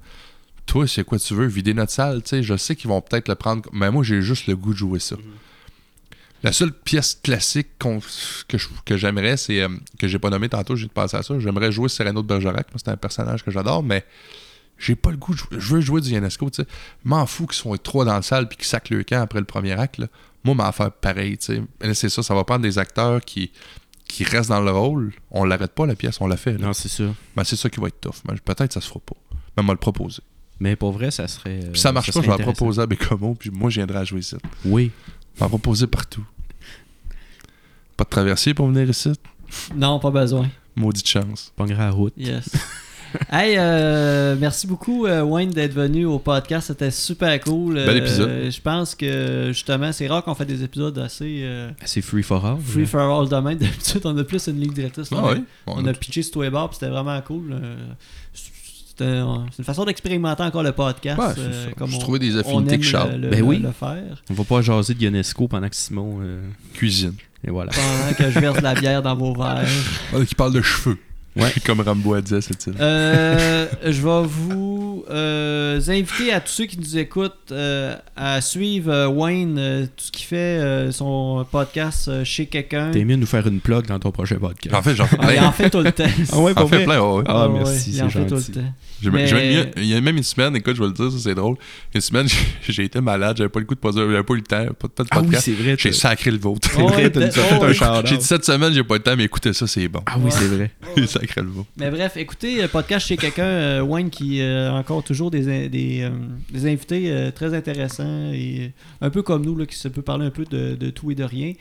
Toi, 0.66 0.88
c'est 0.88 1.04
quoi 1.04 1.18
tu 1.18 1.32
veux, 1.34 1.46
vider 1.46 1.74
notre 1.74 1.92
salle, 1.92 2.22
tu 2.22 2.30
sais, 2.30 2.42
je 2.42 2.56
sais 2.56 2.74
qu'ils 2.74 2.88
vont 2.88 3.00
peut-être 3.00 3.28
le 3.28 3.34
prendre, 3.36 3.62
mais 3.72 3.90
moi 3.90 4.02
j'ai 4.02 4.20
juste 4.20 4.46
le 4.48 4.56
goût 4.56 4.72
de 4.72 4.78
jouer 4.78 4.98
ça. 4.98 5.14
La 6.44 6.52
seule 6.52 6.72
pièce 6.72 7.18
classique 7.22 7.68
que, 7.78 8.96
j'aimerais, 8.96 9.36
c'est 9.36 9.62
euh, 9.62 9.68
que 9.98 10.06
j'ai 10.06 10.18
pas 10.18 10.30
nommé 10.30 10.48
tantôt, 10.48 10.76
j'ai 10.76 10.88
pensé 10.88 11.16
à 11.16 11.22
ça. 11.22 11.38
J'aimerais 11.40 11.72
jouer 11.72 11.88
Sereno 11.88 12.22
de 12.22 12.26
Bergerac, 12.28 12.66
c'est 12.76 12.88
un 12.88 12.96
personnage 12.96 13.42
que 13.42 13.50
j'adore, 13.50 13.82
mais 13.82 14.04
j'ai 14.78 14.94
pas 14.94 15.10
le 15.10 15.16
goût. 15.16 15.34
Je 15.50 15.74
veux 15.74 15.80
jouer 15.80 16.00
du 16.02 16.10
Ionesco, 16.10 16.50
tu 16.50 16.62
sais. 16.62 16.68
M'en 17.04 17.24
fous 17.26 17.46
qu'ils 17.46 17.56
soient 17.56 17.78
trois 17.78 18.04
dans 18.04 18.14
la 18.14 18.22
salle 18.22 18.46
puis 18.48 18.58
qu'ils 18.58 18.66
sacent 18.66 18.90
le 18.90 19.02
camp 19.04 19.22
après 19.22 19.38
le 19.38 19.46
premier 19.46 19.72
acte. 19.72 19.98
Là. 19.98 20.06
Moi, 20.44 20.54
m'en 20.54 20.70
faire 20.72 20.92
pareil, 20.92 21.38
tu 21.38 21.46
sais. 21.80 21.94
C'est 21.94 22.10
ça, 22.10 22.22
ça 22.22 22.34
va 22.34 22.44
prendre 22.44 22.62
des 22.62 22.78
acteurs 22.78 23.22
qui, 23.22 23.50
qui 24.06 24.24
restent 24.24 24.50
dans 24.50 24.60
le 24.60 24.70
rôle. 24.70 25.12
On 25.30 25.44
l'arrête 25.44 25.72
pas, 25.72 25.86
la 25.86 25.94
pièce, 25.96 26.20
on 26.20 26.26
l'a 26.26 26.36
fait. 26.36 26.58
là. 26.58 26.66
Non, 26.66 26.72
c'est 26.74 26.88
ça. 26.90 27.04
Ben, 27.34 27.44
c'est 27.44 27.56
ça 27.56 27.70
qui 27.70 27.80
va 27.80 27.88
être 27.88 28.00
tough. 28.02 28.16
Mais 28.28 28.34
peut-être 28.44 28.66
que 28.68 28.74
ça 28.74 28.82
se 28.82 28.88
fera 28.88 29.00
pas. 29.00 29.16
Mais 29.56 29.62
on 29.62 29.66
va 29.66 29.72
le 29.72 29.78
proposer. 29.78 30.20
Mais 30.60 30.76
pour 30.76 30.92
vrai, 30.92 31.10
ça 31.10 31.26
serait. 31.26 31.64
euh, 31.64 31.70
Puis 31.72 31.80
ça 31.80 31.90
marche 31.90 32.12
pas, 32.12 32.20
je 32.20 32.30
vais 32.30 32.36
la 32.36 32.44
proposer 32.44 32.82
à 32.82 32.86
Bécomo, 32.86 33.34
puis 33.34 33.50
moi, 33.50 33.70
je 33.70 33.76
viendrai 33.76 33.98
à 34.00 34.04
jouer 34.04 34.20
ici. 34.20 34.36
Oui. 34.66 34.90
Je 35.34 35.40
vais 35.40 35.46
la 35.46 35.48
proposer 35.48 35.86
partout. 35.86 36.24
Pas 37.96 38.04
de 38.04 38.08
traversier 38.10 38.54
pour 38.54 38.66
venir 38.68 38.88
ici? 38.88 39.12
Non, 39.74 39.98
pas 40.00 40.10
besoin. 40.10 40.48
Maudite 40.76 41.06
chance. 41.08 41.52
Pongera 41.56 41.84
la 41.86 41.90
route. 41.92 42.12
Yes. 42.16 42.48
hey, 43.30 43.54
euh, 43.56 44.34
merci 44.40 44.66
beaucoup, 44.66 45.06
euh, 45.06 45.22
Wayne, 45.22 45.50
d'être 45.50 45.72
venu 45.74 46.04
au 46.04 46.18
podcast. 46.18 46.66
C'était 46.68 46.90
super 46.90 47.38
cool. 47.40 47.74
Bel 47.74 47.98
épisode. 47.98 48.28
Euh, 48.28 48.50
je 48.50 48.60
pense 48.60 48.96
que, 48.96 49.48
justement, 49.52 49.92
c'est 49.92 50.08
rare 50.08 50.24
qu'on 50.24 50.34
fait 50.34 50.44
des 50.46 50.64
épisodes 50.64 50.98
assez 50.98 51.42
euh, 51.44 51.70
C'est 51.84 52.02
free 52.02 52.24
for 52.24 52.44
all. 52.44 52.58
free 52.60 52.86
for 52.86 53.00
all 53.00 53.28
même. 53.44 53.58
D'habitude, 53.58 54.00
on 54.04 54.18
a 54.18 54.24
plus 54.24 54.44
une 54.48 54.58
ligne 54.60 54.72
directrice. 54.72 55.12
là, 55.12 55.18
Ah 55.22 55.32
oui? 55.34 55.44
On, 55.68 55.86
a 55.86 55.92
pitché 55.92 56.22
sur 56.22 56.32
tous 56.32 56.42
les 56.42 56.50
bords, 56.50 56.70
c'était 56.74 56.88
vraiment 56.90 57.20
cool. 57.22 57.52
Euh, 57.52 57.76
C'était 58.32 59.04
euh, 59.04 59.36
c'est 59.52 59.58
une 59.58 59.64
façon 59.64 59.84
d'expérimenter 59.84 60.42
encore 60.42 60.64
le 60.64 60.72
podcast. 60.72 61.18
Ouais, 61.20 61.32
c'est 61.36 61.40
euh, 61.42 61.64
ça. 61.66 61.72
comme 61.72 61.90
J'ai 61.90 61.96
on- 61.96 62.00
trouvé 62.00 62.18
des 62.18 62.36
affinités 62.36 62.78
que 62.78 62.84
Charles. 62.84 63.12
le, 63.12 63.18
le- 63.18 63.28
Ben 63.30 63.42
oui. 63.42 63.58
le 63.58 63.70
faire. 63.70 64.22
On 64.30 64.34
va 64.34 64.42
pas 64.44 64.60
jaser 64.62 64.94
de 64.94 65.02
Ionesco 65.04 65.46
pendant 65.46 65.68
que 65.68 65.76
Simon. 65.76 66.18
euh, 66.20 66.40
Cuisine. 66.74 67.14
Et 67.46 67.50
voilà. 67.50 67.70
Pendant 67.72 68.14
que 68.16 68.30
je 68.30 68.38
verse 68.40 68.58
de 68.58 68.62
la 68.62 68.74
bière 68.74 69.02
dans 69.02 69.14
vos 69.16 69.34
verres. 69.34 69.66
Ah, 70.14 70.24
qui 70.24 70.34
parle 70.34 70.52
de 70.52 70.62
cheveux. 70.62 70.96
Ouais. 71.36 71.52
Comme 71.66 71.80
Rambo 71.80 72.14
a 72.14 72.20
dit 72.22 72.34
à 72.34 72.40
cette 72.40 72.64
île. 72.68 72.74
Euh, 72.80 73.66
je 73.84 74.00
vais 74.00 74.22
vous 74.26 75.04
euh, 75.10 75.80
inviter 75.88 76.32
à 76.32 76.40
tous 76.40 76.52
ceux 76.52 76.66
qui 76.66 76.78
nous 76.78 76.96
écoutent 76.96 77.50
euh, 77.50 77.96
à 78.16 78.40
suivre 78.40 78.92
euh, 78.92 79.08
Wayne, 79.08 79.56
euh, 79.58 79.82
tout 79.96 80.04
ce 80.04 80.12
qu'il 80.12 80.26
fait, 80.26 80.36
euh, 80.36 80.92
son 80.92 81.44
podcast 81.50 82.06
euh, 82.06 82.22
chez 82.24 82.46
quelqu'un. 82.46 82.92
T'es 82.92 83.04
mieux 83.04 83.16
de 83.16 83.20
nous 83.22 83.26
faire 83.26 83.46
une 83.48 83.58
plug 83.60 83.86
dans 83.88 83.98
ton 83.98 84.12
prochain 84.12 84.36
podcast. 84.36 84.74
En 84.76 84.82
fait, 84.82 84.94
j'en 84.94 85.06
fais 85.06 85.16
Ah, 85.18 85.32
il 85.32 85.38
plein. 85.38 85.48
en 85.48 85.52
fait 85.52 85.70
tout 85.70 85.80
le 85.80 85.90
temps. 85.90 86.04
Ah 86.32 86.38
ouais, 86.38 86.52
En 86.58 86.68
fait 86.68 86.84
plein, 86.84 87.00
ouais, 87.02 87.16
ouais. 87.18 87.24
Ah, 87.26 87.48
Ouais, 87.48 87.54
merci, 87.58 87.90
il 87.90 87.94
c'est 87.96 88.02
en 88.02 88.10
fait 88.10 88.26
tout 88.26 88.36
le 88.36 88.42
temps. 88.42 88.60
Mais- 89.10 89.72
Il 89.76 89.86
y 89.86 89.94
a 89.94 90.00
même 90.00 90.16
une 90.16 90.22
semaine, 90.22 90.54
écoute, 90.56 90.76
je 90.76 90.80
vais 90.82 90.88
le 90.88 90.92
dire, 90.94 91.10
ça 91.10 91.18
c'est 91.18 91.34
drôle. 91.34 91.56
Une 91.94 92.00
semaine, 92.00 92.26
j'ai- 92.68 92.84
été 92.84 93.00
malade, 93.00 93.36
j'avais 93.36 93.48
pas 93.48 93.60
le 93.60 93.66
coup 93.66 93.74
de 93.74 93.80
poser, 93.80 94.00
j'avais 94.00 94.22
pas 94.22 94.34
eu 94.34 94.38
le 94.38 94.42
temps, 94.42 94.66
pas, 94.78 94.88
pas 94.88 95.02
de 95.04 95.08
Ah 95.10 95.18
oui, 95.20 95.24
podcast. 95.26 95.44
c'est 95.44 95.52
vrai. 95.52 95.76
j'ai 95.78 95.92
sacré 95.92 96.30
le 96.30 96.38
vôtre. 96.38 96.68
Oh, 96.78 96.90
oui. 96.96 97.04
J'ai 98.04 98.16
dit 98.18 98.24
cette 98.24 98.44
semaine, 98.44 98.72
j'ai 98.72 98.84
pas 98.84 98.94
le 98.96 99.02
temps, 99.02 99.16
mais 99.16 99.24
écoutez 99.24 99.52
ça, 99.52 99.66
c'est 99.66 99.88
bon. 99.88 100.02
Ah 100.06 100.16
oui, 100.18 100.30
c'est 100.30 100.46
vrai. 100.46 100.70
J'ai 100.96 101.06
sacré 101.06 101.40
le 101.42 101.48
vôtre. 101.48 101.68
Mais 101.76 101.90
bref, 101.90 102.16
écoutez, 102.16 102.62
le 102.62 102.68
podcast 102.68 103.06
chez 103.06 103.16
quelqu'un, 103.16 103.44
euh, 103.44 103.80
Wayne, 103.82 104.10
qui 104.10 104.40
a 104.42 104.72
encore 104.74 105.02
toujours 105.02 105.30
des, 105.30 105.68
des, 105.68 106.02
euh, 106.02 106.10
des 106.50 106.66
invités 106.66 107.10
euh, 107.10 107.30
très 107.30 107.54
intéressants 107.54 108.30
et 108.32 108.72
un 109.00 109.10
peu 109.10 109.22
comme 109.22 109.44
nous, 109.44 109.56
là, 109.56 109.66
qui 109.66 109.76
se 109.76 109.88
peut 109.88 110.02
parler 110.02 110.26
un 110.26 110.30
peu 110.30 110.44
de, 110.44 110.74
de 110.74 110.90
tout 110.90 111.10
et 111.10 111.14
de 111.14 111.24
rien. 111.24 111.52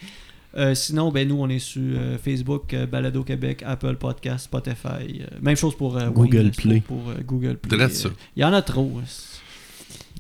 Euh, 0.56 0.76
sinon, 0.76 1.12
ben 1.12 1.28
nous, 1.28 1.38
on 1.40 1.50
est 1.50 1.58
sur 1.60 1.82
euh, 1.82 2.18
Facebook, 2.24 2.74
euh, 2.74 2.86
Balado 2.86 3.24
Québec, 3.24 3.64
Apple 3.66 3.96
Podcast, 3.96 4.46
Spotify. 4.46 5.22
euh, 5.22 5.26
même 5.42 5.56
chose 5.58 5.76
pour 5.76 5.98
euh, 5.98 6.10
Google 6.10 6.38
Wayne, 6.38 6.52
Play. 6.52 6.82
Pour, 6.86 7.10
euh, 7.10 7.16
Google 7.26 7.58
Play. 7.58 7.82
Euh, 7.82 8.10
Il 8.36 8.42
y 8.42 8.46
en 8.46 8.54
a 8.54 8.62
trop. 8.62 9.02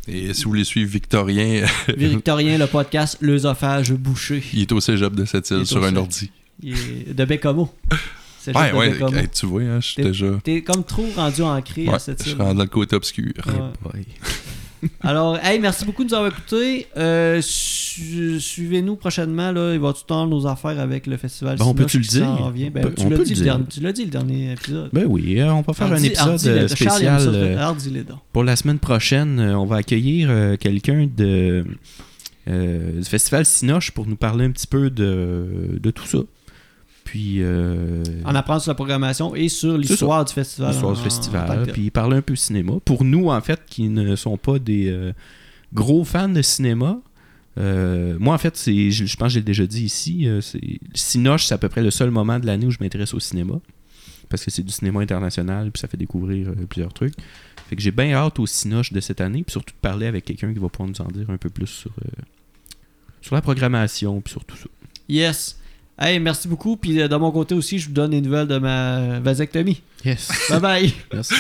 Et 0.08 0.34
si 0.34 0.44
vous 0.44 0.50
voulez 0.50 0.64
suivre 0.64 0.90
Victorien, 0.92 1.66
Victorien, 1.98 2.58
le 2.58 2.68
podcast 2.68 3.18
L'œsophage 3.22 3.94
bouché. 3.94 4.44
il 4.54 4.62
est 4.62 4.72
au 4.72 4.80
cégep 4.82 5.14
de 5.16 5.24
cette 5.26 5.50
île 5.52 5.66
sur 5.68 5.84
un 5.84 5.96
ordi. 5.96 6.30
Il 6.62 6.74
est 6.74 7.14
de 7.14 7.26
Bécomo. 7.26 7.74
C'est 8.40 8.56
Ouais, 8.58 8.74
ouais, 8.74 8.90
hey, 8.90 9.30
tu 9.30 9.46
vois, 9.46 9.62
hein, 9.62 9.80
je 9.80 9.86
suis 9.88 9.96
T'es- 9.98 10.04
déjà. 10.04 10.26
T'es 10.44 10.62
comme 10.64 10.84
trop 10.84 11.06
rendu 11.16 11.44
ancré 11.44 11.88
Ouais, 11.88 11.94
à 11.94 12.00
cette 12.00 12.20
je 12.20 12.24
suis 12.30 12.32
île. 12.34 12.42
rendu 12.42 12.58
dans 12.58 12.64
le 12.64 12.70
côté 12.70 12.96
obscur. 12.96 13.32
Ouais. 13.46 14.02
Alors, 15.02 15.38
hey, 15.44 15.60
merci 15.60 15.86
beaucoup 15.86 16.04
de 16.04 16.10
nous 16.10 16.16
avoir 16.16 16.32
écoutés. 16.32 16.88
Euh, 16.98 17.40
su- 17.42 18.40
Suivez-nous 18.40 18.96
prochainement. 18.96 19.52
Là, 19.52 19.74
il 19.74 19.80
va 19.80 19.94
tout 19.94 20.04
temps 20.08 20.26
nos 20.28 20.46
affaires 20.48 20.80
avec 20.80 21.08
le 21.08 21.18
festival. 21.18 21.58
Ben, 21.58 21.66
on 21.66 21.74
peut-tu 21.74 21.98
le 22.00 22.04
dire? 22.04 22.22
Ben, 22.72 22.86
On 22.98 23.04
tu 23.04 23.10
l'as 23.10 23.18
dit, 23.24 23.34
le 23.36 23.44
dernier- 23.44 23.66
tu 23.70 23.80
l'as 23.82 23.92
dit 23.94 24.06
le 24.06 24.12
dernier 24.12 24.52
épisode. 24.54 24.90
Ben 24.94 25.06
oui, 25.08 25.40
euh, 25.40 25.52
on 25.54 25.62
va 25.62 25.74
faire 25.74 25.88
un 25.92 25.96
épisode 26.08 26.36
dis-le. 26.40 26.52
euh, 26.52 26.68
spécial. 26.68 27.18
euh, 27.36 28.04
donc. 28.04 28.18
Pour 28.32 28.44
la 28.44 28.56
semaine 28.56 28.80
prochaine, 28.80 29.40
on 29.40 29.66
va 29.66 29.78
accueillir 29.78 30.28
euh, 30.30 30.58
quelqu'un 30.58 31.08
de 31.16 31.66
du 32.46 33.04
festival 33.06 33.46
Sinoche 33.46 33.92
pour 33.92 34.06
nous 34.06 34.18
parler 34.18 34.46
un 34.46 34.52
petit 34.52 34.68
peu 34.68 34.90
de, 34.90 35.80
de 35.82 35.92
tout 35.92 36.06
ça. 36.06 36.18
Puis 37.14 37.44
euh, 37.44 38.04
En 38.26 38.34
apprendre 38.34 38.60
sur 38.60 38.72
la 38.72 38.76
programmation 38.76 39.36
et 39.36 39.48
sur 39.48 39.78
l'histoire 39.78 40.26
du 40.26 40.34
festival. 40.34 40.72
l'histoire 40.72 40.96
du 40.96 41.02
festival, 41.04 41.68
puis 41.72 41.92
parler 41.92 42.18
un 42.18 42.24
peu 42.24 42.36
cinéma. 42.36 42.74
Pour 42.84 43.04
nous, 43.04 43.30
en 43.30 43.40
fait, 43.40 43.62
qui 43.68 43.88
ne 43.88 44.16
sont 44.16 44.36
pas 44.36 44.58
des 44.58 44.90
euh, 44.90 45.14
gros 45.76 46.06
fans 46.06 46.28
de 46.28 46.42
cinéma, 46.42 46.98
euh, 47.60 48.18
moi, 48.20 48.34
en 48.34 48.40
fait, 48.40 48.58
c'est, 48.58 48.90
je, 48.90 49.06
je 49.06 49.16
pense 49.16 49.28
que 49.28 49.34
j'ai 49.36 49.44
déjà 49.44 49.68
dit 49.68 49.84
ici, 49.84 50.28
c'est, 50.42 50.80
Cinoche, 50.96 51.46
c'est 51.46 51.54
à 51.54 51.60
peu 51.60 51.70
près 51.70 51.84
le 51.84 51.92
seul 51.92 52.10
moment 52.10 52.40
de 52.40 52.48
l'année 52.48 52.66
où 52.66 52.72
je 52.72 52.80
m'intéresse 52.82 53.14
au 53.14 53.20
cinéma. 53.20 53.60
Parce 54.28 54.44
que 54.44 54.50
c'est 54.50 54.64
du 54.64 54.72
cinéma 54.72 55.02
international, 55.02 55.70
puis 55.70 55.82
ça 55.82 55.88
fait 55.88 55.98
découvrir 55.98 56.52
plusieurs 56.68 56.94
trucs. 56.94 57.14
Fait 57.70 57.76
que 57.76 57.82
j'ai 57.84 57.92
bien 57.92 58.12
hâte 58.14 58.40
au 58.40 58.48
Cinoche 58.48 58.92
de 58.92 59.00
cette 59.00 59.22
année, 59.22 59.44
puis 59.44 59.52
surtout 59.52 59.76
de 59.76 59.80
parler 59.80 60.08
avec 60.08 60.26
quelqu'un 60.26 60.52
qui 60.52 60.58
va 60.58 60.68
pouvoir 60.68 60.90
nous 60.90 61.00
en 61.00 61.12
dire 61.12 61.30
un 61.30 61.38
peu 61.38 61.52
plus 61.52 61.68
sur, 61.68 61.92
sur 63.22 63.36
la 63.36 63.44
programmation, 63.44 64.20
puis 64.20 64.32
sur 64.32 64.44
tout 64.46 64.58
ça. 64.58 64.66
Yes. 65.08 65.60
Hey, 66.00 66.20
merci 66.20 66.48
beaucoup. 66.48 66.76
Puis 66.76 67.00
euh, 67.02 67.08
de 67.08 67.16
mon 67.16 67.32
côté 67.32 67.56
aussi, 67.56 67.80
je 67.80 67.88
vous 67.88 67.94
donne 67.94 68.12
des 68.12 68.22
nouvelles 68.22 68.48
de 68.48 68.58
ma 68.58 69.20
vasectomie. 69.20 69.82
Yes. 70.04 70.30
Bye 70.50 70.60
bye. 70.60 70.94
Merci. 71.14 71.36